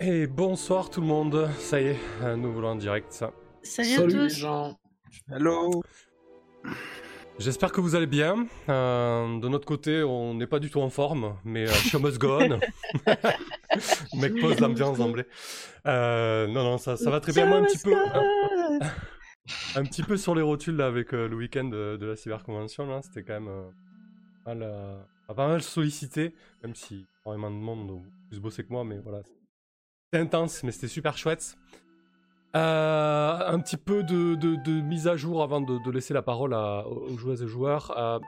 Et 0.00 0.26
bonsoir 0.26 0.90
tout 0.90 1.00
le 1.00 1.06
monde, 1.06 1.50
ça 1.58 1.80
y 1.80 1.88
est, 1.88 1.96
euh, 2.22 2.36
nous 2.36 2.52
voulons 2.52 2.68
en 2.68 2.76
direct 2.76 3.12
ça. 3.12 3.32
Salut, 3.62 3.92
à 3.92 3.96
Salut 3.96 4.06
les 4.08 4.28
tous. 4.28 4.34
gens. 4.36 4.78
Hello 5.30 5.82
J'espère 7.38 7.70
que 7.70 7.80
vous 7.80 7.94
allez 7.94 8.06
bien. 8.06 8.46
Euh, 8.68 9.38
de 9.38 9.48
notre 9.48 9.64
côté, 9.64 10.02
on 10.02 10.34
n'est 10.34 10.46
pas 10.48 10.58
du 10.58 10.70
tout 10.70 10.80
en 10.80 10.90
forme, 10.90 11.36
mais 11.44 11.68
euh, 11.68 11.72
show 11.72 12.00
must 12.00 12.18
go 12.18 12.40
on. 12.40 12.58
Mec 14.18 14.40
pose 14.40 14.58
l'ambiance 14.58 14.98
d'emblée. 14.98 15.24
Euh, 15.86 16.48
non, 16.48 16.64
non, 16.64 16.78
ça, 16.78 16.96
ça 16.96 17.10
va 17.10 17.20
très 17.20 17.32
bien. 17.32 17.46
Moi, 17.46 17.58
un 17.58 17.64
petit 17.64 17.78
peu, 17.78 17.94
un, 17.94 18.78
un 19.76 19.84
petit 19.84 20.02
peu 20.02 20.16
sur 20.16 20.34
les 20.34 20.42
rotules 20.42 20.76
là, 20.76 20.86
avec 20.86 21.14
euh, 21.14 21.28
le 21.28 21.36
week-end 21.36 21.64
de, 21.64 21.96
de 21.96 22.06
la 22.06 22.16
cyberconvention, 22.16 23.00
c'était 23.02 23.22
quand 23.22 23.34
même 23.34 23.48
euh, 23.48 23.70
pas, 24.44 24.54
mal, 24.56 25.06
pas 25.28 25.48
mal 25.48 25.62
sollicité, 25.62 26.34
même 26.64 26.74
si 26.74 27.06
énormément 27.24 27.50
de 27.50 27.56
monde 27.56 28.02
plus 28.30 28.40
bossé 28.40 28.64
que 28.64 28.72
moi, 28.72 28.84
mais 28.84 28.98
voilà. 28.98 29.22
C'était 30.10 30.22
intense, 30.22 30.64
mais 30.64 30.72
c'était 30.72 30.88
super 30.88 31.16
chouette. 31.16 31.56
Euh, 32.56 33.38
un 33.46 33.60
petit 33.60 33.76
peu 33.76 34.02
de, 34.02 34.34
de- 34.34 34.56
de 34.56 34.80
mise 34.80 35.06
à 35.06 35.16
jour 35.16 35.42
avant 35.42 35.60
de, 35.60 35.78
de 35.84 35.90
laisser 35.90 36.14
la 36.14 36.22
parole 36.22 36.54
à- 36.54 36.86
aux 36.86 37.16
joueuses 37.18 37.42
et 37.42 37.46
joueurs. 37.46 37.94
Euh, 37.98 38.18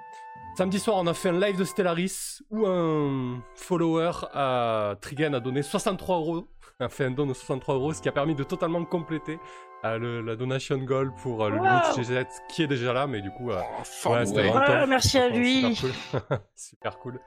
samedi 0.58 0.78
soir, 0.78 0.96
on 0.98 1.06
a 1.06 1.14
fait 1.14 1.30
un 1.30 1.40
live 1.40 1.56
de 1.58 1.64
Stellaris 1.64 2.40
où 2.50 2.66
un 2.66 3.42
follower, 3.54 4.12
euh, 4.36 4.94
Trigen, 4.96 5.34
a 5.34 5.40
donné 5.40 5.62
63 5.62 6.16
euros, 6.16 6.46
a 6.80 6.88
fait 6.90 7.06
un 7.06 7.10
don 7.12 7.26
de 7.26 7.32
63 7.34 7.74
euros, 7.76 7.92
ce 7.94 8.02
qui 8.02 8.08
a 8.08 8.12
permis 8.12 8.34
de 8.34 8.44
totalement 8.44 8.84
compléter 8.84 9.38
euh, 9.86 9.96
le- 9.98 10.20
la 10.20 10.36
donation 10.36 10.76
goal 10.76 11.12
pour 11.22 11.42
euh, 11.44 11.48
le 11.50 11.56
Wow. 11.58 11.96
GZ 11.96 12.26
qui 12.50 12.62
est 12.62 12.66
déjà 12.66 12.92
là, 12.92 13.06
mais 13.06 13.22
du 13.22 13.30
coup, 13.30 13.50
euh, 13.50 13.60
c'était 13.84 14.50
ouais. 14.50 14.86
merci 14.86 15.16
à 15.18 15.30
lui. 15.30 15.74
Super 15.74 15.94
cool. 16.28 16.38
Super 16.54 16.98
cool. 16.98 17.20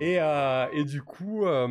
Et, 0.00 0.18
euh, 0.20 0.66
et 0.72 0.84
du 0.84 1.02
coup, 1.02 1.44
euh, 1.44 1.66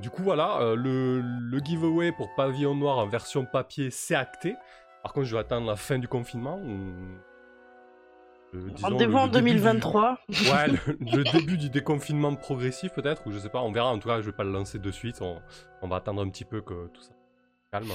du 0.00 0.10
coup 0.10 0.22
voilà, 0.22 0.60
euh, 0.60 0.76
le, 0.76 1.20
le 1.20 1.58
giveaway 1.58 2.12
pour 2.12 2.34
Pavillon 2.34 2.74
Noir 2.74 2.98
en 2.98 3.06
version 3.06 3.44
papier, 3.44 3.90
c'est 3.90 4.14
acté. 4.14 4.54
Par 5.02 5.12
contre, 5.12 5.26
je 5.26 5.34
vais 5.34 5.40
attendre 5.40 5.66
la 5.66 5.76
fin 5.76 5.98
du 5.98 6.08
confinement. 6.08 6.58
ou- 6.58 7.18
disons, 8.52 8.88
Rendez-vous 8.88 9.16
en 9.18 9.26
le 9.26 9.30
début 9.32 9.50
du- 9.50 9.56
2023. 9.56 10.18
Ouais, 10.28 10.68
le, 10.68 10.78
le 11.18 11.24
début 11.32 11.56
du 11.56 11.68
déconfinement 11.70 12.34
progressif 12.34 12.92
peut-être, 12.92 13.26
ou 13.26 13.32
je 13.32 13.38
sais 13.38 13.48
pas, 13.48 13.60
on 13.62 13.70
verra. 13.72 13.88
En 13.92 13.98
tout 13.98 14.08
cas, 14.08 14.20
je 14.20 14.26
vais 14.26 14.32
pas 14.36 14.44
le 14.44 14.52
lancer 14.52 14.78
de 14.78 14.90
suite. 14.90 15.20
On, 15.20 15.40
on 15.82 15.88
va 15.88 15.96
attendre 15.96 16.22
un 16.22 16.28
petit 16.30 16.44
peu 16.44 16.60
que 16.60 16.86
tout 16.88 17.02
ça 17.02 17.12
calme. 17.72 17.88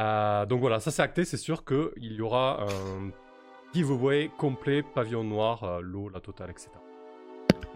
Euh, 0.00 0.46
donc 0.46 0.60
voilà, 0.60 0.80
ça 0.80 0.90
c'est 0.90 1.02
acté. 1.02 1.24
C'est 1.24 1.36
sûr 1.36 1.64
qu'il 1.64 1.90
y 2.12 2.20
aura 2.20 2.62
un 2.62 3.10
giveaway 3.74 4.30
complet, 4.38 4.82
pavillon 4.82 5.24
noir, 5.24 5.62
euh, 5.64 5.80
l'eau, 5.80 6.08
la 6.08 6.20
totale, 6.20 6.50
etc. 6.50 6.70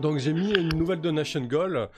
Donc 0.00 0.18
j'ai 0.18 0.32
mis 0.32 0.52
une 0.52 0.74
nouvelle 0.76 1.00
donation 1.00 1.40
goal. 1.42 1.88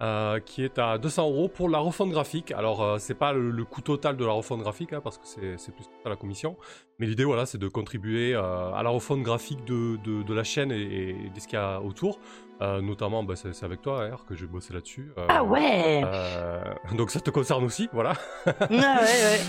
Euh, 0.00 0.38
qui 0.38 0.62
est 0.62 0.78
à 0.78 0.96
200 0.96 1.28
euros 1.28 1.48
pour 1.48 1.68
la 1.68 1.78
refonte 1.78 2.10
graphique. 2.10 2.52
Alors, 2.52 2.82
euh, 2.82 2.98
c'est 2.98 3.14
pas 3.14 3.32
le, 3.32 3.64
coût 3.64 3.80
total 3.80 4.16
de 4.16 4.24
la 4.24 4.30
refonte 4.30 4.60
graphique, 4.60 4.92
hein, 4.92 5.00
parce 5.02 5.18
que 5.18 5.24
c'est 5.26 5.74
plus 5.74 5.86
à 6.04 6.08
la 6.08 6.14
commission. 6.14 6.56
Mais 7.00 7.06
l'idée, 7.06 7.24
voilà, 7.24 7.46
c'est 7.46 7.58
de 7.58 7.66
contribuer 7.66 8.32
euh, 8.34 8.72
à 8.72 8.82
la 8.84 8.90
refonte 8.90 9.22
graphique 9.22 9.64
de, 9.64 9.96
de, 10.04 10.22
de 10.22 10.34
la 10.34 10.44
chaîne 10.44 10.70
et, 10.70 11.26
et 11.26 11.30
de 11.34 11.40
ce 11.40 11.48
qu'il 11.48 11.58
y 11.58 11.62
a 11.62 11.80
autour. 11.80 12.20
Euh, 12.60 12.80
notamment, 12.80 13.22
bah, 13.22 13.34
c'est 13.36 13.62
avec 13.64 13.82
toi, 13.82 14.08
R, 14.08 14.24
que 14.24 14.34
j'ai 14.34 14.46
bossé 14.46 14.74
là-dessus. 14.74 15.12
Euh, 15.16 15.26
Ah 15.28 15.44
ouais 15.44 16.02
euh, 16.04 16.60
donc 16.96 17.10
ça 17.12 17.20
te 17.20 17.30
concerne 17.30 17.62
aussi, 17.64 17.88
voilà. 17.92 18.14
Ah 18.46 18.52
ouais, 18.68 18.76
ouais. 18.76 19.40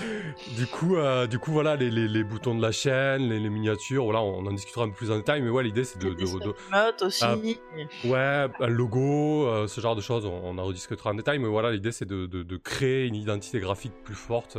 Du 0.55 0.67
coup, 0.67 0.95
du 1.29 1.39
coup, 1.39 1.51
voilà, 1.51 1.75
les, 1.75 1.89
les, 1.89 2.07
les 2.07 2.23
boutons 2.23 2.53
de 2.55 2.61
la 2.61 2.71
chaîne, 2.71 3.27
les, 3.29 3.39
les 3.39 3.49
miniatures, 3.49 4.03
voilà, 4.03 4.21
on 4.21 4.45
en 4.45 4.51
discutera 4.51 4.85
un 4.85 4.89
peu 4.89 4.95
plus 4.95 5.09
en 5.11 5.17
détail. 5.17 5.41
Mais 5.41 5.49
ouais, 5.49 5.63
l'idée, 5.63 5.83
c'est 5.83 5.99
de, 5.99 6.09
de, 6.09 6.15
de- 6.39 6.53
aussi. 7.03 7.23
Ah. 7.25 7.35
Ouais, 8.05 8.47
un 8.59 8.67
logo, 8.67 9.47
euh, 9.47 9.67
ce 9.67 9.81
genre 9.81 9.95
de 9.95 10.01
choses, 10.01 10.25
on, 10.25 10.41
on 10.43 10.57
en 10.59 10.63
rediscutera 10.65 11.09
en 11.09 11.15
détail, 11.15 11.39
mais 11.39 11.47
voilà, 11.49 11.71
l'idée 11.71 11.91
c'est 11.91 12.05
de- 12.05 12.25
de 12.43 12.57
créer 12.57 13.07
une 13.07 13.15
identité 13.15 13.59
graphique 13.59 13.93
plus 14.03 14.13
forte, 14.15 14.55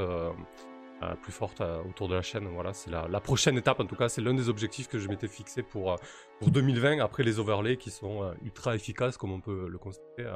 euh, 1.03 1.15
plus 1.23 1.33
forte 1.33 1.61
euh, 1.61 1.81
autour 1.89 2.09
de 2.09 2.15
la 2.15 2.23
chaîne. 2.23 2.47
Voilà, 2.49 2.73
c'est 2.73 2.91
la, 2.91 3.07
la 3.09 3.21
prochaine 3.21 3.57
étape, 3.57 3.81
en 3.81 3.87
tout 3.87 3.97
cas, 3.97 4.09
c'est 4.09 4.21
l'un 4.21 4.35
des 4.35 4.49
objectifs 4.49 4.89
que 4.89 4.99
je 4.99 5.09
m'étais 5.09 5.29
fixé 5.29 5.63
pour, 5.63 5.93
euh, 5.93 5.97
pour 6.39 6.51
2020, 6.51 7.01
après 7.01 7.23
les 7.23 7.39
overlays 7.39 7.77
qui 7.77 7.91
sont 7.91 8.33
ultra 8.45 8.75
efficaces, 8.75 9.17
comme 9.17 9.33
on 9.33 9.41
peut 9.41 9.67
le 9.69 9.79
constater 9.79 10.27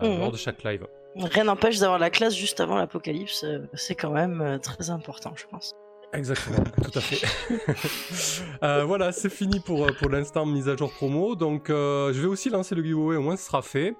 Mhm. 0.00 0.18
lors 0.18 0.32
de 0.32 0.36
chaque 0.36 0.64
live. 0.64 0.86
Rien 1.16 1.44
n'empêche 1.44 1.78
d'avoir 1.78 2.00
la 2.00 2.10
classe 2.10 2.34
juste 2.34 2.58
avant 2.58 2.76
l'apocalypse. 2.76 3.44
C'est 3.74 3.94
quand 3.94 4.10
même 4.10 4.58
très 4.60 4.90
important, 4.90 5.32
je 5.36 5.44
pense. 5.46 5.72
Exactement, 6.12 6.64
tout 6.82 6.98
à 6.98 7.00
fait. 7.00 7.26
Euh, 8.62 8.84
voilà, 8.84 9.12
c'est 9.12 9.28
fini 9.30 9.60
pour, 9.60 9.86
pour 9.98 10.08
l'instant 10.08 10.46
mise 10.46 10.68
à 10.68 10.76
jour 10.76 10.90
promo. 10.90 11.34
Donc, 11.34 11.68
euh, 11.70 12.12
je 12.12 12.20
vais 12.20 12.26
aussi 12.26 12.48
lancer 12.50 12.74
le 12.74 12.82
giveaway, 12.82 13.16
au 13.16 13.20
moins 13.20 13.36
ce 13.36 13.44
sera 13.46 13.62
fait. 13.62 13.94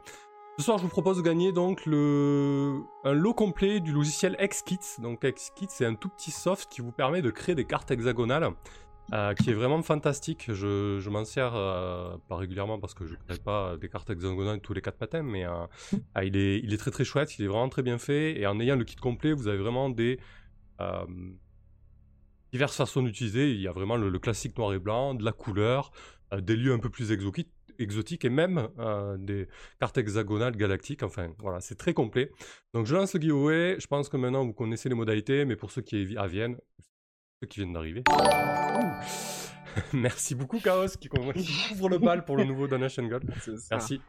Ce 0.56 0.62
soir, 0.62 0.78
je 0.78 0.84
vous 0.84 0.88
propose 0.88 1.16
de 1.16 1.22
gagner 1.22 1.50
donc 1.50 1.84
le... 1.84 2.80
un 3.02 3.12
lot 3.12 3.34
complet 3.34 3.80
du 3.80 3.92
logiciel 3.92 4.36
XKit. 4.40 4.78
Donc, 5.00 5.26
XKit, 5.26 5.66
c'est 5.68 5.84
un 5.84 5.96
tout 5.96 6.08
petit 6.08 6.30
soft 6.30 6.70
qui 6.70 6.80
vous 6.80 6.92
permet 6.92 7.22
de 7.22 7.30
créer 7.32 7.56
des 7.56 7.64
cartes 7.64 7.90
hexagonales, 7.90 8.50
euh, 9.12 9.34
qui 9.34 9.50
est 9.50 9.54
vraiment 9.54 9.82
fantastique. 9.82 10.52
Je, 10.52 11.08
m'en 11.08 11.24
sers 11.24 11.56
euh, 11.56 12.16
pas 12.28 12.36
régulièrement 12.36 12.78
parce 12.78 12.94
que 12.94 13.04
je 13.04 13.14
ne 13.14 13.18
crée 13.26 13.38
pas 13.38 13.76
des 13.78 13.88
cartes 13.88 14.08
hexagonales 14.10 14.60
tous 14.60 14.74
les 14.74 14.80
4 14.80 15.00
matins, 15.00 15.22
mais 15.24 15.44
euh, 15.44 15.66
il, 16.22 16.36
est, 16.36 16.76
très 16.78 16.92
très 16.92 17.04
chouette, 17.04 17.36
il 17.36 17.44
est 17.44 17.48
vraiment 17.48 17.68
très 17.68 17.82
bien 17.82 17.98
fait. 17.98 18.40
Et 18.40 18.46
en 18.46 18.60
ayant 18.60 18.76
le 18.76 18.84
kit 18.84 18.94
complet, 18.94 19.32
vous 19.32 19.48
avez 19.48 19.58
vraiment 19.58 19.90
des. 19.90 20.20
diverses 22.52 22.76
façons 22.76 23.02
d'utiliser. 23.02 23.50
Il 23.50 23.60
y 23.60 23.66
a 23.66 23.72
vraiment 23.72 23.96
le, 23.96 24.18
classique 24.20 24.56
noir 24.56 24.72
et 24.72 24.78
blanc, 24.78 25.14
de 25.14 25.24
la 25.24 25.32
couleur, 25.32 25.90
des 26.40 26.54
lieux 26.54 26.72
un 26.72 26.78
peu 26.78 26.90
plus 26.90 27.10
exotiques, 27.10 27.50
exotiques 27.78 28.24
et 28.24 28.30
même 28.30 28.68
euh, 28.78 29.16
des 29.18 29.48
cartes 29.80 29.98
hexagonales 29.98 30.56
galactiques. 30.56 31.02
Enfin, 31.02 31.32
voilà, 31.38 31.60
c'est 31.60 31.76
très 31.76 31.94
complet. 31.94 32.30
Donc, 32.72 32.86
je 32.86 32.94
lance 32.94 33.14
le 33.14 33.20
giveaway. 33.20 33.76
Je 33.78 33.86
pense 33.86 34.08
que 34.08 34.16
maintenant, 34.16 34.44
vous 34.44 34.52
connaissez 34.52 34.88
les 34.88 34.94
modalités, 34.94 35.44
mais 35.44 35.56
pour 35.56 35.70
ceux 35.70 35.82
qui 35.82 36.16
à 36.16 36.26
viennent, 36.26 36.56
ceux 37.40 37.48
qui 37.48 37.60
viennent 37.60 37.72
d'arriver. 37.72 38.02
Merci 39.92 40.34
beaucoup, 40.34 40.60
Chaos, 40.60 40.88
qui, 41.00 41.08
qui 41.08 41.72
ouvre 41.72 41.88
le 41.88 41.98
bal 41.98 42.24
pour 42.24 42.36
le 42.36 42.44
nouveau 42.44 42.66
Donation 42.68 43.06
Gold. 43.06 43.30
Merci. 43.70 44.00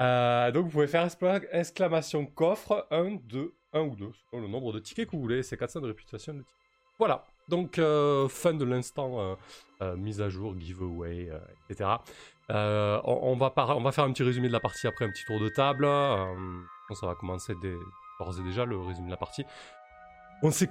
Euh, 0.00 0.50
donc 0.50 0.64
vous 0.64 0.70
pouvez 0.70 0.86
faire 0.86 1.08
exclamation 1.52 2.26
coffre 2.26 2.86
1, 2.90 3.18
2, 3.24 3.54
1 3.72 3.80
ou 3.80 3.94
2, 3.94 4.10
selon 4.30 4.42
le 4.42 4.48
nombre 4.48 4.72
de 4.72 4.80
tickets 4.80 5.06
que 5.06 5.16
vous 5.16 5.22
voulez, 5.22 5.42
c'est 5.42 5.56
400 5.56 5.80
de 5.80 5.86
réputation 5.86 6.32
de 6.34 6.38
tickets. 6.38 6.54
Voilà, 6.98 7.24
donc 7.48 7.78
euh, 7.78 8.28
fin 8.28 8.54
de 8.54 8.64
l'instant, 8.64 9.36
mise 9.96 10.20
à 10.20 10.28
jour, 10.28 10.54
giveaway, 10.58 11.28
euh, 11.30 11.38
etc. 11.68 11.90
Euh, 12.50 13.00
on, 13.04 13.36
va 13.36 13.50
faire 13.50 14.04
un 14.04 14.12
petit 14.12 14.22
résumé 14.22 14.48
de 14.48 14.52
la 14.52 14.60
partie 14.60 14.86
après 14.86 15.04
un 15.04 15.10
petit 15.10 15.24
tour 15.24 15.40
de 15.40 15.48
table. 15.48 15.84
euh, 15.84 16.26
ça 16.94 17.06
va 17.06 17.14
commencer 17.14 17.54
d'ores 17.54 18.38
et 18.38 18.42
déjà 18.42 18.64
le 18.64 18.78
résumé 18.78 19.06
de 19.06 19.12
la 19.12 19.16
partie. 19.16 19.44
On 20.44 20.50
s'est, 20.50 20.66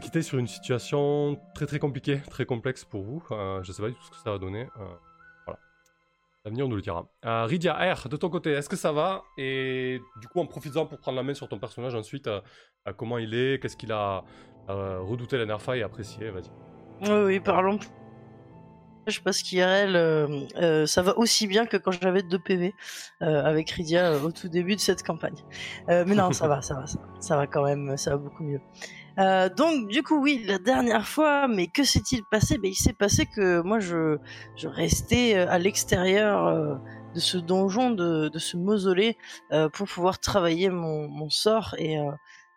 quitté 0.00 0.22
sur 0.22 0.38
une 0.38 0.46
situation 0.46 1.38
très 1.54 1.66
très 1.66 1.78
compliquée, 1.78 2.22
très 2.30 2.46
complexe 2.46 2.84
pour 2.84 3.02
vous. 3.02 3.22
Euh, 3.30 3.62
je 3.62 3.70
sais 3.70 3.82
pas 3.82 3.88
du 3.88 3.94
tout 3.94 4.04
ce 4.04 4.10
que 4.10 4.16
ça 4.16 4.30
va 4.30 4.38
donner. 4.38 4.62
euh, 4.62 4.84
voilà. 5.44 5.60
L'avenir 6.46 6.66
nous 6.66 6.76
le 6.76 6.82
dira. 6.82 7.06
Euh, 7.26 7.44
Rydia, 7.44 7.74
R, 7.94 8.08
de 8.08 8.16
ton 8.16 8.30
côté, 8.30 8.52
est-ce 8.52 8.70
que 8.70 8.76
ça 8.76 8.90
va? 8.90 9.22
Et 9.36 10.00
du 10.22 10.28
coup, 10.28 10.40
en 10.40 10.46
profitant 10.46 10.86
pour 10.86 10.98
prendre 10.98 11.16
la 11.16 11.22
main 11.22 11.34
sur 11.34 11.46
ton 11.46 11.58
personnage 11.58 11.94
ensuite, 11.94 12.26
euh, 12.26 12.40
euh, 12.88 12.94
comment 12.94 13.18
il 13.18 13.34
est, 13.34 13.60
qu'est-ce 13.60 13.76
qu'il 13.76 13.92
a 13.92 14.24
euh, 14.70 15.00
redouté 15.00 15.36
la 15.36 15.44
dernière 15.44 15.62
fois 15.62 15.76
et 15.76 15.82
apprécié, 15.82 16.30
vas-y. 16.30 16.50
Oui, 17.02 17.24
oui, 17.26 17.40
parlons. 17.40 17.78
Je 19.06 19.20
pense 19.20 19.42
qu'IRL, 19.42 19.96
euh, 19.96 20.46
euh, 20.56 20.86
ça 20.86 21.02
va 21.02 21.18
aussi 21.18 21.48
bien 21.48 21.66
que 21.66 21.76
quand 21.76 21.90
j'avais 21.90 22.22
2 22.22 22.38
PV 22.38 22.74
euh, 23.22 23.44
avec 23.44 23.70
Rydia 23.70 24.12
euh, 24.12 24.22
au 24.22 24.30
tout 24.30 24.48
début 24.48 24.76
de 24.76 24.80
cette 24.80 25.02
campagne. 25.02 25.34
Mais 25.88 26.04
non, 26.04 26.32
ça 26.32 26.46
va, 26.46 26.62
ça 26.62 26.74
va, 26.74 26.84
ça 27.18 27.36
va, 27.36 27.46
quand 27.46 27.64
même, 27.64 27.96
ça 27.96 28.10
va 28.10 28.16
beaucoup 28.16 28.44
mieux. 28.44 28.60
Donc 29.56 29.88
du 29.88 30.02
coup 30.02 30.22
oui, 30.22 30.44
la 30.46 30.58
dernière 30.58 31.06
fois, 31.06 31.48
mais 31.48 31.66
que 31.66 31.84
s'est-il 31.84 32.22
passé? 32.30 32.58
Ben 32.58 32.70
il 32.70 32.76
s'est 32.76 32.94
passé 32.94 33.26
que 33.26 33.60
moi 33.60 33.78
je 33.78 34.18
je 34.56 34.68
restais 34.68 35.34
à 35.34 35.58
l'extérieur 35.58 36.80
de 37.14 37.20
ce 37.20 37.36
donjon, 37.36 37.90
de, 37.90 38.28
de 38.28 38.38
ce 38.38 38.56
mausolée, 38.56 39.18
pour 39.72 39.86
pouvoir 39.86 40.18
travailler 40.18 40.70
mon, 40.70 41.28
sort 41.28 41.74
et 41.78 41.98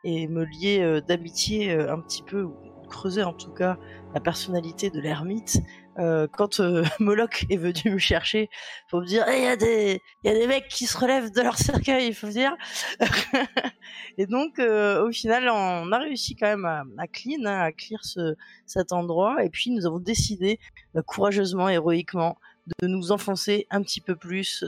et 0.04 0.28
me 0.28 0.46
lier 0.46 1.02
d'amitié 1.08 1.74
un 1.74 2.00
petit 2.00 2.24
peu, 2.24 2.44
ou 2.44 2.56
creuser 2.86 3.24
en 3.24 3.34
tout 3.34 3.52
cas 3.52 3.78
la 4.14 4.22
personnalité 4.22 4.90
de 4.90 5.00
l'ermite. 5.00 5.62
Euh, 5.98 6.28
quand 6.28 6.60
euh, 6.60 6.84
Moloch 7.00 7.46
est 7.50 7.56
venu 7.56 7.94
me 7.94 7.98
chercher 7.98 8.50
pour 8.90 9.00
me 9.00 9.06
dire 9.06 9.24
il 9.30 9.44
y 9.44 9.48
a 9.48 9.56
des 9.56 10.02
il 10.24 10.30
y 10.30 10.36
a 10.36 10.38
des 10.38 10.46
mecs 10.46 10.68
qui 10.68 10.88
se 10.88 10.98
relèvent 10.98 11.32
de 11.32 11.42
leur 11.42 11.58
cercueil 11.58 12.08
il 12.08 12.14
faut 12.14 12.28
dire 12.28 12.54
et 14.18 14.26
donc 14.26 14.60
euh, 14.60 15.08
au 15.08 15.12
final 15.12 15.48
on 15.48 15.90
a 15.94 16.00
réussi 16.00 16.36
quand 16.36 16.48
même 16.48 16.66
à, 16.66 16.84
à 16.98 17.08
clean 17.08 17.46
hein, 17.46 17.60
à 17.62 17.72
clear 17.72 18.04
ce, 18.04 18.36
cet 18.66 18.92
endroit. 18.92 19.44
Et 19.46 19.50
puis 19.50 19.72
nous 19.72 19.86
avons 19.86 20.00
décidé 20.00 20.60
euh, 20.98 21.02
courageusement 21.02 21.70
héroïquement 21.70 22.38
de 22.82 22.88
nous 22.88 23.14
enfoncer 23.14 23.66
un 23.70 23.82
petit 23.82 24.02
peu 24.02 24.16
plus 24.16 24.66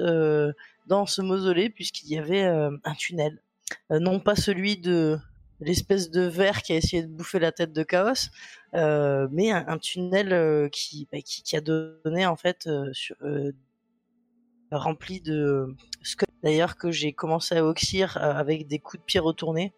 dans 0.85 1.06
ce 1.07 1.21
mausolée 1.21 1.69
puisqu'il 1.69 2.09
y 2.09 2.18
avait 2.19 2.44
un 2.44 2.94
tunnel, 2.95 3.41
non 3.89 4.19
pas 4.19 4.35
celui 4.35 4.77
de 4.77 5.18
l'espèce 5.59 6.09
de 6.12 6.21
verre 6.21 6.62
qui 6.62 6.74
a 6.74 6.75
essayé 6.75 7.04
de 7.04 7.07
bouffer 7.07 7.39
la 7.39 7.51
tête 7.51 7.74
de 7.74 7.83
Chaos, 7.83 8.30
mais 8.74 9.51
un, 9.51 9.77
tunnel 9.77 10.30
bah, 10.30 10.69
qui, 11.21 11.44
qui, 11.44 11.56
a 11.56 11.62
donné 11.62 12.25
en 12.25 12.36
fait 12.36 12.69
sur, 12.94 13.15
rempli 14.71 15.21
de 15.21 15.75
d'ailleurs 16.44 16.77
que 16.77 16.92
j'ai 16.92 17.13
commencé 17.13 17.56
à 17.57 17.65
oxyre 17.65 18.18
avec 18.18 18.68
des 18.68 18.80
coups 18.80 19.01
de 19.01 19.06
pied 19.06 19.19
retournés. 19.19 19.74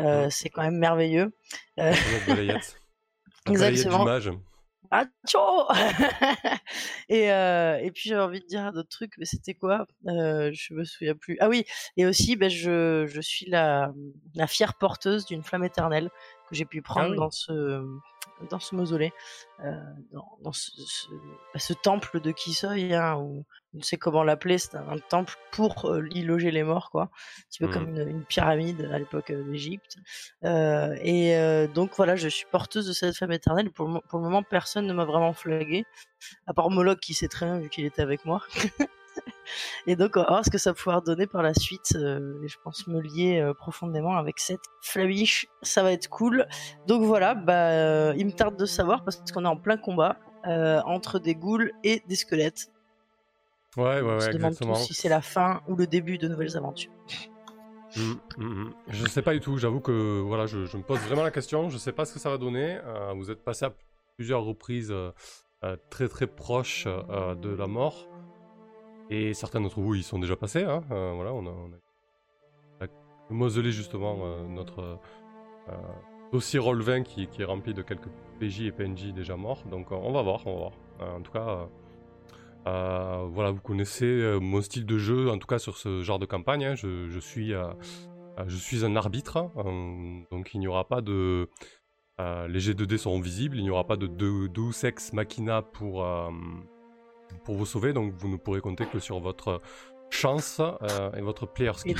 Euh, 0.00 0.28
c'est 0.30 0.48
quand 0.48 0.62
même 0.62 0.78
merveilleux. 0.78 1.32
Euh... 1.78 1.92
Exactement. 3.46 4.06
Ah, 4.90 5.04
et, 7.08 7.30
euh, 7.30 7.78
et 7.78 7.90
puis 7.90 8.08
j'avais 8.08 8.22
envie 8.22 8.40
de 8.40 8.46
dire 8.46 8.72
d'autres 8.72 8.88
trucs, 8.88 9.12
mais 9.18 9.24
c'était 9.26 9.54
quoi? 9.54 9.86
Euh, 10.06 10.50
Je 10.52 10.74
me 10.74 10.84
souviens 10.84 11.14
plus. 11.14 11.36
Ah 11.40 11.48
oui, 11.48 11.64
et 11.96 12.06
aussi, 12.06 12.36
ben, 12.36 12.48
je, 12.48 13.06
je 13.06 13.20
suis 13.20 13.46
la, 13.46 13.92
la 14.34 14.46
fière 14.46 14.74
porteuse 14.74 15.26
d'une 15.26 15.42
flamme 15.42 15.64
éternelle 15.64 16.10
que 16.48 16.54
j'ai 16.54 16.64
pu 16.64 16.80
prendre 16.80 17.12
ah 17.12 17.16
dans 17.16 17.30
ce 17.30 17.84
dans 18.50 18.60
ce 18.60 18.74
mausolée, 18.76 19.12
euh, 19.64 19.72
dans, 20.12 20.38
dans 20.42 20.52
ce, 20.52 20.70
ce, 20.76 21.08
bah, 21.52 21.58
ce, 21.58 21.72
temple 21.72 22.20
de 22.20 22.30
Kisoi, 22.30 22.70
hein, 22.94 23.16
on 23.16 23.44
ne 23.78 23.82
sait 23.82 23.96
comment 23.96 24.22
l'appeler, 24.22 24.58
c'est 24.58 24.76
un, 24.76 24.98
temple 25.08 25.34
pour 25.52 25.86
euh, 25.86 26.06
y 26.10 26.22
loger 26.22 26.50
les 26.50 26.62
morts, 26.62 26.90
quoi. 26.90 27.04
Un 27.04 27.42
petit 27.48 27.58
peu 27.60 27.66
mmh. 27.66 27.72
comme 27.72 27.88
une, 27.88 28.08
une, 28.08 28.24
pyramide 28.24 28.88
à 28.92 28.98
l'époque 28.98 29.30
euh, 29.30 29.42
d'Égypte. 29.44 29.96
Euh, 30.44 30.94
et 31.00 31.36
euh, 31.36 31.66
donc 31.66 31.92
voilà, 31.96 32.16
je 32.16 32.28
suis 32.28 32.46
porteuse 32.50 32.86
de 32.86 32.92
cette 32.92 33.16
flamme 33.16 33.32
éternelle. 33.32 33.70
Pour 33.70 33.88
le, 33.88 34.00
pour 34.08 34.18
le 34.18 34.24
moment, 34.24 34.42
personne 34.42 34.86
ne 34.86 34.92
m'a 34.92 35.04
vraiment 35.04 35.32
flagué, 35.32 35.84
à 36.46 36.54
part 36.54 36.70
Moloch 36.70 37.00
qui 37.00 37.14
sait 37.14 37.28
très 37.28 37.46
bien 37.46 37.58
vu 37.58 37.68
qu'il 37.68 37.84
était 37.84 38.02
avec 38.02 38.24
moi. 38.24 38.42
et 39.86 39.96
donc, 39.96 40.16
on 40.16 40.20
va 40.20 40.26
voir 40.28 40.44
ce 40.44 40.50
que 40.50 40.58
ça 40.58 40.70
va 40.70 40.74
pouvoir 40.74 41.02
donner 41.02 41.26
par 41.26 41.42
la 41.42 41.54
suite. 41.54 41.94
Euh, 41.96 42.42
et 42.42 42.48
je 42.48 42.56
pense 42.62 42.86
me 42.86 43.00
lier 43.00 43.40
euh, 43.40 43.54
profondément 43.54 44.16
avec 44.16 44.38
cette 44.38 44.64
flamiche. 44.82 45.46
Ça 45.62 45.82
va 45.82 45.92
être 45.92 46.08
cool. 46.08 46.46
Donc 46.86 47.02
voilà, 47.02 47.34
bah, 47.34 47.70
euh, 47.70 48.14
il 48.16 48.26
me 48.26 48.32
tarde 48.32 48.56
de 48.56 48.66
savoir 48.66 49.04
parce 49.04 49.20
qu'on 49.32 49.44
est 49.44 49.48
en 49.48 49.56
plein 49.56 49.76
combat 49.76 50.16
entre 50.44 51.18
des 51.18 51.34
ghouls 51.34 51.72
et 51.84 52.02
des 52.08 52.14
squelettes. 52.14 52.70
Ouais, 53.76 53.84
ouais, 53.84 54.00
ouais. 54.02 54.14
On 54.14 54.20
se 54.20 54.30
demande 54.30 54.56
tous 54.56 54.74
si 54.86 54.94
c'est 54.94 55.08
la 55.08 55.20
fin 55.20 55.62
ou 55.68 55.76
le 55.76 55.86
début 55.86 56.18
de 56.18 56.28
nouvelles 56.28 56.56
aventures. 56.56 56.92
Mmh, 57.96 58.00
mmh, 58.36 58.44
mmh. 58.44 58.74
Je 58.88 59.06
sais 59.06 59.22
pas 59.22 59.32
du 59.32 59.40
tout. 59.40 59.56
J'avoue 59.58 59.80
que 59.80 60.20
voilà, 60.20 60.46
je, 60.46 60.66
je, 60.66 60.76
me 60.76 60.82
pose 60.82 60.98
vraiment 61.00 61.22
la 61.22 61.30
question. 61.30 61.68
Je 61.70 61.78
sais 61.78 61.92
pas 61.92 62.04
ce 62.04 62.14
que 62.14 62.18
ça 62.18 62.30
va 62.30 62.38
donner. 62.38 62.78
vous 63.16 63.30
êtes 63.30 63.42
passé 63.42 63.66
à 63.66 63.72
plusieurs 64.16 64.42
reprises 64.42 64.94
très 65.90 66.08
très 66.08 66.26
proches 66.26 66.86
de 66.86 67.50
la 67.50 67.66
mort. 67.66 68.08
Et 69.10 69.32
certains 69.34 69.60
d'entre 69.60 69.80
vous 69.80 69.94
y 69.94 70.02
sont 70.02 70.18
déjà 70.18 70.36
passés. 70.36 70.64
Hein. 70.64 70.82
Euh, 70.90 71.12
voilà, 71.14 71.32
on 71.32 71.46
a, 71.46 71.50
on 71.50 72.84
a, 72.84 72.86
mausolé 73.30 73.72
justement 73.72 74.18
euh, 74.22 74.46
notre 74.46 74.98
euh, 75.68 75.72
dossier 76.32 76.60
Roll20 76.60 77.02
qui, 77.04 77.26
qui, 77.26 77.42
est 77.42 77.44
rempli 77.44 77.74
de 77.74 77.82
quelques 77.82 78.08
PJ 78.38 78.62
et 78.62 78.72
PNJ 78.72 79.12
déjà 79.14 79.36
morts. 79.36 79.64
Donc 79.70 79.92
on 79.92 80.12
va 80.12 80.22
voir, 80.22 80.46
on 80.46 80.52
va 80.52 80.58
voir. 80.58 81.16
en 81.16 81.22
tout 81.22 81.32
cas, 81.32 81.68
voilà, 83.30 83.50
vous 83.50 83.60
connaissez 83.60 84.38
mon 84.40 84.60
style 84.62 84.86
de 84.86 84.98
jeu, 84.98 85.30
en 85.30 85.38
tout 85.38 85.46
cas 85.46 85.58
sur 85.58 85.76
ce 85.76 86.02
genre 86.02 86.18
de 86.18 86.26
campagne. 86.26 86.64
Hein. 86.64 86.74
je, 86.74 87.08
je, 87.08 87.18
suis, 87.18 87.52
je 88.46 88.56
suis 88.56 88.84
un 88.84 88.96
arbitre, 88.96 89.36
hein. 89.36 89.52
donc 90.30 90.54
il 90.54 90.60
n'y 90.60 90.68
aura 90.68 90.88
pas 90.88 91.00
de... 91.00 91.48
les 92.18 92.60
G2D 92.60 92.98
seront 92.98 93.20
visibles, 93.20 93.56
il 93.56 93.62
n'y 93.62 93.70
aura 93.70 93.86
pas 93.86 93.96
de 93.96 94.06
Deus 94.06 94.84
Ex 94.84 95.12
Machina 95.12 95.62
pour 95.62 96.04
pour 97.44 97.56
vous 97.56 97.66
sauver, 97.66 97.92
donc 97.92 98.12
vous 98.18 98.28
ne 98.28 98.36
pourrez 98.36 98.60
compter 98.60 98.86
que 98.86 98.98
sur 98.98 99.20
votre 99.20 99.60
chance 100.10 100.60
euh, 100.60 101.12
et 101.16 101.20
votre 101.20 101.46
player 101.46 101.72
skill. 101.74 101.96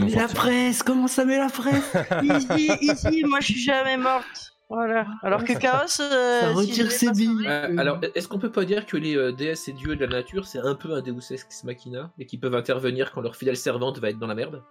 Mais 0.00 0.10
la 0.10 0.28
presse, 0.28 0.82
comment 0.82 1.06
ça 1.06 1.24
met 1.24 1.38
la 1.38 1.48
presse? 1.48 1.96
Ici, 2.22 2.70
ici, 2.80 3.24
moi 3.24 3.40
je 3.40 3.52
suis 3.52 3.62
jamais 3.62 3.96
morte. 3.96 4.55
Voilà. 4.68 5.06
Alors 5.22 5.44
que 5.44 5.52
Chaos, 5.52 6.00
euh, 6.00 6.40
ça 6.40 6.52
retire 6.52 6.90
ses 6.90 7.12
billes. 7.12 7.46
Euh, 7.46 7.76
alors, 7.78 8.00
est-ce 8.14 8.26
qu'on 8.26 8.38
peut 8.38 8.50
pas 8.50 8.64
dire 8.64 8.84
que 8.84 8.96
les 8.96 9.16
euh, 9.16 9.32
déesses 9.32 9.68
et 9.68 9.72
dieux 9.72 9.94
de 9.94 10.04
la 10.04 10.18
nature, 10.18 10.46
c'est 10.46 10.58
un 10.58 10.74
peu 10.74 10.92
un 10.94 11.02
Deus 11.02 11.30
Ex 11.30 11.62
Machina 11.64 12.10
et 12.18 12.26
qu'ils 12.26 12.40
peuvent 12.40 12.54
intervenir 12.54 13.12
quand 13.12 13.20
leur 13.20 13.36
fidèle 13.36 13.56
servante 13.56 13.98
va 14.00 14.10
être 14.10 14.18
dans 14.18 14.26
la 14.26 14.34
merde? 14.34 14.62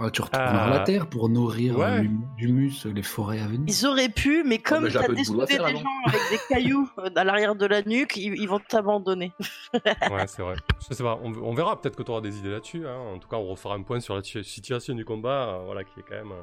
Oh, 0.00 0.08
tu 0.10 0.22
retournes 0.22 0.44
euh... 0.44 0.70
la 0.70 0.80
terre 0.80 1.08
pour 1.08 1.28
nourrir 1.28 1.76
ouais. 1.76 2.08
l'humus, 2.38 2.84
les 2.84 3.02
forêts 3.02 3.40
à 3.40 3.48
venir. 3.48 3.64
Ils 3.66 3.84
auraient 3.84 4.08
pu, 4.08 4.44
mais 4.44 4.58
comme 4.58 4.84
oh, 4.84 4.90
t'as 4.92 5.08
dessoudé 5.08 5.46
des 5.46 5.56
gens 5.56 5.82
avec 6.06 6.20
des 6.30 6.38
cailloux 6.48 6.88
à 7.16 7.24
l'arrière 7.24 7.56
de 7.56 7.66
la 7.66 7.82
nuque, 7.82 8.16
ils, 8.16 8.40
ils 8.40 8.48
vont 8.48 8.60
t'abandonner. 8.60 9.32
ouais, 9.74 10.26
c'est 10.28 10.42
vrai. 10.42 10.54
Je 10.88 10.94
sais 10.94 11.02
pas, 11.02 11.18
on, 11.20 11.32
on 11.42 11.52
verra 11.52 11.80
peut-être 11.80 11.96
que 11.96 12.04
tu 12.04 12.12
auras 12.12 12.20
des 12.20 12.38
idées 12.38 12.50
là-dessus. 12.50 12.86
Hein. 12.86 12.96
En 12.96 13.18
tout 13.18 13.26
cas, 13.26 13.38
on 13.38 13.48
refera 13.48 13.74
un 13.74 13.82
point 13.82 13.98
sur 13.98 14.14
la 14.14 14.22
situation 14.22 14.94
du 14.94 15.04
combat, 15.04 15.48
euh, 15.48 15.62
voilà, 15.64 15.82
qui 15.82 15.98
est 15.98 16.04
quand 16.08 16.14
même 16.14 16.30
euh, 16.30 16.42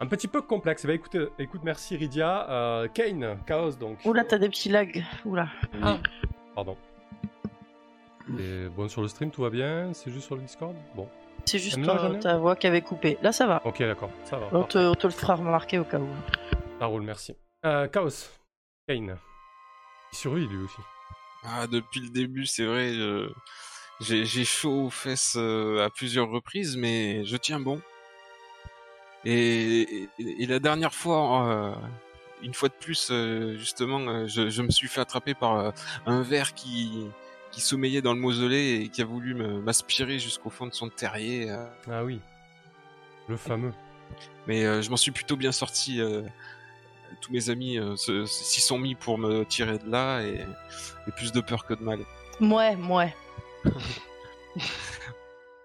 un 0.00 0.06
petit 0.06 0.28
peu 0.28 0.42
complexe. 0.42 0.86
Bah, 0.86 0.94
écoute, 0.94 1.16
écoute 1.38 1.60
merci 1.62 1.96
Rydia. 1.96 2.50
Euh, 2.50 2.88
Kane, 2.88 3.38
Chaos 3.46 3.72
donc. 3.72 3.98
Oula, 4.04 4.24
t'as 4.24 4.38
des 4.38 4.48
petits 4.48 4.70
lags. 4.70 5.04
Oula. 5.24 5.48
Ah. 5.82 5.98
Pardon. 6.54 6.76
Et 8.38 8.68
bon, 8.68 8.88
sur 8.88 9.02
le 9.02 9.08
stream, 9.08 9.30
tout 9.30 9.42
va 9.42 9.50
bien? 9.50 9.92
C'est 9.92 10.10
juste 10.10 10.26
sur 10.26 10.36
le 10.36 10.42
Discord? 10.42 10.74
Bon. 10.94 11.08
C'est 11.44 11.58
juste 11.58 11.82
ta, 11.82 12.10
ta, 12.20 12.36
voix 12.38 12.54
qui 12.54 12.66
avait 12.66 12.82
coupé. 12.82 13.18
Là, 13.22 13.32
ça 13.32 13.46
va. 13.46 13.62
Ok, 13.64 13.78
d'accord, 13.80 14.10
ça 14.24 14.36
va. 14.36 14.48
On 14.52 14.62
te, 14.62 14.78
on 14.78 14.94
te, 14.94 15.06
le 15.06 15.12
fera 15.12 15.34
remarquer 15.34 15.78
au 15.78 15.84
cas 15.84 15.98
où. 15.98 16.08
Ça 16.78 16.86
roule, 16.86 17.02
merci. 17.02 17.34
Euh, 17.64 17.88
Chaos, 17.88 18.28
Kane. 18.86 19.16
Il 20.12 20.16
survit 20.16 20.46
lui 20.46 20.58
aussi. 20.64 20.80
Ah, 21.44 21.66
depuis 21.66 22.00
le 22.00 22.10
début, 22.10 22.46
c'est 22.46 22.66
vrai, 22.66 22.92
je... 22.92 23.32
j'ai 24.00 24.44
chaud 24.44 24.86
aux 24.86 24.90
fesses 24.90 25.36
euh, 25.36 25.84
à 25.84 25.90
plusieurs 25.90 26.28
reprises, 26.28 26.76
mais 26.76 27.24
je 27.24 27.36
tiens 27.36 27.58
bon. 27.58 27.80
Et, 29.24 30.08
et, 30.18 30.42
et 30.42 30.46
la 30.46 30.58
dernière 30.58 30.94
fois, 30.94 31.48
euh, 31.48 31.74
une 32.42 32.54
fois 32.54 32.68
de 32.68 32.74
plus, 32.74 33.08
euh, 33.10 33.56
justement, 33.58 34.26
je, 34.26 34.48
je, 34.48 34.62
me 34.62 34.70
suis 34.70 34.88
fait 34.88 35.00
attraper 35.00 35.34
par 35.34 35.58
euh, 35.58 35.70
un 36.06 36.22
verre 36.22 36.54
qui, 36.54 37.06
qui 37.50 37.60
sommeillait 37.60 38.02
dans 38.02 38.14
le 38.14 38.20
mausolée 38.20 38.82
et 38.82 38.88
qui 38.88 39.02
a 39.02 39.04
voulu 39.04 39.34
m'aspirer 39.34 40.18
jusqu'au 40.18 40.50
fond 40.50 40.66
de 40.66 40.74
son 40.74 40.88
terrier. 40.88 41.50
Euh... 41.50 41.66
Ah 41.90 42.04
oui, 42.04 42.20
le 43.28 43.36
fameux. 43.36 43.72
Mais 44.46 44.64
euh, 44.64 44.82
je 44.82 44.90
m'en 44.90 44.96
suis 44.96 45.10
plutôt 45.10 45.36
bien 45.36 45.52
sorti. 45.52 46.00
Euh, 46.00 46.22
tous 47.20 47.32
mes 47.32 47.50
amis 47.50 47.78
euh, 47.78 47.96
s'y 47.96 48.60
sont 48.60 48.78
mis 48.78 48.94
pour 48.94 49.18
me 49.18 49.44
tirer 49.44 49.78
de 49.78 49.90
là 49.90 50.22
et, 50.22 50.46
et 51.06 51.12
plus 51.16 51.32
de 51.32 51.40
peur 51.40 51.66
que 51.66 51.74
de 51.74 51.82
mal. 51.82 52.00
Ouais, 52.40 52.76
ouais. 52.76 53.14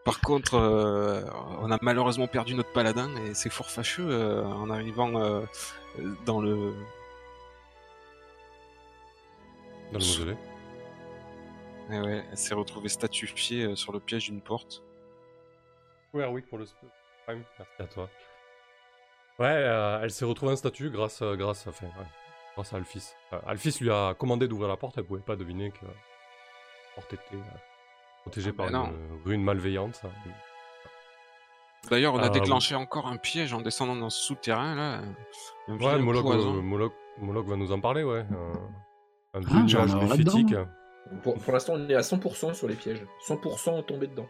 Par 0.06 0.22
contre, 0.22 0.54
euh, 0.54 1.24
on 1.62 1.72
a 1.72 1.78
malheureusement 1.82 2.28
perdu 2.28 2.56
notre 2.56 2.72
paladin 2.72 3.14
et 3.26 3.34
c'est 3.34 3.50
fort 3.50 3.70
fâcheux 3.70 4.08
euh, 4.08 4.46
en 4.46 4.70
arrivant 4.70 5.10
dans 6.26 6.40
le. 6.40 6.74
Dans 9.92 10.00
le 10.00 10.06
mausolée. 10.06 10.38
Et 11.92 12.00
ouais, 12.00 12.24
elle 12.32 12.38
s'est 12.38 12.56
retrouvée 12.56 12.90
statufiée 12.90 13.66
euh, 13.66 13.76
sur 13.76 13.92
le 13.94 14.00
piège 14.00 14.26
d'une 14.26 14.42
porte. 14.42 14.84
Ouais, 16.14 16.26
oui, 16.26 16.42
pour 16.42 16.58
le 16.58 16.66
Prime, 17.26 17.44
merci 17.60 17.82
à 17.82 17.86
toi. 17.86 18.10
Ouais, 19.38 19.48
euh, 19.48 20.00
elle 20.02 20.12
s'est 20.12 20.26
retrouvée 20.26 20.54
en 20.54 20.56
statue 20.56 20.90
grâce, 20.90 21.22
euh, 21.22 21.36
grâce, 21.36 21.68
enfin, 21.68 21.88
ouais, 21.88 22.06
grâce 22.56 22.74
à 22.74 22.78
Alphys. 22.78 23.14
Euh, 23.34 23.40
Alphys 23.46 23.78
lui 23.82 23.92
a 23.92 24.16
commandé 24.16 24.48
d'ouvrir 24.48 24.70
la 24.70 24.78
porte, 24.78 24.98
elle 24.98 25.04
pouvait 25.04 25.22
pas 25.22 25.36
deviner 25.36 25.72
que 25.72 25.86
la 25.86 25.92
porte 26.96 27.14
était 27.14 27.38
protégée 28.26 28.52
ah, 28.54 28.58
par 28.58 28.72
ben 28.72 28.92
une 28.92 29.22
rune 29.24 29.44
malveillante. 29.44 30.02
D'ailleurs, 31.90 32.16
on 32.16 32.20
a 32.20 32.30
déclenché 32.30 32.74
encore 32.74 33.08
un 33.08 33.18
piège 33.18 33.54
en 33.54 33.62
descendant 33.62 33.96
dans 33.96 34.10
ce 34.10 34.22
souterrain 34.22 34.76
là. 34.76 35.02
Un 35.68 35.78
ouais, 35.78 36.00
Moloch, 36.00 36.26
Moloch, 36.26 36.94
Moloch, 37.20 37.48
va 37.48 37.56
nous 37.56 37.72
en 37.72 37.80
parler, 37.80 38.04
ouais. 38.04 38.26
un 39.34 39.42
ah, 39.48 39.64
nuage 39.64 39.96
prophétique. 39.96 40.56
Pour, 41.22 41.36
pour 41.36 41.54
l'instant, 41.54 41.74
on 41.76 41.88
est 41.88 41.94
à 41.94 42.02
100% 42.02 42.56
sur 42.56 42.68
les 42.68 42.76
pièges. 42.76 43.06
100% 43.28 43.86
tombé 43.86 44.08
dedans. 44.08 44.28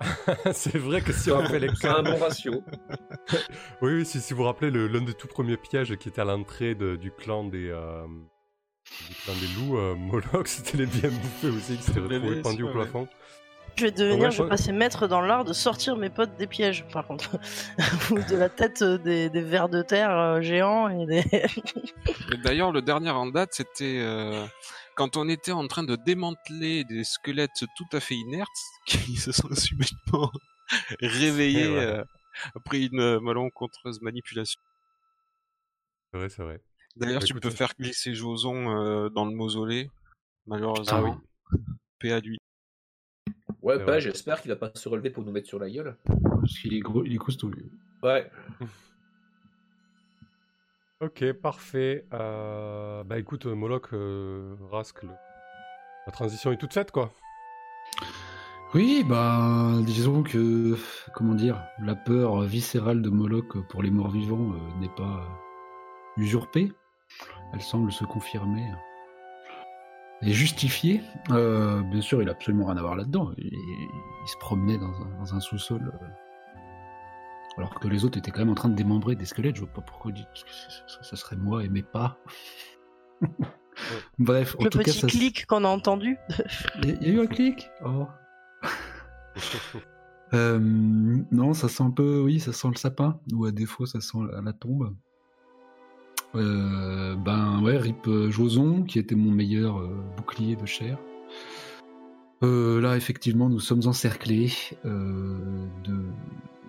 c'est 0.52 0.78
vrai 0.78 1.00
que 1.00 1.12
si 1.12 1.30
on 1.30 1.44
fait 1.44 1.60
les 1.60 1.68
C'est 1.74 1.88
un 1.88 2.02
bon 2.02 2.16
ratio. 2.16 2.62
oui, 3.82 3.94
oui, 3.94 4.04
si, 4.04 4.20
si 4.20 4.32
vous 4.32 4.38
vous 4.38 4.44
rappelez 4.44 4.70
l'un 4.70 5.02
des 5.02 5.14
tout 5.14 5.28
premiers 5.28 5.56
pièges 5.56 5.96
qui 5.96 6.08
était 6.08 6.20
à 6.20 6.24
l'entrée 6.24 6.74
du 6.74 7.12
clan 7.12 7.44
des. 7.44 7.68
Euh, 7.68 8.06
des 9.26 9.60
loups, 9.60 9.78
euh, 9.78 9.94
Moloch, 9.94 10.46
c'était 10.48 10.78
les 10.78 10.86
bien 10.86 11.10
bouffés 11.10 11.48
aussi 11.48 11.76
qui 11.76 11.82
s'étaient 11.82 12.00
retrouvés 12.00 12.42
pendus 12.42 12.64
au 12.64 12.72
plafond. 12.72 13.08
Je 13.76 13.84
vais 13.84 13.90
devenir, 13.90 14.24
ouais, 14.24 14.30
je 14.30 14.42
vais 14.42 14.48
passer 14.50 14.70
maître 14.70 15.08
dans 15.08 15.22
l'art 15.22 15.44
de 15.44 15.54
sortir 15.54 15.96
mes 15.96 16.10
potes 16.10 16.36
des 16.36 16.46
pièges, 16.46 16.84
par 16.92 17.06
contre. 17.06 17.38
Ou 18.10 18.18
de 18.18 18.36
la 18.36 18.50
tête 18.50 18.84
des, 18.84 19.30
des 19.30 19.40
vers 19.40 19.70
de 19.70 19.80
terre 19.80 20.10
euh, 20.10 20.40
géants 20.42 20.88
et 20.88 21.06
des. 21.06 21.24
D'ailleurs, 22.44 22.70
le 22.70 22.82
dernier 22.82 23.10
en 23.10 23.26
date, 23.26 23.50
c'était. 23.52 24.00
Euh 24.00 24.46
quand 24.94 25.16
on 25.16 25.28
était 25.28 25.52
en 25.52 25.66
train 25.68 25.84
de 25.84 25.96
démanteler 25.96 26.84
des 26.84 27.04
squelettes 27.04 27.64
tout 27.76 27.96
à 27.96 28.00
fait 28.00 28.14
inertes, 28.14 28.48
qui 28.86 29.16
se 29.16 29.32
sont 29.32 29.48
subitement 29.54 30.30
réveillés 31.00 31.68
ouais. 31.68 31.78
euh, 31.78 32.04
après 32.54 32.82
une 32.82 33.20
malencontreuse 33.20 34.00
manipulation. 34.00 34.60
C'est 36.10 36.18
vrai, 36.18 36.28
c'est 36.28 36.42
vrai. 36.42 36.60
D'ailleurs, 36.96 37.24
tu 37.24 37.34
peux 37.34 37.50
faire 37.50 37.72
glisser 37.78 38.14
Joson 38.14 38.68
euh, 38.68 39.08
dans 39.08 39.24
le 39.24 39.34
mausolée. 39.34 39.90
malheureusement. 40.46 41.18
Ah 41.50 41.56
Paix 41.98 42.12
à 42.12 42.20
lui. 42.20 42.38
Ouais, 43.62 43.82
pas, 43.84 44.00
j'espère 44.00 44.42
qu'il 44.42 44.50
va 44.50 44.56
pas 44.56 44.72
se 44.74 44.88
relever 44.88 45.10
pour 45.10 45.24
nous 45.24 45.30
mettre 45.30 45.46
sur 45.46 45.58
la 45.58 45.70
gueule. 45.70 45.96
Parce 46.04 46.58
qu'il 46.58 46.74
est 46.74 46.80
gros, 46.80 47.04
il 47.04 47.14
est 47.14 47.18
costaud 47.18 47.48
lui. 47.48 47.70
Ouais. 48.02 48.28
ok, 51.00 51.32
parfait. 51.34 52.06
Euh, 52.12 53.04
bah 53.04 53.18
écoute, 53.18 53.46
Moloch, 53.46 53.92
euh, 53.92 54.56
Rask, 54.70 55.04
la 55.04 56.12
transition 56.12 56.50
est 56.50 56.56
toute 56.56 56.74
faite 56.74 56.90
quoi. 56.90 57.12
Oui, 58.74 59.04
bah 59.06 59.74
disons 59.82 60.22
que, 60.22 60.76
comment 61.14 61.34
dire, 61.34 61.62
la 61.78 61.94
peur 61.94 62.40
viscérale 62.40 63.00
de 63.00 63.10
Moloch 63.10 63.58
pour 63.68 63.82
les 63.82 63.90
morts 63.90 64.10
vivants 64.10 64.54
euh, 64.54 64.80
n'est 64.80 64.88
pas 64.88 65.28
usurpée. 66.16 66.72
Elle 67.52 67.60
semble 67.60 67.92
se 67.92 68.04
confirmer 68.04 68.64
et 70.22 70.32
justifiée. 70.32 71.02
Euh, 71.30 71.82
bien 71.82 72.00
sûr, 72.00 72.22
il 72.22 72.28
a 72.28 72.32
absolument 72.32 72.66
rien 72.66 72.76
à 72.76 72.80
voir 72.80 72.96
là-dedans. 72.96 73.32
Il, 73.38 73.50
se 74.26 74.36
promenait 74.38 74.78
dans 74.78 75.34
un, 75.34 75.40
sous-sol. 75.40 75.92
Euh, 75.92 76.06
alors 77.58 77.74
que 77.80 77.88
les 77.88 78.04
autres 78.04 78.18
étaient 78.18 78.30
quand 78.30 78.40
même 78.40 78.50
en 78.50 78.54
train 78.54 78.68
de 78.68 78.76
démembrer 78.76 79.16
des 79.16 79.26
squelettes. 79.26 79.56
Je 79.56 79.62
vois 79.62 79.72
pas 79.72 79.82
pourquoi 79.82 80.12
dit 80.12 80.24
que 80.32 81.04
ça 81.04 81.16
serait 81.16 81.36
moi 81.36 81.64
et 81.64 81.68
mes 81.68 81.82
pas. 81.82 82.18
Bref, 84.18 84.54
en 84.58 84.64
le 84.64 84.70
petit 84.70 85.06
clic 85.06 85.46
qu'on 85.46 85.64
a 85.64 85.68
entendu. 85.68 86.18
Il 86.82 87.02
y, 87.02 87.06
a 87.06 87.08
eu 87.08 87.20
un 87.20 87.26
clic? 87.26 87.70
Oh. 87.84 88.06
Euh, 90.34 90.58
non, 90.58 91.52
ça 91.52 91.68
sent 91.68 91.82
un 91.82 91.90
peu, 91.90 92.20
oui, 92.20 92.40
ça 92.40 92.54
sent 92.54 92.68
le 92.68 92.76
sapin, 92.76 93.20
ou 93.34 93.44
à 93.44 93.50
défaut, 93.50 93.84
ça 93.84 94.00
sent 94.00 94.16
la, 94.42 94.52
tombe. 94.54 94.96
Euh, 96.34 97.14
ben 97.14 97.60
ouais, 97.62 97.76
Rip 97.76 98.06
euh, 98.08 98.30
Joson, 98.30 98.84
qui 98.84 98.98
était 98.98 99.14
mon 99.14 99.30
meilleur 99.30 99.80
bouclier 100.16 100.56
de 100.56 100.66
chair. 100.66 100.98
là, 102.42 102.96
effectivement, 102.96 103.48
nous 103.48 103.60
sommes 103.60 103.86
encerclés 103.86 104.52
de 104.84 106.04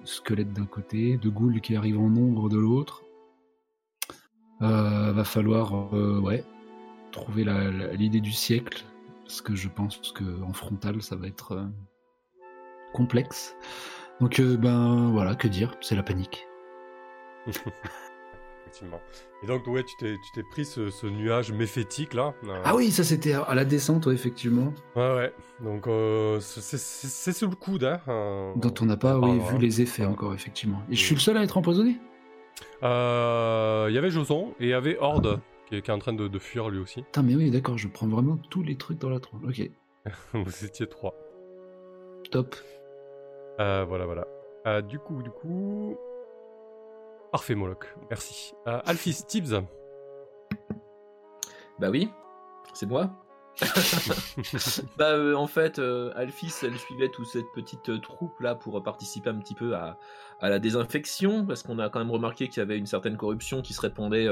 squelettes 0.03 0.53
d'un 0.53 0.65
côté, 0.65 1.17
de 1.17 1.29
ghouls 1.29 1.61
qui 1.61 1.75
arrivent 1.75 1.99
en 1.99 2.09
nombre 2.09 2.49
de 2.49 2.57
l'autre. 2.57 3.03
va 4.59 5.23
falloir, 5.23 5.93
ouais, 6.21 6.43
trouver 7.11 7.45
l'idée 7.93 8.21
du 8.21 8.31
siècle, 8.31 8.83
parce 9.23 9.41
que 9.41 9.55
je 9.55 9.69
pense 9.69 10.13
qu'en 10.13 10.53
frontal, 10.53 11.01
ça 11.01 11.15
va 11.15 11.27
être 11.27 11.67
complexe. 12.93 13.55
Donc, 14.21 14.39
euh, 14.39 14.55
ben 14.55 15.11
voilà, 15.11 15.35
que 15.35 15.47
dire, 15.47 15.75
c'est 15.81 15.95
la 15.95 16.03
panique. 16.03 16.47
Effectivement. 18.73 19.01
Et 19.43 19.45
donc, 19.45 19.67
ouais, 19.67 19.83
tu 19.83 19.95
t'es 19.97 20.43
pris 20.43 20.65
ce, 20.65 21.05
nuage 21.05 21.51
méphétique 21.51 22.15
là. 22.15 22.33
Euh. 22.45 22.61
Ah 22.65 22.75
oui, 22.75 22.89
ça 22.89 23.03
c'était 23.03 23.33
à 23.33 23.53
la 23.53 23.65
descente, 23.65 24.07
effectivement. 24.07 24.73
Ouais, 24.95 25.13
ouais. 25.13 25.33
Donc, 25.61 25.85
euh, 25.85 26.39
c'est 26.39 27.33
sous 27.33 27.47
le 27.47 27.55
coude. 27.55 27.83
Hein, 27.83 28.53
Dont 28.55 28.73
on 28.81 28.85
n'a 28.85 28.97
pas 28.97 29.19
oui, 29.19 29.39
vu 29.51 29.59
les 29.59 29.81
effets 29.81 30.05
encore, 30.05 30.33
effectivement. 30.33 30.81
Et 30.89 30.95
je 30.95 31.03
suis 31.03 31.13
le 31.13 31.21
seul 31.21 31.37
à 31.37 31.43
être 31.43 31.57
empoisonné? 31.57 31.99
Il 32.81 33.93
y 33.93 33.97
avait 33.97 34.09
Joson 34.09 34.55
et 34.59 34.65
il 34.65 34.69
y 34.69 34.73
avait 34.73 34.97
Horde 34.97 35.39
qui, 35.67 35.75
est 35.75 35.89
en 35.89 35.99
train 35.99 36.13
de, 36.13 36.39
fuir 36.39 36.69
lui 36.69 36.79
aussi. 36.79 37.03
Putain, 37.03 37.21
mais 37.21 37.35
oui, 37.35 37.51
d'accord, 37.51 37.77
je 37.77 37.87
prends 37.87 38.07
vraiment 38.07 38.37
tous 38.49 38.63
les 38.63 38.75
trucs 38.75 38.97
dans 38.97 39.09
la 39.09 39.19
tronche. 39.19 39.43
Ok. 39.47 39.69
Vous 40.33 40.65
étiez 40.65 40.87
trois. 40.87 41.15
Top. 42.31 42.55
Euh, 43.59 43.85
voilà, 43.87 44.05
voilà. 44.05 44.25
Euh, 44.65 44.81
du 44.81 44.97
coup, 44.97 45.21
du 45.21 45.29
coup. 45.29 45.95
Parfait, 47.33 47.55
Moloch. 47.55 47.95
Merci. 48.11 48.53
Euh, 48.67 48.79
Alphys, 48.85 49.23
Tibbs. 49.27 49.59
Bah 51.79 51.89
oui, 51.89 52.07
c'est 52.75 52.85
moi. 52.85 53.09
bah 54.99 55.15
en 55.35 55.47
fait, 55.47 55.81
Alphys, 56.15 56.53
elle 56.61 56.77
suivait 56.77 57.09
toute 57.09 57.25
cette 57.25 57.51
petite 57.55 58.01
troupe 58.03 58.39
là 58.39 58.53
pour 58.53 58.81
participer 58.83 59.31
un 59.31 59.39
petit 59.39 59.55
peu 59.55 59.75
à, 59.75 59.97
la 60.43 60.59
désinfection, 60.59 61.43
parce 61.43 61.63
qu'on 61.63 61.79
a 61.79 61.89
quand 61.89 61.97
même 61.97 62.11
remarqué 62.11 62.49
qu'il 62.49 62.57
y 62.57 62.61
avait 62.61 62.77
une 62.77 62.85
certaine 62.85 63.17
corruption 63.17 63.63
qui 63.63 63.73
se 63.73 63.81
répandait 63.81 64.27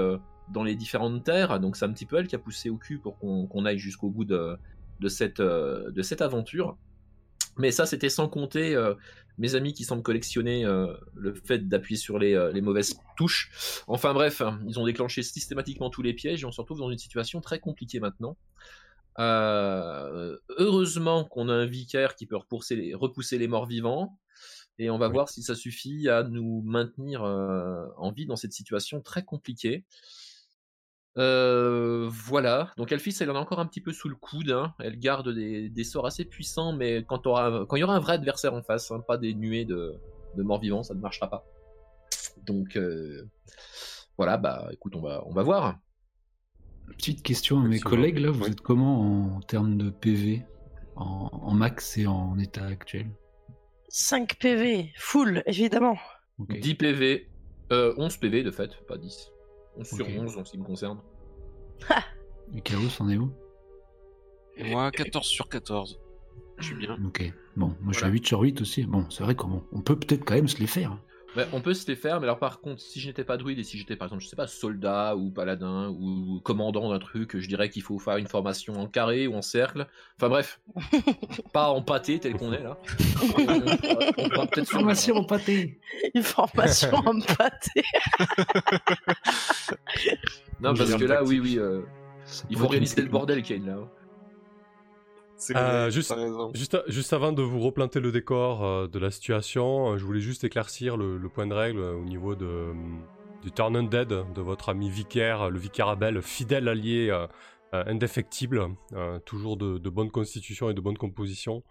dans 0.50 0.63
les 0.63 0.75
différentes 0.75 1.24
terres, 1.24 1.60
donc 1.60 1.77
c'est 1.77 1.86
un 1.86 1.93
petit 1.93 2.05
peu 2.05 2.17
elle 2.17 2.27
qui 2.27 2.36
a 2.36 2.39
poussé 2.39 2.70
au 2.70 2.77
cul 2.77 3.00
pour 3.00 3.17
qu'on 3.17 3.65
aille 3.65 3.79
jusqu'au 3.79 4.12
bout 4.12 4.25
de, 4.25 4.58
de, 5.00 5.08
cette, 5.08 5.41
de 5.41 6.01
cette 6.03 6.22
aventure. 6.22 6.77
Mais 7.58 7.72
ça, 7.72 7.86
c'était 7.86 8.10
sans 8.10 8.27
compter 8.27 8.75
euh, 8.75 8.93
mes 9.38 9.55
amis 9.55 9.74
qui 9.74 9.84
semblent 9.84 10.03
collectionner 10.03 10.65
euh, 10.65 10.93
le 11.13 11.34
fait 11.34 11.67
d'appuyer 11.67 11.98
sur 11.98 12.17
euh, 12.17 12.51
les, 12.51 12.62
mauvaises 12.62 13.00
touches. 13.17 13.84
Enfin 13.88 14.13
bref, 14.13 14.41
ils 14.67 14.79
ont 14.79 14.86
déclenché 14.86 15.24
systématiquement 15.24 15.89
tous 15.89 16.01
les 16.01 16.13
pièges 16.13 16.43
et 16.43 16.46
on 16.46 16.51
se 16.51 16.62
retrouve 16.62 16.79
dans 16.79 16.91
une 16.91 16.98
situation 16.98 17.41
très 17.41 17.60
compliquée 17.60 18.00
maintenant. 18.00 18.38
heureusement 19.17 21.25
qu'on 21.25 21.50
a 21.50 21.53
un 21.53 21.65
vicaire 21.65 22.15
qui 22.15 22.25
peut 22.25 22.38
repousser 22.38 22.75
les, 22.75 22.93
repousser 22.93 23.38
les 23.38 23.48
morts 23.48 23.67
vivants. 23.67 24.17
Et 24.79 24.89
on 24.89 24.98
va 24.98 25.10
voir 25.10 25.29
si 25.29 25.43
ça 25.43 25.53
suffit 25.53 26.10
à 26.10 26.24
nous 26.24 26.63
maintenir 26.65 27.22
en 27.22 28.12
vie 28.12 28.25
dans 28.25 28.38
cette 28.38 28.53
situation 28.53 29.01
très 29.01 29.24
compliquée. 29.24 29.86
Euh, 31.18 32.08
voilà, 32.10 32.72
donc 32.77 32.91
Elfis, 32.91 33.18
elle 33.20 33.32
en 33.32 33.36
a 33.36 33.39
encore 33.39 33.60
un 33.60 33.65
petit 33.65 33.82
peu 33.82 33.91
sous 33.91 34.08
le 34.08 34.15
coude. 34.15 34.51
Hein. 34.51 34.74
Elle 34.80 34.98
garde 34.98 35.30
des, 35.30 35.84
sorts 35.84 36.06
assez 36.06 36.25
puissants, 36.25 36.74
mais 36.74 37.03
quand, 37.06 37.22
il 37.25 37.80
y 37.80 37.84
aura 37.84 37.96
un 37.96 38.00
vrai 38.00 38.13
adversaire 38.13 38.53
en 38.53 38.63
face, 38.63 38.91
hein, 38.91 39.03
pas 39.06 39.18
des 39.18 39.34
nuées 39.34 39.65
de, 39.65 40.00
morts 40.38 40.60
vivants, 40.60 40.84
ça 40.84 40.94
ne 40.94 41.01
marchera 41.01 41.30
pas. 41.30 41.46
Donc 42.46 42.75
euh, 42.75 43.27
voilà, 44.18 44.38
bah 44.38 44.70
écoute, 44.72 44.96
on 44.96 45.01
va, 45.01 45.24
on 45.25 45.34
va 45.34 45.44
voir. 45.44 45.77
Petite 46.88 47.24
question 47.24 47.60
à 47.60 47.63
mes 47.63 47.80
collègues, 47.80 48.18
là, 48.18 48.32
vous 48.32 48.48
êtes 48.48 48.62
comment 48.62 49.36
en 49.36 49.41
termes 49.41 49.77
de 49.77 49.89
PV 49.89 50.46
en, 50.96 51.53
max 51.53 51.98
et 51.98 52.08
en 52.08 52.38
état 52.38 52.65
actuel? 52.65 53.08
5 53.89 54.38
PV, 54.39 54.91
full, 54.98 55.44
évidemment. 55.46 55.98
10 56.39 56.75
PV, 56.75 57.30
11 57.70 58.18
PV 58.18 58.44
de 58.44 58.51
fait, 58.51 58.72
pas 58.88 58.98
10. 58.98 59.32
11 59.78 59.88
sur 59.88 60.08
11 60.08 60.38
en 60.38 60.46
ce 60.46 60.51
qui 60.51 60.58
me 60.58 60.63
concerne. 60.63 61.00
Et 62.56 62.62
Chaos, 62.62 62.90
on 63.00 63.10
est 63.10 63.18
où? 63.18 63.32
Moi, 64.60 64.92
14 64.92 65.25
sur 65.25 65.48
14. 65.50 66.00
Je 66.58 66.66
suis 66.66 66.75
bien. 66.75 66.98
Ok. 67.06 67.32
Bon, 67.56 67.75
moi 67.82 67.92
je 67.92 67.98
suis 67.98 68.06
à 68.06 68.10
8 68.10 68.25
sur 68.25 68.42
8 68.42 68.62
aussi. 68.62 68.84
Bon, 68.86 69.10
c'est 69.10 69.24
vrai 69.24 69.36
qu'on 69.36 69.63
on 69.72 69.82
peut 69.82 69.98
peut-être 69.98 70.24
quand 70.24 70.36
même 70.36 70.48
se 70.48 70.60
les 70.60 70.68
faire. 70.68 70.98
Bah, 71.35 71.45
on 71.53 71.61
peut 71.61 71.73
se 71.73 71.88
les 71.88 71.95
faire, 71.95 72.19
mais 72.19 72.25
alors 72.25 72.39
par 72.39 72.59
contre, 72.59 72.81
si 72.81 73.00
je 73.00 73.07
n'étais 73.07 73.23
pas 73.23 73.38
druide 73.38 73.57
et 73.57 73.63
si 73.63 73.77
j'étais 73.77 73.95
par 73.95 74.07
exemple, 74.07 74.21
je 74.21 74.27
sais 74.27 74.35
pas, 74.35 74.47
soldat 74.47 75.15
ou 75.15 75.29
paladin 75.31 75.88
ou 75.89 76.41
commandant 76.43 76.89
d'un 76.89 77.00
truc, 77.00 77.38
je 77.38 77.47
dirais 77.47 77.69
qu'il 77.69 77.83
faut 77.83 78.00
faire 78.00 78.17
une 78.17 78.27
formation 78.27 78.73
en 78.73 78.88
carré 78.88 79.27
ou 79.27 79.35
en 79.35 79.41
cercle. 79.41 79.88
Enfin 80.17 80.27
bref, 80.27 80.59
pas 81.53 81.69
en 81.69 81.81
pâté 81.81 82.19
tel 82.19 82.33
qu'on 82.33 82.51
est 82.51 82.61
là. 82.61 82.77
on, 84.38 84.45
peut-être 84.47 84.69
formation 84.69 85.15
en 85.15 85.23
pâté. 85.23 85.79
Une 86.13 86.23
formation 86.23 86.93
en 86.93 87.19
pâté. 87.21 87.81
non, 90.59 90.73
parce 90.73 90.93
que 90.95 91.05
là, 91.05 91.23
oui, 91.23 91.39
oui, 91.39 91.57
euh, 91.57 91.81
il 92.50 92.57
faut 92.57 92.67
réaliser 92.67 93.01
le 93.01 93.09
bordel 93.09 93.41
qu'il 93.41 93.63
y 93.63 93.69
a 93.69 93.71
là. 93.71 93.88
Euh, 95.50 95.89
juste, 95.89 96.13
juste, 96.88 97.13
avant 97.13 97.31
de 97.31 97.41
vous 97.41 97.60
replanter 97.60 98.00
le 98.00 98.12
décor 98.12 98.63
euh, 98.63 98.88
de 98.88 99.00
la 99.00 99.12
situation, 99.12 99.93
euh, 99.93 99.98
je 99.98 100.05
voulais 100.05 100.19
juste 100.19 100.43
éclaircir 100.43 100.98
le, 100.98 101.19
point 101.29 101.48
de 101.48 101.53
règle 101.53 101.79
au 101.79 102.03
niveau 102.03 102.36
de, 102.36 102.74
du 103.41 103.51
Turn 103.51 103.75
Undead 103.75 104.10
de 104.10 104.41
votre 104.41 104.69
ami 104.69 104.89
vicaire, 104.89 105.50
le 105.50 105.57
vicaire 105.57 105.88
Abel, 105.88 106.21
fidèle 106.21 106.67
allié 106.67 107.12
indéfectible, 107.74 108.67
toujours 109.25 109.57
de, 109.57 109.89
bonne 109.89 110.12
constitution 110.12 110.69
et 110.69 110.74
de 110.74 110.81
bonne 110.81 110.98
composition. 110.98 111.63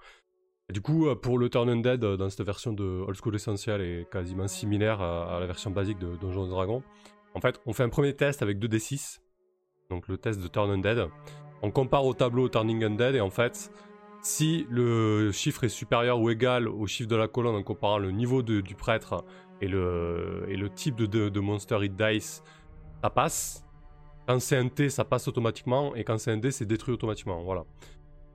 du 0.71 0.81
coup, 0.81 1.15
pour 1.17 1.39
le 1.39 1.49
Turn 1.51 1.69
Undead, 1.69 2.01
dans 2.01 2.31
cette 2.31 2.47
version 2.47 2.73
de 2.73 2.85
Old 2.85 3.17
School 3.23 3.35
Essential 3.35 3.83
est 3.83 4.11
quasiment 4.11 4.49
similaire 4.49 5.01
à, 5.01 5.37
à 5.37 5.41
la 5.41 5.47
version 5.47 5.71
basique 5.71 5.99
de 5.99 6.17
Donjons 6.17 6.47
Dragons. 6.49 6.83
En 7.35 7.41
fait, 7.41 7.61
on 7.67 7.73
fait 7.73 7.85
un 7.85 7.89
premier 7.91 8.17
test 8.17 8.43
avec 8.43 8.59
2d6, 8.59 9.21
donc 9.91 10.09
le 10.09 10.17
test 10.17 10.41
de 10.41 10.49
Turn 10.49 10.71
Undead 10.71 11.09
on 11.63 11.71
compare 11.71 12.05
au 12.05 12.15
tableau 12.15 12.49
Turning 12.49 12.85
Undead 12.85 13.15
et 13.15 13.21
en 13.21 13.31
fait, 13.31 13.71
si 14.23 14.67
le 14.71 15.33
chiffre 15.33 15.65
est 15.65 15.69
supérieur 15.69 16.21
ou 16.21 16.31
égal 16.31 16.69
au 16.69 16.87
chiffre 16.87 17.09
de 17.09 17.17
la 17.17 17.29
colonne 17.29 17.55
en 17.55 17.63
comparant 17.63 17.99
le 17.99 18.11
niveau 18.11 18.43
du 18.43 18.75
prêtre 18.75 19.25
et 19.61 19.69
le, 19.69 20.69
type 20.75 20.97
de, 20.97 21.41
monster 21.41 21.79
hit 21.83 21.97
dice, 21.97 22.43
ça 23.03 23.11
passe. 23.11 23.65
Quand 24.27 24.41
c'est 24.41 24.57
un 24.57 24.69
T, 24.69 24.91
ça 24.91 25.05
passe 25.05 25.29
automatiquement 25.29 25.95
et 25.95 26.05
quand 26.05 26.19
c'est 26.19 26.31
un 26.31 26.37
D, 26.37 26.51
c'est 26.51 26.67
détruit 26.67 26.95
automatiquement. 26.95 27.43
Voilà. 27.43 27.65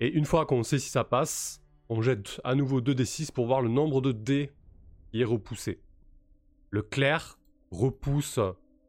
Et 0.02 0.10
une 0.10 0.26
fois 0.26 0.46
qu'on 0.46 0.64
sait 0.64 0.80
si 0.80 0.90
ça 0.90 1.04
passe, 1.04 1.62
on 1.90 2.02
jette 2.02 2.42
à 2.44 2.56
nouveau 2.56 2.82
2d6 2.82 3.32
pour 3.32 3.46
voir 3.46 3.62
le 3.62 3.70
nombre 3.70 4.02
de 4.02 4.12
D 4.12 4.52
qui 5.12 5.22
est 5.22 5.26
repoussé. 5.26 5.80
Le 6.70 6.82
clair 6.82 7.38
repousse 7.72 8.40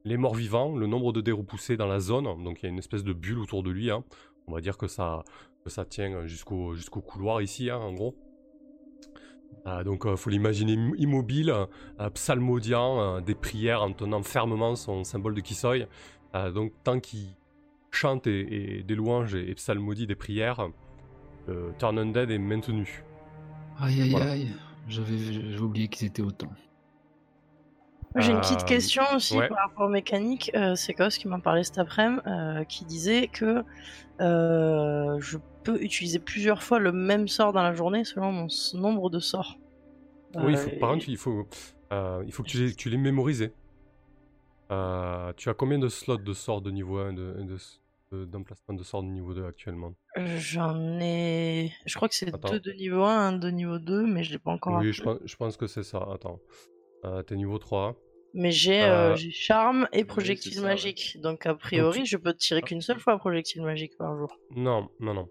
les 0.06 0.16
morts 0.16 0.34
vivants, 0.36 0.76
le 0.76 0.86
nombre 0.86 1.12
de 1.12 1.20
dés 1.20 1.32
repoussés 1.32 1.76
dans 1.76 1.88
la 1.88 1.98
zone, 2.00 2.24
donc 2.44 2.62
il 2.62 2.66
y 2.66 2.66
a 2.66 2.70
une 2.70 2.78
espèce 2.78 3.02
de 3.02 3.12
bulle 3.12 3.40
autour 3.40 3.62
de 3.64 3.70
lui. 3.70 3.90
Hein. 3.90 4.04
On 4.46 4.52
va 4.54 4.60
dire 4.60 4.78
que 4.78 4.86
ça, 4.86 5.24
ça 5.66 5.84
tient 5.84 6.26
jusqu'au 6.26 6.74
jusqu'au 6.74 7.00
couloir 7.00 7.42
ici, 7.42 7.68
hein, 7.70 7.78
en 7.78 7.92
gros. 7.92 8.14
Ah, 9.64 9.82
donc 9.82 10.02
il 10.04 10.10
euh, 10.10 10.16
faut 10.16 10.30
l'imaginer 10.30 10.74
immobile, 10.96 11.52
euh, 11.98 12.10
psalmodiant, 12.10 13.00
euh, 13.00 13.20
des 13.20 13.34
prières 13.34 13.82
en 13.82 13.92
tenant 13.92 14.22
fermement 14.22 14.76
son 14.76 15.02
symbole 15.02 15.34
de 15.34 15.40
Kisoi. 15.40 15.86
donc 16.54 16.72
tant 16.84 17.00
qu'il 17.00 17.34
chante 17.90 18.28
et, 18.28 18.78
et 18.78 18.82
des 18.84 18.94
louanges 18.94 19.34
et, 19.34 19.50
et 19.50 19.54
psalmodie 19.54 20.06
des 20.06 20.14
prières, 20.14 20.68
Turn 21.78 21.98
Undead 21.98 22.30
est 22.30 22.38
maintenu. 22.38 23.04
Aïe 23.78 24.02
aïe 24.02 24.10
Voilà. 24.10 24.32
aïe. 24.32 24.48
J'avais 24.88 25.58
oublié 25.58 25.88
qu'ils 25.88 26.06
étaient 26.06 26.22
autant. 26.22 26.50
J'ai 28.18 28.30
une 28.32 28.38
Euh, 28.38 28.40
petite 28.40 28.64
question 28.64 29.02
aussi 29.14 29.36
ouais. 29.36 29.48
par 29.48 29.58
rapport 29.58 29.86
aux 29.86 29.90
mécaniques. 29.90 30.50
Euh, 30.54 30.74
c'est 30.74 30.94
Cos 30.94 31.08
qui 31.08 31.28
m'en 31.28 31.40
parlait 31.40 31.64
cet 31.64 31.78
après-midi, 31.78 32.22
euh, 32.26 32.64
qui 32.64 32.84
disait 32.84 33.28
que 33.28 33.62
euh, 34.20 35.20
je 35.20 35.38
peux 35.64 35.82
utiliser 35.82 36.18
plusieurs 36.18 36.62
fois 36.62 36.78
le 36.78 36.92
même 36.92 37.28
sort 37.28 37.52
dans 37.52 37.62
la 37.62 37.74
journée 37.74 38.04
selon 38.04 38.32
mon 38.32 38.46
nombre 38.74 39.10
de 39.10 39.18
sorts? 39.18 39.56
Oui, 40.36 40.52
il 40.52 40.56
Euh, 40.56 40.56
faut- 40.56 40.70
par 40.80 40.90
contre, 40.92 41.08
il 41.08 41.16
faut, 41.16 41.46
euh, 41.92 42.22
il 42.26 42.32
faut 42.32 42.42
que 42.42 42.48
tu 42.48 42.58
les, 42.58 42.74
tu 42.74 42.88
les 42.90 42.96
mémorises. 42.98 43.50
Euh, 44.72 45.32
tu 45.36 45.48
as 45.48 45.54
combien 45.54 45.78
de 45.78 45.88
slots 45.88 46.16
de 46.16 46.32
sorts 46.32 46.60
de 46.60 46.70
niveau 46.70 46.98
1 46.98 47.12
de, 47.12 47.34
de- 47.42 47.56
de- 48.16 48.24
d'emplacement 48.24 48.74
de 48.74 48.82
sorts 48.82 49.02
de 49.02 49.08
niveau 49.08 49.32
2 49.34 49.44
actuellement? 49.46 49.94
J'en 50.38 50.98
ai. 51.00 51.72
Je 51.84 51.94
crois 51.94 52.08
que 52.08 52.14
c'est 52.14 52.32
deux 52.50 52.60
de 52.60 52.72
niveau 52.72 53.02
1, 53.04 53.28
un 53.28 53.32
de 53.32 53.48
niveau 53.50 53.78
2, 53.78 54.06
mais 54.06 54.24
je 54.24 54.32
l'ai 54.32 54.38
pas 54.38 54.50
encore. 54.52 54.78
Oui, 54.80 54.92
je 54.92 55.02
pense, 55.02 55.18
je 55.24 55.36
pense 55.36 55.56
que 55.56 55.66
c'est 55.66 55.82
ça. 55.84 56.06
Attends. 56.12 56.40
Euh, 57.04 57.22
T'es 57.22 57.36
niveau 57.36 57.58
3. 57.58 57.94
Mais 58.38 58.50
j'ai 58.52 58.82
euh, 58.82 59.12
Euh, 59.12 59.16
j'ai 59.16 59.30
charme 59.30 59.88
et 59.92 60.04
projectile 60.04 60.52
ça, 60.54 60.60
ouais. 60.60 60.66
magique. 60.68 61.16
Donc 61.22 61.46
a 61.46 61.54
priori, 61.54 62.04
je 62.06 62.16
peux 62.18 62.34
tirer 62.34 62.60
Ah. 62.62 62.66
qu'une 62.66 62.82
seule 62.82 63.00
fois 63.00 63.16
projectile 63.18 63.62
magique 63.62 63.96
par 63.96 64.16
jour. 64.16 64.38
Non, 64.54 64.88
non, 65.00 65.14
non. 65.14 65.28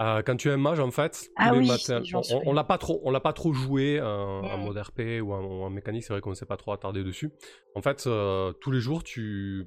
Euh, 0.00 0.22
quand 0.22 0.36
tu 0.36 0.48
es 0.48 0.52
un 0.52 0.56
mage, 0.56 0.80
en 0.80 0.90
fait, 0.90 1.30
Ah 1.36 1.54
oui, 1.54 1.66
matins, 1.66 2.02
on- 2.14 2.42
on, 2.46 2.52
l'a 2.52 2.64
pas 2.64 2.76
trop, 2.78 3.00
on 3.04 3.10
l'a 3.10 3.20
pas 3.20 3.32
trop 3.32 3.52
joué 3.52 4.00
en 4.00 4.58
Mm. 4.58 4.64
mode 4.64 4.76
RP 4.76 5.20
ou 5.22 5.32
en, 5.32 5.70
mécanique. 5.70 6.04
C'est 6.04 6.12
vrai 6.12 6.20
qu'on 6.20 6.34
s'est 6.34 6.46
pas 6.46 6.56
trop 6.56 6.72
attardé 6.72 7.02
dessus. 7.04 7.30
En 7.74 7.82
fait, 7.82 8.04
euh, 8.06 8.52
tous 8.60 8.70
les 8.70 8.80
jours, 8.80 9.02
tu 9.04 9.66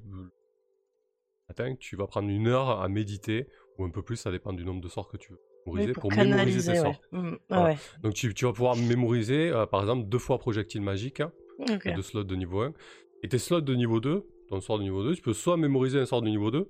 matin, 1.50 1.76
tu 1.80 1.96
vas 1.96 2.08
prendre 2.08 2.30
une 2.30 2.48
heure 2.48 2.82
à 2.82 2.88
méditer 2.90 3.48
ou 3.78 3.86
un 3.86 3.90
peu 3.90 4.02
plus, 4.02 4.16
ça 4.18 4.32
dépend 4.32 4.54
du 4.54 4.66
nombre 4.66 4.82
de 4.82 4.88
sorts 4.90 5.08
que 5.08 5.18
tu 5.18 5.32
veux 5.32 5.40
mémoriser 5.68 5.88
Oui, 5.90 5.94
pour, 5.94 6.02
pour, 6.10 6.12
mémoriser 6.12 6.60
tes 6.60 6.66
canaliser, 6.66 6.72
ouais. 6.72 6.78
sorts. 6.78 7.02
Mm, 7.12 7.34
ah 7.36 7.40
Voilà. 7.50 7.64
ouais. 7.66 7.78
Donc 8.04 8.14
tu, 8.14 8.34
tu 8.34 8.46
vas 8.46 8.54
pouvoir 8.54 8.76
mémoriser, 8.76 9.50
euh, 9.52 9.66
par 9.66 9.82
exemple, 9.82 10.08
deux 10.08 10.20
fois 10.20 10.38
projectile 10.38 10.82
magique, 10.82 11.22
hein, 11.60 11.76
Ok. 11.76 11.94
deux 11.94 12.02
slots 12.02 12.24
de 12.24 12.36
niveau 12.36 12.62
1. 12.62 12.74
Et 13.24 13.30
tes 13.30 13.40
slots 13.40 13.62
de 13.62 13.76
niveau 13.76 14.00
2, 14.00 14.26
ton 14.50 14.62
sort 14.62 14.78
de 14.78 14.84
niveau 14.84 15.04
2, 15.04 15.16
tu 15.16 15.22
peux 15.22 15.34
soit 15.34 15.58
mémoriser 15.58 16.00
un 16.00 16.06
sort 16.06 16.22
de 16.22 16.30
niveau 16.30 16.52
2, 16.52 16.70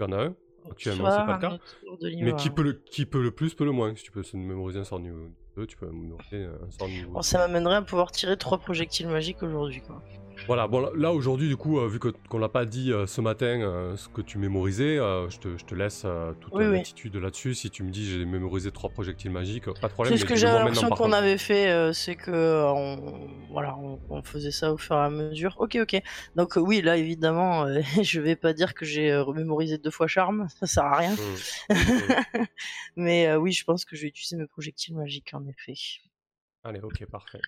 il 0.00 0.02
y 0.02 0.06
en 0.06 0.12
a 0.12 0.24
un, 0.24 0.34
actuellement 0.68 1.10
c'est 1.10 1.26
pas 1.26 1.34
le 1.34 1.40
cas, 1.40 1.58
de 2.00 2.24
mais 2.24 2.34
qui 2.34 2.50
peut, 2.50 2.62
le, 2.62 2.72
qui 2.72 3.06
peut 3.06 3.22
le 3.22 3.30
plus, 3.30 3.54
peut 3.54 3.64
le 3.64 3.72
moins. 3.72 3.94
Si 3.94 4.02
tu 4.04 4.10
peux 4.10 4.22
se 4.22 4.36
mémoriser 4.36 4.80
un 4.80 4.84
sort 4.84 4.98
de 4.98 5.04
niveau 5.04 5.28
2, 5.56 5.66
tu 5.66 5.76
peux 5.76 5.86
mémoriser 5.86 6.44
un 6.44 6.70
sort 6.70 6.88
de 6.88 6.92
niveau 6.92 7.08
2. 7.08 7.12
Bon, 7.12 7.22
ça 7.22 7.38
m'amènerait 7.38 7.76
à 7.76 7.82
pouvoir 7.82 8.10
tirer 8.10 8.36
trois 8.36 8.58
projectiles 8.58 9.08
magiques 9.08 9.42
aujourd'hui, 9.42 9.82
quoi. 9.82 10.02
Voilà, 10.46 10.66
bon 10.66 10.90
là- 10.94 11.12
aujourd'hui 11.12 11.48
du 11.48 11.56
coup, 11.56 11.78
euh, 11.78 11.88
vu 11.88 11.98
qu'on 11.98 12.38
l'a 12.38 12.48
pas 12.48 12.64
dit 12.64 12.92
euh, 12.92 13.06
ce 13.06 13.20
matin 13.20 13.60
euh, 13.60 13.96
ce 13.96 14.08
que 14.08 14.20
tu 14.20 14.38
mémorisais, 14.38 14.96
je, 14.96 15.38
te, 15.38 15.56
je 15.56 15.64
te 15.64 15.74
laisse 15.74 16.06
toute 16.40 16.52
Oui, 16.54 16.64
la 16.64 16.70
oui. 16.70 16.76
latitude 16.78 17.16
là-dessus. 17.16 17.54
Si 17.54 17.70
tu 17.70 17.82
me 17.82 17.90
dis 17.90 18.04
j'ai 18.10 18.24
mémorisé 18.24 18.70
trois 18.70 18.90
projectiles 18.90 19.30
magiques, 19.30 19.66
pas 19.80 19.88
de 19.88 19.92
problème. 19.92 20.16
C'est 20.16 20.20
ce 20.20 20.26
que 20.26 20.40
moi 20.46 20.60
l'impression 20.60 20.90
qu'on 20.90 21.12
avait 21.12 21.38
fait, 21.38 21.92
c'est 21.92 22.16
que 22.16 22.30
euh, 22.30 22.70
on, 22.72 23.28
voilà, 23.50 23.76
on, 23.76 24.00
on 24.08 24.22
faisait 24.22 24.50
ça 24.50 24.72
au 24.72 24.76
fur 24.76 24.96
et 24.96 25.00
à 25.00 25.10
mesure. 25.10 25.56
Ok, 25.58 25.76
ok. 25.80 26.00
Donc 26.36 26.56
oui, 26.56 26.82
là 26.82 26.96
évidemment, 26.96 27.66
je 28.02 28.20
vais 28.20 28.36
pas 28.36 28.52
dire 28.52 28.74
que 28.74 28.84
j'ai 28.84 29.16
remémorisé 29.16 29.78
deux 29.78 29.90
fois 29.90 30.06
charme, 30.06 30.48
ça 30.58 30.66
sert 30.66 30.84
à 30.84 30.96
rien. 30.96 31.14
Mm. 31.14 31.74
Mm. 31.74 32.44
Mais 32.96 33.34
oui, 33.36 33.52
je 33.52 33.64
pense 33.64 33.84
que 33.84 33.96
je 33.96 34.02
vais 34.02 34.08
utiliser 34.08 34.36
mes 34.36 34.46
projectiles 34.46 34.94
magiques 34.94 35.30
en 35.32 35.46
effet. 35.46 35.74
Allez, 36.64 36.80
ok, 36.80 37.06
parfait. 37.06 37.40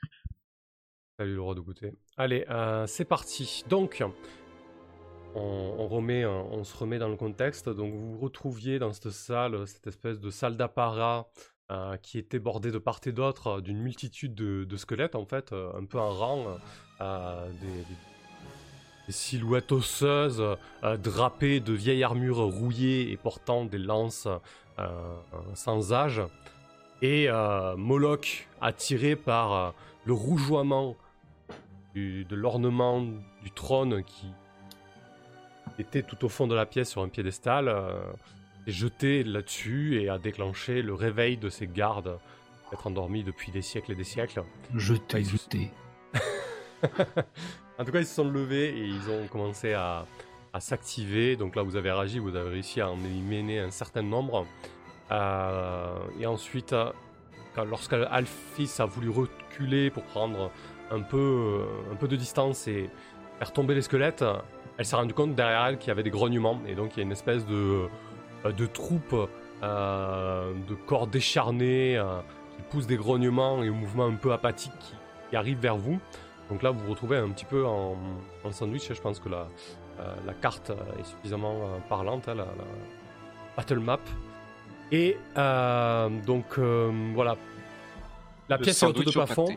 Salut 1.19 1.35
le 1.35 1.43
roi 1.43 1.55
de 1.55 1.61
goûter. 1.61 1.93
Allez, 2.17 2.47
euh, 2.49 2.87
c'est 2.87 3.05
parti. 3.05 3.65
Donc, 3.69 4.03
on, 5.35 5.87
remet, 5.87 6.25
euh, 6.25 6.31
on 6.31 6.65
se 6.65 6.75
remet 6.77 6.99
dans 6.99 7.09
le 7.09 7.17
contexte. 7.17 7.69
Donc, 7.69 7.93
vous 7.93 8.13
vous 8.13 8.19
retrouviez 8.19 8.79
dans 8.79 8.93
cette 8.93 9.11
salle, 9.11 9.67
cette 9.67 9.87
espèce 9.87 10.21
de 10.21 10.31
salle 10.31 10.57
d'apparat 10.57 11.29
euh, 11.71 11.99
qui 11.99 12.17
était 12.19 12.39
bordée 12.39 12.71
de 12.71 12.79
part 12.79 13.01
et 13.05 13.13
d'autre 13.13 13.61
d'une 13.61 13.79
multitude 13.79 14.35
de, 14.35 14.77
squelettes, 14.77 15.15
en 15.15 15.27
fait, 15.27 15.53
un 15.53 15.85
peu 15.85 15.99
en 15.99 16.11
rang, 16.11 16.47
des, 16.99 17.67
des- 17.67 19.13
silhouettes 19.13 19.73
osseuses, 19.73 20.43
drapées 20.99 21.61
de 21.61 21.75
vieilles 21.75 22.05
armures 22.05 22.39
rouillées 22.39 23.11
et 23.11 23.17
portant 23.19 23.67
des 23.67 23.79
lances 23.79 24.27
sans 25.55 25.93
âge. 25.93 26.23
Et 27.03 27.29
Moloch, 27.77 28.49
attiré 28.63 29.17
par 29.17 29.75
le 30.05 30.13
rougeoiement 30.13 30.97
du- 31.95 32.25
de 32.25 32.35
l'ornement 32.37 33.01
du 33.43 33.51
trône 33.55 34.03
qui 34.05 34.27
était 35.79 36.03
tout 36.03 36.25
au 36.25 36.29
fond 36.29 36.47
de 36.47 36.55
la 36.55 36.67
pièce 36.67 36.91
sur 36.91 37.03
un 37.03 37.09
piédestal, 37.09 37.69
euh, 37.69 38.01
est 38.67 38.73
jeté 38.73 39.25
là-dessus 39.25 40.01
et 40.01 40.09
a 40.09 40.19
déclenché 40.19 40.83
le 40.83 40.95
réveil 40.95 41.37
de 41.37 41.49
ses 41.49 41.67
gardes, 41.67 42.19
être 42.73 42.87
endormis 42.87 43.25
depuis 43.25 43.51
des 43.53 43.63
siècles 43.63 43.93
et 43.93 43.95
des 43.97 44.05
siècles. 44.05 44.43
Je 44.75 44.95
t'ai 44.95 45.21
ils 45.21 45.31
douté. 45.31 45.71
en 47.79 47.85
tout 47.85 47.93
cas, 47.93 48.01
ils 48.01 48.07
se 48.07 48.15
sont 48.15 48.29
levés 48.29 48.69
et 48.79 48.85
ils 48.85 49.11
ont 49.11 49.27
commencé 49.29 49.73
à, 49.73 50.07
à 50.53 50.61
s'activer. 50.61 51.37
Donc 51.37 51.57
là, 51.57 51.63
vous 51.63 51.77
avez 51.77 51.91
réagi, 51.91 52.19
vous 52.19 52.35
avez 52.37 52.51
réussi 52.51 52.81
à 52.81 52.91
en 52.91 52.99
éliminer 53.05 53.61
un 53.61 53.71
certain 53.71 54.03
nombre. 54.03 54.47
Euh, 55.11 55.99
et 56.21 56.27
ensuite, 56.27 56.73
euh, 56.73 56.91
quand- 57.55 57.65
lorsque 57.65 57.93
Alphys 57.93 58.71
a 58.79 58.85
voulu 58.87 59.09
reculer 59.11 59.91
pour 59.91 60.05
prendre 60.05 60.51
un 60.91 61.01
peu, 61.01 61.17
euh, 61.17 61.93
un 61.93 61.97
peu 61.97 62.09
de 62.09 62.17
distance 62.17 62.67
et 62.69 62.91
faire 63.39 63.53
tomber 63.53 63.75
les 63.75 63.83
squelettes, 63.83 64.25
elle 64.79 64.85
s'est 64.87 64.97
rendue 64.97 65.15
compte 65.15 65.35
derrière 65.35 65.67
elle 65.67 65.79
qu'il 65.79 65.89
y 65.89 65.91
avait 65.91 66.03
des 66.03 66.11
grognements. 66.11 66.61
Et 66.67 66.75
donc, 66.75 66.97
il 66.97 66.99
y 66.99 67.01
a 67.01 67.05
une 67.05 67.13
espèce 67.13 67.45
de, 67.47 67.89
euh, 68.45 68.53
de 68.53 68.67
troupe 68.67 69.15
euh, 69.63 70.53
de 70.69 70.75
corps 70.75 71.07
décharnés 71.07 71.97
euh, 71.97 72.21
qui 72.57 72.63
poussent 72.71 72.87
des 72.87 72.97
grognements 72.97 73.63
et 73.63 73.69
au 73.69 73.75
mouvement 73.75 74.07
un 74.07 74.15
peu 74.15 74.33
apathique 74.33 74.73
qui, 74.81 74.95
qui 75.31 75.37
arrivent 75.37 75.61
vers 75.61 75.77
vous. 75.77 75.99
Donc 76.51 76.63
là, 76.63 76.71
vous 76.71 76.81
vous 76.81 76.91
retrouvez 76.91 77.17
un 77.19 77.31
petit 77.31 77.45
peu 77.45 77.65
en, 77.67 77.97
en 78.45 78.53
sandwich. 78.53 78.93
Je 78.93 79.01
pense 79.01 79.21
que 79.21 79.29
la, 79.29 79.49
euh, 80.01 80.15
la 80.27 80.35
carte 80.35 80.73
est 80.99 81.05
suffisamment 81.05 81.55
parlante, 81.89 82.29
hein, 82.29 82.35
la, 82.35 82.45
la 82.45 82.65
battle 83.57 83.79
map. 83.79 84.01
Et 84.91 85.17
donc 86.27 86.59
voilà, 86.59 87.37
la 88.49 88.57
Le 88.59 88.63
pièce 88.63 88.83
est 88.83 88.87
haute 88.87 89.07
de 89.07 89.11
plafond. 89.11 89.49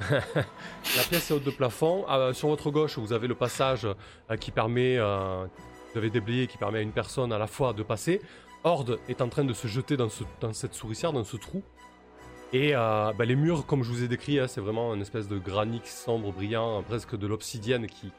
la 0.10 1.02
pièce 1.08 1.30
est 1.30 1.34
haute 1.34 1.44
de 1.44 1.50
plafond. 1.50 2.04
Euh, 2.08 2.32
sur 2.32 2.48
votre 2.48 2.70
gauche, 2.70 2.98
vous 2.98 3.12
avez 3.12 3.28
le 3.28 3.34
passage 3.34 3.86
euh, 3.86 4.36
qui 4.36 4.50
permet, 4.50 4.96
euh, 4.98 5.46
vous 5.92 5.98
avez 5.98 6.10
déblayé, 6.10 6.46
qui 6.46 6.56
permet 6.56 6.78
à 6.78 6.82
une 6.82 6.92
personne 6.92 7.32
à 7.32 7.38
la 7.38 7.46
fois 7.46 7.72
de 7.72 7.82
passer. 7.82 8.20
Horde 8.64 8.98
est 9.08 9.22
en 9.22 9.28
train 9.28 9.44
de 9.44 9.52
se 9.52 9.66
jeter 9.68 9.96
dans, 9.96 10.08
ce, 10.08 10.24
dans 10.40 10.52
cette 10.52 10.74
souricière, 10.74 11.12
dans 11.12 11.24
ce 11.24 11.36
trou. 11.36 11.62
Et 12.52 12.74
euh, 12.74 13.12
bah, 13.12 13.24
les 13.24 13.36
murs, 13.36 13.64
comme 13.64 13.84
je 13.84 13.90
vous 13.90 14.02
ai 14.02 14.08
décrit, 14.08 14.38
hein, 14.40 14.48
c'est 14.48 14.60
vraiment 14.60 14.92
une 14.94 15.02
espèce 15.02 15.28
de 15.28 15.38
granit 15.38 15.82
sombre, 15.84 16.32
brillant, 16.32 16.82
presque 16.82 17.16
de 17.16 17.26
l'obsidienne 17.26 17.86
qui 17.86 18.12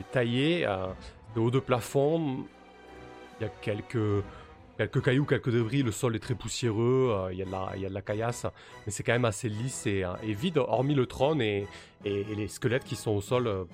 est 0.00 0.10
taillé. 0.12 0.64
Euh, 0.66 0.86
de 1.34 1.40
haut 1.40 1.50
de 1.50 1.58
plafond, 1.58 2.46
il 3.38 3.42
y 3.42 3.46
a 3.46 3.50
quelques, 3.60 4.24
quelques 4.78 5.02
cailloux, 5.02 5.24
quelques 5.24 5.50
débris. 5.50 5.82
Le 5.82 5.92
sol 5.92 6.14
est 6.16 6.20
très 6.20 6.34
poussiéreux, 6.34 7.10
euh, 7.12 7.32
il 7.32 7.38
y, 7.38 7.42
a 7.42 7.44
de 7.44 7.50
la- 7.50 7.72
il 7.76 7.82
y 7.82 7.86
a 7.86 7.88
de 7.88 7.94
la 7.94 8.02
caillasse, 8.02 8.46
mais 8.86 8.92
c'est 8.92 9.02
quand 9.02 9.12
même 9.12 9.24
assez 9.24 9.48
lisse 9.48 9.86
et, 9.86 10.04
euh, 10.04 10.10
et 10.22 10.32
vide, 10.34 10.58
hormis 10.58 10.94
le 10.94 11.06
trône 11.06 11.40
et, 11.42 11.66
et- 12.04 12.20
et 12.20 12.34
les 12.34 12.48
squelettes 12.48 12.84
qui 12.84 12.96
sont 12.96 13.12
au 13.12 13.20
sol, 13.20 13.46
euh, 13.46 13.64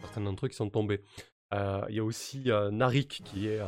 certains 0.00 0.20
d'entre 0.22 0.46
eux 0.46 0.48
qui 0.48 0.56
sont 0.56 0.70
tombés. 0.70 1.00
Euh, 1.52 1.80
Il 1.88 1.96
y 1.96 1.98
a 2.00 2.04
aussi 2.04 2.44
euh, 2.50 2.70
Narik 2.70 3.22
qui 3.24 3.48
est 3.48 3.58
euh, 3.60 3.64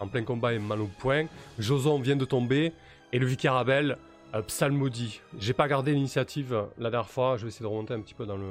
en 0.00 0.08
plein 0.08 0.24
combat 0.24 0.52
et 0.52 0.58
mal 0.58 0.80
au 0.80 0.88
point. 0.98 1.26
Joson 1.58 2.00
vient 2.00 2.16
de 2.16 2.24
tomber 2.24 2.72
et 3.12 3.18
le 3.20 3.26
vicaire 3.26 3.54
Abel 3.54 3.96
euh, 4.34 4.42
psalmodie. 4.42 5.20
J'ai 5.38 5.52
pas 5.52 5.68
gardé 5.68 5.92
l'initiative 5.92 6.52
euh, 6.52 6.64
la 6.78 6.90
dernière 6.90 7.08
fois, 7.08 7.36
je 7.36 7.42
vais 7.44 7.48
essayer 7.50 7.62
de 7.62 7.68
remonter 7.70 7.94
un 7.94 8.00
petit 8.00 8.14
peu 8.14 8.26
dans 8.26 8.36
le. 8.36 8.46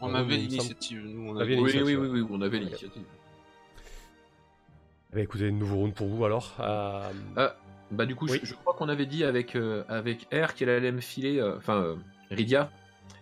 On 0.00 0.14
avait 0.14 0.36
l'initiative, 0.36 1.02
nous. 1.04 1.30
On 1.30 1.36
avait. 1.36 1.56
Oui, 1.58 1.72
oui, 1.84 1.94
oui, 1.96 2.08
oui, 2.22 2.26
on 2.30 2.40
avait 2.40 2.58
l'initiative. 2.60 3.02
Eh 5.10 5.14
ben, 5.16 5.22
écoutez, 5.24 5.50
nouveau 5.50 5.76
round 5.76 5.94
pour 5.94 6.08
vous 6.08 6.24
alors. 6.24 6.54
Euh, 6.60 7.10
Ah, 7.36 7.54
bah 7.90 8.04
du 8.06 8.14
coup, 8.14 8.26
je- 8.28 8.32
Oui. 8.34 8.40
je, 8.42 8.54
crois 8.54 8.74
qu'on 8.74 8.88
avait 8.88 9.06
dit 9.06 9.24
avec, 9.24 9.56
euh, 9.56 9.82
avec 9.88 10.28
R 10.32 10.54
qu'elle 10.54 10.68
allait 10.68 10.92
me 10.92 11.00
filer, 11.00 11.38
euh, 11.38 11.56
enfin 11.56 11.76
euh, 11.76 11.96
Rydia, 12.30 12.70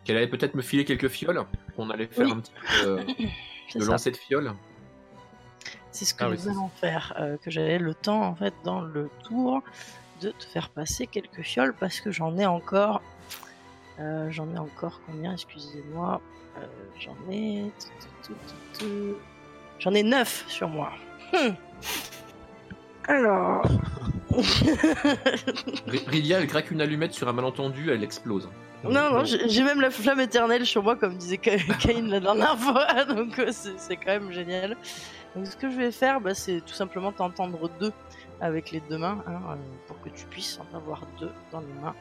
qu'elle 0.05 0.16
allait 0.16 0.27
peut-être 0.27 0.55
me 0.55 0.62
filer 0.62 0.85
quelques 0.85 1.09
fioles, 1.09 1.44
qu'on 1.77 1.90
allait 1.90 2.07
faire 2.09 2.27
Oui. 2.27 2.33
un 2.33 2.40
petit 2.40 2.53
peu 2.83 2.88
euh, 2.88 3.03
de 3.79 3.85
lancer 3.85 4.11
de 4.11 4.16
fioles. 4.16 4.53
C'est 5.92 6.05
ce 6.05 6.14
que 6.14 6.25
Ah 6.25 6.29
nous 6.31 6.49
allons 6.49 6.68
faire. 6.68 7.14
euh, 7.20 7.37
que 7.38 7.51
j'avais 7.51 7.79
le 7.79 7.94
temps, 7.94 8.22
en 8.22 8.35
fait, 8.35 8.53
dans 8.64 8.81
le 8.81 9.09
tour, 9.25 9.62
de 10.20 10.31
te 10.31 10.44
faire 10.44 10.68
passer 10.70 11.07
quelques 11.07 11.42
fioles 11.42 11.75
parce 11.79 12.01
que 12.01 12.11
j'en 12.11 12.37
ai 12.37 12.46
encore. 12.46 13.01
euh, 14.01 14.29
j'en 14.31 14.53
ai 14.55 14.59
encore 14.59 15.01
combien 15.07 15.33
Excusez-moi. 15.35 16.20
Euh, 16.59 16.66
j'en 16.99 17.16
ai. 17.31 17.70
J'en 19.79 19.92
ai 19.94 20.03
9 20.03 20.44
sur 20.49 20.68
moi. 20.68 20.90
Hmm. 21.33 21.53
Alors. 23.09 23.62
Rydia, 25.87 26.41
elle 26.41 26.47
craque 26.47 26.71
une 26.71 26.81
allumette 26.81 27.12
sur 27.12 27.29
un 27.29 27.33
malentendu, 27.33 27.91
elle 27.91 28.03
explose. 28.03 28.49
Non, 28.85 29.11
non, 29.11 29.25
j'ai 29.25 29.62
même 29.62 29.81
la 29.81 29.91
flamme 29.91 30.21
éternelle 30.21 30.67
sur 30.67 30.83
moi, 30.83 30.97
comme 30.97 31.17
disait 31.17 31.39
Ka- 31.39 31.57
Cain 31.81 32.03
la 32.03 32.21
dernière 32.21 32.57
fois, 32.59 33.05
donc 33.09 33.39
euh, 33.39 33.51
c'est 33.53 33.97
quand 33.97 34.11
même 34.12 34.33
génial. 34.33 34.77
Donc 35.35 35.47
ce 35.47 35.57
que 35.57 35.71
je 35.71 35.77
vais 35.77 35.91
faire, 35.93 36.21
bah, 36.21 36.35
c'est 36.35 36.61
tout 36.61 36.75
simplement 36.75 37.11
t'entendre 37.12 37.71
deux 37.81 37.93
avec 38.41 38.71
les 38.71 38.81
deux 38.81 38.99
mains, 38.99 39.23
hein, 39.27 39.41
euh, 39.51 39.55
pour 39.87 40.01
que 40.03 40.09
tu 40.11 40.27
puisses 40.27 40.61
en 40.61 40.77
avoir 40.77 41.01
deux 41.19 41.31
dans 41.53 41.61
les 41.61 41.73
mains. 41.83 41.95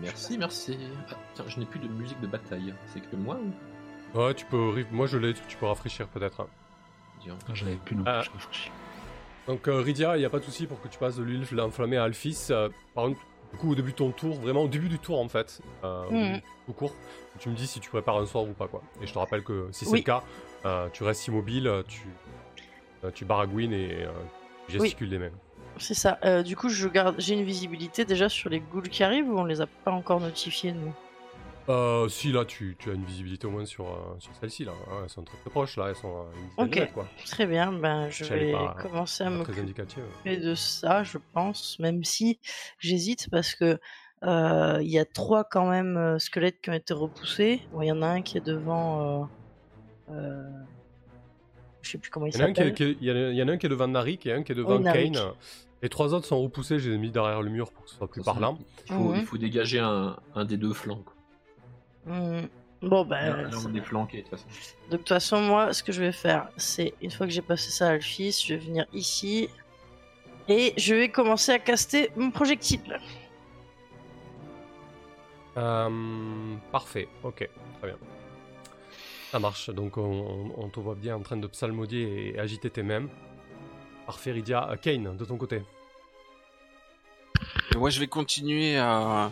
Merci, 0.00 0.38
merci. 0.38 0.78
Ah, 1.10 1.14
tiens, 1.34 1.44
je 1.48 1.58
n'ai 1.58 1.66
plus 1.66 1.80
de 1.80 1.88
musique 1.88 2.20
de 2.20 2.26
bataille. 2.26 2.74
C'est 2.92 3.00
que 3.00 3.16
moi 3.16 3.36
ou? 4.14 4.18
Ouais, 4.18 4.34
tu 4.34 4.44
peux. 4.46 4.84
Moi, 4.92 5.06
je 5.06 5.18
l'ai. 5.18 5.34
Tu 5.48 5.56
peux 5.56 5.66
rafraîchir 5.66 6.06
peut-être. 6.08 6.46
Ah, 7.26 7.34
J'avais 7.54 7.74
plus 7.76 7.96
non 7.96 8.04
Ah. 8.06 8.20
je 8.22 8.30
réfléchis. 8.30 8.70
Donc 9.48 9.66
euh, 9.66 9.80
Rydia, 9.80 10.16
il 10.16 10.20
n'y 10.20 10.26
a 10.26 10.30
pas 10.30 10.38
de 10.38 10.44
souci 10.44 10.66
pour 10.66 10.80
que 10.80 10.88
tu 10.88 10.98
passes 10.98 11.16
de 11.16 11.22
l'huile 11.22 11.60
enflammée 11.60 11.96
à 11.96 12.04
Alphys. 12.04 12.48
Euh, 12.50 12.68
par 12.94 13.04
contre, 13.04 13.18
du 13.50 13.58
coup, 13.58 13.72
au 13.72 13.74
début 13.74 13.92
de 13.92 13.96
ton 13.96 14.10
tour, 14.10 14.34
vraiment 14.34 14.62
au 14.64 14.68
début 14.68 14.90
du 14.90 14.98
tour 14.98 15.18
en 15.18 15.28
fait, 15.28 15.62
euh, 15.84 16.04
au 16.36 16.40
tout 16.66 16.72
court, 16.74 16.94
tu 17.38 17.48
me 17.48 17.54
dis 17.54 17.66
si 17.66 17.80
tu 17.80 17.88
prépares 17.88 18.18
un 18.18 18.26
sort 18.26 18.46
ou 18.46 18.52
pas 18.52 18.68
quoi. 18.68 18.82
Et 19.00 19.06
je 19.06 19.12
te 19.12 19.18
rappelle 19.18 19.42
que 19.42 19.68
si 19.72 19.86
c'est 19.86 19.96
le 19.96 20.02
cas, 20.02 20.22
euh, 20.66 20.88
tu 20.92 21.02
restes 21.02 21.26
immobile, 21.28 21.82
tu, 21.88 22.02
euh, 23.04 23.10
tu 23.10 23.24
baragouines 23.24 23.72
et 23.72 24.06
tu 24.66 24.72
gesticules 24.72 25.08
les 25.08 25.18
mains. 25.18 25.30
C'est 25.78 25.94
ça. 25.94 26.42
Du 26.42 26.54
coup, 26.54 26.68
je 26.68 26.86
garde, 26.88 27.14
j'ai 27.18 27.34
une 27.34 27.44
visibilité 27.44 28.04
déjà 28.04 28.28
sur 28.28 28.50
les 28.50 28.60
ghouls 28.60 28.82
qui 28.82 29.02
arrivent 29.02 29.30
ou 29.30 29.38
on 29.38 29.44
les 29.44 29.62
a 29.62 29.66
pas 29.66 29.92
encore 29.92 30.20
notifiés 30.20 30.72
nous? 30.72 30.92
Euh, 31.68 32.08
si 32.08 32.32
là, 32.32 32.44
tu, 32.46 32.76
tu 32.78 32.90
as 32.90 32.94
une 32.94 33.04
visibilité 33.04 33.46
au 33.46 33.50
moins 33.50 33.66
sur, 33.66 33.86
euh, 33.86 34.16
sur 34.20 34.34
celle-ci 34.40 34.64
là. 34.64 34.72
hein, 34.90 35.00
elles 35.02 35.10
sont 35.10 35.22
très, 35.22 35.36
très 35.36 35.50
proches 35.50 35.76
là, 35.76 35.88
elles 35.90 35.96
sont 35.96 36.08
à 36.22 36.24
une 36.58 36.64
Ok. 36.64 36.70
de 36.74 36.80
mètres, 36.80 36.92
quoi. 36.94 37.06
Très 37.26 37.46
bien. 37.46 37.72
Ben, 37.72 38.08
je 38.10 38.24
vais 38.24 38.52
pas- 38.52 38.74
commencer 38.80 39.24
à 39.24 39.26
indicative. 39.28 40.02
de 40.24 40.54
ça, 40.54 41.02
je 41.04 41.18
pense, 41.34 41.78
même 41.78 42.04
si 42.04 42.38
j'hésite 42.78 43.28
parce 43.30 43.54
que 43.54 43.78
euh, 44.24 44.78
il 44.80 44.88
y 44.90 44.98
a 44.98 45.04
trois 45.04 45.44
quand 45.44 45.68
même 45.68 45.96
euh, 45.96 46.18
squelettes 46.18 46.60
qui 46.62 46.70
ont 46.70 46.74
été 46.74 46.94
repoussés. 46.94 47.60
Bon, 47.72 47.82
il 47.82 47.88
y 47.88 47.92
en 47.92 48.00
a 48.02 48.06
un 48.08 48.22
qui 48.22 48.38
est 48.38 48.44
devant. 48.44 49.22
Euh, 50.10 50.12
euh, 50.12 50.42
je 51.82 51.90
sais 51.90 51.98
plus 51.98 52.10
comment 52.10 52.26
il 52.26 52.34
Il 52.34 52.38
y, 52.38 52.42
en 52.42 52.46
a 52.46 52.48
un 52.48 52.52
qui 52.52 52.60
est- 52.60 52.64
s'appelle. 52.64 52.74
qui 52.74 52.82
est- 52.84 52.96
il 53.00 53.36
y 53.36 53.42
en 53.42 53.48
a- 53.48 53.52
un 53.52 53.56
qui 53.58 53.66
est 53.66 53.68
devant 53.68 53.88
Narik 53.88 54.26
et 54.26 54.32
un 54.32 54.42
qui 54.42 54.52
est 54.52 54.54
devant 54.56 54.78
Narik. 54.78 55.14
Kane. 55.14 55.32
Les 55.82 55.88
trois 55.88 56.12
autres 56.14 56.26
sont 56.26 56.42
repoussés, 56.42 56.80
je 56.80 56.88
les 56.90 56.96
ai 56.96 56.98
mis 56.98 57.10
derrière 57.12 57.40
le 57.42 57.50
mur 57.50 57.70
pour 57.70 57.84
que 57.84 57.90
ce 57.90 57.96
soit 57.96 58.10
plus 58.10 58.22
parlant. 58.24 58.58
Il 58.88 58.94
faut, 58.94 59.14
il 59.14 59.24
faut 59.24 59.38
dégager 59.38 59.78
un, 59.78 60.16
un 60.34 60.44
des 60.44 60.56
deux 60.56 60.72
flancs. 60.72 61.02
quoi. 61.04 61.14
Bon 62.80 63.04
ben, 63.04 63.16
Là, 63.36 63.42
là, 63.42 63.48
c'est- 63.50 63.66
on 63.66 63.74
est 63.74 63.80
flanqué 63.80 64.18
de 64.18 64.22
toute 64.22 64.30
façon. 64.38 64.46
donc 64.82 64.90
de 64.92 64.96
toute 64.98 65.08
façon 65.08 65.40
moi, 65.40 65.72
ce 65.72 65.82
que 65.82 65.90
je 65.92 66.00
vais 66.00 66.12
faire, 66.12 66.48
c'est 66.56 66.94
une 67.02 67.10
fois 67.10 67.26
que 67.26 67.32
j'ai 67.32 67.42
passé 67.42 67.70
ça 67.70 67.88
à 67.88 67.90
Alphys, 67.92 68.44
je 68.46 68.54
vais 68.54 68.60
venir 68.60 68.86
ici 68.92 69.48
et 70.48 70.74
je 70.76 70.94
vais 70.94 71.08
commencer 71.08 71.50
à 71.52 71.58
caster 71.58 72.10
mon 72.16 72.30
projectile. 72.30 72.98
Euh, 75.56 76.54
parfait, 76.70 77.08
ok, 77.24 77.48
très 77.80 77.88
bien. 77.88 77.98
Ça 79.32 79.38
marche, 79.38 79.70
donc 79.70 79.96
on, 79.98 80.02
on- 80.02 80.64
on 80.64 80.68
te 80.68 80.78
voit 80.80 80.94
bien 80.94 81.16
en 81.16 81.20
train 81.20 81.36
de 81.36 81.46
psalmodier 81.48 82.28
et 82.34 82.38
agiter 82.38 82.70
tes 82.70 82.82
mains. 82.82 83.06
Parfait, 84.06 84.32
Rydia. 84.32 84.70
Euh, 84.70 84.76
Kane, 84.76 85.16
de 85.16 85.24
ton 85.24 85.36
côté. 85.36 85.62
Et 87.74 87.76
moi, 87.76 87.90
je 87.90 88.00
vais 88.00 88.06
continuer 88.06 88.78
à, 88.78 89.26
à 89.26 89.30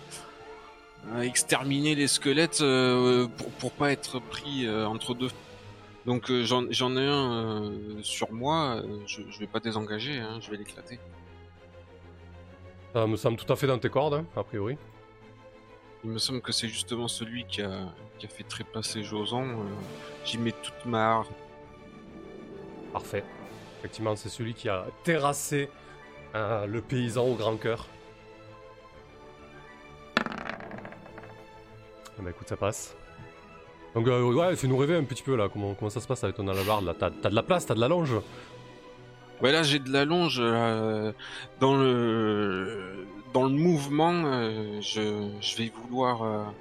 exterminer 1.23 1.95
les 1.95 2.09
squelettes 2.09 2.61
euh, 2.61 3.29
pour, 3.29 3.51
pour 3.53 3.73
pas 3.73 3.93
être 3.93 4.19
pris 4.21 4.67
euh, 4.67 4.87
entre 4.87 5.15
deux. 5.15 5.31
Donc 6.05 6.31
euh, 6.31 6.45
j'en 6.45 6.65
j'en 6.71 6.97
ai 6.97 7.07
un 7.07 7.73
sur 8.03 8.33
moi, 8.33 8.83
je, 9.07 9.23
je 9.29 9.39
vais 9.41 9.47
pas 9.47 9.61
désengager, 9.61 10.19
hein, 10.19 10.39
je 10.41 10.51
vais 10.51 10.57
l'éclater. 10.57 10.99
Ça 12.93 13.07
me 13.07 13.17
semble 13.17 13.37
tout 13.37 13.53
à 13.53 13.57
fait 13.57 13.67
dans 13.67 13.79
tes 13.79 13.91
cordes, 13.91 14.15
hein, 14.15 14.27
a 14.37 14.43
priori. 14.43 14.77
Il 16.05 16.11
me 16.11 16.19
semble 16.19 16.41
que 16.41 16.53
c'est 16.53 16.69
justement 16.69 17.09
celui 17.09 17.45
qui 17.47 17.63
a, 17.63 17.93
qui 18.19 18.27
a 18.27 18.29
fait 18.29 18.45
trépasser 18.45 19.03
Josan. 19.03 19.47
J'y 20.25 20.39
mets 20.39 20.53
toute 20.53 20.87
ma 20.87 21.15
harde. 21.15 21.27
Parfait. 22.93 23.25
Effectivement, 23.81 24.17
c'est 24.17 24.29
celui 24.29 24.55
qui 24.55 24.69
a 24.69 24.87
terrassé 25.05 25.69
euh, 26.35 26.67
le 26.67 26.81
paysan 26.81 27.25
au 27.25 27.35
grand 27.35 27.57
cœur. 27.57 27.87
Ah 32.19 32.23
bah 32.23 32.31
écoute, 32.31 32.49
ça 32.49 32.57
passe. 32.57 32.97
Donc 33.95 34.07
euh, 34.09 34.23
ouais, 34.33 34.57
fais-nous 34.57 34.77
rêver 34.77 34.97
un 34.97 35.05
petit 35.05 35.23
peu 35.23 35.37
là, 35.37 35.49
comment, 35.49 35.75
comment 35.75 35.91
ça 35.91 36.01
se 36.01 36.07
passe 36.07 36.23
avec 36.25 36.37
ton 36.37 36.47
alabarde 36.49 36.85
là? 36.85 36.95
T'as 36.99 37.11
de 37.11 37.35
la 37.35 37.43
place, 37.43 37.67
t'as 37.67 37.75
de 37.75 37.81
la 37.81 37.89
longe? 37.89 38.15
Ouais, 39.43 39.53
là 39.53 39.63
j'ai 39.63 39.79
de 39.79 39.91
la 39.91 40.05
longe 40.05 40.39
euh, 40.41 41.13
dans 41.61 41.77
le 41.77 43.07
dans 43.33 43.45
le 43.45 43.51
mouvement. 43.51 44.23
euh, 44.27 44.81
je, 44.81 45.31
je 45.41 45.57
vais 45.57 45.71
vouloir 45.83 46.53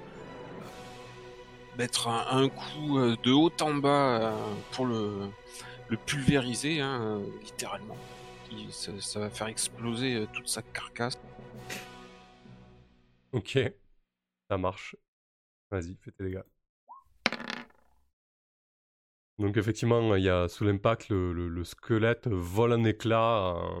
mettre 1.78 2.08
un, 2.08 2.42
un 2.42 2.48
coup 2.48 2.98
de 3.22 3.32
haut 3.32 3.52
en 3.60 3.74
bas 3.74 4.32
pour 4.72 4.86
le 4.86 5.28
le 5.88 5.96
pulvériser, 5.96 6.80
hein, 6.80 7.20
littéralement. 7.44 7.96
Il- 8.50 8.72
ça, 8.72 8.92
ça 9.00 9.20
va 9.20 9.30
faire 9.30 9.46
exploser 9.46 10.26
toute 10.32 10.48
sa 10.48 10.62
carcasse. 10.62 11.18
Ok, 13.32 13.58
ça 14.50 14.58
marche. 14.58 14.96
Vas-y, 15.76 15.94
fais 16.00 16.10
tes 16.10 16.24
dégâts. 16.24 16.40
Donc 19.38 19.58
effectivement, 19.58 20.16
il 20.16 20.24
y 20.24 20.30
a 20.30 20.48
sous 20.48 20.64
l'impact 20.64 21.10
le, 21.10 21.34
le- 21.34 21.48
le 21.48 21.64
squelette 21.64 22.28
vole 22.28 22.72
en 22.72 22.82
éclats 22.84 23.54
euh, 23.56 23.80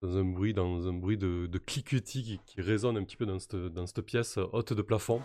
dans 0.00 0.16
un 0.16 0.24
bruit, 0.24 0.54
dans 0.54 0.88
un 0.88 0.94
bruit 0.94 1.18
de, 1.18 1.44
de 1.46 1.58
cliquetis 1.58 2.40
qui, 2.46 2.60
résonne 2.62 2.96
un 2.96 3.04
petit 3.04 3.18
peu 3.18 3.26
dans 3.26 3.38
cette, 3.38 3.56
dans 3.56 3.86
cette 3.86 4.00
pièce 4.00 4.38
haute 4.54 4.72
de 4.72 4.80
plafond. 4.80 5.20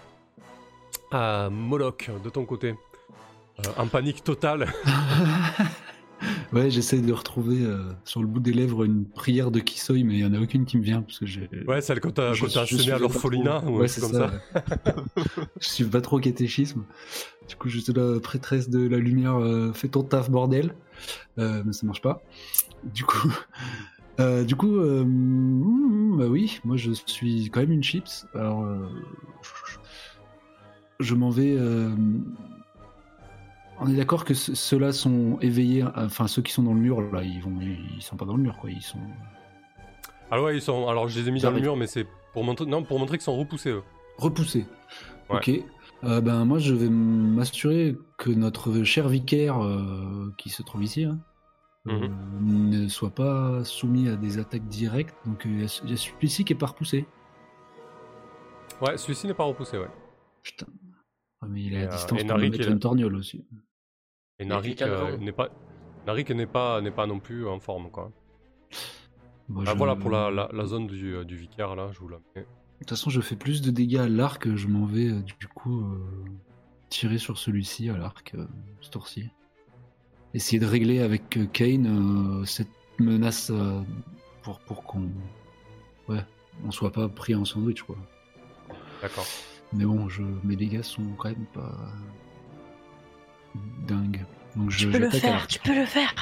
Ah, 1.12 1.48
Moloch, 1.50 2.10
de 2.22 2.30
ton 2.30 2.44
côté, 2.46 2.76
euh, 3.66 3.70
en 3.78 3.88
panique 3.88 4.22
totale. 4.26 4.68
ouais, 6.54 6.70
j'essaie 6.70 7.00
de 7.02 7.12
retrouver 7.14 7.62
euh, 7.64 7.92
sur 8.06 8.22
le 8.22 8.28
bout 8.28 8.40
des 8.40 8.54
lèvres 8.54 8.84
une 8.84 9.06
prière 9.06 9.52
de 9.52 9.60
Kisoi, 9.60 10.04
mais 10.04 10.14
il 10.16 10.20
y 10.20 10.26
en 10.26 10.34
a 10.34 10.40
aucune 10.40 10.66
qui 10.66 10.78
me 10.78 10.84
vient 10.84 11.02
parce 11.02 11.20
que 11.20 11.26
j'ai. 11.26 11.50
Ouais, 11.68 11.82
celle 11.82 12.00
que 12.00 12.10
t'as 12.10 12.34
Je- 12.34 12.48
je 12.48 12.60
assénée 12.60 12.92
à 12.92 13.00
l'orphelinat 13.00 13.62
trop. 13.62 13.70
ou 13.72 13.76
un 13.78 13.80
Ouais, 13.82 13.88
c'est 13.88 14.02
comme 14.02 14.12
ça. 14.14 14.32
ouais. 14.56 14.94
je 15.60 15.68
suis 15.70 15.84
pas 15.86 16.02
trop 16.02 16.20
catéchisme. 16.20 16.84
Du 17.50 17.56
coup, 17.56 17.70
j'étais 17.70 17.94
la 17.94 18.20
prêtresse 18.20 18.70
de 18.70 18.88
la 18.88 18.98
lumière, 18.98 19.38
euh, 19.40 19.74
fais 19.74 19.88
ton 19.90 20.04
taf, 20.04 20.30
bordel. 20.30 20.74
Euh, 21.40 21.64
mais 21.66 21.74
ça 21.74 21.86
marche 21.86 22.02
pas. 22.02 22.22
Du 22.84 23.04
coup, 23.04 23.32
du 24.48 24.56
coup, 24.56 24.76
euh, 24.78 25.04
mm, 25.06 26.18
bah 26.20 26.26
oui, 26.28 26.60
moi 26.64 26.78
je 26.78 26.92
suis 27.06 27.50
quand 27.52 27.60
même 27.62 27.72
une 27.72 27.84
chips. 27.84 28.26
Alors, 28.36 28.64
euh, 28.64 28.88
je 31.00 31.16
m'en 31.16 31.30
vais. 31.30 31.56
On 33.82 33.88
est 33.88 33.96
d'accord 33.96 34.24
que 34.26 34.34
ce- 34.34 34.56
ceux-là 34.56 34.94
sont 34.94 35.38
éveillés, 35.42 35.84
enfin 35.96 36.28
ceux 36.28 36.42
qui 36.42 36.52
sont 36.54 36.64
dans 36.64 36.74
le 36.74 36.80
mur 36.80 37.02
là, 37.02 37.24
ils 37.24 37.42
vont, 37.42 37.60
ils 37.62 38.02
sont 38.02 38.16
pas 38.16 38.26
dans 38.26 38.36
le 38.38 38.44
mur 38.44 38.58
quoi, 38.58 38.70
ils 38.72 38.82
sont. 38.82 39.00
Alors 40.30 40.46
ouais, 40.46 40.56
ils 40.58 40.62
sont. 40.62 40.88
Alors 40.88 41.08
je 41.10 41.20
les 41.20 41.28
ai 41.28 41.32
mis 41.32 41.42
dans 41.42 41.52
le 41.52 41.60
mur, 41.60 41.76
mais 41.76 41.88
c'est 41.88 42.08
pour 42.34 42.44
montrer. 42.44 42.66
Non, 42.66 42.84
pour 42.84 43.00
montrer 43.00 43.18
qu'ils 43.18 43.26
sont 43.26 43.38
repoussés 43.38 43.72
eux. 43.72 43.84
repoussés. 44.18 44.66
Ouais. 45.30 45.38
Ok. 45.38 45.52
Euh, 46.04 46.20
ben 46.22 46.46
moi 46.46 46.58
je 46.58 46.74
vais 46.74 46.90
m'assurer 46.90 47.96
que 48.18 48.30
notre 48.32 48.84
cher 48.84 49.08
vicaire 49.08 49.64
euh, 49.64 50.34
qui 50.38 50.50
se 50.50 50.64
trouve 50.64 50.84
ici 50.84 51.04
hein, 51.04 51.20
euh, 51.88 52.08
ne 52.42 52.88
soit 52.88 53.12
pas 53.14 53.64
soumis 53.64 54.08
à 54.10 54.16
des 54.16 54.40
attaques 54.40 54.68
directes. 54.68 55.16
Donc 55.26 55.44
il 55.46 55.60
y 55.62 55.64
a- 55.64 55.68
celui-ci 55.68 56.44
qui 56.46 56.54
est 56.54 56.56
pas 56.56 56.66
repoussé. 56.68 57.06
Ouais, 58.82 58.98
celui-ci 58.98 59.28
n'est 59.28 59.34
pas 59.36 59.44
repoussé, 59.44 59.78
ouais. 59.78 59.90
Putain. 60.42 60.66
Ah, 61.42 61.46
mais 61.50 61.62
il 61.62 61.74
est 61.74 61.84
à 61.84 61.88
distance 61.88 62.24
pour 62.24 62.38
mettre 62.38 62.68
une 62.70 62.80
torgnole 62.80 63.16
aussi. 63.16 63.46
Et 64.42 64.46
Narik 64.46 64.82
euh, 64.82 65.12
devant 65.12 65.24
n'est 65.24 65.32
pas. 65.32 65.50
Narik 66.08 66.30
n'est 66.32 66.48
pas, 66.48 66.82
n'est 66.82 66.92
pas 66.92 67.06
non 67.08 67.20
plus 67.20 67.48
en 67.48 67.60
forme, 67.60 67.90
quoi. 67.92 68.12
Ah, 68.74 69.62
je- 69.66 69.72
voilà 69.78 69.96
pour 69.96 70.10
la, 70.10 70.32
la, 70.32 70.50
la 70.52 70.66
zone 70.66 70.88
du, 70.88 71.16
euh, 71.16 71.24
du 71.24 71.36
vicaire, 71.38 71.76
là, 71.76 71.90
je 71.94 72.00
vous 72.00 72.08
la 72.10 72.18
mets. 72.36 72.42
De 72.42 72.48
toute 72.80 72.90
façon, 72.90 73.10
je 73.10 73.22
fais 73.22 73.36
plus 73.36 73.62
de 73.62 73.70
dégâts 73.70 73.98
à 73.98 74.10
l'arc. 74.10 74.54
Je 74.56 74.68
m'en 74.68 74.86
vais 74.86 75.10
euh, 75.10 75.22
du 75.40 75.48
coup 75.48 75.82
euh, 75.82 76.00
tirer 76.90 77.18
sur 77.20 77.38
celui-ci 77.38 77.90
à 77.90 77.98
l'arc, 77.98 78.34
euh, 78.36 78.48
ce 78.82 78.90
tour-ci. 78.90 79.30
Essayer 80.34 80.60
de 80.60 80.66
régler 80.66 81.00
avec 81.02 81.38
Kane 81.54 82.42
euh, 82.42 82.46
cette 82.46 82.70
menace 83.00 83.52
euh, 83.52 83.82
pour, 84.42 84.60
pour 84.62 84.84
qu'on 84.84 85.10
ouais, 86.10 86.26
on 86.66 86.72
soit 86.72 86.92
pas 86.92 87.08
pris 87.10 87.36
en 87.36 87.44
sandwich 87.46 87.84
quoi. 87.84 87.98
D'accord. 89.02 89.26
Mais 89.74 89.86
bon, 89.86 90.08
je, 90.10 90.24
mes 90.44 90.56
dégâts 90.56 90.82
sont 90.82 91.04
quand 91.18 91.30
même 91.30 91.46
pas 91.54 91.78
Donc 93.56 94.70
je 94.70 94.80
Tu 94.80 94.92
peux 94.92 94.98
le 95.00 95.10
faire, 95.10 95.48
tu 95.48 95.60
peux 95.60 95.76
le 95.76 95.86
faire. 95.86 96.14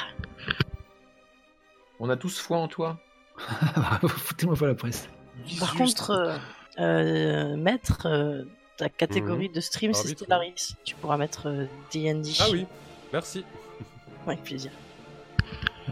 On 1.98 2.08
a 2.08 2.16
tous 2.16 2.38
foi 2.40 2.58
en 2.58 2.68
toi. 2.68 2.98
Foutez-moi 4.08 4.56
pas 4.56 4.66
la 4.66 4.74
presse. 4.74 5.08
Par 5.58 5.74
contre, 5.74 6.10
euh, 6.10 6.38
euh, 6.78 7.56
maître, 7.56 8.06
euh, 8.06 8.44
ta 8.76 8.88
catégorie 8.88 9.48
de 9.48 9.60
stream, 9.60 9.92
c'est 9.94 10.08
Stellaris. 10.08 10.76
Tu 10.84 10.94
pourras 10.94 11.16
mettre 11.16 11.48
euh, 11.48 11.66
D&D. 11.92 12.32
Ah 12.40 12.46
oui, 12.52 12.66
merci. 13.12 13.44
Avec 14.26 14.42
plaisir. 14.42 14.70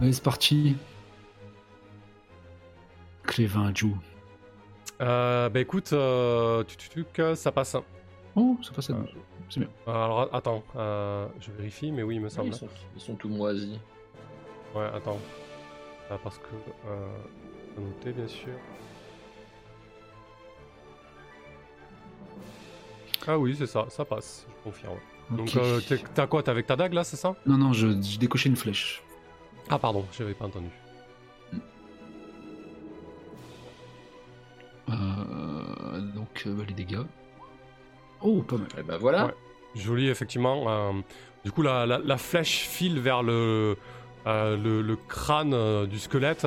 Allez, 0.01 0.12
c'est 0.12 0.22
parti. 0.22 0.77
Clévin 3.24 3.72
Jou. 3.74 3.96
Euh, 5.01 5.48
bah 5.48 5.61
écoute, 5.61 5.92
euh, 5.92 6.64
tu, 6.64 6.77
tu, 6.77 6.88
tu, 6.88 7.05
que 7.12 7.35
ça 7.35 7.53
passe. 7.53 7.74
hein. 7.74 7.85
Oh, 8.35 8.59
ça 8.62 8.72
passe 8.72 8.90
à 8.90 8.94
Euh, 8.94 8.96
nous. 8.96 9.07
C'est 9.50 9.61
bien. 9.61 9.68
Alors 9.87 10.28
attends, 10.34 10.62
euh, 10.76 11.26
je 11.40 11.50
vérifie, 11.52 11.90
mais 11.90 12.02
oui, 12.02 12.16
il 12.16 12.20
me 12.20 12.28
semble. 12.28 12.48
Ils 12.48 12.54
sont, 12.54 12.68
ils 12.94 13.00
sont 13.00 13.14
tout 13.14 13.28
moisis. 13.28 13.78
Ouais, 14.74 14.87
attends. 14.94 15.18
Ah, 16.11 16.18
parce 16.22 16.38
que. 16.38 16.44
Euh... 16.87 17.08
noter, 17.80 18.12
bien 18.12 18.28
sûr. 18.28 18.52
Ah 23.26 23.38
oui, 23.38 23.54
c'est 23.58 23.66
ça, 23.66 23.87
ça 23.90 24.04
passe, 24.04 24.46
je 24.48 24.64
confirme. 24.64 24.98
Donc, 25.30 25.54
euh, 25.56 25.80
t'as 26.14 26.26
quoi 26.26 26.42
T'as 26.42 26.52
avec 26.52 26.66
ta 26.66 26.76
dague 26.76 26.94
là, 26.94 27.04
c'est 27.04 27.16
ça? 27.16 27.34
Non, 27.44 27.58
non, 27.58 27.72
je, 27.74 27.88
je 28.00 28.18
décochais 28.18 28.48
une 28.48 28.56
flèche. 28.56 29.02
Ah, 29.68 29.78
pardon, 29.78 30.06
j'avais 30.16 30.32
pas 30.32 30.46
entendu. 30.46 30.70
Euh, 34.88 36.00
donc, 36.14 36.44
euh, 36.46 36.54
bah, 36.54 36.64
les 36.66 36.72
dégâts. 36.72 37.04
Oh, 38.22 38.42
pas 38.42 38.56
mal. 38.56 38.68
Et 38.78 38.82
ben 38.82 38.96
voilà. 38.96 39.26
Ouais. 39.26 39.34
Joli, 39.74 40.09
effectivement. 40.09 40.64
euh, 40.68 40.92
du 41.44 41.52
coup, 41.52 41.62
la, 41.62 42.18
flèche 42.18 42.61
file 42.61 42.98
vers 43.00 43.22
le, 43.22 43.76
euh, 44.26 44.96
crâne 45.09 45.54
euh, 45.54 45.87
du 45.87 45.98
squelette. 45.98 46.46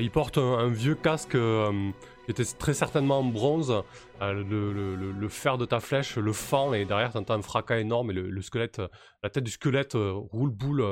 Il 0.00 0.10
porte 0.10 0.38
un, 0.38 0.68
vieux 0.68 0.96
casque 0.96 1.36
qui 1.36 2.30
était 2.30 2.44
très 2.44 2.74
certainement 2.74 3.20
en 3.20 3.24
bronze. 3.24 3.82
Le, 4.20 5.28
fer 5.28 5.58
de 5.58 5.64
ta 5.64 5.80
flèche 5.80 6.16
le 6.16 6.32
fend 6.32 6.72
et 6.72 6.84
derrière, 6.84 7.12
tu 7.12 7.18
entends 7.18 7.34
un 7.34 7.42
fracas 7.42 7.78
énorme 7.78 8.10
et 8.10 8.14
le, 8.14 8.30
le 8.30 8.42
squelette, 8.42 8.82
la 9.22 9.30
tête 9.30 9.44
du 9.44 9.50
squelette 9.50 9.94
roule 9.94 10.50
boule 10.50 10.84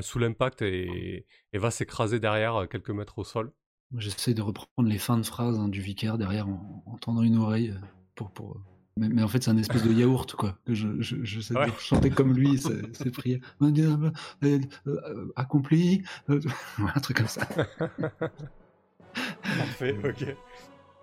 sous 0.00 0.18
l'impact 0.18 0.62
et, 0.62 1.26
va 1.52 1.70
s'écraser 1.70 2.18
derrière 2.18 2.66
quelques 2.70 2.90
mètres 2.90 3.18
au 3.18 3.24
sol. 3.24 3.52
J'essaie 3.96 4.34
de 4.34 4.42
reprendre 4.42 4.88
les 4.88 4.98
fins 4.98 5.18
de 5.18 5.24
phrases 5.24 5.58
hein, 5.58 5.68
du 5.68 5.80
vicaire 5.80 6.16
derrière 6.16 6.46
en, 6.48 6.84
en 6.86 6.96
tendant 6.96 7.22
une 7.22 7.38
oreille 7.38 7.74
pour. 8.14 8.30
pour... 8.30 8.56
euh, 9.00 9.06
Mais, 9.08 9.08
mais 9.14 9.22
en 9.22 9.28
fait, 9.28 9.42
c'est 9.42 9.50
un 9.50 9.56
espèce 9.58 9.82
de 9.82 9.92
yaourt, 9.92 10.32
quoi. 10.34 10.56
que 10.66 10.74
Je, 10.74 10.88
je, 11.00 11.54
Ouais. 11.54 11.66
de 11.66 11.72
chanter 11.78 12.10
comme 12.10 12.34
lui, 12.34 12.58
c'est 12.58 12.94
c'est 12.96 13.10
prières. 13.10 13.40
Euh, 13.62 14.10
euh, 14.86 15.32
Accompli. 15.36 16.02
euh, 16.28 16.40
un 16.94 17.00
truc 17.00 17.16
comme 17.18 17.26
ça. 17.28 17.46
Parfait, 19.58 19.96
ok. 20.04 20.36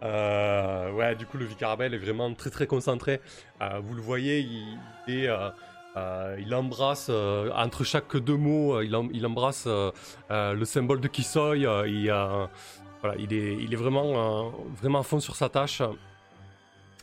Euh, 0.03 0.91
ouais, 0.93 1.15
du 1.15 1.25
coup, 1.25 1.37
le 1.37 1.45
Vicarabel 1.45 1.93
est 1.93 1.97
vraiment 1.97 2.33
très 2.33 2.49
très 2.51 2.67
concentré. 2.67 3.19
Euh, 3.61 3.79
vous 3.83 3.95
le 3.95 4.01
voyez, 4.01 4.39
il, 4.41 4.77
est, 5.07 5.27
euh, 5.27 5.49
euh, 5.97 6.37
il 6.39 6.53
embrasse, 6.53 7.07
euh, 7.09 7.51
entre 7.55 7.83
chaque 7.83 8.15
deux 8.15 8.37
mots, 8.37 8.75
euh, 8.75 8.85
il, 8.85 8.95
il 9.13 9.25
embrasse 9.25 9.65
euh, 9.67 9.91
euh, 10.29 10.53
le 10.53 10.65
symbole 10.65 11.01
de 11.01 11.07
Kisoi. 11.07 11.55
euh, 11.65 11.87
il, 11.87 12.09
euh, 12.11 12.45
voilà, 13.01 13.17
il, 13.19 13.33
est, 13.33 13.55
il 13.59 13.73
est 13.73 13.77
vraiment, 13.77 14.47
euh, 14.47 14.49
vraiment 14.79 14.99
à 14.99 15.03
fond 15.03 15.19
sur 15.19 15.35
sa 15.35 15.49
tâche. 15.49 15.81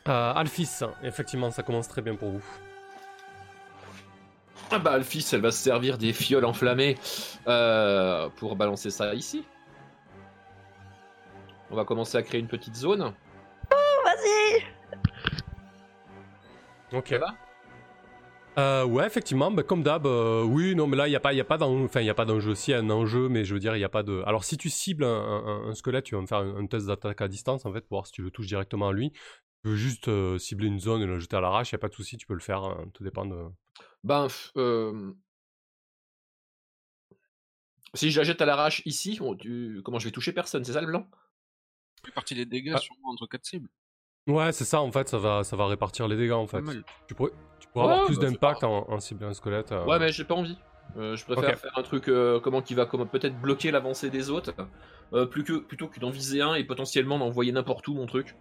Euh, 0.09 0.33
Alphys, 0.35 0.81
effectivement, 1.03 1.51
ça 1.51 1.63
commence 1.63 1.89
très 1.89 2.03
bien 2.03 2.15
pour 2.15 2.31
vous. 2.31 2.45
Ah 4.71 4.79
bah 4.79 4.93
Alphys, 4.93 5.27
elle 5.33 5.41
va 5.41 5.51
se 5.51 5.59
servir 5.63 5.99
des 5.99 6.13
fioles 6.13 6.45
enflammées 6.45 6.97
euh, 7.47 8.29
pour 8.37 8.57
balancer 8.57 8.91
ça 8.91 9.15
ici. 9.15 9.45
On 11.71 11.77
va 11.77 11.85
commencer 11.85 12.19
à 12.19 12.23
créer 12.23 12.41
une 12.41 12.49
petite 12.49 12.77
zone. 12.77 13.13
Vas-y 14.05 14.63
Ok. 16.97 17.09
Ça 17.09 17.19
va? 17.19 17.35
Euh, 18.57 18.85
ouais, 18.85 19.05
effectivement, 19.07 19.51
bah, 19.51 19.65
comme 19.65 19.83
d'hab, 19.83 20.07
euh, 20.07 20.45
oui, 20.45 20.77
non, 20.77 20.87
mais 20.87 20.97
là, 20.97 21.09
il 21.09 21.11
n'y 21.11 21.17
a 21.17 21.21
pas, 21.21 21.33
y 21.33 21.41
a 21.41 21.45
pas 21.45 21.59
d'enjeu, 21.59 21.85
enfin, 21.87 22.01
il 22.03 22.07
y 22.07 22.11
a 22.11 22.15
pas 22.15 22.25
d'enjeu, 22.25 22.55
si, 22.55 22.71
il 22.71 22.75
y 22.75 22.77
a 22.77 22.79
un 22.81 22.91
enjeu, 22.91 23.29
mais 23.29 23.45
je 23.45 23.53
veux 23.53 23.59
dire, 23.59 23.75
il 23.75 23.81
n'y 23.81 23.85
a 23.85 23.89
pas 23.89 24.05
de... 24.05 24.23
Alors, 24.27 24.45
si 24.45 24.57
tu 24.57 24.71
cibles 24.71 25.03
un, 25.03 25.09
un- 25.09 25.71
un 25.71 25.75
squelette, 25.75 26.05
tu 26.05 26.15
vas 26.15 26.21
me 26.21 26.27
faire 26.29 26.39
un, 26.39 26.57
un 26.59 26.67
test 26.67 26.87
d'attaque 26.87 27.21
à 27.21 27.27
distance, 27.27 27.67
en 27.67 27.73
fait, 27.73 27.81
pour 27.81 27.97
voir 27.97 28.07
si 28.07 28.13
tu 28.13 28.23
le 28.23 28.31
touches 28.31 28.47
directement 28.47 28.89
à 28.89 28.93
lui. 28.93 29.13
Tu 29.65 29.71
peux 29.71 29.77
juste 29.77 30.09
euh, 30.09 30.37
cibler 30.37 30.67
une 30.67 30.79
zone 30.79 31.01
et 31.01 31.07
le 31.07 31.19
jeter 31.19 31.37
à 31.37 31.41
l'arrache, 31.41 31.73
il 31.73 31.75
n'y 31.75 31.79
a 31.79 31.81
pas 31.81 31.89
de 31.89 31.95
souci, 31.95 32.19
tu 32.19 32.27
peux 32.27 32.35
le 32.35 32.41
faire, 32.41 32.63
hein, 32.65 32.85
tout 32.93 33.03
dépend 33.03 33.25
de... 33.25 33.47
Ben, 34.03 34.29
euh, 34.59 35.11
si 37.95 38.11
je 38.11 38.21
la 38.21 38.25
jette 38.25 38.43
à 38.43 38.45
l'arrache 38.45 38.83
ici, 38.85 39.17
on- 39.23 39.35
tu- 39.35 39.81
comment 39.83 39.99
je 39.99 40.05
vais 40.05 40.11
toucher 40.11 40.33
personne, 40.35 40.63
c'est 40.67 40.75
ça 40.75 40.83
le 40.83 40.87
blanc? 40.89 41.07
Fait 42.05 42.13
partie 42.13 42.35
des 42.35 42.45
dégâts 42.45 42.73
Ah. 42.75 42.79
sûrement 42.79 43.09
entre 43.09 43.27
quatre 43.27 43.47
cibles. 43.47 43.71
Ouais, 44.27 44.53
c'est 44.53 44.67
ça, 44.67 44.83
en 44.83 44.93
fait, 44.93 45.09
ça 45.09 45.17
va, 45.17 45.45
ça 45.45 45.57
va 45.57 45.67
répartir 45.67 46.09
les 46.09 46.17
dégâts, 46.19 46.33
en 46.33 46.47
fait. 46.47 46.63
Tu 47.09 47.15
pourrais, 47.15 47.31
tu 47.59 47.67
pourrais 47.69 47.87
Ouais, 47.87 47.93
avoir 47.93 48.07
plus 48.07 48.19
bah, 48.19 48.27
d'impact 48.29 48.61
pas- 48.61 48.67
en, 48.69 48.85
en 48.91 49.01
ciblant 49.01 49.29
un 49.29 49.33
squelette. 49.33 49.73
euh, 49.73 49.87
Ouais, 49.87 49.99
mais 49.99 50.13
j'ai 50.13 50.25
pas 50.25 50.35
envie. 50.35 50.59
Euh, 50.99 51.17
je 51.17 51.25
préfère 51.25 51.59
faire 51.59 51.79
un 51.79 51.83
truc 51.83 52.09
euh, 52.09 52.39
comment 52.39 52.61
qui 52.61 52.75
va 52.75 52.85
comment, 52.85 53.07
peut-être 53.07 53.41
bloquer 53.41 53.71
l'avancée 53.71 54.11
des 54.11 54.29
autres, 54.29 54.53
euh, 55.15 55.25
plus 55.25 55.43
que, 55.43 55.55
plutôt 55.55 55.89
que 55.89 56.01
d'en 56.01 56.11
viser 56.11 56.43
un 56.43 56.55
et 56.55 56.65
potentiellement 56.65 57.19
d'envoyer 57.19 57.51
n'importe 57.53 57.89
où 57.89 57.95
mon 57.95 58.05
truc. 58.05 58.37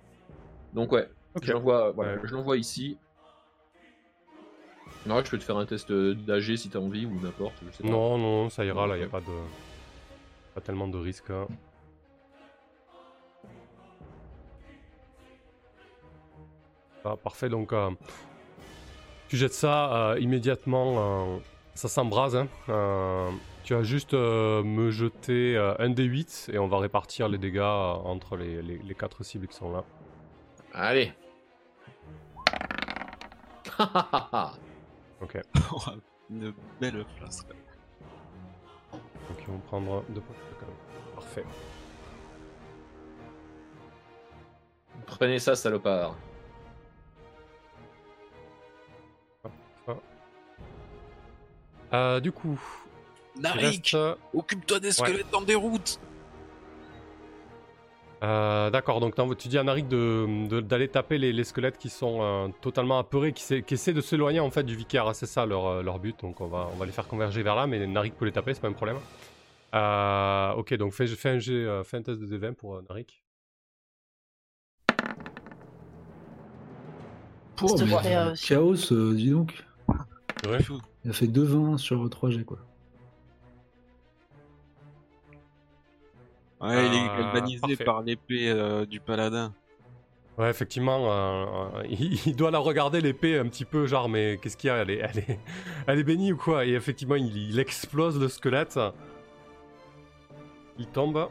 Donc 0.73 0.91
ouais, 0.91 1.07
Ok. 1.35 1.45
je 1.45 1.53
l'envoie 1.53 1.91
voilà, 1.91 2.13
Ouais. 2.15 2.19
je 2.23 2.33
l'envoie 2.33 2.57
ici. 2.57 2.97
Je 5.05 5.29
peux 5.29 5.37
te 5.37 5.43
faire 5.43 5.57
un 5.57 5.65
test 5.65 5.91
euh, 5.91 6.13
d'AG 6.15 6.55
si 6.55 6.69
t'as 6.69 6.79
envie 6.79 7.05
ou 7.05 7.19
n'importe. 7.21 7.55
Non, 7.83 8.17
non, 8.17 8.49
ça 8.49 8.63
ira, 8.63 8.87
là, 8.87 8.95
il 8.95 8.99
n'y 8.99 9.05
a 9.05 9.09
pas 9.09 9.19
de... 9.19 9.25
Pas 10.55 10.61
tellement 10.61 10.87
de 10.87 10.97
risques. 10.97 11.29
hein. 11.29 11.47
Ah, 17.05 17.17
parfait, 17.17 17.49
donc 17.49 17.73
euh, 17.73 17.89
tu 19.27 19.35
jettes 19.35 19.53
ça 19.53 20.11
euh, 20.11 20.19
immédiatement, 20.19 21.33
euh, 21.35 21.37
ça 21.75 21.89
s'embrase. 21.89 22.35
hein. 22.37 22.47
Euh, 22.69 23.29
tu 23.65 23.75
as 23.75 23.83
juste 23.83 24.13
euh, 24.13 24.63
me 24.63 24.89
jeter 24.89 25.57
euh, 25.57 25.73
un 25.79 25.89
des 25.89 26.03
8 26.05 26.49
et 26.53 26.59
on 26.59 26.67
va 26.67 26.79
répartir 26.79 27.27
les 27.27 27.37
dégâts 27.37 27.57
euh, 27.59 27.93
entre 28.05 28.37
les, 28.37 28.61
les, 28.61 28.77
les 28.77 28.95
quatre 28.95 29.23
cibles 29.23 29.47
qui 29.47 29.55
sont 29.57 29.71
là. 29.73 29.83
Allez. 30.73 31.13
Ok, 35.21 35.37
Une 36.29 36.53
belle 36.81 37.05
place. 37.17 37.45
donc 38.91 39.37
ils 39.39 39.47
vont 39.47 39.59
prendre 39.59 40.03
deux 40.09 40.19
points 40.19 40.35
de 40.35 40.65
dégâts. 40.65 41.15
Parfait. 41.15 41.45
Prenez 45.05 45.39
ça, 45.39 45.55
salopard. 45.55 46.15
Euh, 51.93 52.19
du 52.19 52.31
coup, 52.31 52.59
Narik, 53.39 53.91
reste... 53.93 54.17
occupe-toi 54.33 54.79
des 54.79 54.91
squelettes 54.91 55.33
en 55.33 55.41
déroute. 55.41 55.99
Euh, 58.23 58.69
D'accord, 58.69 59.01
donc 59.01 59.15
tu 59.37 59.49
dis 59.49 59.57
à 59.57 59.63
Narik 59.63 59.87
de- 59.89 60.47
de- 60.47 60.61
d'aller 60.61 60.87
taper 60.87 61.17
les, 61.17 61.33
les 61.33 61.43
squelettes 61.43 61.77
qui 61.77 61.89
sont 61.89 62.19
euh, 62.21 62.47
totalement 62.61 62.97
apeurés, 62.97 63.33
qui, 63.33 63.43
essaient 63.73 63.93
de 63.93 63.99
s'éloigner 64.01 64.39
en 64.39 64.49
fait 64.49 64.63
du 64.63 64.75
vicaire, 64.77 65.07
hein, 65.07 65.13
c'est 65.13 65.25
ça 65.25 65.45
leur, 65.45 65.65
euh, 65.67 65.83
leur 65.83 65.99
but, 65.99 66.17
donc 66.21 66.39
on 66.39 66.47
va, 66.47 66.69
on 66.73 66.77
va 66.77 66.85
les 66.85 66.93
faire 66.93 67.07
converger 67.07 67.43
vers 67.43 67.55
là, 67.55 67.67
mais 67.67 67.85
Narik 67.85 68.15
peut 68.17 68.25
les 68.25 68.31
taper, 68.31 68.53
c'est 68.53 68.61
pas 68.61 68.69
un 68.69 68.73
problème. 68.73 68.97
Euh, 69.75 70.53
ok, 70.53 70.73
donc 70.75 70.93
fais, 70.93 71.07
fais, 71.07 71.29
un, 71.31 71.39
jet, 71.39 71.53
euh, 71.53 71.83
fais 71.83 71.97
un 71.97 72.01
test 72.01 72.21
de 72.21 72.27
D20 72.27 72.53
pour 72.53 72.75
euh, 72.75 72.81
Narik. 72.87 73.23
Oh, 77.61 77.75
te 77.77 77.83
mais. 77.83 78.33
Chaos, 78.45 78.91
euh, 78.93 79.13
dis 79.13 79.31
donc. 79.31 79.63
Il 81.03 81.09
a 81.09 81.13
fait 81.13 81.27
2-20 81.27 81.77
sur 81.77 82.03
3G, 82.09 82.43
quoi. 82.43 82.59
Ouais, 86.63 86.87
il 86.87 86.93
est 86.93 87.07
Ah, 87.11 87.17
galvanisé 87.21 87.59
parfait. 87.59 87.83
par 87.83 88.01
l'épée 88.01 88.49
euh, 88.49 88.85
du 88.85 88.99
paladin. 88.99 89.53
Ouais, 90.37 90.49
effectivement, 90.49 91.11
euh, 91.11 91.45
euh, 91.75 91.83
il, 91.89 92.25
il 92.27 92.35
doit 92.35 92.49
la 92.51 92.57
regarder 92.59 93.01
l'épée 93.01 93.37
un 93.37 93.47
petit 93.47 93.65
peu, 93.65 93.85
genre, 93.85 94.09
mais 94.09 94.39
qu'est-ce 94.41 94.57
qu'il 94.57 94.69
y 94.69 94.71
a? 94.71 94.77
Elle 94.77 94.89
est, 94.89 94.97
elle, 94.97 95.17
est, 95.19 95.39
elle 95.85 95.99
est 95.99 96.03
bénie 96.03 96.31
ou 96.33 96.37
quoi? 96.37 96.65
Et 96.65 96.71
effectivement, 96.71 97.15
il, 97.15 97.35
il 97.37 97.59
explose 97.59 98.19
le 98.19 98.27
squelette. 98.29 98.79
Il 100.79 100.87
tombe. 100.87 101.29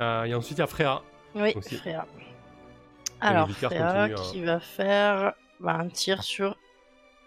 Euh, 0.00 0.24
et 0.24 0.34
ensuite, 0.34 0.58
il 0.58 0.60
y 0.60 0.64
a 0.64 0.66
Freya. 0.68 1.02
Oui, 1.34 1.52
Aussi. 1.56 1.76
Freya. 1.76 2.06
Alors, 3.20 3.48
Freya 3.50 4.10
qui 4.10 4.44
va 4.44 4.60
faire 4.60 5.32
bah, 5.58 5.78
un 5.80 5.88
tir 5.88 6.22
sur 6.22 6.56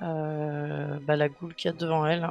euh, 0.01 0.97
bah, 1.01 1.15
la 1.15 1.27
goule 1.27 1.55
qu'il 1.55 1.71
y 1.71 1.73
a 1.73 1.77
devant 1.77 2.05
elle. 2.05 2.29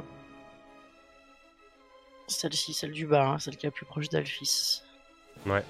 Celle-ci, 2.29 2.73
celle 2.73 2.91
du 2.91 3.05
bas, 3.07 3.25
hein, 3.25 3.39
celle 3.39 3.57
qui 3.57 3.65
est 3.65 3.69
la 3.69 3.71
plus 3.71 3.85
proche 3.85 4.07
d'Alphys. 4.09 4.83
Ouais. 5.45 5.63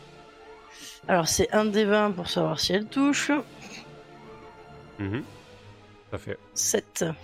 Alors, 1.08 1.28
c'est 1.28 1.52
un 1.54 1.66
des 1.66 1.86
20 1.86 2.12
pour 2.12 2.30
savoir 2.30 2.60
si 2.60 2.74
elle 2.74 2.86
touche. 2.88 3.32
Tout 4.98 5.24
à 6.12 6.18
fait. 6.18 6.38
7. 6.54 6.86
Ça 7.00 7.16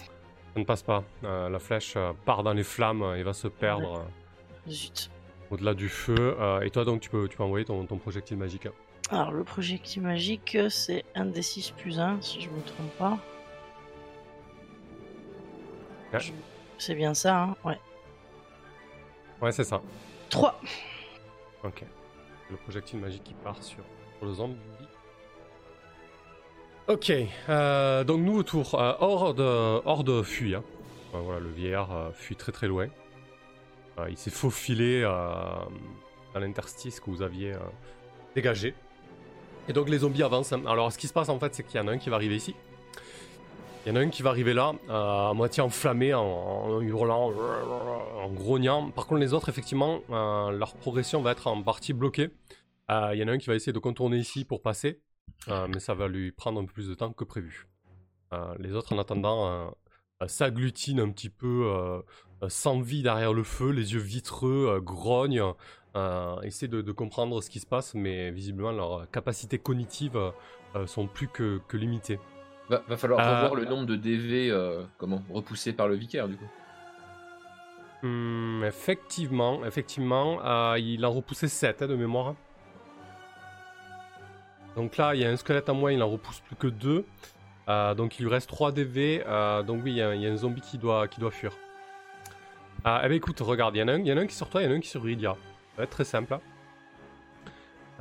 ne 0.55 0.63
passe 0.63 0.83
pas. 0.83 1.03
Euh, 1.23 1.49
la 1.49 1.59
flèche 1.59 1.93
euh, 1.97 2.13
part 2.25 2.43
dans 2.43 2.53
les 2.53 2.63
flammes 2.63 3.03
et 3.17 3.23
va 3.23 3.33
se 3.33 3.47
perdre 3.49 4.05
euh, 4.67 4.71
Zut. 4.71 5.11
au-delà 5.51 5.73
du 5.73 5.89
feu. 5.89 6.15
Euh, 6.39 6.61
et 6.61 6.69
toi, 6.71 6.85
donc, 6.85 7.01
tu 7.01 7.09
peux, 7.09 7.27
tu 7.27 7.35
peux 7.35 7.43
envoyer 7.43 7.65
ton, 7.65 7.85
ton 7.85 7.97
projectile 7.97 8.37
magique. 8.37 8.67
Alors, 9.11 9.31
le 9.33 9.43
projectile 9.43 10.01
magique, 10.03 10.57
c'est 10.69 11.03
un 11.13 11.25
des 11.25 11.41
6 11.41 11.71
plus 11.71 11.99
1, 11.99 12.21
si 12.21 12.39
je 12.41 12.49
me 12.49 12.61
trompe 12.61 12.91
pas. 12.97 13.17
Ouais. 16.13 16.19
Je- 16.19 16.31
C'est 16.77 16.95
bien 16.95 17.13
ça, 17.13 17.37
hein 17.41 17.55
Ouais. 17.65 17.77
Ouais, 19.41 19.51
c'est 19.51 19.63
ça. 19.63 19.81
3. 20.29 20.59
Ok. 21.63 21.83
Le 22.51 22.57
projectile 22.57 22.99
magique 22.99 23.23
qui 23.23 23.33
part 23.33 23.61
sur, 23.63 23.83
sur 24.17 24.25
le 24.25 24.33
zombie. 24.33 24.55
Ok. 26.87 27.11
euh, 27.49 28.03
donc, 28.03 28.21
nouveau 28.21 28.43
tour. 28.43 28.75
Euh, 28.75 28.93
Horde, 28.99 29.39
Horde 29.39 30.23
fuit. 30.23 30.55
hein. 30.55 30.63
Voilà, 31.13 31.39
le 31.39 31.49
vieillard 31.49 31.91
euh, 31.95 32.11
fuit 32.11 32.35
très 32.35 32.51
très 32.51 32.67
loin. 32.67 32.87
Euh, 33.99 34.07
il 34.09 34.17
s'est 34.17 34.29
faufilé 34.31 35.01
dans 35.03 36.39
l'interstice 36.39 36.99
que 36.99 37.09
vous 37.09 37.21
aviez 37.21 37.55
dégagé. 38.35 38.75
Et 39.69 39.73
donc 39.73 39.89
les 39.89 39.99
zombies 39.99 40.21
avancent. 40.23 40.51
Alors 40.53 40.91
ce 40.91 40.97
qui 40.97 41.07
se 41.07 41.13
passe 41.13 41.29
en 41.29 41.39
fait, 41.39 41.55
c'est 41.55 41.63
qu'il 41.63 41.79
y 41.79 41.83
en 41.83 41.87
a 41.87 41.91
un 41.93 41.97
qui 41.97 42.09
va 42.09 42.17
arriver 42.17 42.35
ici. 42.35 42.53
Il 43.85 43.89
y 43.89 43.91
en 43.91 43.97
a 43.97 43.99
un 43.99 44.09
qui 44.09 44.23
va 44.23 44.31
arriver 44.31 44.55
là, 44.55 44.73
euh, 44.89 45.29
à 45.29 45.33
moitié 45.35 45.61
enflammé, 45.61 46.11
en, 46.15 46.81
hurlant, 46.81 47.31
en 47.31 48.31
grognant. 48.31 48.89
Par 48.89 49.05
contre, 49.05 49.21
les 49.21 49.31
autres, 49.31 49.47
effectivement, 49.47 50.01
euh, 50.09 50.49
leur 50.49 50.73
progression 50.73 51.21
va 51.21 51.33
être 51.33 51.45
en 51.45 51.61
partie 51.61 51.93
bloquée. 51.93 52.31
Euh, 52.89 53.11
Il 53.13 53.19
y 53.19 53.23
en 53.23 53.27
a 53.27 53.33
un 53.33 53.37
qui 53.37 53.45
va 53.45 53.53
essayer 53.53 53.73
de 53.73 53.79
contourner 53.79 54.17
ici 54.17 54.43
pour 54.43 54.63
passer, 54.63 55.01
mais 55.47 55.79
ça 55.79 55.93
va 55.93 56.07
lui 56.07 56.31
prendre 56.31 56.59
un 56.59 56.65
peu 56.65 56.73
plus 56.73 56.87
de 56.87 56.95
temps 56.95 57.13
que 57.13 57.23
prévu. 57.23 57.67
Les 58.57 58.73
autres, 58.73 58.93
en 58.93 58.97
attendant, 58.97 59.75
s'agglutinent 60.25 61.03
un 61.03 61.11
petit 61.11 61.29
peu 61.29 62.01
sans 62.47 62.81
vie 62.81 63.03
derrière 63.03 63.33
le 63.33 63.43
feu, 63.43 63.69
les 63.69 63.93
yeux 63.93 63.99
vitreux, 63.99 64.79
grognent, 64.81 65.53
essaient 66.41 66.67
de, 66.67 66.91
comprendre 66.91 67.41
ce 67.41 67.51
qui 67.51 67.59
se 67.59 67.67
passe, 67.67 67.93
mais 67.93 68.31
visiblement 68.31 68.71
leurs 68.71 69.09
capacités 69.11 69.59
cognitives 69.59 70.19
sont 70.87 71.07
plus 71.07 71.27
que 71.27 71.77
limitées. 71.77 72.19
Va, 72.69 72.81
va 72.87 72.97
falloir 72.97 73.19
Euh, 73.19 73.43
revoir 73.43 73.55
le 73.55 73.65
nombre 73.65 73.85
de 73.85 73.95
DV 73.95 74.49
euh, 74.49 74.83
comment, 74.97 75.23
repoussés 75.31 75.73
par 75.73 75.87
le 75.87 75.95
vicaire, 75.95 76.27
du 76.27 76.35
coup. 76.35 76.49
Hmm, 78.01 78.63
effectivement, 78.63 79.65
effectivement, 79.65 80.39
euh, 80.43 80.79
il 80.79 81.05
en 81.05 81.11
repoussait 81.11 81.47
7 81.47 81.83
de 81.83 81.95
mémoire. 81.95 82.35
Donc 84.75 84.97
là, 84.97 85.15
il 85.15 85.21
y 85.21 85.25
a 85.25 85.29
un 85.29 85.37
squelette 85.37 85.69
en 85.69 85.75
moins, 85.75 85.91
il 85.91 86.03
en 86.03 86.09
repousse 86.09 86.41
plus 86.41 86.55
que 86.55 86.67
2. 86.67 87.05
donc 87.95 88.19
il 88.19 88.23
lui 88.23 88.31
reste 88.31 88.49
3 88.49 88.71
DV. 88.71 89.23
donc 89.65 89.81
oui, 89.83 89.91
il 89.91 89.97
y, 89.97 90.01
a, 90.01 90.13
il 90.13 90.21
y 90.21 90.27
a 90.27 90.31
un 90.31 90.35
zombie 90.35 90.61
qui 90.61 90.77
doit, 90.77 91.07
qui 91.07 91.19
doit 91.19 91.31
fuir. 91.31 91.53
Eh 92.85 93.07
ben 93.07 93.13
écoute, 93.13 93.39
regarde, 93.39 93.75
il 93.75 93.79
y, 93.79 93.83
en 93.83 93.87
a 93.87 93.93
un, 93.93 93.99
il 93.99 94.07
y 94.07 94.13
en 94.13 94.17
a 94.17 94.21
un 94.21 94.27
qui 94.27 94.35
sur 94.35 94.49
toi, 94.49 94.61
il 94.61 94.65
y 94.65 94.67
en 94.67 94.71
a 94.71 94.75
un 94.75 94.79
qui 94.79 94.89
sur 94.89 95.01
Rydia. 95.01 95.31
Ça 95.31 95.77
va 95.77 95.83
être 95.85 95.89
très 95.91 96.03
simple. 96.03 96.37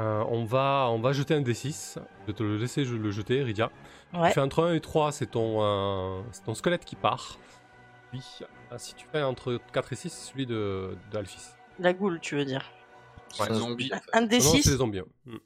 Euh, 0.00 0.24
on, 0.28 0.44
va, 0.44 0.88
on 0.90 0.98
va 1.00 1.12
jeter 1.12 1.34
un 1.34 1.40
D6. 1.42 1.98
Je 2.22 2.26
vais 2.26 2.32
te 2.32 2.42
le 2.42 2.56
laisser 2.56 2.84
je- 2.84 2.96
le 2.96 3.10
jeter, 3.10 3.42
Rydia. 3.42 3.70
Ouais. 4.12 4.28
Tu 4.28 4.34
fais 4.34 4.40
entre 4.40 4.64
1 4.64 4.74
et 4.74 4.80
3, 4.80 5.12
c'est 5.12 5.26
ton, 5.26 5.58
euh, 5.62 6.20
c'est 6.32 6.44
ton 6.44 6.54
squelette 6.54 6.84
qui 6.84 6.96
part. 6.96 7.38
Puis, 8.10 8.22
ah, 8.70 8.78
si 8.78 8.94
tu 8.94 9.06
fais 9.12 9.22
entre 9.22 9.60
4 9.72 9.92
et 9.92 9.96
6, 9.96 10.10
c'est 10.10 10.30
celui 10.32 10.46
de 10.46 10.96
d'Alphys. 11.12 11.50
La 11.78 11.92
goule, 11.92 12.18
tu 12.20 12.34
veux 12.36 12.44
dire. 12.44 12.64
C'est 13.32 13.50
un 13.50 13.54
zombie. 13.54 13.90
Un 14.12 14.22
des 14.22 14.38
Non, 14.38 14.44
non, 14.44 14.50
c'est 14.50 14.56
les 14.56 14.62
six. 14.62 14.76
zombies. 14.76 14.98
hein. 15.00 15.06
Mm. 15.26 15.36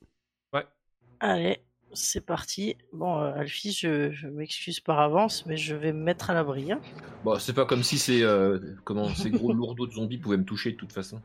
Allez, 1.20 1.58
c'est 1.94 2.24
parti. 2.24 2.76
Bon, 2.92 3.18
euh, 3.20 3.32
Alfie, 3.34 3.72
je, 3.72 4.12
je 4.12 4.28
m'excuse 4.28 4.78
par 4.78 5.00
avance, 5.00 5.46
mais 5.46 5.56
je 5.56 5.74
vais 5.74 5.92
me 5.92 6.00
mettre 6.04 6.30
à 6.30 6.34
l'abri. 6.34 6.70
hein. 6.70 6.80
Bon, 7.24 7.38
c'est 7.40 7.54
pas 7.54 7.64
comme 7.64 7.82
si 7.82 7.98
ces, 7.98 8.22
euh, 8.22 8.60
comment, 8.84 9.08
ces 9.14 9.30
gros 9.30 9.52
lourdeaux 9.52 9.86
de 9.88 9.92
zombies 9.92 10.18
pouvaient 10.18 10.36
me 10.36 10.44
toucher 10.44 10.70
de 10.72 10.76
toute 10.76 10.92
façon. 10.92 11.20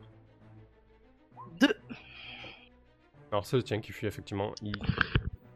Alors, 3.33 3.45
c'est 3.47 3.57
le 3.57 3.63
tien 3.63 3.79
qui 3.81 3.91
fuit, 3.91 4.05
effectivement. 4.05 4.51
Il, 4.61 4.73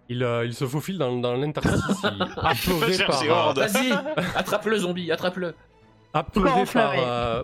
il, 0.09 0.23
euh, 0.23 0.45
il 0.45 0.55
se 0.55 0.65
faufile 0.65 0.97
dans, 0.97 1.15
dans 1.19 1.35
l'interstice. 1.35 2.01
il- 2.05 2.23
apeuré 2.37 2.97
par, 3.05 3.21
euh. 3.21 3.53
Vas-y, 3.53 3.91
attrape-le 4.35 4.77
zombie, 4.79 5.11
attrape-le. 5.11 5.53
apeuré, 6.11 6.63
par, 6.73 6.93
euh, 6.97 7.43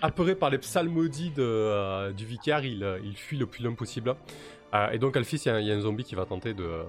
apeuré 0.00 0.34
par 0.34 0.48
les 0.48 0.56
psalmodies 0.56 1.32
de, 1.32 1.42
euh, 1.42 2.12
du 2.12 2.24
vicaire, 2.24 2.64
il, 2.64 2.82
il 3.04 3.14
fuit 3.14 3.36
le 3.36 3.44
plus 3.44 3.62
loin 3.62 3.74
possible. 3.74 4.14
Euh, 4.72 4.88
et 4.90 4.98
donc, 4.98 5.18
Alphys, 5.18 5.36
il 5.44 5.48
y, 5.48 5.50
a 5.50 5.54
un- 5.56 5.60
il 5.60 5.66
y 5.66 5.70
a 5.70 5.74
un 5.74 5.80
zombie 5.80 6.04
qui 6.04 6.14
va 6.14 6.24
tenter 6.24 6.54
de 6.54 6.64
euh, 6.64 6.84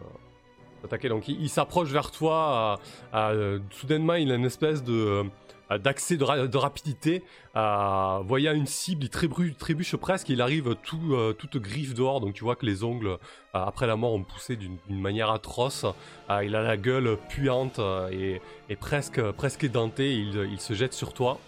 d'attaquer. 0.81 1.10
Donc, 1.10 1.27
il, 1.27 1.41
il 1.41 1.49
s'approche 1.49 1.89
vers 1.89 2.12
toi. 2.12 2.79
euh, 3.13 3.17
euh, 3.17 3.60
soudainement, 3.71 4.13
il 4.13 4.31
a 4.31 4.36
une 4.36 4.45
espèce 4.45 4.81
de 4.86 4.93
euh, 4.93 5.23
d'accès 5.71 6.17
de, 6.17 6.23
ra- 6.23 6.47
de 6.47 6.58
rapidité. 6.58 7.23
Euh, 7.56 8.19
voyant 8.25 8.54
une 8.54 8.67
cible, 8.67 9.04
il 9.06 9.10
trébu- 9.10 9.56
trébuche 9.56 9.95
presque. 9.95 10.30
Il 10.30 10.41
arrive 10.41 10.75
tout, 10.84 11.13
euh, 11.13 11.34
toute 11.34 11.58
griffe 11.58 11.93
dehors. 11.93 12.21
Donc, 12.21 12.34
tu 12.34 12.43
vois 12.43 12.56
que 12.56 12.65
les 12.65 12.84
ongles, 12.84 13.08
euh, 13.08 13.17
après 13.54 13.88
la 13.88 13.95
mort, 13.95 14.13
ont 14.13 14.23
poussé 14.23 14.56
d'une 14.56 14.78
manière 14.89 15.32
atroce. 15.32 15.86
Euh, 16.30 16.43
il 16.43 16.56
a 16.56 16.62
la 16.62 16.78
gueule 16.78 17.17
puante 17.30 17.80
euh, 17.80 18.10
et, 18.12 18.41
et 18.69 18.75
presque, 18.75 19.21
presque 19.32 19.63
édenté. 19.63 20.13
Il, 20.13 20.49
il 20.51 20.60
se 20.60 20.73
jette 20.73 20.93
sur 20.93 21.13
toi. 21.13 21.39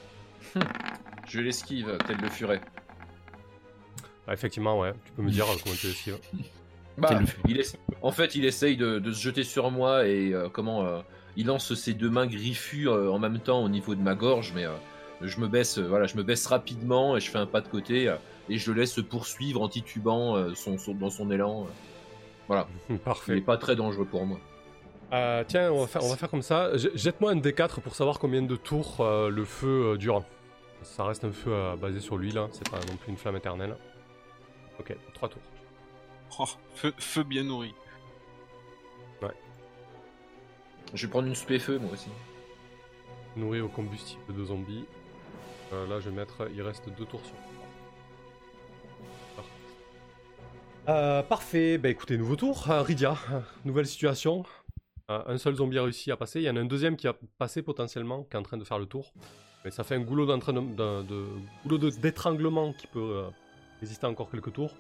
Je 1.28 1.40
l'esquive, 1.42 1.98
tel 2.08 2.18
le 2.18 2.30
furet. 2.30 2.62
Ah, 4.28 4.34
effectivement, 4.34 4.80
ouais. 4.80 4.94
Tu 5.06 5.12
peux 5.14 5.22
me 5.22 5.30
dire 5.30 5.46
euh, 5.46 5.56
comment 5.64 5.76
tu 5.76 5.88
esquives. 5.88 6.18
Bah, 6.98 7.20
il 7.48 7.62
En 8.02 8.12
fait, 8.12 8.36
il 8.36 8.44
essaye 8.46 8.76
de, 8.76 8.98
de 9.00 9.12
se 9.12 9.22
jeter 9.22 9.44
sur 9.44 9.70
moi 9.72 10.08
et 10.08 10.34
euh, 10.34 10.50
comment 10.50 10.84
euh, 10.86 11.02
il 11.38 11.46
lance 11.48 11.74
ses 11.76 11.94
deux 11.94 12.10
mains 12.10 12.28
griffues 12.28 12.90
euh, 12.90 13.10
en 13.12 13.20
même 13.20 13.40
temps 13.40 13.64
au 13.64 13.70
niveau 13.70 13.96
de 13.96 14.02
ma 14.02 14.16
gorge, 14.16 14.52
mais 14.54 14.66
euh, 14.66 14.74
je 15.22 15.40
me 15.40 15.48
baisse, 15.48 15.78
euh, 15.78 15.88
voilà, 15.88 16.06
je 16.08 16.18
me 16.18 16.24
baisse 16.24 16.46
rapidement 16.48 17.16
et 17.16 17.20
je 17.22 17.30
fais 17.32 17.38
un 17.38 17.46
pas 17.46 17.62
de 17.62 17.68
côté 17.70 18.10
euh, 18.10 18.16
et 18.50 18.58
je 18.58 18.72
le 18.72 18.82
laisse 18.82 18.92
se 18.94 19.02
poursuivre 19.02 19.62
en 19.62 19.70
titubant 19.70 20.36
euh, 20.36 20.54
son, 20.56 20.78
son- 20.78 20.94
dans 20.94 21.10
son 21.10 21.32
élan. 21.32 21.64
euh. 21.64 21.72
Voilà, 22.48 22.68
il 22.90 22.98
Parfait. 23.00 23.36
n'est 23.36 23.42
pas 23.42 23.58
très 23.58 23.76
dangereux 23.78 24.06
pour 24.06 24.26
moi. 24.26 24.40
Euh, 25.14 25.44
tiens, 25.48 25.72
on 25.72 25.80
va, 25.82 25.88
faire, 25.88 26.04
on 26.04 26.10
va 26.10 26.18
faire 26.18 26.30
comme 26.30 26.42
ça. 26.42 26.76
J- 26.76 26.90
Jette-moi 26.94 27.32
un 27.32 27.38
D4 27.38 27.80
pour 27.80 27.96
savoir 27.96 28.20
combien 28.20 28.42
de 28.42 28.56
tours 28.58 28.98
euh, 29.00 29.30
le 29.30 29.46
feu 29.46 29.94
euh, 29.94 29.98
dure. 29.98 30.24
Ça 30.84 31.06
reste 31.06 31.24
un 31.24 31.32
feu 31.32 31.52
euh, 31.54 31.76
basé 31.78 32.00
sur 32.02 32.18
l'huile, 32.18 32.38
hein, 32.38 32.50
c'est 32.52 32.70
pas 32.70 32.78
non 32.80 32.96
plus 32.98 33.10
une 33.12 33.18
flamme 33.18 33.36
éternelle. 33.38 33.76
Ok, 34.80 34.96
3 35.14 35.30
tours. 35.30 35.42
Oh, 36.40 36.46
feu, 36.76 36.94
feu 36.98 37.24
bien 37.24 37.44
nourri. 37.44 37.74
Je 40.94 41.06
vais 41.06 41.10
prendre 41.12 41.28
une 41.28 41.36
spé 41.36 41.60
feu 41.60 41.78
moi 41.80 41.92
aussi. 41.94 42.10
Nourri 43.36 43.62
au 43.62 43.68
combustible 43.68 44.34
de 44.36 44.44
zombies. 44.46 44.86
Euh, 45.74 45.86
là, 45.88 46.00
je 46.00 46.10
vais 46.10 46.16
mettre. 46.16 46.48
Il 46.54 46.62
reste 46.62 46.90
2 46.90 47.06
tours 47.06 47.24
sur. 47.26 47.36
Parfait. 49.36 49.52
Euh, 50.90 51.24
parfait. 51.24 51.78
Bah 51.78 51.90
écoutez, 51.90 52.18
nouveau 52.18 52.36
tour. 52.36 52.70
Euh, 52.72 52.82
Rydia, 52.82 53.16
euh, 53.32 53.40
nouvelle 53.66 53.86
situation. 53.86 54.44
Euh, 55.12 55.22
un 55.28 55.38
seul 55.38 55.56
zombie 55.56 55.78
a 55.78 55.84
réussi 55.84 56.12
à 56.12 56.18
passer. 56.18 56.40
Il 56.40 56.44
y 56.46 56.50
en 56.50 56.56
a 56.56 56.60
un 56.62 56.66
deuxième 56.66 56.96
qui 56.98 57.08
a 57.08 57.16
passé 57.38 57.62
potentiellement, 57.62 58.24
qui 58.24 58.36
est 58.36 58.40
en 58.40 58.44
train 58.44 58.58
de 58.58 58.64
faire 58.64 58.80
le 58.80 58.86
tour. 58.86 59.14
Mais 59.66 59.72
ça 59.72 59.84
fait 59.84 59.96
un 59.96 60.00
goulot 60.02 60.26
d'entraînement, 60.26 60.62
de, 60.64 61.04
de- 61.04 61.28
goulot 61.64 61.78
de- 61.78 61.90
d'étranglement 61.90 62.74
qui 62.74 62.88
peut 62.88 63.00
euh, 63.00 63.30
résister 63.82 64.06
encore 64.06 64.30
quelques 64.32 64.54
tours. 64.54 64.74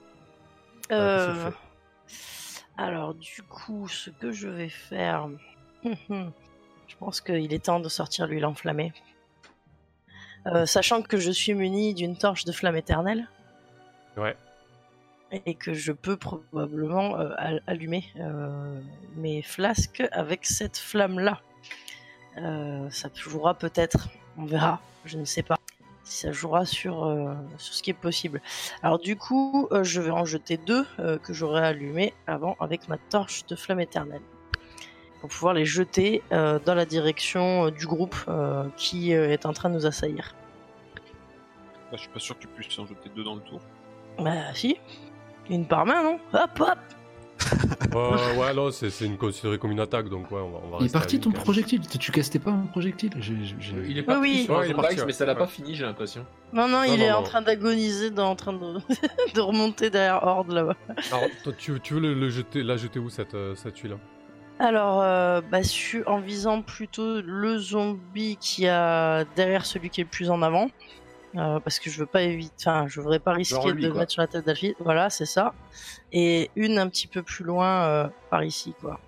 Alors, 2.78 3.14
du 3.16 3.42
coup, 3.50 3.88
ce 3.88 4.10
que 4.10 4.32
je 4.32 4.48
vais 4.48 4.70
faire. 4.70 5.28
Je 5.84 6.96
pense 7.00 7.22
qu'il 7.22 7.54
est 7.54 7.66
temps 7.66 7.80
de 7.80 7.90
sortir 7.90 8.28
l'huile 8.28 8.46
enflammée. 8.46 8.94
Euh, 10.46 10.66
sachant 10.66 11.02
que 11.02 11.18
je 11.18 11.32
suis 11.32 11.54
muni 11.54 11.94
d'une 11.94 12.18
torche 12.18 12.46
de 12.46 12.52
flamme 12.52 12.78
éternelle. 12.78 13.28
Ouais. 14.16 14.36
Et 15.46 15.56
que 15.56 15.74
je 15.74 15.92
peux 15.92 16.16
probablement 16.16 17.20
euh, 17.20 17.34
al- 17.38 17.62
allumer 17.68 18.06
euh, 18.18 18.80
mes 19.18 19.42
flasques 19.42 20.04
avec 20.12 20.46
cette 20.46 20.78
flamme-là. 20.78 21.42
Ça 22.92 23.10
jouera 23.16 23.56
peut-être, 23.56 24.10
on 24.38 24.46
verra, 24.46 24.80
je 25.06 25.18
ne 25.18 25.26
sais 25.26 25.42
pas 25.42 25.58
si 26.04 26.18
ça 26.18 26.32
jouera 26.32 26.66
sur, 26.66 26.96
sur 27.58 27.74
ce 27.74 27.82
qui 27.82 27.90
est 27.90 27.94
possible. 27.96 28.44
Alors 28.84 29.00
du 29.00 29.18
coup, 29.18 29.68
je 29.82 30.00
vais 30.00 30.12
en 30.12 30.24
jeter 30.24 30.58
deux 30.58 30.86
que 31.24 31.34
j'aurais 31.34 31.66
allumés 31.66 32.14
avant 32.28 32.56
avec 32.60 32.88
ma 32.90 33.00
torche 33.00 33.46
de 33.48 33.56
flamme 33.56 33.80
éternelle. 33.80 34.22
Pour 35.22 35.30
pouvoir 35.30 35.54
les 35.54 35.66
jeter 35.66 36.22
euh, 36.32 36.60
dans 36.64 36.76
la 36.76 36.86
direction 36.86 37.66
euh, 37.66 37.72
du 37.72 37.88
groupe 37.88 38.16
euh, 38.28 38.64
qui 38.78 39.14
euh, 39.16 39.30
est 39.32 39.46
en 39.46 39.54
train 39.54 39.70
de 39.70 39.76
nous 39.76 39.86
assaillir. 39.86 40.36
Bah, 41.90 41.94
je 41.94 41.98
suis 42.02 42.10
pas 42.10 42.20
sûr 42.20 42.36
que 42.36 42.42
tu 42.42 42.48
puisses 42.48 42.78
en 42.80 42.86
jeter 42.86 43.10
deux 43.16 43.24
dans 43.24 43.36
le 43.36 43.42
tour. 43.42 43.60
Bah 44.20 44.54
si. 44.54 44.78
Une 45.50 45.66
par 45.66 45.86
main, 45.86 46.04
non? 46.04 46.20
Hop 46.34 46.60
hop 46.60 46.78
Euh, 47.96 48.36
ouais, 48.36 48.54
là, 48.54 48.72
c'est 48.72 48.90
c'est 48.90 49.06
une 49.06 49.18
considérée 49.18 49.58
comme 49.58 49.72
une 49.72 49.80
attaque, 49.80 50.10
donc 50.10 50.30
ouais, 50.32 50.40
on 50.42 50.50
va, 50.50 50.60
on 50.66 50.70
va 50.72 50.78
Il 50.82 50.88
est 50.88 50.94
parti 50.94 51.20
ton 51.20 51.32
projectile 51.32 51.88
Tu 51.88 51.98
tu 51.98 52.12
castais 52.12 52.40
pas 52.40 52.52
un 52.52 52.66
projectile? 52.66 53.12
Il 53.88 53.98
est 53.98 54.04
pas 54.04 54.20
oui. 54.20 54.44
sur 54.44 54.58
Ouais, 54.58 54.68
il 54.68 54.72
est 54.72 54.74
parti, 54.74 54.98
mais 55.06 55.14
ça 55.14 55.26
l'a 55.26 55.36
pas 55.36 55.48
fini, 55.48 55.74
j'ai 55.76 55.86
l'impression. 55.86 56.26
Non, 56.52 56.68
non, 56.68 56.84
il 56.84 56.98
non, 57.00 57.06
est 57.06 57.10
non. 57.10 57.18
en 57.18 57.24
train 57.24 57.42
d'agoniser, 57.42 58.10
dans- 58.12 58.30
en 58.32 58.36
train 58.36 58.54
de, 58.54 58.60
de 59.34 59.40
remonter 59.40 59.90
derrière 59.90 60.22
Horde 60.24 60.52
là-bas. 60.52 60.76
Alors, 61.12 61.30
toi, 61.44 61.54
tu, 61.58 61.80
tu 61.80 61.94
veux 61.96 62.00
le, 62.02 62.14
le 62.14 62.30
jeter, 62.30 62.64
la 62.64 62.76
jeter 62.78 63.00
où 63.00 63.10
cette, 63.10 63.34
euh, 63.36 63.56
cette 63.56 63.78
huile 63.80 63.98
Alors, 64.60 65.02
euh, 65.02 65.42
bah, 65.42 65.62
su- 65.64 66.04
en 66.06 66.20
visant 66.20 66.62
plutôt 66.64 67.22
le 67.22 67.58
zombie 67.60 68.38
qui 68.38 68.68
a 68.68 69.24
derrière 69.36 69.66
celui 69.66 69.90
qui 69.90 70.02
est 70.02 70.04
le 70.06 70.10
plus 70.10 70.30
en 70.32 70.42
avant. 70.42 70.68
Euh, 71.36 71.60
parce 71.60 71.78
que 71.80 71.90
je 71.92 72.00
veux 72.00 72.06
pas 72.08 72.24
éviter, 72.24 72.54
enfin, 72.68 72.88
je 72.88 73.00
voudrais 73.00 73.20
pas 73.20 73.34
risquer 73.34 73.72
lui, 73.72 73.84
de 73.84 73.90
quoi. 73.92 74.00
mettre 74.00 74.14
sur 74.14 74.22
la 74.22 74.28
tête 74.28 74.46
d'Alfie. 74.46 74.76
Voilà, 74.80 75.10
c'est 75.12 75.26
ça. 75.28 75.54
Et 76.12 76.50
une 76.56 76.80
un 76.80 76.88
petit 76.90 77.06
peu 77.06 77.22
plus 77.22 77.44
loin 77.44 77.84
euh, 77.84 78.08
par 78.32 78.44
ici, 78.44 78.74
quoi. 78.82 79.00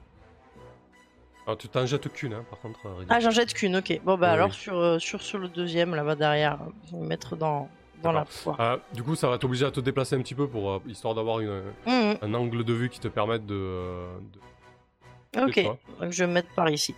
Alors, 1.47 1.57
tu 1.57 1.67
t'en 1.69 1.85
jettes 1.87 2.11
qu'une, 2.13 2.33
hein, 2.33 2.43
par 2.47 2.59
contre. 2.59 2.85
euh. 2.85 3.05
Ah, 3.09 3.19
j'en 3.19 3.31
jette 3.31 3.53
qu'une, 3.53 3.77
ok. 3.77 4.01
Bon, 4.03 4.17
bah 4.17 4.27
Oui, 4.27 4.33
alors 4.33 4.49
oui. 4.49 4.55
sur, 4.55 4.77
euh, 4.77 4.99
sur, 4.99 5.23
sur 5.23 5.39
le 5.39 5.47
deuxième, 5.47 5.95
là-bas 5.95 6.15
derrière, 6.15 6.59
je 6.87 6.91
vais 6.91 7.01
me 7.01 7.07
mettre 7.07 7.35
dans, 7.35 7.67
dans 8.03 8.11
la 8.11 8.25
poire. 8.25 8.59
Euh, 8.59 8.77
du 8.93 9.01
coup, 9.01 9.15
ça 9.15 9.29
va 9.29 9.39
t'obliger 9.39 9.65
à 9.65 9.71
te 9.71 9.79
déplacer 9.79 10.15
un 10.15 10.21
petit 10.21 10.35
peu 10.35 10.47
pour 10.47 10.69
euh, 10.69 10.79
histoire 10.87 11.15
d'avoir 11.15 11.39
une- 11.39 11.63
Mhm, 11.87 12.17
un 12.21 12.33
angle 12.35 12.63
de 12.63 12.73
vue 12.73 12.89
qui 12.89 12.99
te 12.99 13.07
permette 13.07 13.47
de. 13.47 13.55
de- 13.55 14.39
ok, 15.37 15.63
donc 15.99 16.11
je 16.11 16.23
vais 16.23 16.27
me 16.27 16.33
mettre 16.33 16.53
par 16.55 16.69
ici. 16.69 16.95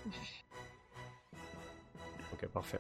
Ok, 2.33 2.47
parfait. 2.47 2.79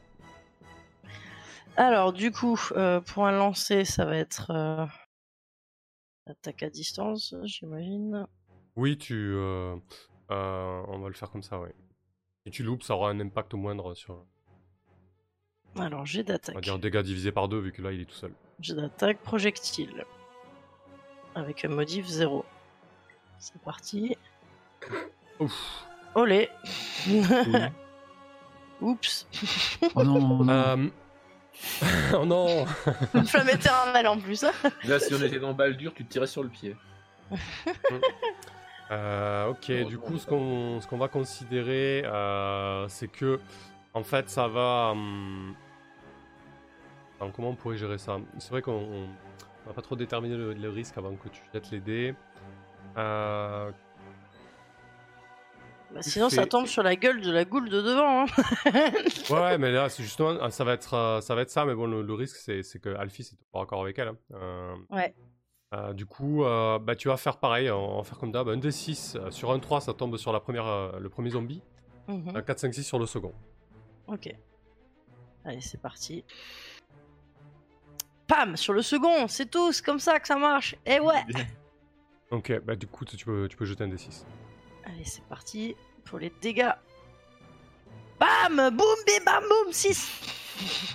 Alors, 1.77 2.13
du 2.13 2.31
coup, 2.31 2.59
euh, 2.73 2.99
pour 3.01 3.25
un 3.27 3.31
lancer, 3.31 3.85
ça 3.85 4.05
va 4.05 4.17
être 4.17 4.51
euh, 4.51 4.85
attaque 6.27 6.63
à 6.63 6.69
distance, 6.69 7.33
j'imagine. 7.43 8.27
Oui, 8.75 8.97
tu. 8.97 9.13
euh, 9.15 9.75
euh, 10.31 10.83
on 10.87 10.99
va 10.99 11.07
le 11.07 11.13
faire 11.13 11.29
comme 11.31 11.43
ça, 11.43 11.59
oui. 11.59 11.69
Si 12.45 12.51
tu 12.51 12.63
loupes, 12.63 12.83
ça 12.83 12.95
aura 12.95 13.09
un 13.09 13.19
impact 13.19 13.53
moindre 13.53 13.93
sur. 13.93 14.25
Alors, 15.77 16.05
j'ai 16.05 16.19
On 16.21 16.23
va 16.23 16.33
d'attaque. 16.33 16.61
dire 16.61 16.79
dégâts 16.79 17.01
divisé 17.01 17.31
par 17.31 17.47
deux, 17.47 17.59
vu 17.59 17.71
que 17.71 17.81
là, 17.81 17.91
il 17.91 18.01
est 18.01 18.05
tout 18.05 18.15
seul. 18.15 18.33
J'ai 18.59 18.73
d'attaque 18.75 19.19
projectile. 19.19 20.05
Avec 21.35 21.63
un 21.63 21.69
modif 21.69 22.05
0. 22.07 22.43
C'est 23.39 23.61
parti. 23.61 24.17
Ouf. 25.41 25.85
Olé 26.15 26.49
Oups 28.81 29.27
Oh 29.95 30.03
non. 30.03 30.47
Euh... 30.49 30.87
oh 32.17 32.25
non 32.25 32.65
Une 33.13 33.25
flamme 33.25 33.49
éternelle 33.49 34.07
en 34.07 34.17
plus. 34.17 34.43
Là, 34.85 34.99
si 34.99 35.13
on 35.13 35.21
était 35.21 35.39
dans 35.39 35.53
Baldur, 35.53 35.93
tu 35.93 36.05
te 36.05 36.11
tirais 36.11 36.27
sur 36.27 36.43
le 36.43 36.49
pied. 36.49 36.75
Euh, 38.93 39.47
ok, 39.47 39.71
du 39.87 39.97
coup, 39.97 40.17
ce 40.17 40.27
qu'on 40.27 40.81
ce 40.81 40.87
qu'on 40.87 40.97
va 40.97 41.07
considérer, 41.07 42.03
euh, 42.03 42.85
c'est 42.89 43.07
que, 43.07 43.39
en 43.93 44.03
fait, 44.03 44.29
ça 44.29 44.49
va. 44.49 44.89
hum, 44.91 45.55
alors, 47.21 47.31
comment 47.31 47.51
on 47.51 47.55
pourrait 47.55 47.77
gérer 47.77 47.97
ça? 47.97 48.17
C'est 48.39 48.49
vrai 48.51 48.61
qu'on 48.61 48.73
on- 48.73 49.07
on 49.63 49.69
va 49.69 49.73
pas 49.73 49.81
trop 49.81 49.95
déterminer 49.95 50.35
le, 50.35 50.51
le 50.51 50.69
risque 50.69 50.97
avant 50.97 51.15
que 51.15 51.29
tu 51.29 51.41
jettes 51.53 51.71
les 51.71 51.79
dés. 51.79 52.13
Euh, 52.97 53.71
Bah, 55.93 56.01
sinon, 56.01 56.29
ça 56.29 56.45
tombe 56.45 56.67
sur 56.67 56.83
la 56.83 56.95
gueule 56.95 57.19
de 57.21 57.31
la 57.31 57.43
goule 57.45 57.69
de 57.69 57.81
devant. 57.81 58.23
hein. 58.23 58.25
Ouais, 59.29 59.39
ouais, 59.39 59.57
mais 59.57 59.71
là, 59.71 59.89
c'est 59.89 60.03
justement, 60.03 60.37
ah, 60.41 60.49
ça 60.49 60.63
va 60.63 60.73
être, 60.73 60.93
euh, 60.93 61.21
ça 61.21 61.35
va 61.35 61.41
être 61.41 61.49
ça. 61.49 61.65
Mais 61.65 61.75
bon, 61.75 61.85
le, 61.85 62.01
le 62.01 62.13
risque, 62.13 62.37
c'est 62.37 62.63
c'est 62.63 62.79
que 62.79 62.89
Alphys 62.95 63.31
est 63.33 63.37
pas 63.51 63.59
encore 63.59 63.81
avec 63.81 63.97
elle. 63.99 64.09
hein. 64.09 64.17
Euh, 64.33 64.75
Ouais. 64.89 65.13
euh, 65.73 65.93
du 65.93 66.05
coup, 66.05 66.43
euh, 66.45 66.79
bah, 66.79 66.95
tu 66.95 67.07
vas 67.09 67.17
faire 67.17 67.37
pareil, 67.37 67.69
on 67.71 67.97
va 67.97 68.03
faire 68.03 68.17
comme 68.17 68.31
d'hab. 68.31 68.47
Un 68.49 68.57
D6 68.57 69.17
euh, 69.17 69.31
sur 69.31 69.51
un 69.51 69.59
3, 69.59 69.81
ça 69.81 69.93
tombe 69.93 70.15
sur 70.17 70.31
la 70.31 70.39
première, 70.39 70.97
le 70.99 71.09
premier 71.09 71.29
zombie. 71.31 71.61
Mhm. 72.07 72.35
Un 72.35 72.41
4, 72.41 72.59
5, 72.59 72.73
6 72.73 72.83
sur 72.83 72.97
le 72.99 73.05
second. 73.05 73.33
Ok. 74.07 74.33
Allez, 75.45 75.61
c'est 75.61 75.79
parti. 75.81 76.23
Pam 78.27 78.55
Sur 78.55 78.73
le 78.73 78.81
second, 78.81 79.27
c'est 79.27 79.49
tout, 79.49 79.71
c'est 79.73 79.83
comme 79.83 79.99
ça 79.99 80.19
que 80.19 80.27
ça 80.27 80.37
marche. 80.37 80.75
Et 80.85 80.99
ouais 80.99 81.23
Ok, 82.31 82.59
bah 82.63 82.75
du 82.77 82.87
coup, 82.87 83.03
tu 83.03 83.25
peux, 83.25 83.47
tu 83.49 83.57
peux 83.57 83.65
jeter 83.65 83.83
un 83.83 83.89
D6. 83.89 84.23
Allez, 84.91 85.05
c'est 85.05 85.23
parti 85.25 85.75
pour 86.05 86.19
les 86.19 86.31
dégâts. 86.41 86.71
Bam 88.19 88.55
Boum, 88.55 88.69
bim, 89.07 89.23
bam, 89.25 89.43
boum 89.47 89.71
6 89.71 90.11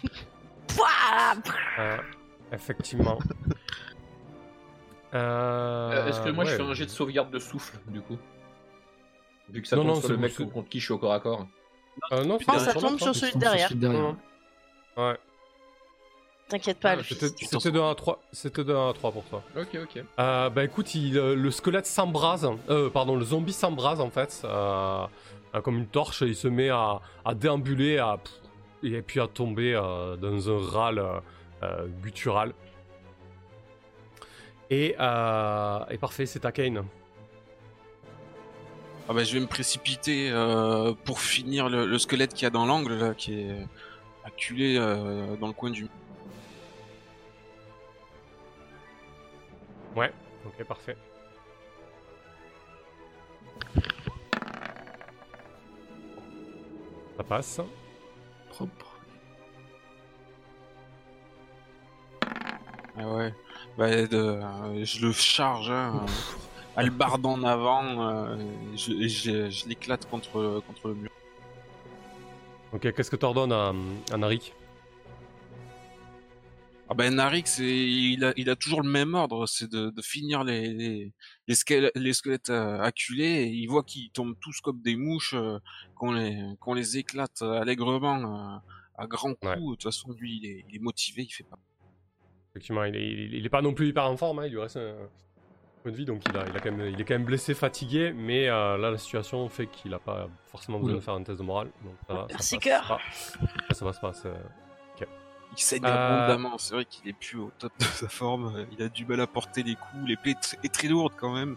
Euh, 1.79 1.97
effectivement. 2.53 3.19
Euh, 3.19 3.55
Euh, 5.15 6.07
Est-ce 6.09 6.21
que 6.21 6.29
moi 6.31 6.45
je 6.45 6.57
fais 6.57 6.63
un 6.63 6.75
jet 6.75 6.85
de 6.85 6.91
sauvegarde 6.91 7.31
de 7.31 7.39
souffle, 7.39 7.79
du 7.87 8.03
coup? 8.03 8.19
Vu 9.49 9.63
que 9.63 9.69
ça 9.69 9.77
Non, 9.77 9.83
tombe 9.83 9.89
non, 9.91 9.95
sur 9.95 10.07
c'est 10.09 10.13
le 10.13 10.19
mec 10.19 10.35
contre 10.53 10.69
qui 10.69 10.79
je 10.81 10.85
suis 10.85 10.93
au 10.93 10.99
corps 10.99 11.13
à 11.15 11.21
corps. 11.21 11.47
Euh, 12.13 12.25
non, 12.25 12.35
Non, 12.35 12.39
c'était 12.39 12.59
ça 12.59 12.75
tombe 12.75 12.99
sur 12.99 13.15
celui 13.15 13.39
derrière. 13.39 13.69
sur 13.69 13.77
derrière. 13.79 14.03
Non. 14.03 14.17
Ouais, 14.99 15.17
T'inquiète 16.49 16.79
pas, 16.79 16.93
Ah, 16.93 17.03
c'était 17.03 17.27
c'était 17.29 17.73
de 17.73 17.81
1 17.81 17.91
à 17.91 17.95
3, 17.97 18.23
c'était 18.33 18.63
de 18.63 18.73
1 18.73 18.91
à 18.91 18.93
3 18.93 19.11
pour 19.11 19.25
toi. 19.25 19.43
Ok, 19.57 19.77
ok. 19.83 20.05
Euh, 20.21 20.49
bah 20.49 20.63
écoute, 20.65 20.95
il, 20.95 21.19
euh, 21.19 21.35
le 21.35 21.51
squelette 21.51 21.87
s'embrase, 21.87 22.49
euh, 22.71 22.89
pardon, 22.89 23.17
le 23.17 23.25
zombie 23.25 23.53
s'embrase 23.53 24.01
en 24.01 24.11
fait, 24.11 24.43
euh, 24.45 25.07
comme 25.65 25.79
une 25.79 25.89
torche, 25.89 26.21
il 26.21 26.37
se 26.37 26.47
met 26.47 26.69
à, 26.69 27.01
à 27.25 27.35
déambuler, 27.35 27.99
à, 27.99 28.19
et 28.85 29.03
puis 29.03 29.19
à 29.21 29.27
tomber 29.27 29.75
euh, 29.75 30.17
dans 30.17 30.49
un 30.51 30.71
râle 30.71 31.03
guttural. 32.01 32.53
Et, 34.71 34.95
euh, 35.01 35.79
et 35.91 35.99
parfait, 35.99 36.27
c'est 36.27 36.45
à 36.45 36.53
Kane. 36.53 36.85
Ah 39.09 39.13
bah, 39.15 39.23
je 39.25 39.33
vais 39.35 39.41
me 39.41 39.47
précipiter 39.47 40.31
euh, 40.31 40.93
pour 41.05 41.21
finir 41.21 41.69
le, 41.69 41.87
le 41.87 41.99
squelette 41.99 42.35
qu'il 42.35 42.43
y 42.45 42.47
a 42.47 42.51
dans 42.51 42.67
l'angle 42.67 42.95
là, 42.95 43.15
qui 43.15 43.35
est 43.41 43.67
acculé 44.25 44.77
euh, 44.79 45.37
dans 45.37 45.47
le 45.49 45.53
coin 45.53 45.71
du. 45.71 45.89
Ouais, 49.97 50.13
ok, 50.45 50.65
parfait. 50.67 50.97
Ça 57.17 57.25
passe. 57.27 57.61
Propre. 58.51 59.01
Ah 62.99 63.09
ouais. 63.09 63.35
Bah, 63.79 63.87
euh, 63.87 64.85
je 64.85 65.07
le 65.07 65.13
charge, 65.13 65.71
hein, 65.71 66.05
hallebarde 66.77 67.25
en 67.27 67.43
avant, 67.43 67.85
euh, 67.85 68.37
je, 68.75 68.93
et 68.93 69.09
je, 69.09 69.51
je 69.51 69.69
l'éclate 69.69 70.09
contre, 70.09 70.63
contre 70.67 70.89
le 70.89 70.95
mur. 70.95 71.11
Ok, 72.73 72.93
qu'est-ce 72.95 73.11
que 73.11 73.17
t'ordonnes 73.17 73.53
à, 73.53 73.73
à 74.13 74.17
Narik? 74.17 74.55
Ben 76.97 77.15
Narik, 77.15 77.47
c'est 77.47 77.65
il 77.65 78.25
a, 78.25 78.33
il 78.37 78.49
a 78.49 78.57
toujours 78.57 78.83
le 78.83 78.89
même 78.89 79.15
ordre, 79.15 79.47
c'est 79.47 79.71
de, 79.71 79.91
de 79.91 80.03
finir 80.03 80.45
les 80.45 80.73
les, 80.73 81.13
les, 81.47 82.13
squelettes 82.13 82.51
euh, 82.51 82.81
acculés. 82.81 83.45
Et 83.45 83.49
il 83.49 83.67
voit 83.67 83.83
qu'ils 83.83 84.11
tombent 84.11 84.37
tous 84.41 84.61
comme 84.61 84.81
des 84.81 84.97
mouches, 84.97 85.35
euh, 85.35 85.59
qu'on 85.95 86.13
les 86.13 86.37
qu'on 86.61 86.75
les 86.75 86.97
éclate 86.97 87.43
euh, 87.43 87.61
allègrement 87.61 88.55
euh, 88.55 88.59
à 88.97 89.07
grands 89.07 89.35
coups. 89.35 89.45
Ouais. 89.45 89.57
De 89.57 89.71
toute 89.73 89.83
façon, 89.83 90.13
lui, 90.13 90.39
il 90.43 90.47
est, 90.47 90.65
il 90.69 90.77
est 90.77 90.81
motivé, 90.81 91.23
il 91.23 91.31
fait 91.31 91.45
pas. 91.45 91.59
Effectivement, 92.53 92.85
il 92.85 92.97
est, 92.97 93.39
il 93.39 93.51
pas 93.51 93.61
non 93.61 93.75
plus 93.75 93.89
hyper 93.89 94.05
en 94.05 94.17
forme, 94.17 94.39
hein, 94.39 94.47
il 94.47 94.53
lui 94.53 94.61
reste 94.61 94.79
un 94.79 94.95
point 95.83 95.93
de 95.93 95.97
vie, 95.97 96.07
donc 96.07 96.23
il, 96.27 96.35
a, 96.35 96.47
il, 96.49 96.57
a 96.57 96.61
quand 96.61 96.73
même, 96.73 96.89
il 96.89 96.99
est 96.99 97.05
quand 97.05 97.15
même 97.15 97.27
blessé, 97.27 97.53
fatigué, 97.53 98.15
mais 98.17 98.49
euh, 98.49 98.79
là 98.79 98.91
la 98.91 98.97
situation 98.97 99.47
fait 99.51 99.67
qu'il 99.67 99.93
a 99.93 99.99
pas 99.99 100.31
forcément 100.47 100.81
besoin 100.81 100.97
de 100.97 101.01
faire 101.01 101.15
un 101.15 101.23
test 101.23 101.39
de 101.39 101.45
morale. 101.45 101.69
Donc 101.85 101.95
ça 102.07 102.15
va, 102.15 102.21
ça 102.21 102.27
Merci, 102.31 102.57
passe 102.57 102.65
cœur. 102.65 102.89
pas. 102.89 103.01
Ça, 103.69 103.75
ça 103.75 104.01
passe 104.01 104.23
pas. 104.23 104.31
Il 105.53 105.59
saigne 105.61 105.85
Euh, 105.85 106.27
abondamment. 106.27 106.59
C'est 106.59 106.75
vrai 106.75 106.85
qu'il 106.85 107.09
est 107.09 107.13
plus 107.13 107.39
au 107.39 107.51
top 107.59 107.73
de 107.79 107.85
sa 107.85 108.09
forme. 108.09 108.55
euh, 108.57 108.65
Il 108.73 108.83
a 108.83 108.89
du 108.89 109.05
mal 109.07 109.21
à 109.21 109.27
porter 109.27 109.63
les 109.63 109.75
coups. 109.75 110.07
L'épée 110.07 110.31
est, 110.31 110.41
tr- 110.43 110.59
est 110.65 110.73
très 110.73 110.89
lourde 110.89 111.13
quand 111.17 111.33
même. 111.35 111.57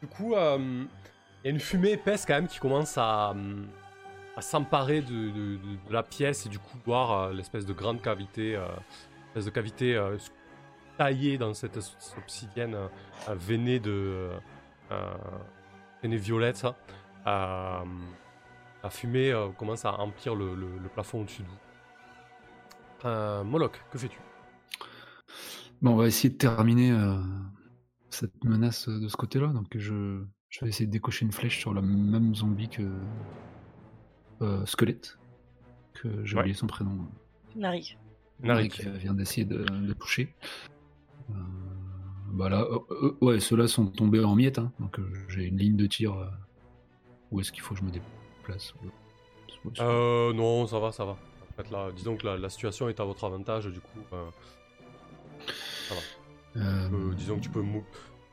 Du 0.00 0.06
coup, 0.08 0.34
euh, 0.34 0.58
il 1.42 1.46
y 1.46 1.48
a 1.48 1.50
une 1.50 1.60
fumée 1.60 1.92
épaisse 1.92 2.24
quand 2.26 2.34
même 2.34 2.48
qui 2.48 2.58
commence 2.58 2.96
à, 2.96 3.34
à 4.36 4.40
s'emparer 4.40 5.02
de, 5.02 5.08
de- 5.30 5.56
de- 5.56 5.88
de 5.88 5.92
la 5.92 6.02
pièce 6.02 6.46
et 6.46 6.48
du 6.48 6.58
couloir, 6.58 7.12
euh, 7.12 7.32
l'espèce 7.32 7.66
de 7.66 7.72
grande 7.72 8.00
cavité, 8.00 8.56
euh, 8.56 8.66
espèce 9.28 9.44
de 9.46 9.50
cavité 9.50 9.96
euh, 9.96 10.16
taillée 10.96 11.38
dans 11.38 11.52
cette, 11.54 11.80
cette 11.80 12.18
obsidienne 12.18 12.76
veinée 13.28 13.78
de 13.80 14.30
euh, 14.92 15.14
veinée 16.02 16.16
violette. 16.16 16.56
ça. 16.56 16.76
Euh, 17.26 17.84
la 18.82 18.88
fumée 18.90 19.30
euh, 19.30 19.48
commence 19.50 19.84
à 19.84 19.92
emplir 20.00 20.34
le, 20.34 20.54
le- 20.54 20.78
le 20.78 20.88
plafond 20.88 21.20
au-dessus 21.20 21.42
de 21.42 21.48
vous. 21.48 21.58
Euh, 23.04 23.44
Moloch, 23.44 23.72
que 23.90 23.98
fais-tu? 23.98 24.18
Bon, 25.82 25.92
on 25.92 25.96
va 25.96 26.06
essayer 26.06 26.28
de 26.30 26.36
terminer 26.38 26.92
euh, 26.92 27.16
cette 28.10 28.44
menace 28.44 28.88
de 28.88 29.08
ce 29.08 29.16
côté-là. 29.16 29.48
Donc, 29.48 29.66
je, 29.76 30.22
je 30.50 30.60
vais 30.64 30.68
essayer 30.68 30.86
de 30.86 30.92
décocher 30.92 31.24
une 31.24 31.32
flèche 31.32 31.58
sur 31.58 31.72
le 31.72 31.80
même 31.80 32.34
zombie 32.34 32.68
que 32.68 32.82
euh, 34.42 34.64
Squelette, 34.66 35.18
que 35.94 36.24
j'ai 36.24 36.34
Ouais. 36.36 36.40
oublié 36.42 36.54
son 36.54 36.66
prénom. 36.66 36.98
Narik. 37.56 37.98
Narik. 38.42 38.72
Qui 38.72 38.88
vient 38.90 39.14
d'essayer 39.14 39.44
de, 39.46 39.64
de 39.64 39.92
toucher. 39.94 40.34
Euh, 41.30 41.34
bah 42.32 42.48
là, 42.48 42.62
euh, 42.62 42.78
euh, 42.90 43.16
ouais, 43.22 43.40
ceux-là 43.40 43.66
sont 43.68 43.86
tombés 43.86 44.22
en 44.24 44.34
miettes. 44.36 44.58
hein. 44.58 44.72
donc, 44.80 44.98
euh, 44.98 45.10
j'ai 45.28 45.44
une 45.44 45.56
ligne 45.58 45.76
de 45.76 45.86
tir. 45.86 46.14
euh, 46.14 46.26
où 47.30 47.40
est-ce 47.40 47.52
qu'il 47.52 47.62
faut 47.62 47.74
que 47.74 47.80
je 47.80 47.84
me 47.84 47.90
déplace 47.92 48.74
Euh, 49.78 50.32
non, 50.32 50.66
ça 50.66 50.78
va, 50.80 50.90
ça 50.92 51.04
va. 51.04 51.16
En 51.60 51.64
fait, 51.64 51.70
là, 51.70 51.90
disons 51.94 52.16
que 52.16 52.26
la, 52.26 52.36
la 52.38 52.48
situation 52.48 52.88
est 52.88 53.00
à 53.00 53.04
votre 53.04 53.24
avantage, 53.24 53.66
du 53.66 53.80
coup. 53.80 54.00
euh, 54.12 54.30
Euh, 56.56 57.14
disons 57.14 57.36
que 57.36 57.42
tu 57.42 57.48
peux, 57.50 57.60
mou- 57.60 57.84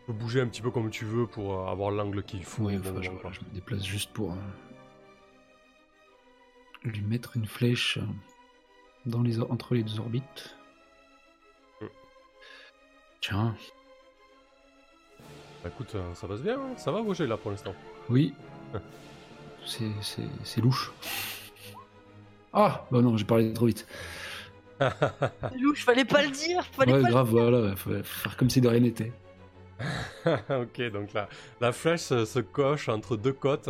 peux 0.08 0.14
bouger 0.14 0.42
un 0.42 0.48
petit 0.48 0.62
peu 0.62 0.72
comme 0.72 0.90
tu 0.90 1.06
veux 1.06 1.28
pour 1.28 1.54
euh, 1.54 1.72
avoir 1.72 1.92
l'angle 1.92 2.24
qu'il 2.24 2.44
faut. 2.44 2.64
Oui, 2.64 2.78
enfin, 2.80 3.00
je, 3.02 3.10
me 3.12 3.54
déplace 3.54 3.84
juste 3.84 4.12
pour 4.12 4.34
lui 6.84 7.02
mettre 7.02 7.38
une 7.38 7.46
flèche 7.46 8.00
dans 9.06 9.22
les, 9.22 9.40
or- 9.40 9.52
entre 9.52 9.76
les 9.76 9.84
deux 9.84 10.00
orbites. 10.00 10.56
Mm. 11.82 11.86
Tiens, 13.22 13.56
Bah, 15.64 15.70
écoute, 15.74 15.96
ça 16.16 16.28
passe 16.28 16.42
bien, 16.42 16.60
hein. 16.60 16.78
ça 16.78 16.92
va 16.92 17.02
bouger 17.02 17.28
là 17.28 17.38
pour 17.38 17.52
l'instant. 17.52 17.76
oui. 18.10 18.34
C'est 19.66 20.62
louche. 20.62 20.92
Ah 22.60 22.86
Bah 22.92 23.02
non, 23.02 23.16
j'ai 23.18 23.24
parlé 23.26 23.54
trop 23.54 23.68
vite. 23.68 23.86
Louche, 25.62 25.84
fallait 25.86 26.06
pas 26.06 26.24
le 26.24 26.32
dire. 26.32 26.64
Fallait 26.72 26.94
Ouais, 26.94 27.02
pas 27.02 27.08
le- 27.08 27.14
grave, 27.14 27.30
voilà, 27.30 27.76
faut, 27.76 27.92
faire 28.04 28.36
comme 28.38 28.50
si 28.50 28.62
de 28.62 28.68
rien 28.68 28.80
n'était. 28.80 29.12
ok, 30.26 30.92
donc 30.92 31.14
la, 31.14 31.30
la 31.62 31.72
flèche 31.72 32.02
se, 32.02 32.40
coche 32.40 32.90
entre 32.90 33.16
deux 33.16 33.34
côtes. 33.34 33.70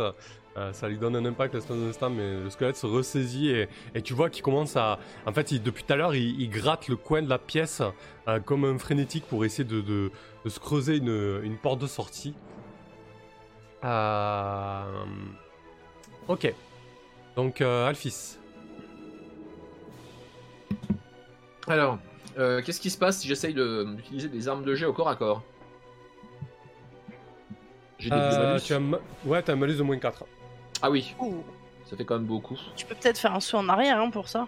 Euh, 0.56 0.72
ça 0.72 0.88
lui 0.88 0.96
donne 0.98 1.14
un 1.16 1.24
impact 1.26 1.54
l'espace 1.54 1.76
d'un 1.76 1.88
instant, 1.88 2.08
mais 2.10 2.40
le 2.40 2.48
squelette 2.50 2.76
se 2.76 2.86
ressaisit 2.86 3.50
et, 3.50 3.68
et 3.94 4.00
tu 4.02 4.14
vois 4.14 4.30
qu'il 4.30 4.42
commence 4.42 4.74
à. 4.76 4.98
En 5.26 5.32
fait, 5.32 5.52
il- 5.52 5.62
depuis 5.62 5.84
tout 5.84 5.92
à 5.92 5.96
l'heure, 5.96 6.14
il, 6.14 6.40
il 6.40 6.48
gratte 6.48 6.88
le 6.88 6.96
coin 6.96 7.20
de 7.22 7.28
la 7.28 7.38
pièce 7.38 7.82
euh, 8.26 8.40
comme 8.40 8.64
un 8.64 8.78
frénétique 8.78 9.24
pour 9.26 9.44
essayer 9.44 9.64
de, 9.68 9.80
de- 9.82 10.10
de 10.44 10.48
se 10.50 10.58
creuser 10.58 10.96
une, 10.96 11.40
une 11.44 11.58
porte 11.58 11.80
de 11.80 11.86
sortie. 11.86 12.34
Euh, 13.84 14.82
Ok. 16.26 16.52
Donc, 17.36 17.60
Alphys. 17.60 18.38
Alors, 21.68 21.98
euh, 22.38 22.62
qu'est-ce 22.62 22.80
qui 22.80 22.90
se 22.90 22.98
passe 22.98 23.18
si 23.20 23.28
j'essaye 23.28 23.54
de- 23.54 23.84
d'utiliser 23.96 24.28
des 24.28 24.48
armes 24.48 24.64
de 24.64 24.74
jet 24.74 24.86
au 24.86 24.92
corps 24.92 25.08
à 25.08 25.16
corps? 25.16 25.42
J'ai 27.98 28.10
des 28.10 28.16
Euh, 28.16 28.46
malus 28.52 28.62
tu 28.62 28.72
as, 28.72 28.76
un 28.76 28.80
ma- 28.80 29.00
ouais, 29.24 29.42
t'as 29.42 29.52
un 29.54 29.56
malus 29.56 29.74
de 29.76 29.82
moins 29.82 29.98
4. 29.98 30.24
Ah 30.82 30.90
oui, 30.90 31.14
Ouh. 31.20 31.42
ça 31.84 31.96
fait 31.96 32.04
quand 32.04 32.14
même 32.16 32.26
beaucoup. 32.26 32.56
Tu 32.76 32.86
peux 32.86 32.94
peut-être 32.94 33.18
faire 33.18 33.34
un 33.34 33.40
saut 33.40 33.56
en 33.58 33.68
arrière 33.68 33.98
hein, 34.00 34.10
pour 34.10 34.28
ça. 34.28 34.46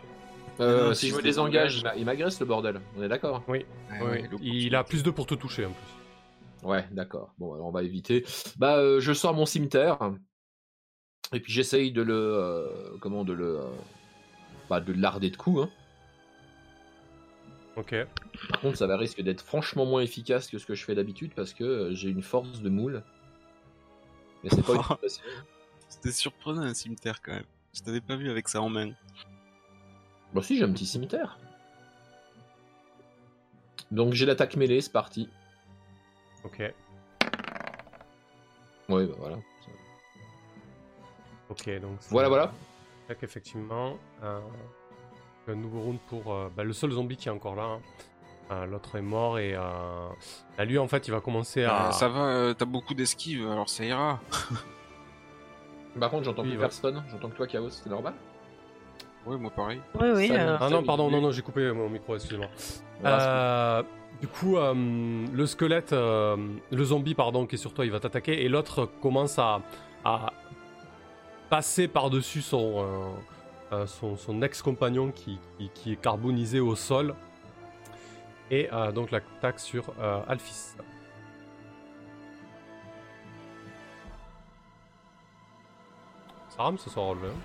Euh, 0.60 0.88
Non, 0.88 0.94
si 0.94 1.08
je 1.08 1.16
me 1.16 1.22
désengage, 1.22 1.72
je 1.72 1.78
il 1.78 1.84
m'a- 1.84 1.96
il 1.96 2.04
m'agresse 2.04 2.38
le 2.38 2.46
bordel. 2.46 2.80
On 2.96 3.02
est 3.02 3.08
d'accord? 3.08 3.42
Oui, 3.48 3.64
Ah 3.90 3.94
il 4.40 4.74
a 4.76 4.84
plus 4.84 5.02
2 5.02 5.12
pour 5.12 5.26
te 5.26 5.34
toucher 5.34 5.66
en 5.66 5.70
plus. 5.72 6.68
Ouais, 6.68 6.86
d'accord. 6.92 7.32
Bon, 7.38 7.54
alors 7.54 7.66
on 7.66 7.70
va 7.70 7.82
éviter. 7.82 8.24
Bah, 8.58 8.76
euh, 8.76 9.00
je 9.00 9.12
sors 9.12 9.34
mon 9.34 9.46
cimetière 9.46 9.98
et 11.32 11.40
puis 11.40 11.52
j'essaye 11.52 11.90
de 11.92 12.02
le, 12.02 12.14
euh, 12.14 12.66
comment, 13.00 13.24
de 13.24 13.32
le, 13.32 13.60
euh, 13.60 13.64
bah, 14.68 14.80
de 14.80 14.92
larder 14.92 15.30
de 15.30 15.36
coups. 15.36 15.62
Hein. 15.62 15.70
Ok. 17.80 17.94
Par 18.50 18.60
contre, 18.60 18.76
ça 18.76 18.86
va 18.86 18.96
risque 18.98 19.20
d'être 19.22 19.40
franchement 19.42 19.86
moins 19.86 20.02
efficace 20.02 20.48
que 20.48 20.58
ce 20.58 20.66
que 20.66 20.74
je 20.74 20.84
fais 20.84 20.94
d'habitude 20.94 21.32
parce 21.34 21.54
que 21.54 21.64
euh, 21.64 21.94
j'ai 21.94 22.10
une 22.10 22.22
force 22.22 22.60
de 22.60 22.68
moule. 22.68 23.02
Mais 24.44 24.50
c'est 24.50 24.62
pas. 24.62 24.98
C'était 25.88 26.12
surprenant 26.12 26.62
un 26.62 26.74
cimetière 26.74 27.20
quand 27.22 27.32
même. 27.32 27.44
Je 27.74 27.80
t'avais 27.80 28.00
pas 28.00 28.16
vu 28.16 28.30
avec 28.30 28.48
ça 28.48 28.60
en 28.60 28.68
main. 28.68 28.90
Bon, 30.32 30.40
si, 30.42 30.56
j'ai 30.58 30.64
un 30.64 30.72
petit 30.72 30.86
cimetière. 30.86 31.38
Donc 33.90 34.12
j'ai 34.12 34.26
l'attaque 34.26 34.56
mêlée, 34.56 34.80
c'est 34.80 34.92
parti. 34.92 35.28
Ok. 36.44 36.58
Ouais, 38.88 39.06
bah 39.06 39.14
voilà. 39.18 39.38
Ok, 41.48 41.68
donc. 41.80 41.96
c'est- 42.00 42.10
Voilà, 42.10 42.28
voilà. 42.28 42.52
Tac, 43.08 43.22
effectivement. 43.22 43.96
euh, 44.22 44.40
un 45.52 45.56
nouveau 45.56 45.80
round 45.80 45.98
pour 46.08 46.32
euh, 46.32 46.48
bah, 46.56 46.64
le 46.64 46.72
seul 46.72 46.90
zombie 46.92 47.16
qui 47.16 47.28
est 47.28 47.32
encore 47.32 47.54
là. 47.56 47.64
hein. 47.64 47.80
Euh, 48.52 48.66
L'autre 48.66 48.96
est 48.96 49.02
mort 49.02 49.38
et 49.38 49.54
euh, 49.54 49.60
bah, 50.58 50.64
lui 50.64 50.76
en 50.78 50.88
fait 50.88 51.06
il 51.06 51.12
va 51.12 51.20
commencer 51.20 51.62
à. 51.64 51.92
Ça 51.92 52.08
va, 52.08 52.20
euh, 52.26 52.54
t'as 52.54 52.64
beaucoup 52.64 52.94
d'esquives, 52.94 53.48
alors 53.48 53.68
ça 53.68 53.84
ira. 53.84 54.18
Par 55.98 56.10
contre, 56.10 56.24
j'entends 56.24 56.42
Oui, 56.42 56.48
plus 56.50 56.56
ouais. 56.56 56.62
personne. 56.62 57.02
J'entends 57.10 57.28
que 57.30 57.36
toi, 57.36 57.46
Chaos, 57.46 57.68
c'est 57.70 57.90
normal. 57.90 58.14
Ouais, 59.26 59.36
moi 59.36 59.50
pareil. 59.50 59.80
Oui, 60.00 60.08
oui. 60.14 60.28
Ça, 60.28 60.34
euh, 60.34 60.56
Ah 60.60 60.68
non, 60.70 60.82
pardon, 60.82 61.10
non, 61.10 61.20
non, 61.20 61.30
j'ai 61.30 61.42
coupé 61.42 61.70
mon 61.72 61.88
micro, 61.88 62.14
excusez-moi. 62.14 62.46
Voilà, 63.00 63.78
Euh, 63.78 63.82
du 64.20 64.28
coup, 64.28 64.56
euh, 64.56 64.72
le 65.32 65.46
squelette, 65.46 65.92
euh, 65.92 66.36
le 66.70 66.84
zombie, 66.84 67.14
pardon, 67.14 67.46
qui 67.46 67.56
est 67.56 67.58
sur 67.58 67.74
toi, 67.74 67.84
il 67.84 67.90
va 67.90 68.00
t'attaquer 68.00 68.44
et 68.44 68.48
l'autre 68.48 68.88
commence 69.02 69.38
à, 69.38 69.60
à 70.04 70.32
passer 71.50 71.88
par-dessus 71.88 72.40
son, 72.42 72.84
euh, 73.72 73.86
son, 73.86 74.16
son 74.16 74.42
ex-compagnon 74.42 75.10
qui, 75.12 75.38
qui, 75.58 75.68
qui 75.74 75.92
est 75.92 75.96
carbonisé 76.00 76.60
au 76.60 76.74
sol. 76.76 77.14
Et 78.50 78.68
euh, 78.72 78.90
donc 78.92 79.10
l'attaque 79.12 79.60
sur 79.60 79.92
euh, 80.00 80.20
Alphys. 80.26 80.74
Ça 86.48 86.62
rame 86.64 86.78
ce 86.78 86.90
soir 86.90 87.06
relevé. 87.06 87.28
hein 87.28 87.40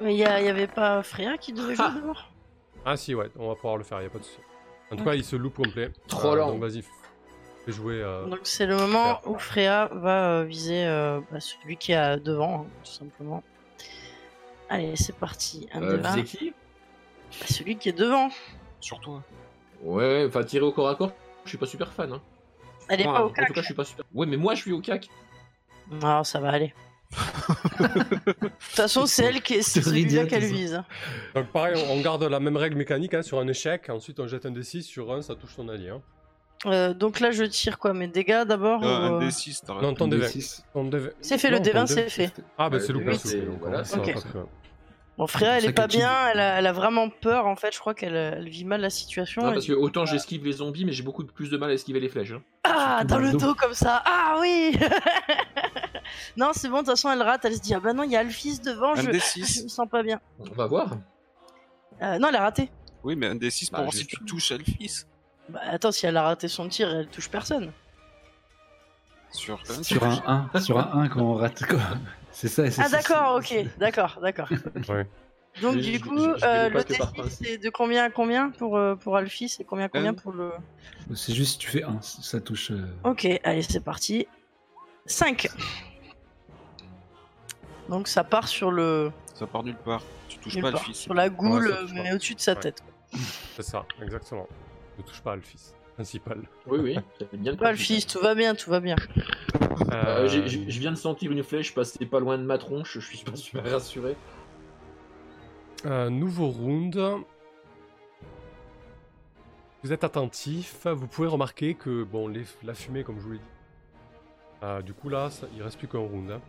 Mais 0.00 0.14
il 0.14 0.18
y, 0.18 0.24
a- 0.24 0.40
il 0.40 0.46
y 0.46 0.48
avait 0.48 0.66
pas 0.66 1.02
Freya 1.02 1.38
qui 1.38 1.52
devait 1.52 1.74
jouer 1.74 1.84
Ah. 1.88 1.94
d'abord 1.94 2.30
Ah 2.84 2.96
si, 2.96 3.14
ouais, 3.14 3.28
on 3.38 3.48
va 3.48 3.54
pouvoir 3.54 3.76
le 3.76 3.84
faire, 3.84 4.00
y 4.02 4.06
a 4.06 4.10
pas 4.10 4.18
de 4.18 4.24
souci. 4.24 4.38
En 4.90 4.96
tout 4.96 5.04
cas, 5.04 5.14
il 5.14 5.24
se 5.24 5.36
loupe 5.36 5.56
complet. 5.56 5.92
Trop 6.06 6.32
Euh, 6.32 6.36
lent. 6.36 6.46
Donc 6.52 6.60
vas-y, 6.62 6.82
fais 6.82 7.72
jouer. 7.72 8.00
euh, 8.02 8.26
Donc 8.26 8.40
c'est 8.44 8.66
le 8.66 8.76
moment 8.76 9.20
où 9.26 9.38
Freya 9.38 9.88
va 9.92 10.30
euh, 10.40 10.44
viser 10.44 10.86
euh, 10.86 11.20
bah, 11.30 11.40
celui 11.40 11.76
qui 11.76 11.92
est 11.92 12.16
devant, 12.18 12.62
hein, 12.62 12.66
tout 12.84 12.90
simplement. 12.90 13.42
Allez, 14.68 14.96
c'est 14.96 15.14
parti. 15.16 15.68
Un 15.72 15.82
Euh, 15.82 15.96
visez 15.96 16.24
qui 16.24 16.50
Bah, 16.50 17.46
celui 17.48 17.76
qui 17.76 17.88
est 17.88 17.98
devant. 17.98 18.30
Sur 18.80 19.00
toi. 19.00 19.22
Ouais, 19.82 20.24
enfin 20.28 20.44
tirer 20.44 20.64
au 20.64 20.72
corps 20.72 20.88
à 20.88 20.94
corps, 20.96 21.12
je 21.44 21.50
suis 21.50 21.58
pas 21.58 21.66
super 21.66 21.92
fan. 21.92 22.12
Hein. 22.12 22.22
Elle 22.88 23.00
est 23.02 23.04
pas 23.04 23.22
au 23.22 23.26
En 23.26 23.28
tout 23.28 23.34
cac. 23.34 23.52
cas, 23.52 23.60
je 23.60 23.66
suis 23.66 23.74
pas 23.74 23.84
super. 23.84 24.04
Ouais, 24.14 24.26
mais 24.26 24.36
moi, 24.36 24.54
je 24.54 24.62
suis 24.62 24.72
au 24.72 24.80
cac. 24.80 25.08
Non, 25.90 26.24
ça 26.24 26.40
va 26.40 26.50
aller. 26.50 26.74
De 27.80 28.24
toute 28.38 28.52
façon, 28.60 29.06
c'est 29.06 29.24
elle 29.24 29.40
qui 29.42 29.54
est, 29.54 29.62
c'est 29.62 29.80
celui-là 29.82 30.26
qu'elle 30.26 30.44
vise. 30.44 30.82
Donc 31.34 31.46
pareil, 31.48 31.74
on 31.88 31.92
on 31.94 32.00
garde 32.02 32.22
la 32.24 32.40
même 32.40 32.56
règle 32.56 32.76
mécanique 32.76 33.14
hein, 33.14 33.22
sur 33.22 33.38
un 33.38 33.48
échec. 33.48 33.88
Ensuite, 33.88 34.20
on 34.20 34.26
jette 34.26 34.44
un 34.46 34.50
D6 34.50 34.82
sur 34.82 35.12
un, 35.12 35.22
ça 35.22 35.34
touche 35.34 35.54
son 35.54 35.68
allié. 35.68 35.88
hein. 35.90 36.02
Euh, 36.66 36.92
donc 36.92 37.20
là, 37.20 37.30
je 37.30 37.44
tire 37.44 37.78
quoi 37.78 37.92
Mes 37.94 38.08
dégâts 38.08 38.42
d'abord 38.44 38.82
Euh, 38.82 38.86
ou, 38.86 39.14
un 39.14 39.22
euh, 39.22 39.28
D6, 39.28 39.60
t'as 39.64 39.74
Non, 39.80 39.94
ton 39.94 40.06
Un 40.06 40.08
D20. 40.08 40.18
D6. 40.36 40.62
Ton 40.72 40.84
D20. 40.88 41.10
C'est 41.20 41.38
fait, 41.38 41.50
le 41.50 41.58
Non, 41.58 41.64
D20, 41.64 41.72
ton 41.80 41.86
c'est 41.86 42.08
fait. 42.10 42.32
Ah 42.58 42.68
bah 42.68 42.80
c'est 42.80 42.92
le 42.92 42.98
loupé, 42.98 43.12
D20, 43.12 43.18
c'est 43.18 43.28
c'est- 43.28 43.36
loupé, 43.36 43.46
donc 43.50 43.58
voilà, 43.60 43.82
loin. 44.34 44.46
Bon, 45.16 45.26
Freya, 45.26 45.58
elle 45.58 45.64
est 45.64 45.72
pas 45.72 45.88
bien, 45.88 46.08
qu'elle 46.08 46.34
elle 46.34 46.40
a, 46.40 46.58
elle 46.60 46.66
a 46.68 46.72
vraiment 46.72 47.08
peur 47.10 47.46
en 47.46 47.56
fait. 47.56 47.74
Je 47.74 47.80
crois 47.80 47.92
qu'elle 47.92 48.14
elle 48.14 48.48
vit 48.48 48.64
mal 48.64 48.80
la 48.80 48.90
situation. 48.90 49.42
Non, 49.42 49.48
Elle 49.48 49.54
parce 49.54 49.66
que 49.66 49.72
autant 49.72 50.04
j'esquive 50.06 50.44
les 50.44 50.52
zombies, 50.52 50.84
mais 50.84 50.92
j'ai 50.92 51.02
beaucoup 51.02 51.24
plus 51.24 51.50
de 51.50 51.56
mal 51.56 51.70
à 51.70 51.72
esquiver 51.72 51.98
les 51.98 52.08
flèches. 52.08 52.30
hein. 52.32 52.42
Ah, 52.62 53.02
dans 53.04 53.16
dans 53.16 53.22
le 53.22 53.32
dos. 53.32 53.38
dos 53.38 53.54
comme 53.56 53.74
ça. 53.74 54.00
Ah 54.04 54.36
oui 54.40 54.78
Non, 56.36 56.50
c'est 56.54 56.68
bon, 56.68 56.76
de 56.76 56.80
toute 56.82 56.90
façon, 56.90 57.10
elle 57.10 57.22
rate. 57.22 57.44
Elle 57.44 57.54
se 57.56 57.60
dit 57.60 57.74
Ah 57.74 57.80
bah 57.80 57.92
non, 57.92 58.04
il 58.04 58.12
y 58.12 58.16
a 58.16 58.20
Alphys 58.20 58.60
devant, 58.60 58.92
Un 58.92 58.96
je... 58.96 59.02
je 59.02 59.06
me 59.08 59.12
D6. 59.14 59.68
sens 59.68 59.88
pas 59.88 60.02
bien. 60.04 60.20
On 60.38 60.44
va 60.54 60.66
voir. 60.66 60.96
Euh, 62.00 62.18
non, 62.18 62.28
elle 62.28 62.36
a 62.36 62.40
raté. 62.42 62.70
Oui, 63.02 63.16
mais 63.16 63.26
un 63.26 63.34
D6 63.34 63.70
pour 63.70 63.78
Bah, 63.78 63.82
voir 63.84 63.94
si 63.94 64.06
tu 64.06 64.16
touches 64.24 64.52
Alphys. 64.52 65.04
Bah 65.48 65.60
attends, 65.64 65.92
si 65.92 66.06
elle 66.06 66.16
a 66.16 66.22
raté 66.22 66.48
son 66.48 66.68
tir, 66.68 66.94
elle 66.94 67.06
touche 67.08 67.30
personne. 67.30 67.72
Sur 69.30 69.60
un, 69.70 69.82
Sur 69.82 70.04
un 70.04 70.48
1, 70.54 70.60
sur 70.60 70.78
un 70.78 71.02
1 71.02 71.08
quand 71.08 71.20
on 71.20 71.34
rate 71.34 71.64
quoi. 71.66 71.80
C'est 72.32 72.48
ça. 72.48 72.70
c'est 72.70 72.82
Ah 72.82 72.88
d'accord, 72.88 73.36
ok, 73.36 73.54
d'accord, 73.78 74.18
d'accord. 74.22 74.48
Ouais. 74.88 75.06
Donc 75.62 75.74
Je- 75.76 75.80
du 75.80 75.94
je- 75.98 76.00
coup, 76.04 76.18
je- 76.18 76.38
je 76.38 76.44
euh, 76.44 76.70
pas 76.70 76.78
le 76.78 76.84
que 76.84 76.98
par 76.98 77.12
D6 77.12 77.14
principe. 77.14 77.46
c'est 77.46 77.58
de 77.58 77.70
combien 77.70 78.04
à 78.04 78.10
combien 78.10 78.50
pour, 78.50 78.76
euh, 78.76 78.94
pour 78.94 79.16
Alphys 79.16 79.56
et 79.58 79.64
combien 79.64 79.86
à 79.86 79.88
combien 79.88 80.10
Un. 80.10 80.14
pour 80.14 80.32
le... 80.32 80.52
C'est 81.14 81.34
juste 81.34 81.52
si 81.52 81.58
tu 81.58 81.68
fais 81.68 81.82
1, 81.82 82.00
ça 82.02 82.40
touche. 82.40 82.70
euh, 82.70 82.86
Ok, 83.04 83.26
allez, 83.44 83.62
c'est 83.62 83.80
parti. 83.80 84.26
5 85.06 85.48
Donc 87.88 88.08
ça 88.08 88.24
part 88.24 88.46
sur 88.48 88.70
le... 88.70 89.10
Ça 89.34 89.46
part 89.46 89.64
nulle 89.64 89.76
part. 89.76 90.02
Tu 90.28 90.38
touches 90.38 90.54
nulle 90.54 90.62
pas 90.62 90.68
Alphys. 90.70 90.94
sur 90.94 91.14
la 91.14 91.28
goule, 91.28 91.68
Ouais, 91.68 91.92
mais 92.02 92.12
au-dessus 92.12 92.34
de 92.34 92.40
sa 92.40 92.52
Ouais. 92.52 92.60
tête. 92.60 92.82
C'est 93.56 93.62
ça, 93.62 93.84
exactement. 94.02 94.46
Ne 94.98 95.02
touche 95.04 95.20
pas 95.22 95.32
Alphys, 95.32 95.72
principal. 95.94 96.42
Oui, 96.66 96.78
oui, 96.82 96.94
ça 97.18 97.26
fait 97.26 97.36
bien 97.36 97.52
le 97.52 97.58
Pas 97.58 97.66
principe. 97.72 97.90
Alphys, 97.96 98.06
tout 98.06 98.20
va 98.20 98.34
bien, 98.34 98.54
tout 98.54 98.70
va 98.70 98.80
bien. 98.80 98.96
Euh, 99.92 100.24
Euh, 100.28 100.28
je 100.46 100.80
viens 100.80 100.90
de 100.90 100.96
sentir 100.96 101.30
une 101.30 101.42
flèche 101.42 101.74
passer 101.74 102.04
pas 102.06 102.20
loin 102.20 102.36
de 102.38 102.42
ma 102.42 102.58
tronche, 102.58 102.94
je 102.94 103.00
suis 103.00 103.24
pas 103.24 103.36
super 103.36 103.70
rassuré. 103.70 104.16
Euh, 105.86 106.10
nouveau 106.10 106.48
round. 106.48 106.98
Vous 109.84 109.92
êtes 109.92 110.02
attentif, 110.02 110.86
vous 110.86 111.06
pouvez 111.06 111.28
remarquer 111.28 111.74
que 111.74 112.02
bon, 112.02 112.26
les- 112.26 112.44
la 112.64 112.74
fumée, 112.74 113.04
comme 113.04 113.18
je 113.20 113.24
vous 113.24 113.32
l'ai 113.32 113.38
dit, 113.38 113.44
euh, 114.64 114.82
du 114.82 114.92
coup 114.92 115.08
là, 115.08 115.30
ça- 115.30 115.46
il 115.56 115.62
reste 115.62 115.78
plus 115.78 115.86
qu'un 115.86 115.98
round. 116.00 116.30
hein. 116.32 116.40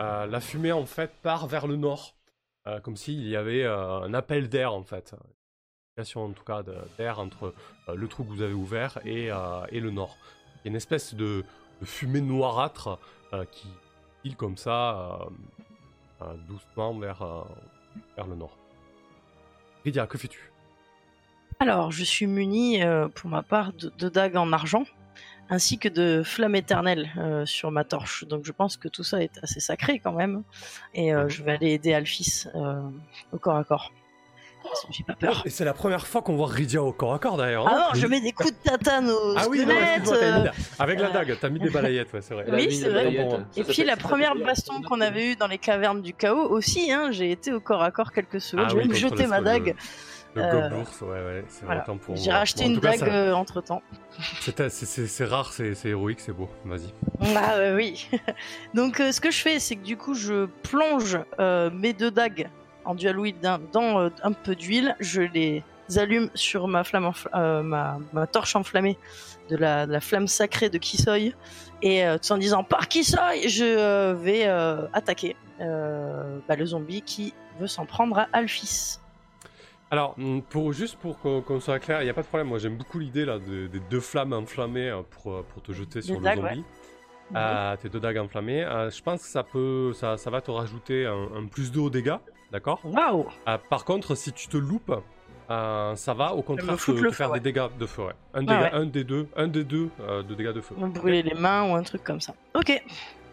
Euh, 0.00 0.26
la 0.26 0.40
fumée 0.40 0.72
en 0.72 0.84
fait 0.84 1.10
part 1.22 1.46
vers 1.46 1.66
le 1.66 1.76
nord, 1.76 2.14
euh, 2.66 2.80
comme 2.80 2.96
s'il 2.96 3.26
y 3.26 3.36
avait 3.36 3.62
euh, 3.64 4.00
un 4.02 4.12
appel 4.12 4.48
d'air 4.50 4.74
en 4.74 4.82
fait, 4.82 5.14
en 5.96 6.32
tout 6.32 6.42
cas 6.44 6.62
de- 6.62 6.74
d'air 6.98 7.20
entre 7.20 7.54
euh, 7.88 7.94
le 7.94 8.08
trou 8.08 8.24
que 8.24 8.28
vous 8.30 8.42
avez 8.42 8.52
ouvert 8.52 8.98
et, 9.04 9.30
euh, 9.30 9.64
et 9.70 9.78
le 9.78 9.90
nord. 9.90 10.16
Il 10.56 10.66
y 10.66 10.68
a 10.68 10.70
une 10.70 10.76
espèce 10.76 11.14
de, 11.14 11.44
de 11.80 11.86
fumée 11.86 12.20
noirâtre 12.20 12.98
euh, 13.32 13.44
qui 13.50 13.68
file 14.22 14.36
comme 14.36 14.56
ça 14.56 15.20
doucement 16.48 16.94
vers, 16.98 17.22
vers 18.16 18.26
le 18.26 18.34
nord. 18.34 18.56
Lydia, 19.84 20.06
que 20.06 20.16
fais-tu? 20.16 20.50
Alors, 21.60 21.92
je 21.92 22.02
suis 22.02 22.26
muni 22.26 22.80
pour 23.14 23.28
ma 23.28 23.42
part 23.42 23.74
de, 23.74 23.92
de 23.98 24.08
dagues 24.08 24.36
en 24.36 24.50
argent, 24.52 24.84
ainsi 25.50 25.78
que 25.78 25.90
de 25.90 26.22
flammes 26.24 26.54
éternelles 26.54 27.10
sur 27.44 27.70
ma 27.70 27.84
torche. 27.84 28.24
Donc 28.24 28.46
je 28.46 28.52
pense 28.52 28.78
que 28.78 28.88
tout 28.88 29.04
ça 29.04 29.22
est 29.22 29.38
assez 29.42 29.60
sacré 29.60 29.98
quand 29.98 30.14
même. 30.14 30.44
Et 30.94 31.10
je 31.28 31.42
vais 31.42 31.52
aller 31.52 31.72
aider 31.72 31.92
Alphys 31.92 32.46
au 33.32 33.38
corps 33.38 33.56
à 33.56 33.64
corps. 33.64 33.92
J'ai 34.90 35.04
pas 35.04 35.14
peur. 35.14 35.42
Et 35.44 35.50
c'est 35.50 35.64
la 35.64 35.74
première 35.74 36.06
fois 36.06 36.22
qu'on 36.22 36.36
voit 36.36 36.46
Rydia 36.48 36.82
au 36.82 36.92
corps 36.92 37.14
à 37.14 37.18
corps 37.18 37.36
d'ailleurs. 37.36 37.66
Ah 37.68 37.72
hein 37.74 37.78
non, 37.94 38.00
je 38.00 38.06
mets 38.06 38.20
des 38.20 38.32
coups 38.32 38.52
de 38.52 38.56
tatane 38.70 39.10
au 39.10 39.34
Ah 39.36 39.44
oui, 39.48 39.64
non, 39.64 39.74
euh, 39.74 40.46
avec 40.78 40.98
la 41.00 41.08
euh, 41.08 41.12
dague, 41.12 41.36
t'as 41.40 41.48
mis 41.48 41.58
des 41.60 41.70
balayettes, 41.70 42.12
ouais, 42.12 42.20
c'est 42.22 42.34
vrai. 42.34 42.46
Oui, 42.50 42.74
c'est 42.74 42.88
vrai. 42.88 43.14
Ça 43.14 43.60
Et 43.60 43.64
puis 43.64 43.84
la 43.84 43.96
première 43.96 44.34
baston 44.34 44.82
qu'on 44.82 45.00
avait 45.00 45.32
eue 45.32 45.36
dans 45.36 45.46
les 45.48 45.58
cavernes 45.58 46.02
du 46.02 46.12
chaos 46.14 46.48
aussi, 46.50 46.90
hein, 46.92 47.08
j'ai 47.10 47.30
été 47.30 47.52
au 47.52 47.60
corps 47.60 47.82
à 47.82 47.90
corps 47.90 48.12
quelques 48.12 48.40
secondes, 48.40 48.66
Ah 48.68 48.70
j'ai 48.72 48.78
oui, 48.78 48.88
même 48.88 48.96
jeté 48.96 49.26
ma 49.26 49.40
dague. 49.40 49.74
Le 50.36 50.42
Euh, 50.42 50.50
gobelours, 50.68 50.88
ouais, 51.02 51.08
ouais, 51.24 51.44
c'est 51.48 51.64
voilà. 51.64 51.82
autant 51.82 51.96
pour 51.96 52.16
J'ai 52.16 52.32
racheté 52.32 52.64
Bon, 52.64 52.70
une 52.70 52.80
dague 52.80 52.98
ça- 52.98 53.36
entre 53.36 53.60
temps. 53.60 53.82
c'est- 54.40 55.24
rare, 55.24 55.52
c'est 55.52 55.76
héroïque, 55.84 56.18
c'est 56.18 56.32
beau. 56.32 56.48
Vas-y. 56.64 56.92
Ah 57.36 57.56
ouais, 57.58 57.72
oui. 57.74 58.08
Donc 58.74 58.98
euh, 58.98 59.12
ce 59.12 59.20
que 59.20 59.30
je 59.30 59.38
fais, 59.38 59.60
c'est 59.60 59.76
que 59.76 59.84
du 59.84 59.96
coup, 59.96 60.14
je 60.14 60.46
plonge 60.64 61.20
euh, 61.38 61.70
mes 61.70 61.92
deux 61.92 62.10
dagues 62.10 62.48
en 62.84 62.94
dual 62.94 63.16
dans, 63.42 63.60
dans, 63.72 64.00
euh, 64.00 64.08
un 64.22 64.32
peu 64.32 64.54
d'huile. 64.54 64.94
Je 65.00 65.22
les 65.22 65.62
allume 65.96 66.30
sur 66.34 66.66
ma 66.68 66.84
flamme, 66.84 67.10
euh, 67.34 67.62
ma, 67.62 67.98
ma 68.12 68.26
torche 68.26 68.56
enflammée 68.56 68.98
de 69.50 69.56
la, 69.56 69.86
de 69.86 69.92
la 69.92 70.00
flamme 70.00 70.28
sacrée 70.28 70.70
de 70.70 70.78
Kisoy. 70.78 71.34
Et 71.82 72.04
euh, 72.06 72.16
tout 72.18 72.32
en 72.32 72.38
disant 72.38 72.64
par 72.64 72.88
Kisoy, 72.88 73.48
je 73.48 74.12
vais 74.12 74.46
attaquer 74.92 75.36
bah, 75.58 76.56
le 76.56 76.66
zombie 76.66 77.02
qui 77.02 77.34
veut 77.60 77.66
s'en 77.66 77.86
prendre 77.86 78.18
à 78.18 78.28
Alphys. 78.32 78.98
Alors, 79.90 80.14
mm, 80.16 80.40
pour, 80.42 80.72
juste 80.72 80.96
pour 80.96 81.18
qu'on 81.20 81.60
soit 81.60 81.78
clair, 81.78 82.00
il 82.00 82.04
n'y 82.04 82.10
a 82.10 82.14
pas 82.14 82.22
de 82.22 82.26
problème. 82.26 82.48
Moi, 82.48 82.58
j'aime 82.58 82.76
beaucoup 82.76 82.98
l'idée 82.98 83.24
là 83.24 83.38
de- 83.38 83.66
des 83.68 83.80
deux 83.90 84.00
flammes 84.00 84.32
enflammées 84.32 84.98
pour, 85.10 85.44
pour 85.44 85.62
te 85.62 85.72
jeter 85.72 86.02
sur 86.02 86.16
le 86.18 86.24
dagues, 86.24 86.38
zombie. 86.40 86.64
Euh, 87.36 87.76
tes 87.76 87.88
deux 87.88 88.00
dagues 88.00 88.18
enflammées. 88.18 88.64
Euh, 88.64 88.90
je 88.90 89.02
pense 89.02 89.22
que 89.22 89.28
ça 89.28 89.42
peut, 89.42 89.92
ça, 89.94 90.16
ça 90.16 90.30
va 90.30 90.40
te 90.40 90.50
rajouter 90.50 91.06
un, 91.06 91.28
un 91.36 91.46
plus 91.46 91.70
2 91.72 91.80
au 91.80 91.90
dégâts, 91.90 92.16
d'accord 92.54 92.80
Waouh 92.84 93.26
Euh, 93.48 93.58
Par 93.68 93.84
contre, 93.84 94.14
si 94.14 94.32
tu 94.32 94.46
te 94.46 94.56
loupes, 94.56 94.92
euh, 95.50 95.96
ça 95.96 96.14
va 96.14 96.32
au 96.34 96.42
contraire 96.42 96.76
te, 96.76 96.92
te 96.92 96.96
feu, 96.96 97.10
faire 97.10 97.30
ouais. 97.32 97.40
des 97.40 97.52
dégâts 97.52 97.66
de 97.78 97.84
feu. 97.86 98.04
ouais. 98.04 98.12
Un, 98.32 98.46
Ah 98.48 98.62
ouais. 98.62 98.70
un 98.72 98.86
des 98.86 99.02
deux, 99.04 99.28
un 99.36 99.48
des 99.48 99.64
deux 99.64 99.90
euh, 100.00 100.22
de 100.22 100.34
dégâts 100.34 100.52
de 100.52 100.60
feu. 100.60 100.74
Me 100.78 100.88
brûler 100.88 101.22
les 101.22 101.34
mains 101.34 101.68
ou 101.68 101.74
un 101.74 101.82
truc 101.82 102.04
comme 102.04 102.20
ça. 102.20 102.34
Ok. 102.54 102.80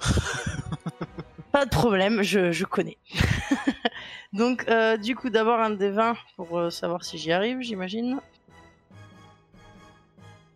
Pas 1.52 1.66
de 1.66 1.70
problème, 1.70 2.22
je, 2.24 2.52
je 2.52 2.66
connais. 2.66 2.98
Donc, 4.34 4.66
euh, 4.70 4.98
du 4.98 5.16
coup, 5.16 5.30
d'abord 5.30 5.60
un 5.60 5.70
des 5.72 5.92
20 5.92 6.16
pour 6.36 6.58
euh, 6.58 6.70
savoir 6.72 7.04
si 7.04 7.18
j'y 7.20 7.32
arrive, 7.32 7.62
j'imagine. 7.62 8.20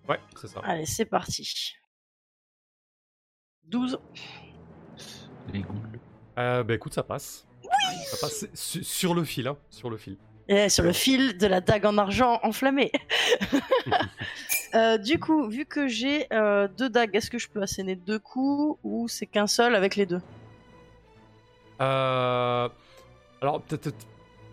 Ouais, 0.10 0.20
c'est 0.36 0.48
ça. 0.48 0.62
Allez, 0.64 0.86
c'est 0.86 1.06
parti. 1.06 1.76
12. 3.66 4.00
Les 5.54 5.60
ghouls. 5.62 6.00
Euh, 6.38 6.64
bah 6.64 6.74
écoute, 6.74 6.94
ça 6.94 7.04
passe. 7.04 7.46
Ça 8.06 8.18
passe 8.22 8.34
c'est 8.40 8.56
su- 8.56 8.84
sur 8.84 9.14
le 9.14 9.24
fil, 9.24 9.48
hein, 9.48 9.58
sur 9.70 9.90
le 9.90 9.98
fil. 9.98 10.18
Et 10.48 10.70
sur 10.70 10.84
le 10.84 10.92
fil 10.94 11.38
de 11.38 11.48
la 11.48 11.60
dague 11.60 11.86
en 11.86 11.98
argent 11.98 12.40
enflammée. 12.44 12.92
Euh, 14.74 14.98
du 14.98 15.20
coup, 15.20 15.48
vu 15.48 15.66
que 15.66 15.88
j'ai 15.88 16.28
euh, 16.34 16.68
deux 16.68 16.90
dagues, 16.90 17.16
est-ce 17.16 17.30
que 17.32 17.38
je 17.38 17.48
peux 17.48 17.62
asséner 17.62 17.96
deux 17.96 18.20
coups 18.20 18.78
ou 18.84 19.08
c'est 19.08 19.26
qu'un 19.26 19.48
seul 19.48 19.74
avec 19.74 19.96
les 19.96 20.06
deux? 20.06 20.20
Euh, 21.80 22.68
alors, 23.42 23.62
peut-être, 23.62 23.96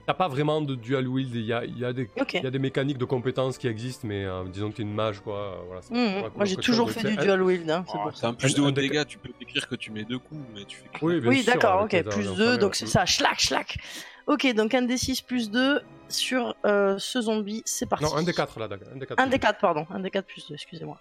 t'as 0.06 0.14
pas 0.14 0.28
vraiment 0.28 0.60
de 0.60 0.74
dual 0.74 1.06
wield. 1.08 1.34
Il 1.34 1.42
y 1.44 1.52
a, 1.52 1.64
y, 1.64 1.84
a 1.84 1.92
des- 1.92 2.08
Ok. 2.20 2.34
il 2.34 2.42
y 2.42 2.46
a 2.46 2.50
des 2.50 2.58
mécaniques 2.58 2.98
de 2.98 3.04
compétences 3.04 3.58
qui 3.58 3.68
existent, 3.68 4.06
mais 4.08 4.24
euh, 4.24 4.44
disons 4.44 4.70
que 4.70 4.76
t'es 4.76 4.82
une 4.82 4.94
mage, 4.94 5.20
quoi. 5.20 5.36
euh, 5.38 5.54
Voilà, 5.66 5.82
ça- 5.82 5.94
Mhm. 5.94 6.22
ouais, 6.22 6.30
Moi, 6.36 6.44
j'ai 6.44 6.56
toujours 6.56 6.90
fait 6.90 7.08
du 7.08 7.16
dual 7.16 7.42
wield. 7.42 7.70
Hein, 7.70 7.84
c'est 7.86 7.92
Oh, 7.96 8.02
pour 8.02 8.14
c'est 8.14 8.20
ça. 8.22 8.28
un 8.28 8.34
plus 8.34 8.54
de 8.54 8.60
haut 8.62 8.70
dégâts, 8.70 9.06
tu 9.06 9.18
peux 9.18 9.30
écrire 9.40 9.68
que 9.68 9.74
tu 9.76 9.90
mets 9.90 10.04
deux 10.04 10.18
coups, 10.18 10.40
mais 10.54 10.64
tu 10.64 10.78
fais 10.78 10.88
que 10.98 11.04
Oui, 11.04 11.20
Oui, 11.24 11.44
d'accord, 11.44 11.82
ok, 11.82 11.90
plus 11.90 12.06
armes 12.08 12.14
2, 12.14 12.30
enflammées, 12.30 12.58
donc 12.58 12.74
c'est 12.74 12.86
ça, 12.86 13.06
schlac, 13.06 13.38
schlac. 13.40 13.78
Ok, 14.26 14.46
donc 14.54 14.72
un 14.74 14.82
des 14.82 14.96
6 14.96 15.20
plus 15.20 15.50
2 15.50 15.80
sur 16.08 16.54
euh, 16.64 16.96
ce 16.98 17.20
zombie, 17.22 17.62
c'est 17.64 17.86
parti. 17.86 18.04
Non, 18.04 18.14
un 18.16 18.22
des 18.22 18.32
4 18.32 18.58
là, 18.60 18.68
dague. 18.68 18.82
Un 18.94 18.98
des 18.98 19.06
4. 19.06 19.18
Un 19.20 19.26
des 19.26 19.38
4, 19.38 19.58
pardon, 19.60 19.86
un 19.90 19.98
des 20.00 20.10
4 20.10 20.26
plus 20.26 20.46
2, 20.48 20.54
excusez-moi. 20.54 20.98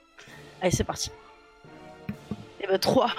Allez, 0.62 0.72
c'est 0.72 0.84
parti. 0.84 1.12
Et 2.64 2.68
bah 2.68 2.78
3. 2.80 3.12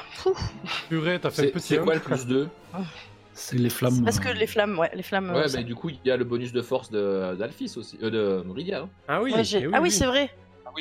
Purée, 0.88 1.18
t'as 1.20 1.30
fait 1.30 1.42
un 1.42 1.44
C'est 1.46 1.50
petit 1.52 1.66
c'est 1.74 1.78
quoi 1.78 1.94
le 1.94 2.00
plus 2.00 2.26
2 2.26 2.48
C'est 3.34 3.56
les 3.56 3.70
flammes. 3.70 4.04
Parce 4.04 4.20
que 4.20 4.28
euh, 4.28 4.32
les 4.34 4.46
flammes, 4.46 4.78
ouais, 4.78 4.90
les 4.94 5.02
flammes. 5.02 5.30
euh, 5.30 5.40
Ouais, 5.42 5.48
ça- 5.48 5.58
mais 5.58 5.64
du 5.64 5.74
coup, 5.74 5.88
il 5.88 5.98
y 6.04 6.10
a 6.10 6.16
le 6.16 6.24
bonus 6.24 6.52
de 6.52 6.60
force 6.62 6.90
de- 6.90 7.34
d'Alphys 7.38 7.74
aussi, 7.76 7.98
euh, 8.02 8.10
de 8.42 8.50
Ridia. 8.50 8.80
hein. 8.82 8.88
Ah 9.08 9.22
oui, 9.22 9.32
Ouais, 9.32 9.42
j'ai- 9.44 9.60
eh 9.62 9.68
ah 9.72 9.80
oui, 9.80 9.90
c'est 9.90 10.06
vrai. 10.06 10.30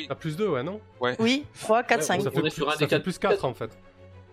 T'as 0.08 0.14
plus 0.14 0.36
2, 0.36 0.48
ouais, 0.48 0.62
non 0.62 0.80
Oui, 1.18 1.44
3, 1.60 1.82
4, 1.82 1.98
Ouais, 2.00 2.04
5. 2.06 2.20
Ça 2.22 2.28
On 2.28 2.30
fait, 2.32 2.38
est 2.38 2.40
plus, 2.42 2.50
sur 2.50 2.68
un 2.68 2.72
ça 2.72 2.78
des 2.78 2.84
fait 2.84 2.90
quatre- 2.90 3.02
plus 3.02 3.18
4 3.18 3.44
en 3.44 3.52
fait. 3.54 3.70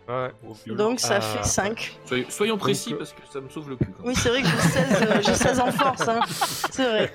Ouais. 0.07 0.31
Donc 0.75 0.99
ça 0.99 1.17
Euh, 1.17 1.21
fait 1.21 1.43
5. 1.43 1.99
Soyons, 2.05 2.25
soyons 2.29 2.57
précis 2.57 2.89
Donc, 2.91 2.95
euh, 2.95 2.97
parce 2.99 3.13
que 3.13 3.21
ça 3.31 3.41
me 3.41 3.49
sauve 3.49 3.69
le 3.69 3.75
cul. 3.75 3.85
quand 3.95 3.99
même. 4.03 4.07
Oui, 4.07 4.15
c'est 4.15 4.29
vrai 4.29 4.41
que 4.41 4.47
j'ai 4.47 4.57
16, 4.57 5.01
euh, 5.03 5.21
j'ai 5.21 5.33
16 5.35 5.59
en 5.59 5.71
force. 5.71 6.07
Hein. 6.07 6.19
C'est 6.71 6.83
vrai. 6.89 7.13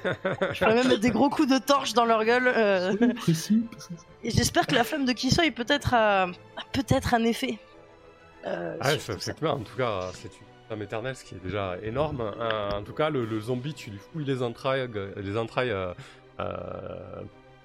Je 0.53 0.59
pourrais 0.61 0.75
même 0.75 0.87
mettre 0.89 1.01
des 1.01 1.11
gros 1.11 1.29
coups 1.29 1.49
de 1.49 1.59
torche 1.59 1.93
dans 1.95 2.05
leur 2.05 2.25
gueule. 2.25 2.47
euh, 2.47 2.93
soyons 2.97 3.15
précis. 3.15 3.65
parce 3.73 3.87
que- 3.89 3.95
Et 4.23 4.31
j'espère 4.31 4.67
que 4.67 4.75
la 4.77 4.85
flamme 4.85 5.07
de 5.07 5.13
Kisoy 5.13 5.51
peut-être 5.51 5.93
a... 5.95 6.25
a 6.25 6.29
peut-être 6.73 7.15
un 7.15 7.25
effet. 7.25 7.59
Euh, 8.47 8.77
Ah, 8.81 8.91
ça- 8.91 8.99
ça. 8.99 9.13
effectivement, 9.15 9.55
en 9.55 9.59
tout 9.61 9.77
cas, 9.77 10.11
c'est 10.13 10.29
une 10.29 10.47
flamme 10.67 10.83
éternelle, 10.83 11.17
ce 11.17 11.25
qui 11.25 11.35
est 11.35 11.43
déjà 11.43 11.77
énorme. 11.83 12.21
Euh, 12.21 12.71
en 12.71 12.83
tout 12.83 12.95
cas, 12.95 13.11
le, 13.11 13.25
le 13.25 13.41
zombie, 13.41 13.75
tu 13.75 13.91
lui 13.91 13.99
fouilles 13.99 14.25
les 14.25 14.43
entrailles, 14.43 14.89
les 15.17 15.37
entrailles, 15.37 15.71
euh, 15.71 15.93
euh, 16.41 17.23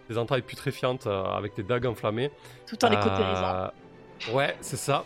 les 0.10 0.18
entrailles 0.18 0.42
putréfiantes 0.42 1.08
euh, 1.08 1.24
avec 1.24 1.54
tes 1.54 1.64
dagues 1.64 1.86
enflammées. 1.86 2.32
Tout 2.68 2.84
en 2.84 2.90
les 2.90 2.98
cautérisant. 2.98 3.72
Ouais, 4.34 4.56
c'est 4.62 4.78
ça. 4.78 5.06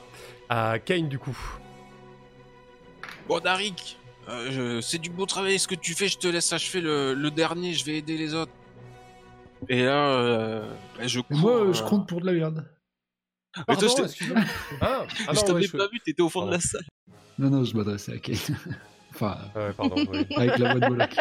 Euh, 0.51 0.77
Kane, 0.79 1.07
du 1.07 1.19
coup. 1.19 1.37
Bon, 3.27 3.39
Darik, 3.39 3.97
euh, 4.27 4.51
je- 4.51 4.81
c'est 4.81 4.97
du 4.97 5.09
beau 5.09 5.25
travail 5.25 5.59
ce 5.59 5.67
que 5.67 5.75
tu 5.75 5.93
fais, 5.93 6.07
je 6.07 6.17
te 6.17 6.27
laisse 6.27 6.51
achever 6.51 6.81
le, 6.81 7.13
le 7.13 7.31
dernier, 7.31 7.73
je 7.73 7.85
vais 7.85 7.97
aider 7.97 8.17
les 8.17 8.33
autres. 8.33 8.51
Et 9.69 9.83
là, 9.83 10.07
euh, 10.07 10.69
bah, 10.97 11.07
je 11.07 11.19
cours. 11.21 11.37
moi, 11.37 11.51
euh, 11.67 11.73
je 11.73 11.83
compte 11.83 12.07
pour 12.07 12.19
de 12.19 12.25
la 12.25 12.33
merde. 12.33 12.69
Mais 13.69 13.77
toi, 13.77 13.87
je 13.87 13.93
t'ai-. 14.03 14.25
Ah, 14.81 15.05
ah 15.27 15.33
je- 15.33 15.77
pas 15.77 15.87
vu, 15.87 15.99
t'étais 16.03 16.21
au 16.21 16.29
fond 16.29 16.45
de 16.45 16.51
la 16.51 16.59
salle. 16.59 16.81
Non, 17.39 17.49
non, 17.49 17.63
je 17.63 17.75
m'adressais 17.75 18.13
à 18.13 18.17
Kane. 18.19 18.35
enfin, 19.13 19.37
Ah 19.55 19.59
ouais, 19.59 19.73
pardon. 19.73 19.95
oui. 20.11 20.25
avec 20.37 20.57
la 20.57 20.71
voix 20.73 20.79
de 20.79 20.89
Moloch. 20.89 21.15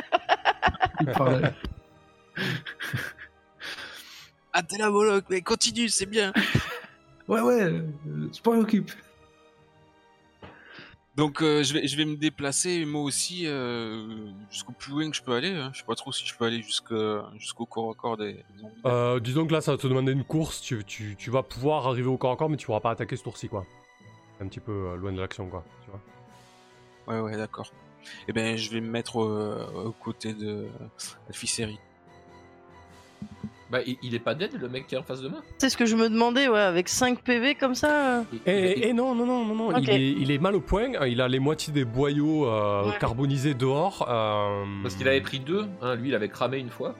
Il 1.00 1.06
parlait. 1.06 1.52
Ah, 4.54 4.62
t'es 4.62 4.76
là, 4.76 4.90
Moloch, 4.90 5.24
mais 5.30 5.40
continue, 5.40 5.88
c'est 5.88 6.04
bien. 6.06 6.30
Ouais, 7.26 7.40
ouais, 7.40 7.62
euh, 7.62 7.82
je 8.04 8.50
m'en 8.50 8.58
occupe. 8.58 8.90
Donc, 11.16 11.42
euh, 11.42 11.62
je, 11.62 11.72
vais, 11.74 11.86
je 11.86 11.96
vais 11.96 12.04
me 12.04 12.16
déplacer, 12.16 12.84
moi 12.84 13.02
aussi, 13.02 13.46
euh, 13.46 14.26
jusqu'au 14.50 14.72
plus 14.72 14.92
loin 14.92 15.10
que 15.10 15.16
je 15.16 15.22
peux 15.22 15.32
aller. 15.32 15.50
hein. 15.50 15.70
Je 15.72 15.78
sais 15.78 15.84
pas 15.86 15.94
trop 15.94 16.12
si 16.12 16.26
je 16.26 16.34
peux 16.34 16.44
aller 16.46 16.62
jusqu'au 16.62 17.64
corps 17.66 17.90
à 17.92 17.94
corps 17.94 18.16
des, 18.18 18.32
des 18.34 18.58
zombies. 18.60 18.74
Euh, 18.86 19.20
disons 19.20 19.46
que 19.46 19.52
là, 19.52 19.60
ça 19.62 19.72
va 19.72 19.78
te 19.78 19.86
demander 19.86 20.12
une 20.12 20.24
course. 20.24 20.60
Tu, 20.60 20.84
tu, 20.84 21.16
tu 21.18 21.30
vas 21.30 21.42
pouvoir 21.42 21.86
arriver 21.86 22.08
au 22.08 22.16
corps 22.18 22.32
à 22.32 22.36
corps, 22.36 22.48
mais 22.50 22.56
tu 22.58 22.66
pourras 22.66 22.80
pas 22.80 22.90
attaquer 22.90 23.16
ce 23.16 23.22
tour-ci, 23.24 23.48
quoi. 23.48 23.66
Un 24.42 24.48
petit 24.48 24.60
peu 24.60 24.72
euh, 24.72 24.96
loin 24.96 25.12
de 25.12 25.20
l'action, 25.20 25.46
quoi. 25.48 25.64
Tu 25.84 25.90
vois. 25.90 27.14
Ouais, 27.14 27.20
ouais, 27.30 27.36
d'accord. 27.36 27.70
Eh 28.26 28.32
ben, 28.32 28.56
je 28.56 28.70
vais 28.70 28.80
me 28.80 28.90
mettre 28.90 29.20
euh, 29.22 29.84
aux 29.86 29.92
côtés 29.92 30.34
de 30.34 30.66
Alficeri. 31.28 31.78
Bah, 33.70 33.78
il, 33.86 33.96
il 34.02 34.14
est 34.14 34.18
pas 34.18 34.34
dead 34.34 34.60
le 34.60 34.68
mec 34.68 34.86
qui 34.86 34.96
est 34.96 34.98
en 34.98 35.02
face 35.02 35.22
de 35.22 35.28
moi 35.28 35.40
C'est 35.56 35.70
ce 35.70 35.76
que 35.78 35.86
je 35.86 35.96
me 35.96 36.10
demandais, 36.10 36.46
ouais, 36.48 36.60
avec 36.60 36.88
5 36.90 37.22
PV 37.22 37.54
comme 37.54 37.74
ça. 37.74 38.18
euh. 38.18 38.22
Et, 38.44 38.78
il- 38.78 38.84
et 38.84 38.92
non, 38.92 39.14
non, 39.14 39.24
non, 39.24 39.44
non, 39.46 39.54
non. 39.54 39.78
Il, 39.78 39.88
est, 39.88 40.10
il 40.10 40.30
est 40.30 40.38
mal 40.38 40.54
au 40.56 40.60
point. 40.60 40.88
hein, 41.00 41.06
Il 41.06 41.20
a 41.22 41.28
les 41.28 41.38
moitiés 41.38 41.72
des 41.72 41.84
boyaux 41.86 42.46
euh, 42.48 42.90
Ouais. 42.90 42.98
carbonisés 42.98 43.54
dehors. 43.54 44.06
euh, 44.10 44.64
Parce 44.82 44.96
qu'il 44.96 45.08
avait 45.08 45.20
pris 45.22 45.38
deux, 45.40 45.66
hein, 45.80 45.94
lui 45.94 46.08
il 46.10 46.14
avait 46.14 46.28
cramé 46.28 46.58
une 46.58 46.68
fois. 46.70 46.94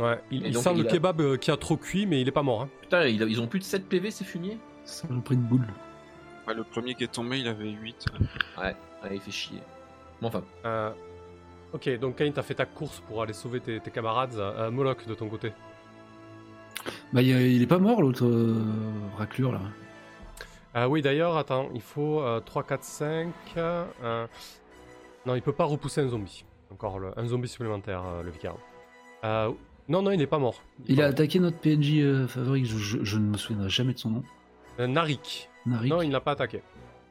Ouais, 0.00 0.18
il, 0.32 0.46
il 0.46 0.52
donc, 0.54 0.62
sent 0.64 0.70
il 0.74 0.82
le 0.82 0.88
a- 0.88 0.90
kebab 0.90 1.36
qui 1.36 1.50
a 1.50 1.56
trop 1.56 1.76
cuit, 1.76 2.06
mais 2.06 2.20
il 2.20 2.26
est 2.26 2.32
pas 2.32 2.42
mort. 2.42 2.62
Hein. 2.62 2.68
Putain, 2.80 3.04
ils 3.06 3.40
ont 3.40 3.46
plus 3.46 3.58
de 3.60 3.64
7 3.64 3.86
PV 3.88 4.10
ces 4.10 4.24
fumiers 4.24 4.58
Ça 4.84 5.06
m'a 5.08 5.20
pris 5.20 5.34
une 5.36 5.42
boule. 5.42 5.66
Ouais, 6.46 6.54
le 6.54 6.64
premier 6.64 6.94
qui 6.94 7.04
est 7.04 7.12
tombé, 7.12 7.38
il 7.38 7.48
avait 7.48 7.70
8. 7.70 8.06
Ouais, 8.58 8.74
il 9.12 9.20
fait 9.20 9.30
chier. 9.30 9.58
Bon, 10.20 10.28
enfin, 10.28 10.42
Euh, 10.64 10.90
ok, 11.72 11.98
donc 11.98 12.16
Kane, 12.16 12.32
t'as 12.32 12.42
fait 12.42 12.54
ta 12.54 12.66
course 12.66 13.00
pour 13.06 13.22
aller 13.22 13.32
sauver 13.32 13.60
tes, 13.60 13.80
tes 13.80 13.90
camarades. 13.90 14.34
Euh, 14.36 14.70
Moloch, 14.70 15.06
de 15.06 15.14
ton 15.14 15.28
côté. 15.28 15.52
Bah, 17.12 17.22
il, 17.22 17.28
il 17.28 17.62
est 17.62 17.66
pas 17.66 17.78
mort, 17.78 18.02
l'autre 18.02 18.24
euh, 18.26 18.60
raclure, 19.16 19.52
là. 19.52 19.60
Euh, 20.74 20.86
oui, 20.86 21.02
d'ailleurs, 21.02 21.36
attends, 21.36 21.68
il 21.74 21.82
faut 21.82 22.20
euh, 22.22 22.40
3, 22.40 22.62
4, 22.64 22.82
5. 22.82 23.28
euh, 23.56 24.26
Non, 25.26 25.34
il 25.34 25.42
peut 25.42 25.52
pas 25.52 25.64
repousser 25.64 26.00
un 26.00 26.08
zombie. 26.08 26.44
Encore 26.72 26.98
le- 26.98 27.16
un 27.18 27.26
zombie 27.26 27.48
supplémentaire, 27.48 28.02
euh, 28.06 28.22
le 28.22 28.30
vicaire. 28.30 28.54
Euh, 29.24 29.50
Non, 29.88 30.00
non, 30.02 30.10
il 30.12 30.22
est 30.22 30.26
pas 30.26 30.38
mort. 30.38 30.62
Il 30.86 31.02
a 31.02 31.06
attaqué 31.06 31.38
notre 31.38 31.58
PNJ 31.58 31.98
euh, 32.00 32.26
favori, 32.26 32.64
je, 32.64 32.78
je- 32.78 33.04
je 33.04 33.18
ne 33.18 33.24
me 33.30 33.36
souviendrai 33.36 33.68
jamais 33.68 33.92
de 33.92 33.98
son 33.98 34.10
nom. 34.10 34.22
Euh, 34.80 34.86
Narik. 34.86 35.50
Narik. 35.66 35.90
Non, 35.90 36.02
il 36.02 36.08
ne 36.08 36.12
l'a 36.12 36.20
pas 36.20 36.32
attaqué. 36.32 36.62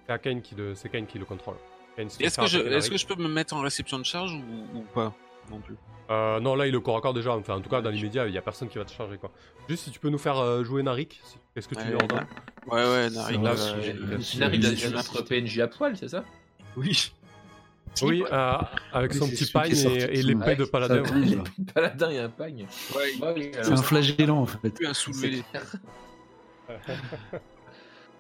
C'est 0.08 0.22
Kane 0.22 0.42
qui, 0.42 0.56
le... 0.56 0.76
c'est 0.76 0.90
Kane 0.90 1.06
qui 1.08 1.18
le 1.20 1.26
contrôle. 1.26 1.56
Est-ce 1.98 2.18
que, 2.18 2.24
je, 2.48 2.58
attaquer 2.58 2.76
est-ce 2.76 2.88
que 2.90 2.94
Narik. 2.96 3.10
je 3.10 3.16
peux 3.16 3.22
me 3.22 3.28
mettre 3.30 3.54
en 3.54 3.62
réception 3.62 4.00
de 4.00 4.04
charge 4.06 4.34
ou, 4.34 4.78
ou 4.78 4.82
pas 4.94 5.14
Non 5.50 5.60
plus? 5.60 5.76
Euh, 6.10 6.40
non, 6.42 6.56
là, 6.56 6.68
il 6.68 6.74
est 6.74 6.78
au 6.78 6.82
corps 6.82 6.98
à 6.98 7.02
corps 7.02 7.14
déjà. 7.14 7.32
Enfin, 7.36 7.56
en 7.56 7.62
tout 7.62 7.70
cas, 7.70 7.80
dans 7.82 7.90
l'immédiat, 7.90 8.28
il 8.28 8.34
y 8.34 8.38
a 8.38 8.42
personne 8.42 8.68
qui 8.68 8.78
va 8.78 8.84
te 8.86 8.92
charger, 8.92 9.18
quoi. 9.18 9.32
Juste 9.70 9.84
si 9.86 9.92
tu 9.92 10.00
peux 10.00 10.10
nous 10.10 10.18
faire 10.18 10.38
euh, 10.38 10.64
jouer 10.64 10.84
Narik. 10.84 11.22
si- 11.24 11.38
Qu'est-ce 11.54 11.68
que 11.70 11.76
tu 11.76 11.82
Ouais, 11.82 11.88
lui 11.88 11.96
ordonnes? 11.96 12.26
Ouais, 12.68 12.84
ouais, 12.84 13.10
Narik. 13.10 13.42
Là, 13.42 13.52
euh, 13.52 13.94
il 14.34 14.44
arrive 14.44 14.76
si- 14.78 14.86
à 14.86 14.90
notre 14.92 15.22
PNJ 15.22 15.60
à 15.60 15.68
poil, 15.68 15.96
c'est 15.96 16.10
ça? 16.10 16.24
Oui. 16.76 17.14
Oui, 18.04 18.24
euh, 18.32 18.58
avec 18.94 19.14
son 19.14 19.28
petit 19.28 19.46
pagne 19.52 19.72
et, 19.72 19.84
de 19.84 20.14
et 20.14 20.22
l'épée 20.24 20.56
de 20.56 20.64
Ouais, 20.64 20.70
paladin. 20.70 21.04
ouais. 21.04 21.38
Paladin 21.74 22.10
et 22.10 22.20
un 22.20 22.30
pagne. 22.30 22.66
Ouais, 22.96 23.14
il 23.16 23.22
Ouais, 23.24 23.34
oui, 23.36 23.52
C'est 23.54 23.72
un 23.72 23.78
flagellant, 23.78 24.38
en 24.38 24.46
fait. 24.46 24.68
à 24.86 24.94
c'est 24.94 24.94
soulever. 24.94 25.44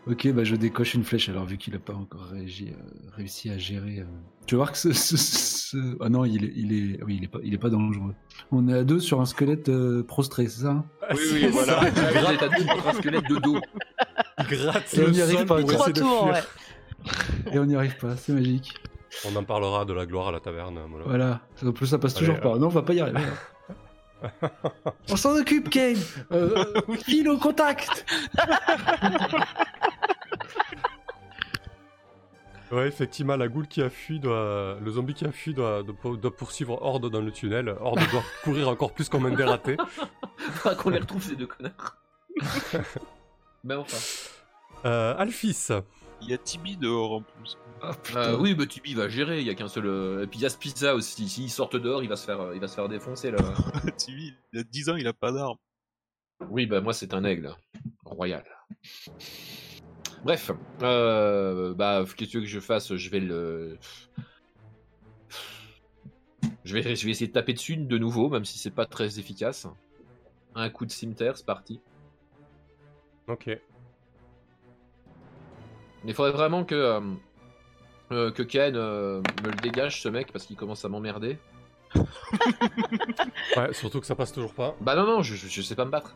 Ok, 0.07 0.27
bah 0.33 0.43
je 0.43 0.55
décoche 0.55 0.95
une 0.95 1.03
flèche 1.03 1.29
alors 1.29 1.45
vu 1.45 1.57
qu'il 1.57 1.75
a 1.75 1.79
pas 1.79 1.93
encore 1.93 2.25
réagi, 2.31 2.69
euh, 2.71 3.11
réussi 3.15 3.49
à 3.51 3.57
gérer. 3.59 3.99
euh. 3.99 4.05
Tu 4.47 4.55
vas 4.55 4.59
voir 4.59 4.71
que 4.71 4.77
ce, 4.79 4.91
ce- 4.93 5.15
ce- 5.17 5.97
ah 6.01 6.09
non, 6.09 6.25
il 6.25 6.43
est, 6.45 6.53
il 6.55 6.73
est, 6.73 7.03
oui, 7.03 7.17
il 7.19 7.23
est 7.25 7.27
pas, 7.27 7.37
il 7.43 7.53
est 7.53 7.57
pas 7.59 7.69
dangereux. 7.69 8.15
On 8.51 8.67
est 8.67 8.73
à 8.73 8.83
deux 8.83 8.99
sur 8.99 9.21
un 9.21 9.25
squelette 9.25 9.69
euh, 9.69 10.01
prostré, 10.03 10.47
c'est 10.47 10.61
ça 10.63 10.69
hein? 10.71 10.85
Oui, 11.11 11.19
oui, 11.33 11.47
voilà. 11.51 11.81
il 11.83 12.43
à 12.43 12.49
deux 12.49 12.65
contre 12.65 12.87
un 12.87 12.93
squelette 12.93 13.29
de 13.29 13.35
dos. 13.37 13.59
gratte 14.49 14.93
Et 14.95 15.01
on 15.03 15.07
le 15.07 15.13
y 15.13 15.21
arrive 15.21 15.45
pas. 15.45 15.63
Trois 15.63 15.91
tours, 15.91 16.23
fuir. 16.23 16.33
ouais. 16.33 17.53
Et 17.53 17.59
on 17.59 17.65
n'y 17.65 17.75
arrive 17.75 17.97
pas, 17.97 18.15
c'est 18.17 18.33
magique. 18.33 18.73
On 19.29 19.35
en 19.35 19.43
parlera 19.43 19.85
de 19.85 19.93
la 19.93 20.05
gloire 20.07 20.29
à 20.29 20.31
la 20.31 20.39
taverne. 20.39 20.79
Voilà. 21.05 21.41
En 21.63 21.71
plus, 21.73 21.85
ça 21.85 21.99
passe 21.99 22.13
toujours 22.15 22.39
pas. 22.39 22.57
Non, 22.57 22.67
on 22.67 22.69
va 22.69 22.81
pas 22.81 22.93
y 22.93 23.01
arriver. 23.01 23.19
On 25.09 25.15
s'en 25.15 25.35
occupe, 25.35 25.69
Kane. 25.69 25.97
Euh, 26.31 26.65
file 27.05 27.29
au 27.29 27.37
contact. 27.37 28.05
Ouais, 32.71 32.87
effectivement, 32.87 33.35
la 33.35 33.49
goule 33.49 33.67
qui 33.67 33.81
a 33.81 33.89
fui 33.89 34.19
doit. 34.19 34.77
Le 34.81 34.91
zombie 34.91 35.13
qui 35.13 35.25
a 35.25 35.31
fui 35.31 35.53
doit, 35.53 35.83
doit- 35.83 36.15
doit 36.15 36.33
poursuivre 36.35 36.81
Horde 36.81 37.09
dans 37.09 37.19
le 37.19 37.29
tunnel. 37.31 37.75
Horde 37.81 37.99
doit 38.11 38.23
courir 38.45 38.69
encore 38.69 38.93
plus 38.93 39.09
comme 39.09 39.25
un 39.25 39.31
dératé. 39.35 39.75
Faudra 40.37 40.75
qu'on 40.75 40.89
les 40.91 40.99
retrouve 40.99 41.21
ces 41.21 41.35
deux 41.35 41.47
connards. 41.47 41.97
ben 43.65 43.79
enfin. 43.79 43.97
Euh, 44.85 45.15
Alphys. 45.17 45.67
Il 46.21 46.29
y 46.29 46.33
a 46.33 46.37
Tibi 46.37 46.77
dehors 46.77 47.13
en 47.13 47.21
plus. 47.21 47.57
Ah, 47.81 47.93
putain. 47.93 48.19
Euh, 48.19 48.37
oui, 48.37 48.55
mais 48.57 48.67
Tibi 48.67 48.93
va 48.93 49.09
gérer, 49.09 49.41
il 49.41 49.47
y 49.47 49.49
a 49.49 49.55
qu'un 49.55 49.67
seul. 49.67 49.87
euh, 49.87 50.23
Et 50.23 50.27
puis 50.27 50.39
il 50.39 50.43
y 50.43 50.45
a 50.45 50.49
Spiza 50.49 50.93
aussi, 50.95 51.27
s'ils 51.27 51.49
sortent 51.49 51.75
dehors, 51.75 52.03
il 52.03 52.09
va 52.09 52.15
se 52.15 52.25
faire, 52.25 52.39
euh, 52.41 52.55
il 52.55 52.61
va 52.61 52.67
se 52.67 52.75
faire 52.75 52.87
défoncer 52.87 53.31
là. 53.31 53.39
Tibi, 53.97 54.33
il 54.53 54.59
a 54.59 54.63
10 54.63 54.89
ans, 54.89 54.95
il 54.95 55.07
a 55.07 55.13
pas 55.13 55.31
d'arme. 55.31 55.57
oui, 56.49 56.65
bah 56.67 56.79
moi 56.81 56.93
c'est 56.93 57.13
un 57.13 57.23
aigle. 57.23 57.55
Royal. 58.05 58.45
Bref, 60.23 60.51
euh, 60.83 61.73
bah 61.73 62.03
qu'est-ce 62.15 62.15
que 62.15 62.31
tu 62.31 62.37
veux 62.37 62.43
que 62.43 62.49
je 62.49 62.59
fasse? 62.59 62.95
Je 62.95 63.09
vais 63.09 63.19
le. 63.19 63.77
Je 66.63 66.75
vais, 66.75 66.95
je 66.95 67.05
vais 67.05 67.11
essayer 67.11 67.27
de 67.27 67.33
taper 67.33 67.53
dessus 67.53 67.75
de 67.77 67.97
nouveau, 67.97 68.29
même 68.29 68.45
si 68.45 68.59
c'est 68.59 68.69
pas 68.71 68.85
très 68.85 69.17
efficace. 69.19 69.67
Un 70.53 70.69
coup 70.69 70.85
de 70.85 70.91
cimetière, 70.91 71.35
c'est 71.35 71.45
parti. 71.45 71.81
Ok. 73.27 73.49
Mais 76.03 76.11
il 76.11 76.13
faudrait 76.15 76.31
vraiment 76.31 76.63
que, 76.63 76.75
euh, 76.75 76.99
euh, 78.11 78.31
que 78.31 78.43
Ken 78.43 78.75
euh, 78.75 79.21
me 79.43 79.49
le 79.49 79.55
dégage, 79.61 80.01
ce 80.01 80.09
mec, 80.09 80.31
parce 80.31 80.45
qu'il 80.45 80.55
commence 80.57 80.83
à 80.85 80.89
m'emmerder. 80.89 81.37
Ouais, 83.57 83.73
surtout 83.73 83.99
que 83.99 84.05
ça 84.05 84.15
passe 84.15 84.31
toujours 84.31 84.53
pas. 84.53 84.75
Bah 84.81 84.95
non, 84.95 85.05
non, 85.05 85.21
je, 85.21 85.35
je, 85.35 85.47
je 85.47 85.61
sais 85.61 85.75
pas 85.75 85.85
me 85.85 85.91
battre. 85.91 86.15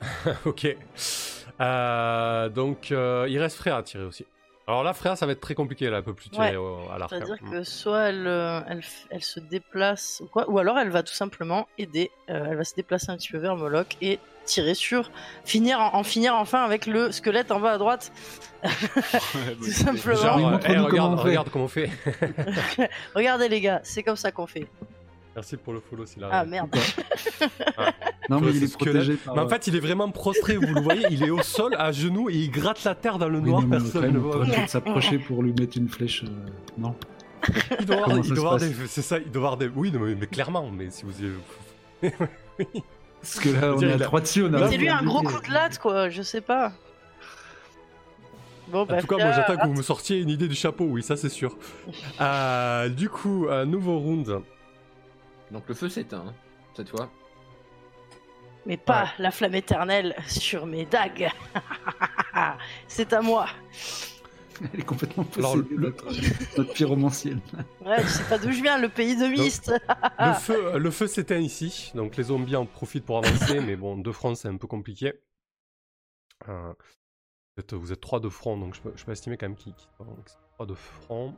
ok. 0.44 0.76
Euh, 1.60 2.48
donc, 2.48 2.90
euh, 2.92 3.26
il 3.28 3.38
reste 3.38 3.56
Freya 3.56 3.76
à 3.76 3.82
tirer 3.82 4.04
aussi. 4.04 4.26
Alors 4.66 4.84
là, 4.84 4.92
Freya, 4.94 5.16
ça 5.16 5.26
va 5.26 5.32
être 5.32 5.40
très 5.40 5.54
compliqué, 5.54 5.90
là, 5.90 5.98
elle 5.98 6.04
peut 6.04 6.14
plus 6.14 6.30
tirer 6.30 6.50
Ouais. 6.50 6.56
au- 6.56 6.88
à 6.90 6.98
l'arc. 6.98 7.10
C'est-à-dire 7.10 7.36
hein. 7.44 7.50
que 7.50 7.62
soit 7.64 8.08
elle, 8.08 8.26
euh, 8.26 8.60
elle, 8.68 8.78
f- 8.80 9.06
elle 9.10 9.22
se 9.22 9.40
déplace, 9.40 10.20
ou 10.24 10.26
quoi, 10.28 10.48
ou 10.50 10.58
alors 10.58 10.78
elle 10.78 10.90
va 10.90 11.02
tout 11.02 11.12
simplement 11.14 11.66
aider. 11.78 12.10
euh, 12.30 12.46
elle 12.50 12.56
va 12.56 12.64
se 12.64 12.74
déplacer 12.74 13.10
un 13.10 13.16
petit 13.16 13.30
peu 13.32 13.38
vers 13.38 13.56
Moloch 13.56 13.96
et 14.00 14.18
tirer 14.44 14.74
sur, 14.74 15.10
finir 15.44 15.80
en, 15.80 15.94
en 15.96 16.02
finir 16.02 16.34
enfin 16.34 16.62
avec 16.64 16.86
le 16.86 17.12
squelette 17.12 17.50
en 17.52 17.60
bas 17.60 17.72
à 17.72 17.78
droite, 17.78 18.12
tout 18.62 19.70
simplement. 19.70 20.20
Genre, 20.22 20.36
Oui, 20.36 20.44
euh, 20.44 20.50
montre-nous 20.50 20.74
hey, 20.74 20.76
comment 20.76 20.86
regarde, 20.88 21.12
on 21.12 21.16
fait. 21.16 21.22
regarde 21.28 21.48
comment 21.50 21.64
on 21.64 21.68
fait. 21.68 21.90
Regardez 23.14 23.48
les 23.48 23.60
gars, 23.60 23.80
c'est 23.84 24.02
comme 24.02 24.16
ça 24.16 24.30
qu'on 24.32 24.46
fait. 24.46 24.66
Merci 25.34 25.56
pour 25.56 25.72
le 25.72 25.80
follow, 25.80 26.04
s'il 26.04 26.22
Ah 26.30 26.44
merde. 26.44 26.68
non, 28.28 28.38
mais 28.40 28.50
il 28.50 28.62
est 28.64 28.66
squelette. 28.66 28.94
protégé 28.94 29.14
par. 29.16 29.34
Mais 29.34 29.40
en 29.42 29.48
fait, 29.48 29.66
il 29.66 29.74
est 29.76 29.80
vraiment 29.80 30.10
prostré, 30.10 30.56
vous 30.56 30.74
le 30.74 30.80
voyez, 30.82 31.06
il 31.10 31.22
est 31.24 31.30
au 31.30 31.40
sol, 31.42 31.74
à 31.78 31.90
genoux, 31.90 32.28
et 32.28 32.34
il 32.34 32.50
gratte 32.50 32.84
la 32.84 32.94
terre 32.94 33.18
dans 33.18 33.28
le 33.30 33.38
Oui, 33.38 33.48
noir, 33.50 33.62
non, 33.62 33.68
personne 33.70 34.12
ne 34.12 34.18
voit. 34.18 34.44
peut-être 34.44 34.68
s'approcher 34.68 35.18
pour 35.18 35.42
lui 35.42 35.54
mettre 35.58 35.78
une 35.78 35.88
flèche. 35.88 36.24
euh, 36.24 36.28
Non. 36.76 36.94
Il 37.80 37.86
doit 37.86 37.96
avoir, 37.96 38.18
il 38.18 38.28
doit 38.34 38.38
avoir 38.54 38.58
des... 38.58 38.72
C'est 38.86 39.00
ça, 39.02 39.18
il 39.18 39.30
doit 39.30 39.40
avoir 39.40 39.56
des... 39.56 39.68
Oui, 39.68 39.90
mais, 39.98 40.14
mais 40.14 40.26
clairement, 40.26 40.70
mais 40.70 40.90
si 40.90 41.04
vous 41.04 41.12
y... 41.24 42.10
Parce 43.22 43.38
que 43.40 43.48
là, 43.50 43.72
on 43.74 43.80
est 43.80 43.92
à 43.92 43.98
trois 43.98 44.20
dessus. 44.20 44.44
On 44.44 44.52
a 44.52 44.68
C'est 44.68 44.76
lui 44.76 44.88
un 44.88 45.02
gros 45.02 45.22
coup 45.22 45.40
de 45.40 45.52
latte, 45.52 45.78
quoi, 45.78 46.08
je 46.10 46.22
sais 46.22 46.40
pas. 46.40 46.72
Bon, 48.68 48.80
En 48.80 48.86
bah, 48.86 49.00
tout 49.00 49.06
cas, 49.06 49.18
moi 49.18 49.32
j'attends 49.32 49.56
que 49.56 49.66
vous 49.66 49.74
me 49.74 49.82
sortiez 49.82 50.18
une 50.20 50.30
idée 50.30 50.48
du 50.48 50.54
chapeau, 50.54 50.84
oui, 50.86 51.02
ça 51.02 51.16
c'est 51.16 51.28
sûr. 51.28 51.56
Euh, 52.20 52.88
du 52.88 53.08
coup, 53.08 53.46
un 53.50 53.64
nouveau 53.64 53.98
round. 53.98 54.40
Donc 55.50 55.64
le 55.68 55.74
feu 55.74 55.88
s'éteint, 55.88 56.32
cette 56.76 56.88
fois. 56.88 57.10
Mais 58.66 58.76
pas 58.76 59.02
Ouais. 59.02 59.08
la 59.18 59.30
flamme 59.30 59.54
éternelle 59.56 60.14
sur 60.28 60.66
mes 60.66 60.84
dagues. 60.84 61.30
c'est 62.88 63.12
à 63.12 63.20
moi. 63.20 63.46
Elle 64.74 64.80
est 64.80 64.84
complètement 64.84 65.26
Alors, 65.36 65.52
possédée, 65.54 65.74
le- 65.74 65.80
notre, 65.88 66.06
notre 66.58 66.72
pyromancienne. 66.72 67.40
Ouais, 67.84 68.02
je 68.02 68.08
sais 68.08 68.24
pas 68.24 68.38
d'où 68.38 68.52
je 68.52 68.62
viens, 68.62 68.78
le 68.78 68.88
pays 68.88 69.16
de 69.16 69.26
Myst. 69.26 69.72
Le 70.18 70.32
feu, 70.34 70.78
le 70.78 70.90
feu 70.90 71.06
s'éteint 71.06 71.38
ici, 71.38 71.92
donc 71.94 72.16
les 72.16 72.24
zombies 72.24 72.56
en 72.56 72.66
profitent 72.66 73.04
pour 73.04 73.18
avancer, 73.18 73.60
mais 73.60 73.76
bon, 73.76 73.96
de 73.98 74.12
front 74.12 74.34
c'est 74.34 74.48
un 74.48 74.56
peu 74.56 74.66
compliqué. 74.66 75.14
Euh, 76.48 76.72
vous, 77.56 77.60
êtes, 77.60 77.72
vous 77.74 77.92
êtes 77.92 78.00
trois 78.00 78.20
de 78.20 78.28
front, 78.28 78.56
donc 78.56 78.74
je 78.74 78.80
peux, 78.80 78.92
je 78.96 79.04
peux 79.04 79.12
estimer 79.12 79.36
quand 79.36 79.48
même 79.48 79.56
sont 79.58 79.74
trois 80.54 80.66
de 80.66 80.74
front. 80.74 81.34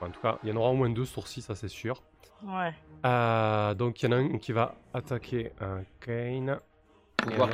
En 0.00 0.10
tout 0.10 0.20
cas, 0.20 0.38
il 0.42 0.50
y 0.50 0.52
en 0.52 0.56
aura 0.56 0.70
au 0.70 0.74
moins 0.74 0.90
deux 0.90 1.06
sur 1.06 1.26
six, 1.26 1.40
ça 1.40 1.54
c'est 1.54 1.68
sûr. 1.68 2.02
Ouais. 2.42 2.74
Euh, 3.06 3.74
donc 3.74 4.02
il 4.02 4.06
y 4.06 4.08
en 4.08 4.12
a 4.12 4.16
un 4.16 4.38
qui 4.38 4.52
va 4.52 4.74
attaquer 4.92 5.52
un 5.60 5.82
Kane. 6.00 6.60
Faut 7.24 7.30
Et 7.30 7.36
voir 7.36 7.48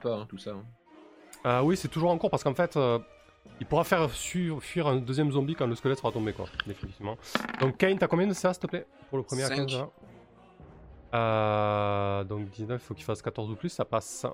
pas, 0.00 0.14
hein, 0.16 0.26
tout 0.28 0.38
ça. 0.38 0.50
hein. 0.50 0.64
Ah 1.44 1.64
oui, 1.64 1.76
c'est 1.76 1.88
toujours 1.88 2.10
en 2.10 2.18
cours 2.18 2.30
parce 2.30 2.44
qu'en 2.44 2.54
fait, 2.54 2.76
euh, 2.76 2.98
il 3.60 3.66
pourra 3.66 3.84
faire 3.84 4.10
fuir, 4.10 4.60
fuir 4.62 4.86
un 4.86 4.96
deuxième 4.96 5.30
zombie 5.32 5.54
quand 5.54 5.66
le 5.66 5.74
squelette 5.74 5.98
sera 5.98 6.12
tombé, 6.12 6.32
quoi, 6.32 6.46
définitivement. 6.66 7.16
Donc, 7.60 7.78
Kane, 7.78 7.98
t'as 7.98 8.06
combien 8.08 8.26
de 8.26 8.34
ça, 8.34 8.52
s'il 8.52 8.60
te 8.62 8.66
plaît 8.66 8.86
Pour 9.08 9.18
le 9.18 9.24
premier 9.24 9.44
à 9.44 9.48
Cinq. 9.48 9.56
15 9.66 9.72
là 9.78 9.88
Euh, 11.14 12.24
Donc, 12.24 12.50
19, 12.50 12.80
il 12.82 12.84
faut 12.84 12.94
qu'il 12.94 13.04
fasse 13.04 13.22
14 13.22 13.50
ou 13.50 13.56
plus, 13.56 13.70
ça 13.70 13.84
passe. 13.84 14.26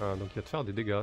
Euh, 0.00 0.16
donc, 0.16 0.28
il 0.32 0.36
va 0.36 0.42
te 0.42 0.48
faire 0.48 0.64
des 0.64 0.72
dégâts. 0.72 1.02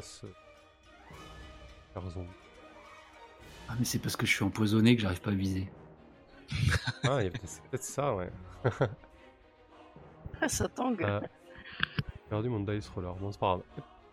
Ah, 3.68 3.74
mais 3.80 3.86
c'est 3.86 4.00
parce 4.00 4.16
que 4.16 4.26
je 4.26 4.32
suis 4.34 4.44
empoisonné 4.44 4.96
que 4.96 5.02
j'arrive 5.02 5.22
pas 5.22 5.32
à 5.32 5.36
viser. 5.36 5.70
Ah, 7.04 7.18
il 7.22 7.26
y 7.26 7.28
a 7.28 7.32
peut-être- 7.32 7.48
c'est 7.48 7.62
peut-être 7.64 7.84
ça, 7.84 8.14
ouais. 8.16 8.30
Ah, 10.42 10.50
ça 10.50 10.68
tangue. 10.68 11.06
Euh, 12.26 12.28
J'ai 12.28 12.30
perdu 12.30 12.50
mon 12.50 12.60
dice 12.60 12.90
roller, 12.90 13.14
bon, 13.16 13.32
c'est 13.32 13.40
pas 13.40 13.48
grave. 13.48 13.62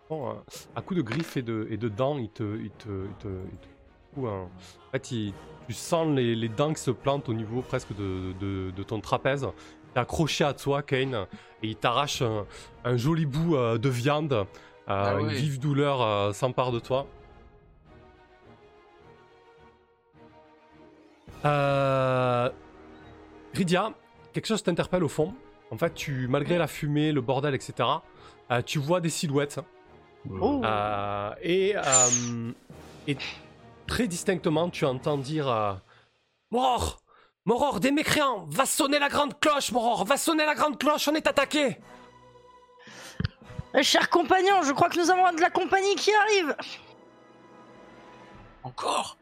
Bon, 0.09 0.29
euh, 0.29 0.33
à 0.75 0.81
coup 0.81 0.95
de 0.95 1.01
griffes 1.01 1.37
et 1.37 1.41
de, 1.41 1.67
et 1.69 1.77
de 1.77 1.89
dents, 1.89 2.17
il 2.17 2.29
te. 2.29 2.43
Il 2.43 2.69
te, 2.71 3.05
il 3.05 3.13
te, 3.19 3.27
il 3.27 3.57
te 4.21 4.27
En 4.27 4.49
fait, 4.91 5.11
il- 5.11 5.33
tu 5.67 5.73
sens 5.73 6.07
les, 6.13 6.35
les 6.35 6.49
dents 6.49 6.73
qui 6.73 6.81
se 6.81 6.91
plantent 6.91 7.29
au 7.29 7.33
niveau 7.33 7.61
presque 7.61 7.95
de, 7.95 8.33
de, 8.39 8.71
de 8.71 8.83
ton 8.83 8.99
trapèze. 8.99 9.47
T'es 9.93 9.99
accroché 10.01 10.43
à 10.43 10.53
toi, 10.53 10.81
Kane, 10.83 11.15
et 11.61 11.67
il 11.69 11.75
t'arrache 11.77 12.21
un, 12.21 12.45
un 12.83 12.97
joli 12.97 13.25
bout 13.25 13.55
euh, 13.55 13.77
de 13.77 13.89
viande. 13.89 14.33
Euh, 14.33 14.45
Ah 14.87 15.15
Une 15.19 15.29
vive 15.29 15.59
douleur 15.59 16.01
euh, 16.01 16.33
s'empare 16.33 16.71
de 16.73 16.79
toi. 16.79 17.07
Euh... 21.45 22.49
Rydia, 23.53 23.93
quelque 24.33 24.45
chose 24.47 24.63
t'interpelle 24.63 25.03
au 25.03 25.09
fond. 25.09 25.33
En 25.73 25.77
fait, 25.77 25.95
tu, 25.95 26.27
malgré 26.27 26.59
la 26.59 26.67
fumée, 26.67 27.11
le 27.11 27.21
bordel, 27.21 27.55
etc., 27.55 27.89
euh, 28.51 28.61
tu 28.61 28.77
vois 28.77 29.01
des 29.01 29.09
silhouettes. 29.09 29.59
Oh. 30.29 30.61
Euh, 30.63 31.33
et, 31.41 31.75
euh, 31.75 32.51
et 33.07 33.17
très 33.87 34.07
distinctement, 34.07 34.69
tu 34.69 34.85
entends 34.85 35.17
dire 35.17 35.49
euh, 35.49 35.73
Moror 36.51 37.01
Moror, 37.45 37.79
des 37.79 37.91
mécréants 37.91 38.45
Va 38.51 38.67
sonner 38.67 38.99
la 38.99 39.09
grande 39.09 39.39
cloche, 39.39 39.71
Moror 39.71 40.05
Va 40.05 40.15
sonner 40.17 40.45
la 40.45 40.53
grande 40.53 40.77
cloche, 40.77 41.07
on 41.07 41.15
est 41.15 41.25
attaqué 41.25 41.77
Eh, 43.73 43.81
Chers 43.81 44.11
compagnons, 44.11 44.61
je 44.61 44.73
crois 44.73 44.89
que 44.89 44.99
nous 44.99 45.09
avons 45.09 45.35
de 45.35 45.41
la 45.41 45.49
compagnie 45.49 45.95
qui 45.95 46.11
arrive. 46.13 46.55
Encore? 48.61 49.17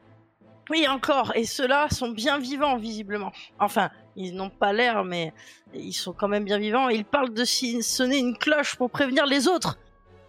Oui, 0.70 0.86
encore. 0.88 1.32
Et 1.36 1.46
ceux-là 1.46 1.90
sont 1.90 2.10
bien 2.10 2.40
vivants, 2.40 2.76
visiblement. 2.76 3.32
Enfin, 3.58 3.90
ils 4.16 4.36
n'ont 4.36 4.50
pas 4.50 4.74
l'air, 4.74 5.04
mais 5.04 5.34
ils 5.74 5.94
sont 5.94 6.14
quand 6.14 6.28
même 6.28 6.44
bien 6.44 6.58
vivants. 6.58 6.90
Ils 6.90 7.06
parlent 7.06 7.34
de 7.34 7.46
sonner 7.46 8.18
une 8.18 8.38
cloche 8.38 8.76
pour 8.76 8.90
prévenir 8.90 9.26
les 9.26 9.48
autres. 9.48 9.78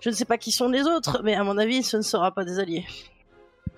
Je 0.01 0.11
ne 0.11 0.15
sais 0.15 0.25
pas 0.25 0.39
qui 0.39 0.51
sont 0.51 0.69
les 0.69 0.83
autres, 0.83 1.21
mais 1.23 1.35
à 1.35 1.45
mon 1.45 1.59
avis, 1.59 1.83
ce 1.83 1.97
ne 1.97 2.03
sera 2.03 2.33
pas 2.33 2.45
des 2.45 2.59
alliés. 2.59 2.85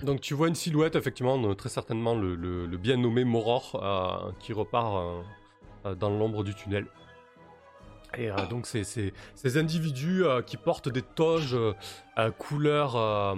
Donc 0.03 0.21
tu 0.21 0.35
vois 0.35 0.49
une 0.49 0.55
silhouette, 0.55 0.97
effectivement, 0.97 1.43
euh, 1.43 1.55
très 1.55 1.69
certainement 1.69 2.15
le, 2.15 2.67
bien 2.77 2.97
nommé 2.97 3.25
Moror, 3.25 3.81
euh, 3.83 4.33
qui 4.41 4.53
repart 4.53 5.23
euh, 5.87 5.95
dans 5.95 6.11
l'ombre 6.11 6.45
du 6.45 6.55
tunnel. 6.55 6.87
Et 8.17 8.31
donc 8.49 8.67
ces 8.67 9.13
individus 9.57 10.23
qui 10.47 10.57
portent 10.57 10.89
des 10.89 11.03
toges 11.03 11.57
couleur, 12.39 13.37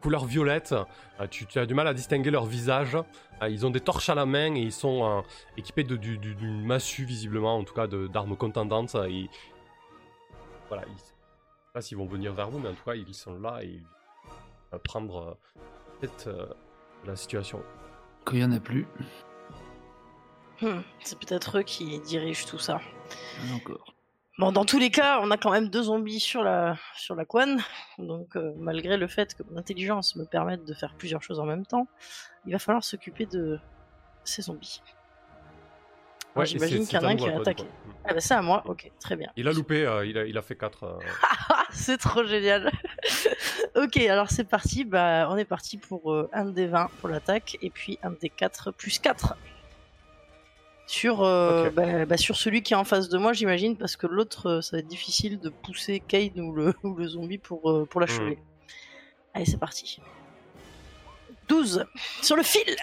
couleur 0.00 0.24
violette. 0.24 0.74
Euh, 1.20 1.26
tu, 1.28 1.46
tu 1.46 1.58
as 1.58 1.66
du 1.66 1.74
mal 1.74 1.86
à 1.88 1.94
distinguer 1.94 2.30
leur 2.30 2.46
visage. 2.46 2.96
Euh, 3.42 3.48
ils 3.48 3.66
ont 3.66 3.70
des 3.70 3.80
torches 3.80 4.08
à 4.08 4.14
la 4.14 4.26
main 4.26 4.54
et 4.54 4.60
ils 4.60 4.72
sont 4.72 5.04
euh, 5.04 5.20
équipés 5.56 5.84
de- 5.84 5.96
du- 5.96 6.18
du- 6.18 6.34
d'une 6.34 6.64
massue, 6.64 7.04
visiblement, 7.04 7.56
en 7.56 7.64
tout 7.64 7.74
cas 7.74 7.86
de- 7.86 8.06
d'armes 8.06 8.36
contendantes. 8.36 8.94
Et, 9.08 9.28
voilà, 10.68 10.84
ils, 10.86 10.92
je 10.96 11.02
sais 11.02 11.12
pas 11.72 11.80
s'ils 11.82 11.96
vont 11.98 12.06
venir 12.06 12.32
vers 12.32 12.48
vous, 12.48 12.58
mais 12.58 12.68
en 12.68 12.74
tout 12.74 12.84
cas, 12.84 12.94
ils 12.94 13.14
sont 13.14 13.38
là 13.40 13.60
et 13.62 13.66
ils 13.66 13.82
vont 14.72 14.78
prendre 14.84 15.38
euh, 15.56 15.60
tête 16.00 16.24
euh, 16.28 16.46
de 17.04 17.08
la 17.10 17.16
situation. 17.16 17.62
Quand 18.24 18.34
il 18.34 18.38
n'y 18.38 18.44
en 18.44 18.52
a 18.52 18.60
plus. 18.60 18.86
Hmm, 20.62 20.80
C'est 21.00 21.18
peut-être 21.18 21.58
eux 21.58 21.62
qui 21.62 22.00
dirigent 22.00 22.46
tout 22.46 22.58
ça. 22.58 22.80
Encore. 23.54 23.94
Bon, 24.38 24.52
dans 24.52 24.66
tous 24.66 24.78
les 24.78 24.90
cas, 24.90 25.20
on 25.22 25.30
a 25.30 25.38
quand 25.38 25.50
même 25.50 25.70
deux 25.70 25.84
zombies 25.84 26.20
sur 26.20 26.42
la, 26.42 26.76
sur 26.94 27.14
la. 27.14 27.24
Donc, 27.98 28.36
euh, 28.36 28.52
malgré 28.58 28.98
le 28.98 29.06
fait 29.06 29.34
que 29.34 29.42
mon 29.50 29.56
intelligence 29.56 30.14
me 30.16 30.24
permette 30.24 30.64
de 30.64 30.74
faire 30.74 30.94
plusieurs 30.94 31.22
choses 31.22 31.40
en 31.40 31.46
même 31.46 31.64
temps, 31.64 31.86
il 32.44 32.52
va 32.52 32.58
falloir 32.58 32.84
s'occuper 32.84 33.24
de 33.24 33.58
ces 34.24 34.42
zombies. 34.42 34.82
J'imagine 36.44 36.86
qu'il 36.86 36.98
y 36.98 37.02
en 37.02 37.04
a 37.04 37.12
un 37.12 37.16
qui 37.16 37.26
va 37.26 37.36
attaquer. 37.36 37.64
Ah 38.04 38.12
bah 38.12 38.20
c'est 38.20 38.34
à 38.34 38.42
moi, 38.42 38.62
ok, 38.66 38.90
très 39.00 39.16
bien. 39.16 39.30
Il 39.36 39.48
a 39.48 39.52
loupé, 39.52 39.86
euh, 39.86 40.04
il, 40.04 40.18
a, 40.18 40.26
il 40.26 40.36
a 40.36 40.42
fait 40.42 40.56
4. 40.56 40.98
Ah, 41.48 41.64
c'est 41.70 41.96
trop 41.96 42.24
génial. 42.24 42.70
ok, 43.76 43.96
alors 43.98 44.30
c'est 44.30 44.44
parti. 44.44 44.84
Bah, 44.84 45.28
on 45.30 45.36
est 45.36 45.44
parti 45.44 45.78
pour 45.78 46.12
euh, 46.12 46.28
un 46.32 46.44
des 46.44 46.66
20 46.66 46.90
pour 47.00 47.08
l'attaque 47.08 47.56
et 47.62 47.70
puis 47.70 47.98
un 48.02 48.10
des 48.10 48.28
4 48.28 48.72
plus 48.72 48.98
4. 48.98 49.36
Sur, 50.86 51.24
euh, 51.24 51.68
bah, 51.70 52.06
bah, 52.06 52.16
sur 52.16 52.36
celui 52.36 52.62
qui 52.62 52.72
est 52.72 52.76
en 52.76 52.84
face 52.84 53.08
de 53.08 53.18
moi, 53.18 53.32
j'imagine, 53.32 53.76
parce 53.76 53.96
que 53.96 54.06
l'autre, 54.06 54.46
euh, 54.46 54.60
ça 54.60 54.76
va 54.76 54.80
être 54.80 54.86
difficile 54.86 55.40
de 55.40 55.48
pousser 55.48 56.00
Kane 56.00 56.40
ou 56.40 56.54
le, 56.54 56.74
ou 56.84 56.94
le 56.94 57.08
zombie 57.08 57.38
pour, 57.38 57.70
euh, 57.70 57.86
pour 57.86 58.00
l'achever. 58.00 58.38
Allez, 59.34 59.44
c'est 59.44 59.58
parti. 59.58 60.00
12 61.48 61.84
sur 62.22 62.36
le 62.36 62.42
fil 62.42 62.76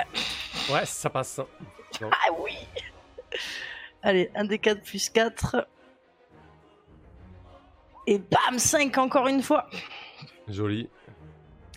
Ouais, 0.69 0.85
ça 0.85 1.09
passe. 1.09 1.39
Ah 2.01 2.31
oui 2.39 2.53
Allez, 4.01 4.29
un 4.35 4.45
des 4.45 4.59
4 4.59 4.81
plus 4.81 5.09
4. 5.09 5.67
Et 8.05 8.19
bam 8.19 8.59
5 8.59 8.97
encore 8.97 9.27
une 9.27 9.41
fois 9.41 9.69
Joli. 10.49 10.89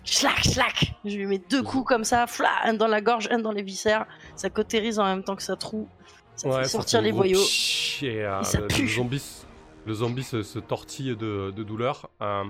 Schlac, 0.04 0.42
schlac 0.44 0.94
Je 1.04 1.16
lui 1.16 1.26
mets 1.26 1.38
deux 1.38 1.62
coups 1.62 1.86
comme 1.86 2.04
ça, 2.04 2.26
fla, 2.26 2.50
un 2.64 2.74
dans 2.74 2.86
la 2.86 3.00
gorge, 3.00 3.28
un 3.30 3.38
dans 3.38 3.52
les 3.52 3.62
viscères. 3.62 4.06
Ça 4.36 4.50
cautérise 4.50 4.98
en 4.98 5.04
même 5.04 5.24
temps 5.24 5.36
que 5.36 5.42
ça 5.42 5.56
troue. 5.56 5.88
Ça 6.37 6.49
Ouais, 6.49 6.57
fait 6.59 6.64
ça 6.64 6.68
sortir 6.70 7.01
les 7.03 7.12
pshhh 7.12 8.03
Et, 8.05 8.22
euh, 8.24 8.41
Et 8.41 8.45
ça 8.45 8.61
le, 8.61 8.66
pue. 8.68 8.82
le 8.82 8.89
zombie, 8.89 9.16
s- 9.16 9.47
le 9.87 9.95
zombie 9.95 10.22
se, 10.22 10.43
se 10.43 10.59
tortille 10.59 11.16
de, 11.16 11.51
de 11.51 11.62
douleur. 11.62 12.11
Euh... 12.20 12.45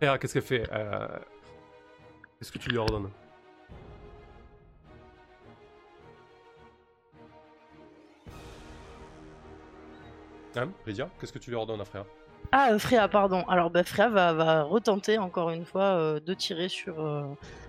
Qu'est-ce 0.00 0.32
qu'elle 0.32 0.42
fait 0.42 0.68
Euh, 0.72 1.06
Qu'est-ce 2.38 2.50
que 2.52 2.58
tu 2.58 2.70
lui 2.70 2.78
ordonnes? 2.78 3.10
Hein, 10.56 10.70
Lydia 10.86 11.08
Qu'est-ce 11.20 11.32
que 11.32 11.38
tu 11.38 11.50
lui 11.50 11.56
ordonnes 11.56 11.80
à 11.80 11.84
Freya 11.84 12.04
Ah, 12.52 12.72
euh, 12.72 12.78
Freya, 12.78 13.06
pardon. 13.08 13.44
Alors, 13.48 13.70
bah, 13.70 13.84
Freya 13.84 14.08
va, 14.08 14.32
va 14.32 14.62
retenter 14.62 15.18
encore 15.18 15.50
une 15.50 15.64
fois 15.64 15.82
euh, 15.84 16.20
de 16.20 16.34
tirer 16.34 16.68
sur, 16.68 17.00
euh, 17.00 17.22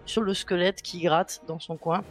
sur 0.05 0.21
le 0.23 0.33
squelette 0.33 0.81
qui 0.81 1.01
gratte 1.01 1.41
dans 1.47 1.59
son 1.59 1.77
coin. 1.77 2.03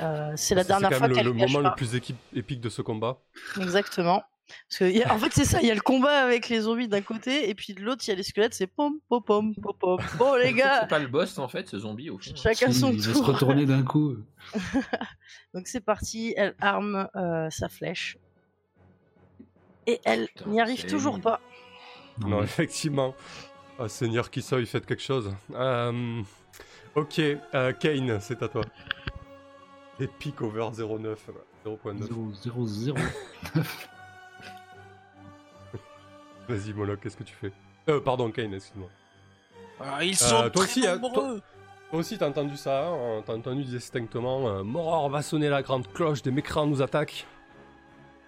Euh, 0.00 0.32
c'est 0.36 0.54
la 0.56 0.64
dernière 0.64 0.88
C'est 0.90 0.96
fois 0.98 1.08
quand 1.08 1.14
même 1.14 1.16
qu'elle 1.16 1.26
le, 1.32 1.32
le 1.38 1.46
moment 1.46 1.62
pas. 1.62 1.68
le 1.70 1.74
plus 1.76 1.94
équipe- 1.94 2.16
épique 2.34 2.60
de 2.60 2.68
ce 2.68 2.82
combat. 2.82 3.18
Exactement. 3.60 4.24
Parce 4.68 4.78
que, 4.78 4.84
y 4.84 5.02
a- 5.02 5.12
en 5.12 5.18
fait, 5.18 5.32
c'est 5.32 5.44
ça, 5.44 5.60
il 5.60 5.66
y 5.68 5.70
a 5.70 5.74
le 5.74 5.80
combat 5.80 6.22
avec 6.24 6.48
les 6.48 6.60
zombies 6.62 6.86
d'un 6.88 7.00
côté, 7.00 7.48
et 7.48 7.54
puis 7.54 7.74
de 7.74 7.80
l'autre, 7.82 8.02
il 8.06 8.10
y 8.10 8.12
a 8.12 8.16
les 8.16 8.22
squelettes, 8.22 8.54
c'est 8.54 8.68
pom, 8.68 8.94
pom, 9.08 9.22
pom, 9.22 9.54
pom, 9.54 9.72
pom. 9.78 9.98
Bon, 10.18 10.34
les 10.36 10.46
C'est 10.50 10.52
gars, 10.54 10.86
pas 10.86 10.98
le 11.00 11.08
boss 11.08 11.36
en 11.38 11.48
fait, 11.48 11.68
ce 11.68 11.78
zombie 11.78 12.10
au 12.10 12.18
fond. 12.18 12.30
chacun 12.36 12.70
Si, 12.72 12.78
son 12.80 12.90
il 12.92 13.00
va 13.00 13.12
se 13.12 13.18
tour. 13.18 13.26
retourner 13.26 13.66
d'un 13.66 13.82
coup. 13.84 14.16
Donc 15.54 15.66
c'est 15.66 15.80
parti, 15.80 16.32
elle 16.36 16.54
arme 16.60 17.08
euh, 17.16 17.50
sa 17.50 17.68
flèche. 17.68 18.18
Et 19.88 20.00
elle 20.04 20.26
Putain, 20.28 20.50
n'y 20.50 20.60
arrive 20.60 20.80
c'est 20.80 20.86
toujours 20.88 21.20
pas. 21.20 21.40
Non, 22.20 22.38
mais- 22.38 22.44
effectivement. 22.44 23.14
Ah, 23.78 23.88
Seigneur 23.88 24.30
qui 24.30 24.40
soit, 24.42 24.64
faites 24.66 24.86
quelque 24.86 25.02
chose. 25.02 25.34
Euh, 25.54 26.22
Ok, 26.94 27.18
euh, 27.18 27.72
Kane, 27.74 28.18
c'est 28.22 28.42
à 28.42 28.48
toi. 28.48 28.62
Epic 30.00 30.40
over 30.40 30.70
0.9. 30.72 31.18
voilà, 31.26 31.40
0.9. 31.66 32.06
0, 32.08 32.32
0, 32.32 32.66
0. 32.66 32.96
Vas-y, 36.48 36.72
Moloch, 36.72 37.00
qu'est-ce 37.00 37.16
que 37.16 37.22
tu 37.24 37.34
fais? 37.34 37.52
Euh, 37.88 38.00
pardon, 38.00 38.30
Kane, 38.30 38.54
excuse-moi. 38.54 38.88
Ah, 39.80 40.02
ils 40.04 40.16
sont 40.16 40.36
Euh, 40.36 40.48
toi 40.48 40.64
très 40.64 40.80
aussi, 40.80 40.86
hein, 40.86 40.96
nombreux. 40.98 41.42
Toi 41.90 41.98
aussi, 41.98 42.16
t'as 42.18 42.28
entendu 42.28 42.56
ça, 42.56 42.88
hein 42.88 43.22
t'as 43.26 43.34
entendu 43.34 43.62
distinctement 43.64 44.48
euh, 44.48 44.62
Moror 44.62 45.08
va 45.10 45.22
sonner 45.22 45.48
la 45.48 45.62
grande 45.62 45.86
cloche, 45.92 46.22
des 46.22 46.30
mécrans 46.30 46.66
nous 46.66 46.82
attaquent. 46.82 47.26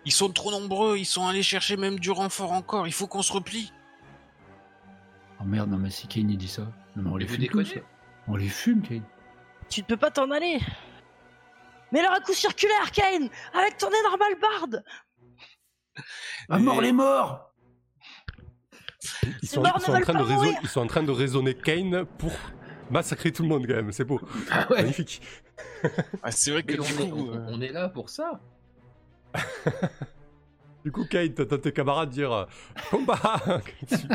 Ils 0.05 0.13
sont 0.13 0.31
trop 0.31 0.51
nombreux. 0.51 0.97
Ils 0.97 1.05
sont 1.05 1.27
allés 1.27 1.43
chercher 1.43 1.77
même 1.77 1.99
du 1.99 2.11
renfort 2.11 2.53
encore. 2.53 2.87
Il 2.87 2.93
faut 2.93 3.07
qu'on 3.07 3.23
se 3.23 3.33
replie. 3.33 3.73
Oh 5.41 5.45
merde, 5.45 5.71
non 5.71 5.79
mais 5.79 5.91
si 5.91 6.07
Kane 6.09 6.31
il 6.31 6.39
dit 6.39 6.49
ça. 6.49 6.63
Non, 6.97 7.03
mais 7.03 7.11
on 7.11 7.17
les 7.17 7.27
Vous 7.27 7.35
fume 7.37 7.47
tous. 7.49 7.75
On 8.27 8.37
les 8.37 8.49
fume, 8.49 8.83
Kane. 8.83 9.03
Tu 9.69 9.81
ne 9.83 9.87
peux 9.87 9.97
pas 9.97 10.11
t'en 10.11 10.31
aller. 10.31 10.59
Mais 11.93 12.01
alors 12.01 12.13
un 12.13 12.21
coup 12.21 12.35
circulaire, 12.35 12.91
Kane, 12.93 13.29
avec 13.55 13.77
ton 13.79 13.89
énorme 13.89 14.21
barde. 14.41 14.85
À 16.49 16.59
Et- 16.59 16.63
mort 16.63 16.81
les 16.81 16.93
morts 16.93 17.53
Ils 19.43 19.49
sont, 19.49 19.63
morts 19.63 19.73
ils 19.77 19.81
ne 19.81 19.85
sont 19.87 19.93
en 19.95 20.01
train 20.01 20.15
de 20.15 20.23
raison- 20.23 20.55
ils 20.63 20.69
sont 20.69 20.81
en 20.81 20.87
train 20.87 21.03
de 21.03 21.11
raisonner 21.11 21.55
Kane 21.55 22.05
pour 22.19 22.33
massacrer 22.91 23.33
tout 23.33 23.43
le 23.43 23.49
monde, 23.49 23.67
quand 23.67 23.75
même. 23.75 23.93
C'est 23.93 24.05
beau. 24.05 24.21
Ah 24.51 24.67
ouais, 24.71 24.83
Magnifique. 24.83 25.23
Ah, 26.23 26.31
c'est 26.31 26.51
vrai 26.51 26.63
que 26.63 26.79
on, 26.81 26.85
est, 26.85 27.11
coup, 27.11 27.29
on- 27.31 27.35
euh, 27.35 27.47
on 27.49 27.61
est 27.61 27.73
là 27.73 27.89
pour 27.89 28.11
ça. 28.11 28.41
Du 30.89 30.93
coup, 30.93 31.05
Kane, 31.05 31.35
t'entends 31.35 31.59
tes 31.59 31.71
camarades 31.71 32.09
dire 32.09 32.33
euh, 32.33 32.45
Combat 32.91 33.21
fais? 33.87 34.09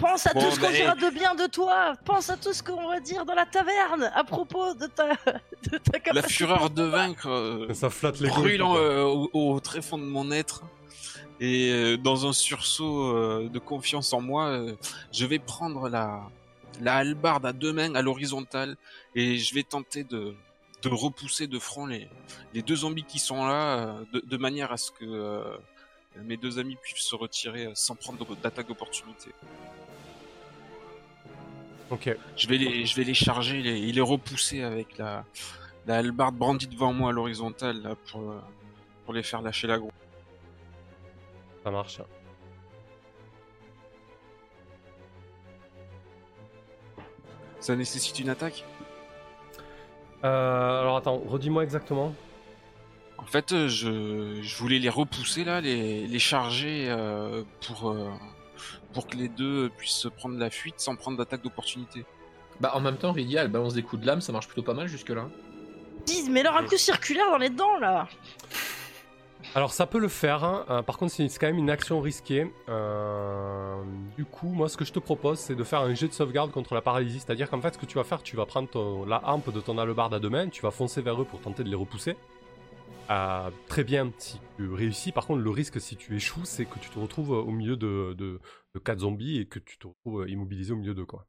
Pense 0.00 0.24
à 0.24 0.32
Bon, 0.34 0.40
tout 0.40 0.50
ce 0.52 0.60
qu'on 0.60 0.70
dira 0.70 0.94
de 0.94 1.12
bien 1.12 1.34
de 1.34 1.48
toi. 1.48 1.94
Pense 2.04 2.30
à 2.30 2.36
tout 2.36 2.52
ce 2.52 2.62
qu'on 2.62 2.86
va 2.88 3.00
dire 3.00 3.24
dans 3.26 3.34
la 3.34 3.44
taverne 3.44 4.08
à 4.14 4.22
propos 4.22 4.72
de 4.74 4.86
ta, 4.86 5.08
de 5.64 5.78
ta 5.78 5.98
capacité. 5.98 6.12
la 6.14 6.22
fureur 6.22 6.70
de 6.70 6.84
vaincre 6.84 7.28
euh, 7.28 7.74
Ça 7.74 7.90
flatte 7.90 8.20
les 8.20 8.28
brûle 8.28 8.62
euh, 8.62 9.02
au, 9.02 9.30
au 9.32 9.58
très 9.58 9.82
fond 9.82 9.98
de 9.98 10.04
mon 10.04 10.30
être. 10.30 10.62
Et 11.40 11.72
euh, 11.72 11.96
dans 11.96 12.24
un 12.24 12.32
sursaut 12.32 13.06
euh, 13.16 13.48
de 13.52 13.58
confiance 13.58 14.12
en 14.12 14.20
moi, 14.20 14.46
euh, 14.46 14.76
je 15.12 15.26
vais 15.26 15.40
prendre 15.40 15.88
la, 15.88 16.20
la 16.80 16.94
hallebarde 16.94 17.44
à 17.46 17.52
deux 17.52 17.72
mains 17.72 17.96
à 17.96 18.02
l'horizontale 18.02 18.76
et 19.16 19.38
je 19.38 19.52
vais 19.56 19.64
tenter 19.64 20.04
de, 20.04 20.36
de 20.82 20.88
repousser 20.88 21.46
de 21.46 21.58
front 21.58 21.84
les, 21.86 22.08
les 22.54 22.62
deux 22.62 22.76
zombies 22.76 23.04
qui 23.04 23.18
sont 23.18 23.44
là 23.46 23.78
euh, 23.78 24.02
de, 24.14 24.22
de 24.26 24.36
manière 24.38 24.72
à 24.72 24.76
ce 24.78 24.90
que 24.92 25.04
euh, 25.04 25.56
mes 26.16 26.36
deux 26.36 26.58
amis 26.58 26.76
puissent 26.76 27.04
se 27.04 27.16
retirer 27.16 27.66
euh, 27.66 27.72
sans 27.74 27.94
prendre 27.94 28.36
d'attaque 28.36 28.68
d'opportunité. 28.68 29.30
Ok. 31.90 32.16
Je 32.36 32.48
vais 32.48 32.58
les, 32.58 32.86
je 32.86 32.96
vais 32.96 33.04
les 33.04 33.14
charger 33.14 33.62
les, 33.62 33.88
et 33.88 33.92
les 33.92 34.00
repousser 34.00 34.62
avec 34.62 34.98
la, 34.98 35.24
la 35.86 35.98
hallebarde 35.98 36.36
brandie 36.36 36.68
devant 36.68 36.92
moi 36.92 37.10
à 37.10 37.12
l'horizontale 37.12 37.82
là, 37.82 37.96
pour, 38.10 38.30
euh, 38.30 38.40
pour 39.04 39.14
les 39.14 39.22
faire 39.22 39.42
lâcher 39.42 39.66
la 39.66 39.78
gros. 39.78 39.92
Ça 41.64 41.70
marche. 41.70 42.00
Ça 47.60 47.76
nécessite 47.76 48.18
une 48.18 48.30
attaque? 48.30 48.64
Euh, 50.24 50.80
alors 50.80 50.96
attends, 50.96 51.18
redis-moi 51.18 51.62
exactement. 51.62 52.14
En 53.22 53.26
fait, 53.26 53.52
euh, 53.52 53.68
je, 53.68 54.40
je 54.42 54.56
voulais 54.56 54.78
les 54.78 54.88
repousser 54.88 55.44
là, 55.44 55.60
les, 55.60 56.06
les 56.06 56.18
charger 56.18 56.86
euh, 56.88 57.44
pour, 57.66 57.90
euh, 57.90 58.08
pour 58.92 59.06
que 59.06 59.16
les 59.16 59.28
deux 59.28 59.70
puissent 59.76 60.08
prendre 60.16 60.36
la 60.38 60.50
fuite 60.50 60.76
sans 60.78 60.96
prendre 60.96 61.16
d'attaque 61.16 61.42
d'opportunité. 61.42 62.04
Bah 62.60 62.72
en 62.74 62.80
même 62.80 62.96
temps, 62.96 63.12
Rydia, 63.12 63.42
elle 63.42 63.48
balance 63.48 63.74
des 63.74 63.82
coups 63.82 64.02
de 64.02 64.06
lame, 64.06 64.20
ça 64.20 64.32
marche 64.32 64.46
plutôt 64.48 64.62
pas 64.62 64.74
mal 64.74 64.88
jusque 64.88 65.10
là. 65.10 65.26
Dis, 66.06 66.28
mais 66.30 66.40
alors 66.40 66.56
un 66.56 66.64
coup 66.64 66.76
circulaire 66.76 67.30
dans 67.30 67.38
les 67.38 67.50
dents 67.50 67.78
là. 67.78 68.08
Alors 69.54 69.72
ça 69.72 69.86
peut 69.86 69.98
le 69.98 70.08
faire, 70.08 70.44
hein. 70.44 70.64
Euh, 70.70 70.82
par 70.82 70.98
contre 70.98 71.12
c'est 71.12 71.28
c'est 71.28 71.38
quand 71.38 71.46
même 71.46 71.58
une 71.58 71.70
action 71.70 72.00
risquée. 72.00 72.52
Euh, 72.68 73.76
du 74.16 74.24
coup, 74.24 74.48
moi 74.48 74.68
ce 74.68 74.76
que 74.76 74.84
je 74.84 74.92
te 74.92 74.98
propose 74.98 75.38
c'est 75.38 75.54
de 75.54 75.64
faire 75.64 75.80
un 75.80 75.94
jet 75.94 76.08
de 76.08 76.12
sauvegarde 76.12 76.50
contre 76.50 76.74
la 76.74 76.82
paralysie. 76.82 77.20
C'est-à-dire 77.20 77.48
qu'en 77.48 77.60
fait 77.60 77.74
ce 77.74 77.78
que 77.78 77.86
tu 77.86 77.96
vas 77.96 78.04
faire, 78.04 78.22
tu 78.22 78.36
vas 78.36 78.44
prendre 78.46 78.68
ton- 78.68 79.06
la 79.06 79.22
hampe 79.28 79.52
de 79.52 79.60
ton 79.60 79.78
hallebarde 79.78 80.12
à 80.14 80.18
deux 80.18 80.30
mains, 80.30 80.48
tu 80.48 80.62
vas 80.62 80.70
foncer 80.70 81.00
vers 81.00 81.20
eux 81.20 81.24
pour 81.24 81.40
tenter 81.40 81.64
de 81.64 81.68
les 81.70 81.76
repousser. 81.76 82.16
Euh, 83.10 83.50
très 83.66 83.82
bien 83.82 84.12
si 84.18 84.40
tu 84.56 84.70
réussis, 84.72 85.10
par 85.10 85.26
contre 85.26 85.40
le 85.40 85.50
risque 85.50 85.80
si 85.80 85.96
tu 85.96 86.14
échoues 86.14 86.44
c'est 86.44 86.64
que 86.64 86.78
tu 86.78 86.90
te 86.90 86.98
retrouves 86.98 87.30
au 87.30 87.50
milieu 87.50 87.76
de, 87.76 88.14
de, 88.16 88.40
de 88.74 88.78
quatre 88.78 89.00
zombies 89.00 89.38
et 89.40 89.46
que 89.46 89.58
tu 89.58 89.78
te 89.78 89.88
retrouves 89.88 90.28
immobilisé 90.28 90.72
au 90.72 90.76
milieu 90.76 90.94
d'eux 90.94 91.06
quoi. 91.06 91.26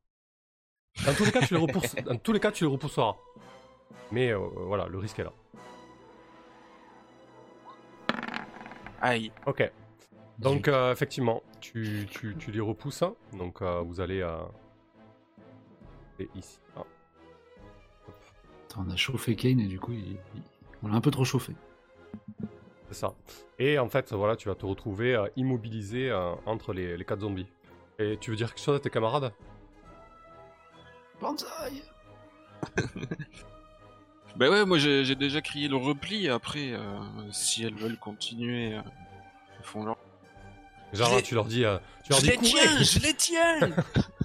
Dans 1.06 1.14
tous 1.16 1.26
les 1.26 1.32
cas 1.32 1.42
tu 1.42 1.56
les 1.56 1.60
repousses, 1.60 1.96
dans 1.96 2.18
tous 2.18 2.34
les 2.34 2.40
cas 2.40 2.52
tu 2.52 2.66
les 2.66 2.70
repousseras. 2.70 3.16
Mais 4.12 4.32
euh, 4.32 4.38
voilà, 4.68 4.88
le 4.88 4.98
risque 5.00 5.18
est 5.20 5.24
là. 5.24 5.34
Aïe. 9.02 9.32
Ok. 9.48 9.72
Donc 10.38 10.68
euh, 10.68 10.92
effectivement, 10.92 11.42
tu, 11.62 12.06
tu, 12.12 12.36
tu 12.38 12.52
les 12.52 12.60
repousses. 12.60 13.02
hein. 13.02 13.16
Donc 13.34 13.62
euh, 13.64 13.82
vous 13.82 14.00
allez... 14.02 14.22
euh, 14.22 14.38
C'est 16.20 16.30
ici. 16.36 16.60
Ah. 16.76 16.84
Attends, 18.66 18.86
on 18.88 18.92
a 18.92 18.96
chauffé 18.96 19.36
Kane 19.36 19.60
et 19.60 19.68
du 19.68 19.80
coup, 19.80 19.94
il- 19.94 20.18
on 20.84 20.90
l'a 20.90 20.96
un 20.96 21.02
peu 21.02 21.10
trop 21.12 21.24
chauffé. 21.26 21.56
C'est 22.89 22.95
ça. 22.99 23.14
Et 23.59 23.80
en 23.80 23.88
fait, 23.89 24.12
voilà, 24.14 24.36
tu 24.36 24.49
vas 24.49 24.55
te 24.55 24.66
retrouver 24.66 25.16
euh, 25.16 25.28
immobilisé 25.36 26.09
euh, 26.09 26.34
entre 26.45 26.74
les, 26.74 26.97
les 26.97 27.05
quatre 27.05 27.22
zombies. 27.22 27.47
Et 27.99 28.18
tu 28.20 28.32
veux 28.32 28.36
dire 28.36 28.53
quelque 28.53 28.64
chose 28.64 28.76
à 28.76 28.80
tes 28.80 28.89
camarades? 28.89 29.32
Banzai 31.22 31.45
Bah 34.38 34.49
ouais, 34.49 34.66
moi 34.66 34.78
j'ai 34.78 35.03
j'ai 35.03 35.16
déjà 35.16 35.41
crié 35.41 35.68
le 35.68 35.76
repli. 35.76 36.30
Après, 36.30 36.72
euh, 36.72 36.99
si 37.32 37.64
elles 37.64 37.76
veulent 37.76 37.97
continuer, 37.97 38.74
euh, 38.76 38.82
elles 39.57 39.64
font 39.66 39.84
leur. 39.84 39.97
Genre 40.93 41.07
Je 41.07 41.12
là, 41.12 41.18
les- 41.18 41.24
tu 41.24 41.36
leur 41.36 41.45
dis, 41.45 41.66
euh, 41.66 41.78
tu 42.03 42.12
leur 42.12 42.20
Je 42.20 42.24
dis 42.26 42.30
les 42.32 42.38
courez 42.38 42.49
tiens, 42.49 42.82
je 42.84 42.99
les 42.99 43.14
tiens. 43.14 43.59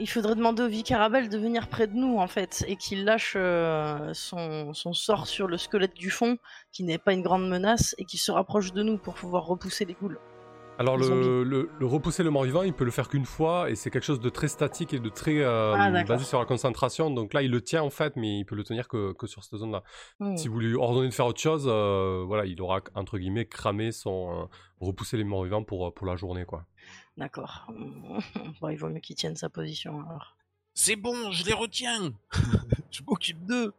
Il 0.00 0.08
faudrait 0.08 0.36
demander 0.36 0.62
au 0.62 0.68
Vicarabel 0.68 1.28
de 1.28 1.36
venir 1.38 1.66
près 1.66 1.88
de 1.88 1.94
nous, 1.94 2.18
en 2.18 2.28
fait, 2.28 2.64
et 2.68 2.76
qu'il 2.76 3.04
lâche 3.04 3.34
euh, 3.36 4.12
son, 4.14 4.72
sort 4.74 5.26
sur 5.26 5.48
le 5.48 5.56
squelette 5.56 5.94
du 5.94 6.10
fond, 6.10 6.38
qui 6.70 6.84
n'est 6.84 6.98
pas 6.98 7.12
une 7.12 7.22
grande 7.22 7.48
menace, 7.48 7.96
et 7.98 8.04
qui 8.04 8.16
se 8.16 8.30
rapproche 8.30 8.72
de 8.72 8.84
nous 8.84 8.96
pour 8.96 9.14
pouvoir 9.14 9.46
repousser 9.46 9.84
les 9.84 9.94
ghouls. 9.94 10.18
Alors 10.78 10.96
le, 10.96 11.42
le, 11.42 11.70
le 11.76 11.86
repousser 11.86 12.22
le 12.22 12.30
mort-vivant, 12.30 12.62
il 12.62 12.72
peut 12.72 12.84
le 12.84 12.92
faire 12.92 13.08
qu'une 13.08 13.24
fois 13.24 13.68
et 13.68 13.74
c'est 13.74 13.90
quelque 13.90 14.04
chose 14.04 14.20
de 14.20 14.28
très 14.28 14.46
statique 14.46 14.94
et 14.94 15.00
de 15.00 15.08
très 15.08 15.38
euh, 15.40 15.74
Ah, 15.76 16.04
basé 16.04 16.24
sur 16.24 16.38
la 16.38 16.44
concentration. 16.44 17.10
Donc 17.10 17.34
là, 17.34 17.42
il 17.42 17.50
le 17.50 17.60
tient 17.60 17.82
en 17.82 17.90
fait, 17.90 18.14
mais 18.14 18.38
il 18.38 18.44
peut 18.44 18.54
le 18.54 18.62
tenir 18.62 18.86
que, 18.86 19.12
que 19.12 19.26
sur 19.26 19.42
cette 19.42 19.58
zone-là. 19.58 19.82
Hmm. 20.20 20.36
Si 20.36 20.46
vous 20.46 20.60
lui 20.60 20.76
ordonnez 20.76 21.08
de 21.08 21.14
faire 21.14 21.26
autre 21.26 21.40
chose, 21.40 21.66
euh, 21.66 22.22
voilà, 22.24 22.46
il 22.46 22.60
aura 22.62 22.80
entre 22.94 23.18
guillemets 23.18 23.46
cramé 23.46 23.90
son 23.90 24.30
euh, 24.30 24.44
repousser 24.80 25.16
les 25.16 25.24
morts-vivants 25.24 25.64
pour 25.64 25.92
pour 25.92 26.06
la 26.06 26.14
journée 26.14 26.44
quoi. 26.44 26.64
D'accord. 27.16 27.66
bon, 28.60 28.68
il 28.68 28.76
vaut 28.76 28.88
mieux 28.88 29.00
qu'il 29.00 29.16
tienne 29.16 29.34
sa 29.34 29.48
position, 29.48 30.00
alors. 30.08 30.36
C'est 30.74 30.94
bon, 30.94 31.32
je 31.32 31.44
les 31.44 31.54
retiens. 31.54 32.12
je 32.92 33.02
m'occupe 33.04 33.44
d'eux. 33.44 33.74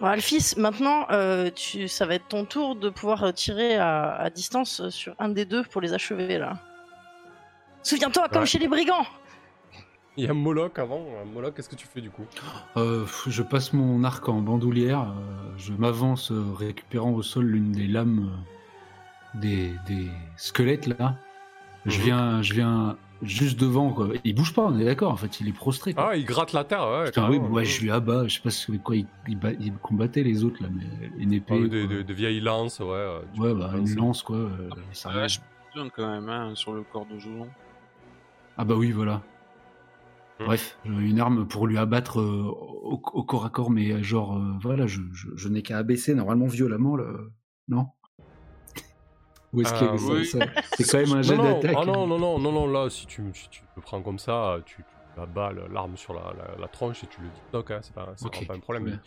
Bon, 0.00 0.06
Alphys, 0.06 0.54
maintenant, 0.56 1.06
euh, 1.10 1.50
tu, 1.54 1.86
ça 1.88 2.06
va 2.06 2.14
être 2.14 2.28
ton 2.28 2.44
tour 2.46 2.74
de 2.76 2.88
pouvoir 2.88 3.22
euh, 3.24 3.32
tirer 3.32 3.76
à, 3.76 4.12
à 4.14 4.30
distance 4.30 4.80
euh, 4.80 4.90
sur 4.90 5.14
un 5.18 5.28
des 5.28 5.44
deux 5.44 5.62
pour 5.62 5.80
les 5.82 5.92
achever, 5.92 6.38
là. 6.38 6.58
Souviens-toi, 7.82 8.28
comme 8.30 8.40
Ouais. 8.42 8.46
chez 8.46 8.58
les 8.58 8.68
brigands 8.68 9.04
Il 10.16 10.24
y 10.24 10.28
a 10.28 10.32
Moloch 10.34 10.78
avant. 10.78 11.04
Moloch, 11.32 11.54
qu'est-ce 11.54 11.68
que 11.68 11.76
tu 11.76 11.86
fais 11.86 12.00
du 12.00 12.10
coup? 12.10 12.24
Euh, 12.78 13.04
je 13.26 13.42
passe 13.42 13.72
mon 13.74 14.02
arc 14.04 14.26
en 14.28 14.40
bandoulière, 14.40 15.00
euh, 15.02 15.52
je 15.58 15.72
m'avance 15.72 16.32
récupérant 16.32 17.10
au 17.12 17.22
sol 17.22 17.44
l'une 17.46 17.72
des 17.72 17.86
lames 17.86 18.30
des, 19.34 19.72
des 19.86 20.08
squelettes 20.36 20.86
là. 20.86 21.16
Je 21.86 21.98
Mhm. 21.98 22.04
viens, 22.04 22.42
je 22.42 22.52
viens 22.54 22.96
juste 23.22 23.58
devant 23.60 23.92
quoi. 23.92 24.08
Il 24.24 24.34
bouge 24.34 24.54
pas, 24.54 24.62
on 24.62 24.78
est 24.78 24.84
d'accord. 24.84 25.12
En 25.12 25.16
fait, 25.16 25.40
il 25.40 25.48
est 25.48 25.52
prostré. 25.52 25.92
quoi. 25.94 26.10
Ah, 26.10 26.16
il 26.16 26.24
gratte 26.24 26.52
la 26.52 26.64
terre. 26.64 26.86
Ouais, 26.88 27.04
Putain, 27.06 27.28
oui, 27.30 27.38
ouais, 27.38 27.64
je 27.64 27.82
lui 27.82 27.90
abats. 27.90 28.26
Je 28.26 28.34
sais 28.36 28.40
pas 28.42 28.50
ce- 28.50 28.72
quoi 28.72 28.96
il, 28.96 29.06
il, 29.28 29.38
bat- 29.38 29.52
il 29.60 29.72
combattait 29.74 30.22
les 30.22 30.44
autres 30.44 30.62
là, 30.62 30.68
mais 30.72 30.84
une 31.18 31.32
Ah, 31.32 31.36
épée. 31.36 31.54
oui, 31.60 31.68
des, 31.68 31.86
quoi. 31.86 31.96
des- 31.96 32.04
des 32.04 32.14
vieilles 32.14 32.40
lances, 32.40 32.80
ouais. 32.80 32.86
euh, 32.88 33.20
Ouais, 33.38 33.54
bah, 33.54 33.72
une 33.76 33.94
lance 33.96 34.22
quoi. 34.22 34.36
euh, 34.36 34.68
ça 34.92 35.10
Ah, 35.12 35.28
je 35.28 35.38
me 35.40 35.74
donne 35.82 35.90
quand 35.94 36.08
même 36.08 36.28
hein, 36.28 36.52
sur 36.54 36.72
le 36.72 36.82
corps 36.82 37.06
de 37.06 37.18
Joulon. 37.18 37.48
Ah 38.56 38.64
bah 38.64 38.74
oui, 38.76 38.90
voilà. 38.92 39.22
Hmm. 40.38 40.44
Bref, 40.46 40.78
j'ai 40.84 40.90
une 40.90 41.20
arme 41.20 41.46
pour 41.46 41.66
lui 41.66 41.76
abattre 41.78 42.20
euh, 42.20 42.44
au, 42.82 43.00
au 43.12 43.24
corps 43.24 43.44
à 43.44 43.50
corps, 43.50 43.70
mais 43.70 43.92
euh, 43.92 44.02
genre, 44.02 44.36
euh, 44.36 44.52
voilà, 44.62 44.86
je, 44.86 45.00
je, 45.12 45.28
je 45.36 45.48
n'ai 45.48 45.62
qu'à 45.62 45.78
abaisser 45.78 46.14
normalement 46.14 46.46
violemment, 46.46 46.96
là. 46.96 47.04
Non? 47.68 47.86
Ou 49.52 49.62
est-ce 49.62 49.74
Euh, 49.84 49.96
oui. 50.18 50.24
ça- 50.26 50.38
C'est 50.76 50.84
quand 50.84 50.98
même 51.06 51.18
un 51.18 51.22
jet 51.22 51.36
non, 51.36 51.42
non, 51.44 51.52
d'attaque. 51.60 51.76
ah 51.80 51.84
non, 51.84 52.06
non, 52.06 52.18
non, 52.18 52.38
non, 52.38 52.52
non, 52.52 52.66
là, 52.68 52.88
si 52.90 53.06
tu, 53.06 53.22
si 53.34 53.48
tu 53.50 53.62
le 53.76 53.82
prends 53.82 54.00
comme 54.00 54.18
ça, 54.18 54.58
tu, 54.64 54.76
tu 55.14 55.20
abats 55.20 55.50
le- 55.50 55.66
l'arme 55.72 55.96
sur 55.96 56.14
la, 56.14 56.32
la, 56.38 56.60
la 56.60 56.68
tronche 56.68 57.02
et 57.02 57.08
tu 57.08 57.20
le 57.20 57.26
dis 57.26 57.40
hein, 57.72 57.80
c'est 57.82 57.92
pas, 57.92 58.14
un 58.54 58.58
problème. 58.60 59.00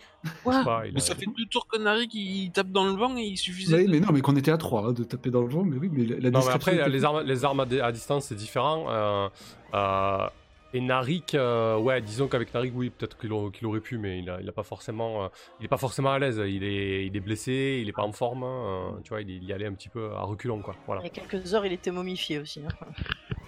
pas, 0.43 0.83
il 0.85 0.97
a- 0.97 0.99
ça 0.99 1.15
fait 1.15 1.25
deux 1.25 1.45
tours 1.49 1.65
que 1.67 1.77
Nari 1.77 2.07
qui 2.09 2.51
tape 2.53 2.69
dans 2.71 2.83
le 2.85 2.91
vent 2.91 3.15
et 3.17 3.21
il 3.23 3.37
suffisait. 3.37 3.75
Oui, 3.77 3.87
mais 3.89 3.99
non, 4.01 4.07
mais 4.11 4.19
qu'on 4.21 4.35
était 4.35 4.51
à 4.51 4.57
3 4.57 4.91
de 4.93 5.03
taper 5.05 5.29
dans 5.31 5.41
le 5.41 5.47
vent, 5.47 5.63
mais 5.63 5.77
oui, 5.77 5.89
mais 5.91 6.03
la, 6.05 6.19
la 6.19 6.29
Non, 6.31 6.39
mais 6.45 6.51
après, 6.51 6.75
était- 6.75 6.89
les 6.89 7.05
armes, 7.05 7.21
les 7.21 7.45
armes 7.45 7.59
à, 7.61 7.65
di- 7.65 7.79
à 7.79 7.91
distance, 7.93 8.25
c'est 8.25 8.35
différent. 8.35 8.85
euh, 8.89 9.29
euh, 9.73 10.27
et 10.73 10.81
Narik, 10.81 11.35
euh, 11.35 11.77
ouais, 11.77 12.01
disons 12.01 12.27
qu'avec 12.27 12.53
Narik, 12.53 12.73
oui, 12.75 12.89
peut-être 12.89 13.17
qu'il 13.17 13.31
aurait, 13.31 13.51
qu'il 13.51 13.65
aurait 13.67 13.79
pu, 13.79 13.97
mais 13.97 14.19
il 14.19 14.29
a, 14.29 14.41
il 14.41 14.49
a 14.49 14.51
pas 14.51 14.63
forcément, 14.63 15.25
euh, 15.25 15.27
il 15.59 15.65
est 15.65 15.69
pas 15.69 15.77
forcément 15.77 16.11
à 16.11 16.19
l'aise. 16.19 16.41
Il 16.45 16.63
est, 16.63 17.05
il 17.05 17.15
est 17.15 17.19
blessé, 17.19 17.79
il 17.81 17.87
est 17.89 17.93
pas 17.93 18.03
en 18.03 18.11
forme. 18.11 18.43
hein, 18.43 18.93
euh, 18.95 19.01
tu 19.03 19.09
vois, 19.09 19.21
il, 19.21 19.29
il 19.29 19.43
y 19.43 19.53
allait 19.53 19.67
un 19.67 19.73
petit 19.73 19.89
peu 19.89 20.11
à 20.13 20.21
reculons, 20.21 20.61
quoi. 20.61 20.75
Voilà. 20.85 21.01
Il 21.01 21.05
y 21.05 21.07
a 21.07 21.13
quelques 21.13 21.53
heures, 21.53 21.65
il 21.65 21.73
était 21.73 21.91
momifié 21.91 22.39
aussi. 22.39 22.61
hein. 22.65 22.87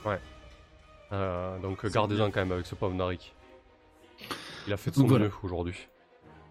Euh, 1.12 1.60
donc 1.60 1.86
gardez-en 1.86 2.32
quand 2.32 2.40
même 2.40 2.52
avec 2.52 2.66
ce 2.66 2.74
pauvre 2.74 2.96
Narik. 2.96 3.36
Il 4.66 4.74
a 4.74 4.78
fait 4.78 4.90
de 4.90 4.96
son 4.96 5.06
voilà. 5.06 5.26
mieux 5.26 5.32
aujourd'hui. 5.44 5.88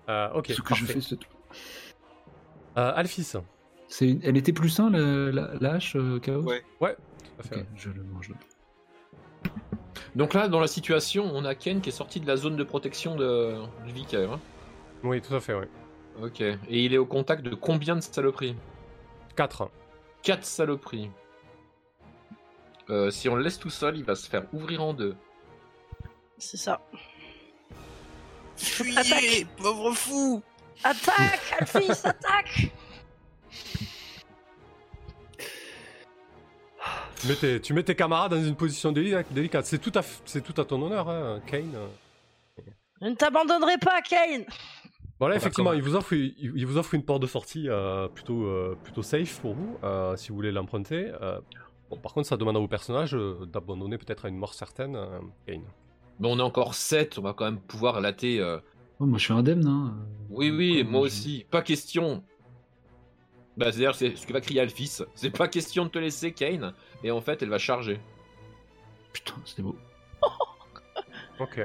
Euh, 0.08 0.30
ok, 0.34 0.46
ce 0.48 0.62
que 0.62 0.74
je 0.76 0.80
parfait. 0.84 0.92
fais, 0.94 1.00
c'est 1.00 1.16
tout. 1.16 1.28
Euh, 2.76 2.92
Alphys. 2.94 3.32
Une- 4.00 4.20
Elle 4.22 4.36
était 4.36 4.52
plus 4.52 4.68
sain, 4.68 4.90
la, 4.90 4.98
la, 5.32 5.50
la 5.60 5.72
hache, 5.74 5.96
euh, 5.96 6.20
Chaos? 6.20 6.42
Ouais. 6.42 6.62
Ouais, 6.80 6.94
tout 6.94 7.40
à 7.40 7.42
fait. 7.42 7.54
Ok, 7.56 7.60
ouais. 7.62 7.66
je 7.76 7.90
le 7.90 8.04
mange. 8.04 8.30
Donc 10.14 10.34
là, 10.34 10.48
dans 10.48 10.60
la 10.60 10.66
situation, 10.66 11.30
on 11.34 11.44
a 11.44 11.54
Ken 11.54 11.80
qui 11.80 11.88
est 11.88 11.92
sorti 11.92 12.20
de 12.20 12.26
la 12.26 12.36
zone 12.36 12.56
de 12.56 12.64
protection 12.64 13.16
de... 13.16 13.56
du 13.86 13.92
vicaire. 13.92 14.32
hein. 14.32 14.40
Oui, 15.02 15.20
tout 15.20 15.34
à 15.34 15.40
fait, 15.40 15.54
oui. 15.54 15.66
Ok. 16.22 16.40
Et 16.40 16.56
il 16.68 16.94
est 16.94 16.98
au 16.98 17.06
contact 17.06 17.42
de 17.42 17.54
combien 17.54 17.96
de 17.96 18.00
saloperies? 18.00 18.56
4. 19.36 19.70
4 20.22 20.44
saloperies. 20.44 21.10
Euh, 22.90 23.10
si 23.10 23.28
on 23.28 23.34
le 23.34 23.42
laisse 23.42 23.58
tout 23.58 23.70
seul, 23.70 23.96
il 23.96 24.04
va 24.04 24.14
se 24.14 24.28
faire 24.28 24.44
ouvrir 24.52 24.82
en 24.82 24.92
deux. 24.94 25.16
C'est 26.38 26.56
ça. 26.56 26.80
Fuyez, 28.56 29.46
pauvre 29.56 29.92
fou 29.92 30.42
Attaque, 30.84 31.40
Alphys, 31.58 31.90
attaque 32.04 32.70
mets, 37.28 37.36
tes, 37.36 37.60
tu 37.60 37.72
mets 37.74 37.82
tes 37.82 37.94
camarades 37.94 38.32
dans 38.32 38.42
une 38.44 38.56
position 38.56 38.92
déli- 38.92 39.24
délicate. 39.30 39.66
C'est 39.66 39.78
tout, 39.78 39.92
à 39.94 40.00
f- 40.00 40.20
c'est 40.24 40.42
tout 40.42 40.58
à 40.60 40.64
ton 40.64 40.80
honneur, 40.82 41.08
hein, 41.08 41.40
Kane. 41.46 41.72
Je 43.00 43.06
ne 43.08 43.14
t'abandonnerai 43.14 43.78
pas, 43.78 44.00
Kane 44.02 44.44
Voilà, 45.18 45.34
Bon, 45.34 45.40
effectivement, 45.40 45.72
il 45.72 45.82
vous, 45.82 45.94
offre, 45.94 46.12
il, 46.14 46.34
il 46.38 46.66
vous 46.66 46.76
offre 46.78 46.94
une 46.94 47.04
porte 47.04 47.22
de 47.22 47.26
sortie 47.26 47.68
euh, 47.68 48.08
plutôt, 48.08 48.44
euh, 48.46 48.76
plutôt 48.82 49.02
safe 49.02 49.40
pour 49.40 49.54
vous, 49.54 49.76
euh, 49.84 50.16
si 50.16 50.28
vous 50.30 50.36
voulez 50.36 50.52
l'emprunter. 50.52 51.12
Euh, 51.20 51.38
bon, 51.90 51.96
par 51.98 52.12
contre, 52.14 52.28
ça 52.28 52.36
demande 52.36 52.56
à 52.56 52.60
vos 52.60 52.68
personnages 52.68 53.14
euh, 53.14 53.46
d'abandonner 53.46 53.98
peut-être 53.98 54.24
à 54.24 54.28
une 54.28 54.36
mort 54.38 54.54
certaine, 54.54 54.96
euh, 54.96 55.18
Kane. 55.46 55.62
Bon, 56.20 56.34
on 56.34 56.38
est 56.38 56.42
encore 56.42 56.74
7, 56.74 57.18
on 57.18 57.22
va 57.22 57.32
quand 57.32 57.44
même 57.44 57.58
pouvoir 57.60 58.00
latter. 58.00 58.40
euh, 58.40 58.58
Oh, 59.00 59.06
moi, 59.06 59.18
je 59.18 59.24
suis 59.24 59.32
indemne, 59.34 59.66
hein. 59.66 59.96
Oui, 60.30 60.50
oui, 60.50 60.78
Comme 60.82 60.92
moi 60.92 61.00
aussi. 61.00 61.44
Pas 61.50 61.62
question. 61.62 62.22
Bah, 63.56 63.66
c'est-à-dire, 63.66 63.94
c'est 63.94 64.16
ce 64.16 64.26
que 64.26 64.32
va 64.32 64.40
crier 64.40 64.60
Alphys. 64.60 65.02
C'est 65.14 65.30
pas 65.30 65.48
question 65.48 65.84
de 65.84 65.90
te 65.90 65.98
laisser, 65.98 66.32
Kane. 66.32 66.74
Et 67.02 67.10
en 67.10 67.20
fait, 67.20 67.42
elle 67.42 67.48
va 67.50 67.58
charger. 67.58 68.00
Putain, 69.12 69.34
c'était 69.44 69.62
beau. 69.62 69.76
Ok. 71.40 71.60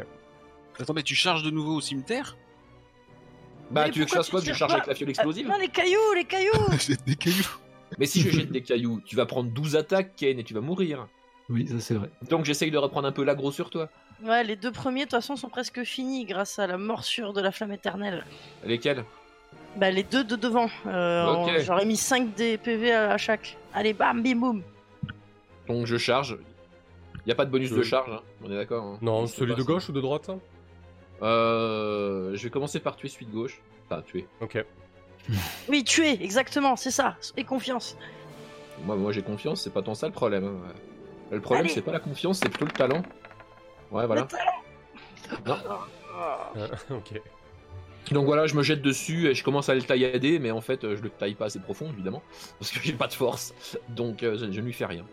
Attends, 0.79 0.93
mais 0.93 1.03
tu 1.03 1.13
charges 1.13 1.43
de 1.43 1.51
nouveau 1.51 1.75
au 1.75 1.81
cimetière? 1.81 2.35
Bah, 3.69 3.83
Mais 3.85 3.91
tu 3.91 3.99
veux 3.99 4.05
que 4.05 4.11
je 4.11 4.15
fasse 4.15 4.25
tu 4.25 4.31
quoi 4.31 4.39
Que 4.39 4.47
je 4.47 4.49
tires 4.51 4.57
charge 4.57 4.71
pas 4.71 4.77
avec 4.77 4.87
la 4.87 4.95
fiole 4.95 5.09
Ah, 5.09 5.11
explosive 5.11 5.47
Non, 5.47 5.57
les 5.59 5.67
cailloux, 5.67 6.13
les 6.15 6.23
cailloux 6.23 6.51
J'ai 6.79 6.95
des 6.95 7.15
cailloux. 7.15 7.59
Mais 7.99 8.07
si 8.07 8.21
je 8.21 8.29
jette 8.31 8.51
des 8.51 8.63
cailloux, 8.63 8.99
tu 9.05 9.15
vas 9.15 9.27
prendre 9.27 9.51
12 9.51 9.75
attaques, 9.75 10.15
Kane, 10.15 10.39
et 10.39 10.43
tu 10.43 10.55
vas 10.55 10.61
mourir. 10.61 11.07
Oui, 11.49 11.67
ça 11.67 11.79
c'est 11.79 11.93
vrai. 11.95 12.09
Donc 12.29 12.45
j'essaye 12.45 12.71
de 12.71 12.77
reprendre 12.77 13.07
un 13.07 13.11
peu 13.11 13.23
l'aggro 13.23 13.51
sur 13.51 13.69
toi. 13.69 13.89
Ouais, 14.23 14.43
les 14.43 14.55
deux 14.55 14.71
premiers, 14.71 15.01
de 15.01 15.05
toute 15.05 15.11
façon, 15.11 15.35
sont 15.35 15.49
presque 15.49 15.83
finis 15.83 16.25
grâce 16.25 16.59
à 16.59 16.67
la 16.67 16.77
morsure 16.77 17.33
de 17.33 17.41
la 17.41 17.51
flamme 17.51 17.71
éternelle. 17.71 18.25
Lesquels? 18.63 19.05
Bah, 19.75 19.91
les 19.91 20.03
deux 20.03 20.23
de 20.23 20.35
devant. 20.35 20.67
Euh, 20.87 21.25
Ok. 21.45 21.51
J'aurais 21.59 21.85
mis 21.85 21.95
5 21.97 22.33
des 22.35 22.57
PV 22.57 22.91
à, 22.91 23.11
à 23.11 23.17
chaque. 23.17 23.57
Allez, 23.73 23.93
bam, 23.93 24.21
bim, 24.21 24.35
boum 24.35 24.63
Donc 25.67 25.85
je 25.85 25.97
charge. 25.97 26.37
Y 27.25 27.31
a 27.31 27.35
pas 27.35 27.45
de 27.45 27.51
bonus 27.51 27.69
de 27.71 27.77
Oui. 27.79 27.83
charge, 27.85 28.09
hein. 28.11 28.21
on 28.43 28.51
est 28.51 28.55
d'accord 28.55 28.83
hein. 28.83 28.97
Non, 29.01 29.21
Je 29.21 29.31
sais 29.31 29.37
celui 29.37 29.51
pas 29.53 29.57
de 29.57 29.63
ça. 29.63 29.67
gauche 29.67 29.89
ou 29.89 29.91
de 29.91 30.01
droite 30.01 30.29
hein 30.29 30.39
Euh. 31.21 32.31
Je 32.35 32.43
vais 32.43 32.49
commencer 32.49 32.79
par 32.79 32.95
tuer 32.95 33.09
celui 33.09 33.25
de 33.27 33.31
gauche. 33.31 33.61
Enfin, 33.85 34.01
tuer. 34.01 34.27
Ok. 34.41 34.63
Oui, 35.67 35.83
tuer, 35.83 36.17
exactement, 36.23 36.75
c'est 36.75 36.89
ça. 36.91 37.15
Et 37.37 37.43
confiance. 37.43 37.95
Moi, 38.85 38.95
moi 38.95 39.11
j'ai 39.11 39.21
confiance, 39.21 39.61
c'est 39.61 39.73
pas 39.73 39.81
tant 39.83 39.93
ça 39.93 40.07
le 40.07 40.13
problème. 40.13 40.45
hein. 40.45 40.73
Le 41.29 41.41
problème, 41.41 41.65
Allez. 41.65 41.73
c'est 41.73 41.81
pas 41.83 41.91
la 41.91 41.99
confiance, 41.99 42.39
c'est 42.39 42.49
plutôt 42.49 42.65
le 42.65 42.71
talent. 42.71 43.03
Ouais, 43.91 44.07
voilà. 44.07 44.21
Le 45.29 45.37
talent. 45.37 45.79
Euh, 46.57 46.67
ok. 46.95 47.21
Donc 48.12 48.26
voilà, 48.26 48.47
je 48.47 48.55
me 48.55 48.64
jette 48.64 48.82
dessus 48.82 49.28
et 49.28 49.36
je 49.36 49.43
commence 49.43 49.70
à 49.70 49.76
le 49.76 49.82
taillader, 49.82 50.39
mais 50.39 50.51
en 50.51 50.62
fait, 50.62 50.84
euh, 50.84 50.95
je 50.95 51.01
le 51.03 51.10
taille 51.10 51.36
pas 51.36 51.45
assez 51.45 51.60
profond, 51.60 51.88
évidemment, 51.91 52.24
parce 52.60 52.72
que 52.72 52.80
j'ai 52.82 52.93
pas 52.93 53.07
de 53.07 53.14
force. 53.14 53.53
Donc 53.89 54.24
euh, 54.24 54.36
je, 54.38 54.51
je 54.51 54.60
ne 54.62 54.66
lui 54.66 54.74
fais 54.74 54.86
rien. 54.86 55.05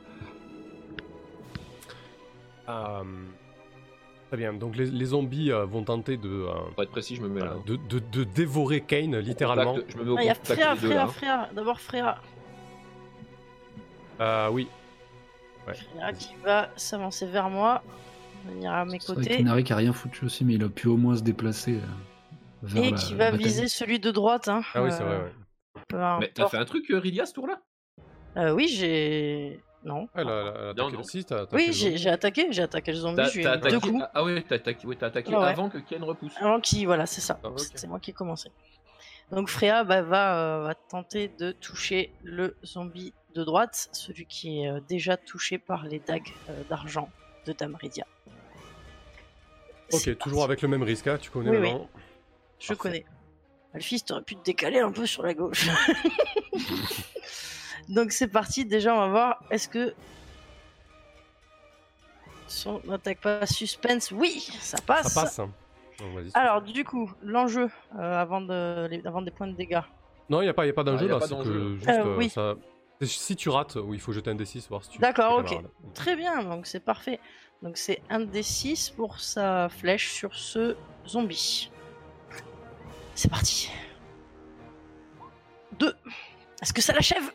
Euh, 2.68 3.02
Très 4.28 4.36
bien. 4.38 4.52
Donc 4.52 4.76
les, 4.76 4.86
les 4.86 5.04
zombies 5.04 5.52
euh, 5.52 5.64
vont 5.66 5.84
tenter 5.84 6.16
de, 6.16 6.28
euh, 6.28 6.52
Pour 6.74 6.82
être 6.82 6.90
précis, 6.90 7.14
je 7.14 7.22
me 7.22 7.28
mets 7.28 7.40
là. 7.40 7.54
de, 7.64 7.76
de- 7.76 8.00
de 8.00 8.24
dévorer 8.24 8.80
Kane, 8.80 9.16
littéralement. 9.18 9.74
Contact- 9.74 9.92
je 9.92 9.98
me 9.98 10.04
mets 10.04 10.10
au 10.10 10.16
Ah, 10.18 10.22
il 10.22 10.26
y 10.26 10.30
a 10.30 10.34
Freya, 10.34 10.74
là, 10.74 11.02
hein. 11.04 11.06
Freya. 11.06 11.50
D'abord 11.54 11.80
Freya. 11.80 12.18
Euh, 14.20 14.48
oui. 14.50 14.66
Freya 15.66 16.12
qui 16.12 16.30
va 16.44 16.70
s'avancer 16.76 17.26
vers 17.26 17.50
moi. 17.50 17.82
venir 18.48 18.72
à 18.72 18.84
mes 18.84 18.98
C'est 18.98 19.12
vrai 19.12 19.22
côtés. 19.22 19.36
qu'Inari 19.36 19.62
qui 19.62 19.72
a 19.72 19.76
rien 19.76 19.92
foutu 19.92 20.24
aussi, 20.24 20.44
mais 20.44 20.54
il 20.54 20.64
a 20.64 20.68
pu 20.68 20.88
au 20.88 20.96
moins 20.96 21.14
se 21.16 21.22
déplacer 21.22 21.74
euh, 21.74 21.80
Et 22.74 22.90
la- 22.90 22.96
qui 22.96 23.14
va 23.14 23.30
viser 23.30 23.68
celui 23.68 24.00
de 24.00 24.10
droite. 24.10 24.48
Hein. 24.48 24.62
Ah 24.74 24.82
oui, 24.82 24.90
c'est 24.90 25.02
Euh, 25.02 25.06
vrai, 25.06 25.16
ouais. 25.18 25.32
peu 25.88 25.96
Mais 26.20 26.30
t'as 26.34 26.48
fait 26.48 26.56
un 26.56 26.64
truc, 26.64 26.90
euh, 26.90 26.98
Rilia, 26.98 27.26
ce 27.26 27.34
tour-là? 27.34 27.60
Euh, 28.36 28.50
oui, 28.52 28.68
j'ai. 28.68 29.60
Non. 29.84 30.08
Ah, 30.14 30.20
elle 30.22 30.28
a- 30.28 30.30
elle 30.30 30.46
a 30.46 30.50
attaqué 30.70 30.80
Non, 30.82 30.88
le 30.88 30.96
non. 30.96 31.02
t'as 31.26 31.36
attaqué 31.42 31.56
Oui, 31.56 31.72
j'ai 31.72 32.10
attaqué, 32.10 32.46
j'ai 32.50 32.62
attaqué 32.62 32.90
le 32.92 32.98
zombie, 32.98 33.16
T'as 33.16 33.28
j'ai 33.28 33.40
eu 33.40 33.42
t'as 33.44 33.56
deux 33.56 33.68
attaqué... 33.76 33.90
coups. 33.92 34.04
Ah 34.14 34.24
ouais, 34.24 34.42
t'as 34.48 34.54
attaqué, 34.56 34.88
attaqué 35.00 35.32
Ah 35.34 35.38
ouais. 35.40 35.46
avant 35.46 35.68
que 35.68 35.78
Ken 35.78 36.02
repousse. 36.02 36.32
Avant 36.40 36.60
qu'il, 36.60 36.86
voilà, 36.86 37.06
c'est 37.06 37.20
ça. 37.20 37.38
Ah. 37.44 37.48
C'est 37.56 37.86
moi 37.86 38.00
qui 38.00 38.10
ai 38.10 38.14
commencé. 38.14 38.50
Donc 39.30 39.48
Freya 39.48 39.84
bah, 39.84 40.02
va, 40.02 40.38
euh, 40.38 40.62
va 40.64 40.74
tenter 40.74 41.28
de 41.38 41.52
toucher 41.52 42.12
le 42.24 42.56
zombie 42.64 43.12
de 43.34 43.44
droite, 43.44 43.88
celui 43.92 44.26
qui 44.26 44.62
est 44.62 44.70
euh, 44.70 44.80
déjà 44.88 45.16
touché 45.16 45.58
par 45.58 45.84
les 45.84 46.00
dagues 46.00 46.32
euh, 46.48 46.62
d'argent 46.68 47.08
de 47.46 47.52
Damridia. 47.52 48.06
Ok, 49.92 50.18
toujours 50.18 50.42
avec 50.44 50.62
le 50.62 50.68
même 50.68 50.82
risque, 50.82 51.06
hein, 51.06 51.18
tu 51.20 51.30
connais 51.30 51.50
Oui, 51.50 51.56
le 51.58 51.62
oui. 51.62 51.72
Je 52.58 52.68
Parfait. 52.68 52.76
connais. 52.80 53.04
Alphys, 53.74 54.02
t'aurais 54.02 54.22
pu 54.22 54.36
te 54.36 54.42
décaler 54.44 54.78
un 54.80 54.90
peu 54.90 55.04
sur 55.06 55.22
la 55.22 55.34
gauche. 55.34 55.68
Donc 57.88 58.10
c'est 58.12 58.28
parti, 58.28 58.64
déjà 58.64 58.94
on 58.94 58.98
va 58.98 59.08
voir, 59.08 59.42
est-ce 59.50 59.68
que 59.68 59.94
son 62.48 62.80
attaque 62.90 63.20
pas 63.20 63.46
suspense? 63.46 64.10
Oui, 64.12 64.40
ça 64.60 64.78
passe. 64.84 65.12
Ça 65.12 65.20
passe. 65.22 65.36
Donc. 65.38 65.50
Alors 66.34 66.62
du 66.62 66.84
coup, 66.84 67.10
l'enjeu 67.22 67.68
euh, 67.98 68.20
avant, 68.20 68.40
de, 68.40 68.86
les- 68.88 69.06
avant 69.06 69.22
des 69.22 69.30
points 69.30 69.46
de 69.46 69.54
dégâts. 69.56 69.80
Non, 70.28 70.40
il 70.40 70.44
n'y 70.44 70.50
a 70.50 70.54
pas, 70.54 70.66
y 70.66 70.70
a 70.70 70.72
pas 70.72 70.84
d'enjeu 70.84 71.04
Ah, 71.04 71.08
y 71.08 71.10
a 71.10 71.14
là, 71.14 71.20
pas 71.20 71.26
c'est 71.28 71.36
que 71.42 71.76
juste 71.76 71.88
Euh, 71.88 72.04
euh, 72.04 72.16
oui. 72.16 72.28
ça. 72.30 72.54
Si 73.02 73.36
tu 73.36 73.50
rates, 73.50 73.76
oui, 73.76 73.96
il 73.98 74.00
faut 74.00 74.12
jeter 74.12 74.30
un 74.30 74.34
D6 74.34 74.68
voir 74.68 74.82
si 74.82 74.90
tu. 74.90 74.98
D'accord, 74.98 75.38
ok. 75.38 75.54
Très 75.94 76.16
bien, 76.16 76.42
donc 76.42 76.66
c'est 76.66 76.80
parfait. 76.80 77.20
Donc 77.62 77.76
c'est 77.76 78.02
un 78.10 78.20
des 78.20 78.42
6 78.42 78.90
pour 78.90 79.20
sa 79.20 79.68
flèche 79.68 80.10
sur 80.12 80.34
ce 80.34 80.76
zombie. 81.06 81.70
C'est 83.16 83.30
parti. 83.30 83.70
2. 85.78 85.92
Est-ce 86.62 86.72
que 86.72 86.80
ça 86.82 86.92
l'achève? 86.92 87.32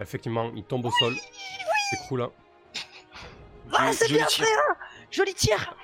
Effectivement, 0.00 0.50
il 0.54 0.62
tombe 0.64 0.86
au 0.86 0.90
sol, 0.92 1.14
s'écroule. 1.90 2.22
hein. 2.22 2.30
Ah, 3.72 3.92
c'est 3.92 4.06
Joli 4.06 4.18
bien 4.20 4.26
tir. 4.26 4.44
fait 4.46 4.52
hein 4.52 4.74
Joli 5.10 5.34
tir 5.34 5.74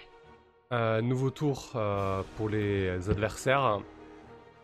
Euh, 0.72 1.02
nouveau 1.02 1.30
tour 1.30 1.72
euh, 1.74 2.22
pour 2.36 2.48
les 2.48 3.11
adversaires. 3.11 3.80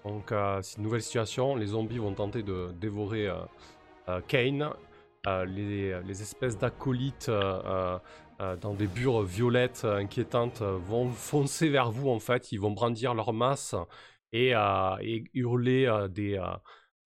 Donc, 0.04 0.32
euh, 0.32 0.62
c'est 0.62 0.78
une 0.78 0.84
nouvelle 0.84 1.02
situation. 1.02 1.56
Les 1.56 1.66
zombies 1.66 1.98
vont 1.98 2.14
tenter 2.14 2.42
de 2.42 2.72
dévorer 2.72 3.26
euh, 3.28 3.34
euh, 4.08 4.20
Kane. 4.26 4.70
Euh, 5.26 5.44
les, 5.44 6.00
les 6.02 6.22
espèces 6.22 6.56
d'acolytes 6.56 7.28
euh, 7.28 7.42
euh, 7.42 7.98
euh, 7.98 7.98
dans 8.60 8.74
des 8.74 8.86
bures 8.86 9.22
violettes 9.22 9.82
euh, 9.84 9.96
inquiétantes 9.96 10.62
euh, 10.62 10.78
vont 10.78 11.10
foncer 11.10 11.68
vers 11.68 11.90
vous 11.90 12.08
en 12.08 12.18
fait. 12.18 12.52
Ils 12.52 12.60
vont 12.60 12.70
brandir 12.70 13.14
leur 13.14 13.32
masse 13.32 13.74
et, 14.32 14.54
euh, 14.54 14.96
hurler 15.34 15.86
euh, 15.86 16.08
des, 16.08 16.38
euh, 16.38 16.46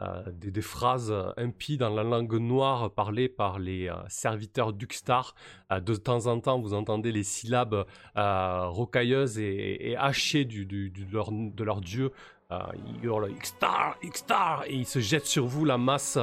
euh, 0.03 0.63
phrases 0.63 1.15
impies 1.37 1.77
dans 1.77 1.91
la 1.91 2.03
langue 2.03 2.35
noire 2.35 2.93
parlée 2.93 3.29
par 3.29 3.59
les 3.59 3.89
euh, 3.89 3.95
serviteurs 4.09 4.73
d'Uxtar. 4.73 5.35
Euh, 5.73 5.81
de 5.81 5.95
temps 5.95 6.27
en 6.27 6.41
temps, 6.41 6.61
vous 6.61 6.75
entendez 6.75 7.13
les 7.13 7.25
syllabes 7.25 7.85
euh, 8.17 8.69
rocailleuses 8.69 9.39
et, 9.39 9.97
hachées 9.99 10.45
de, 10.45 11.65
leur, 11.65 11.81
dieu. 11.81 12.13
Euh, 12.51 12.59
ils 12.87 13.05
hurlent 13.05 13.33
Xtar, 13.41 13.97
Xtar, 14.05 14.65
et 14.67 14.75
ils 14.75 14.87
se 14.87 15.01
jettent 15.01 15.27
sur 15.27 15.47
vous 15.47 15.65
la 15.65 15.79
masse, 15.79 16.19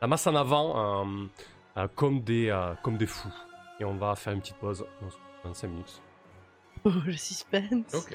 la 0.00 0.06
masse 0.06 0.26
en 0.26 0.34
avant 0.34 1.04
euh, 1.04 1.26
euh, 1.76 1.88
comme, 1.94 2.20
des, 2.20 2.48
euh, 2.48 2.74
comme 2.82 2.96
des 2.96 3.06
fous. 3.06 3.32
Et 3.80 3.84
on 3.84 3.94
va 3.94 4.14
faire 4.14 4.32
une 4.32 4.40
petite 4.40 4.56
pause 4.56 4.86
on 5.02 5.10
se 5.10 5.16
retrouve 5.16 5.30
dans 5.44 5.54
5 5.54 5.68
minutes. 5.68 6.02
Oh, 6.84 6.90
le 7.06 7.12
suspense. 7.12 7.94
Ok. 7.94 8.14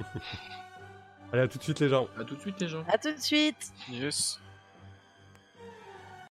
Allez, 1.32 1.42
à 1.42 1.48
tout 1.48 1.58
de 1.58 1.62
suite 1.62 1.80
les 1.80 1.88
gens. 1.88 2.08
À 2.18 2.24
tout 2.24 2.36
de 2.36 2.40
suite, 2.40 2.60
les 2.60 2.68
gens. 2.68 2.84
À 2.88 2.98
tout 2.98 3.12
de 3.12 3.20
suite 3.20 3.72
Yes. 3.90 4.40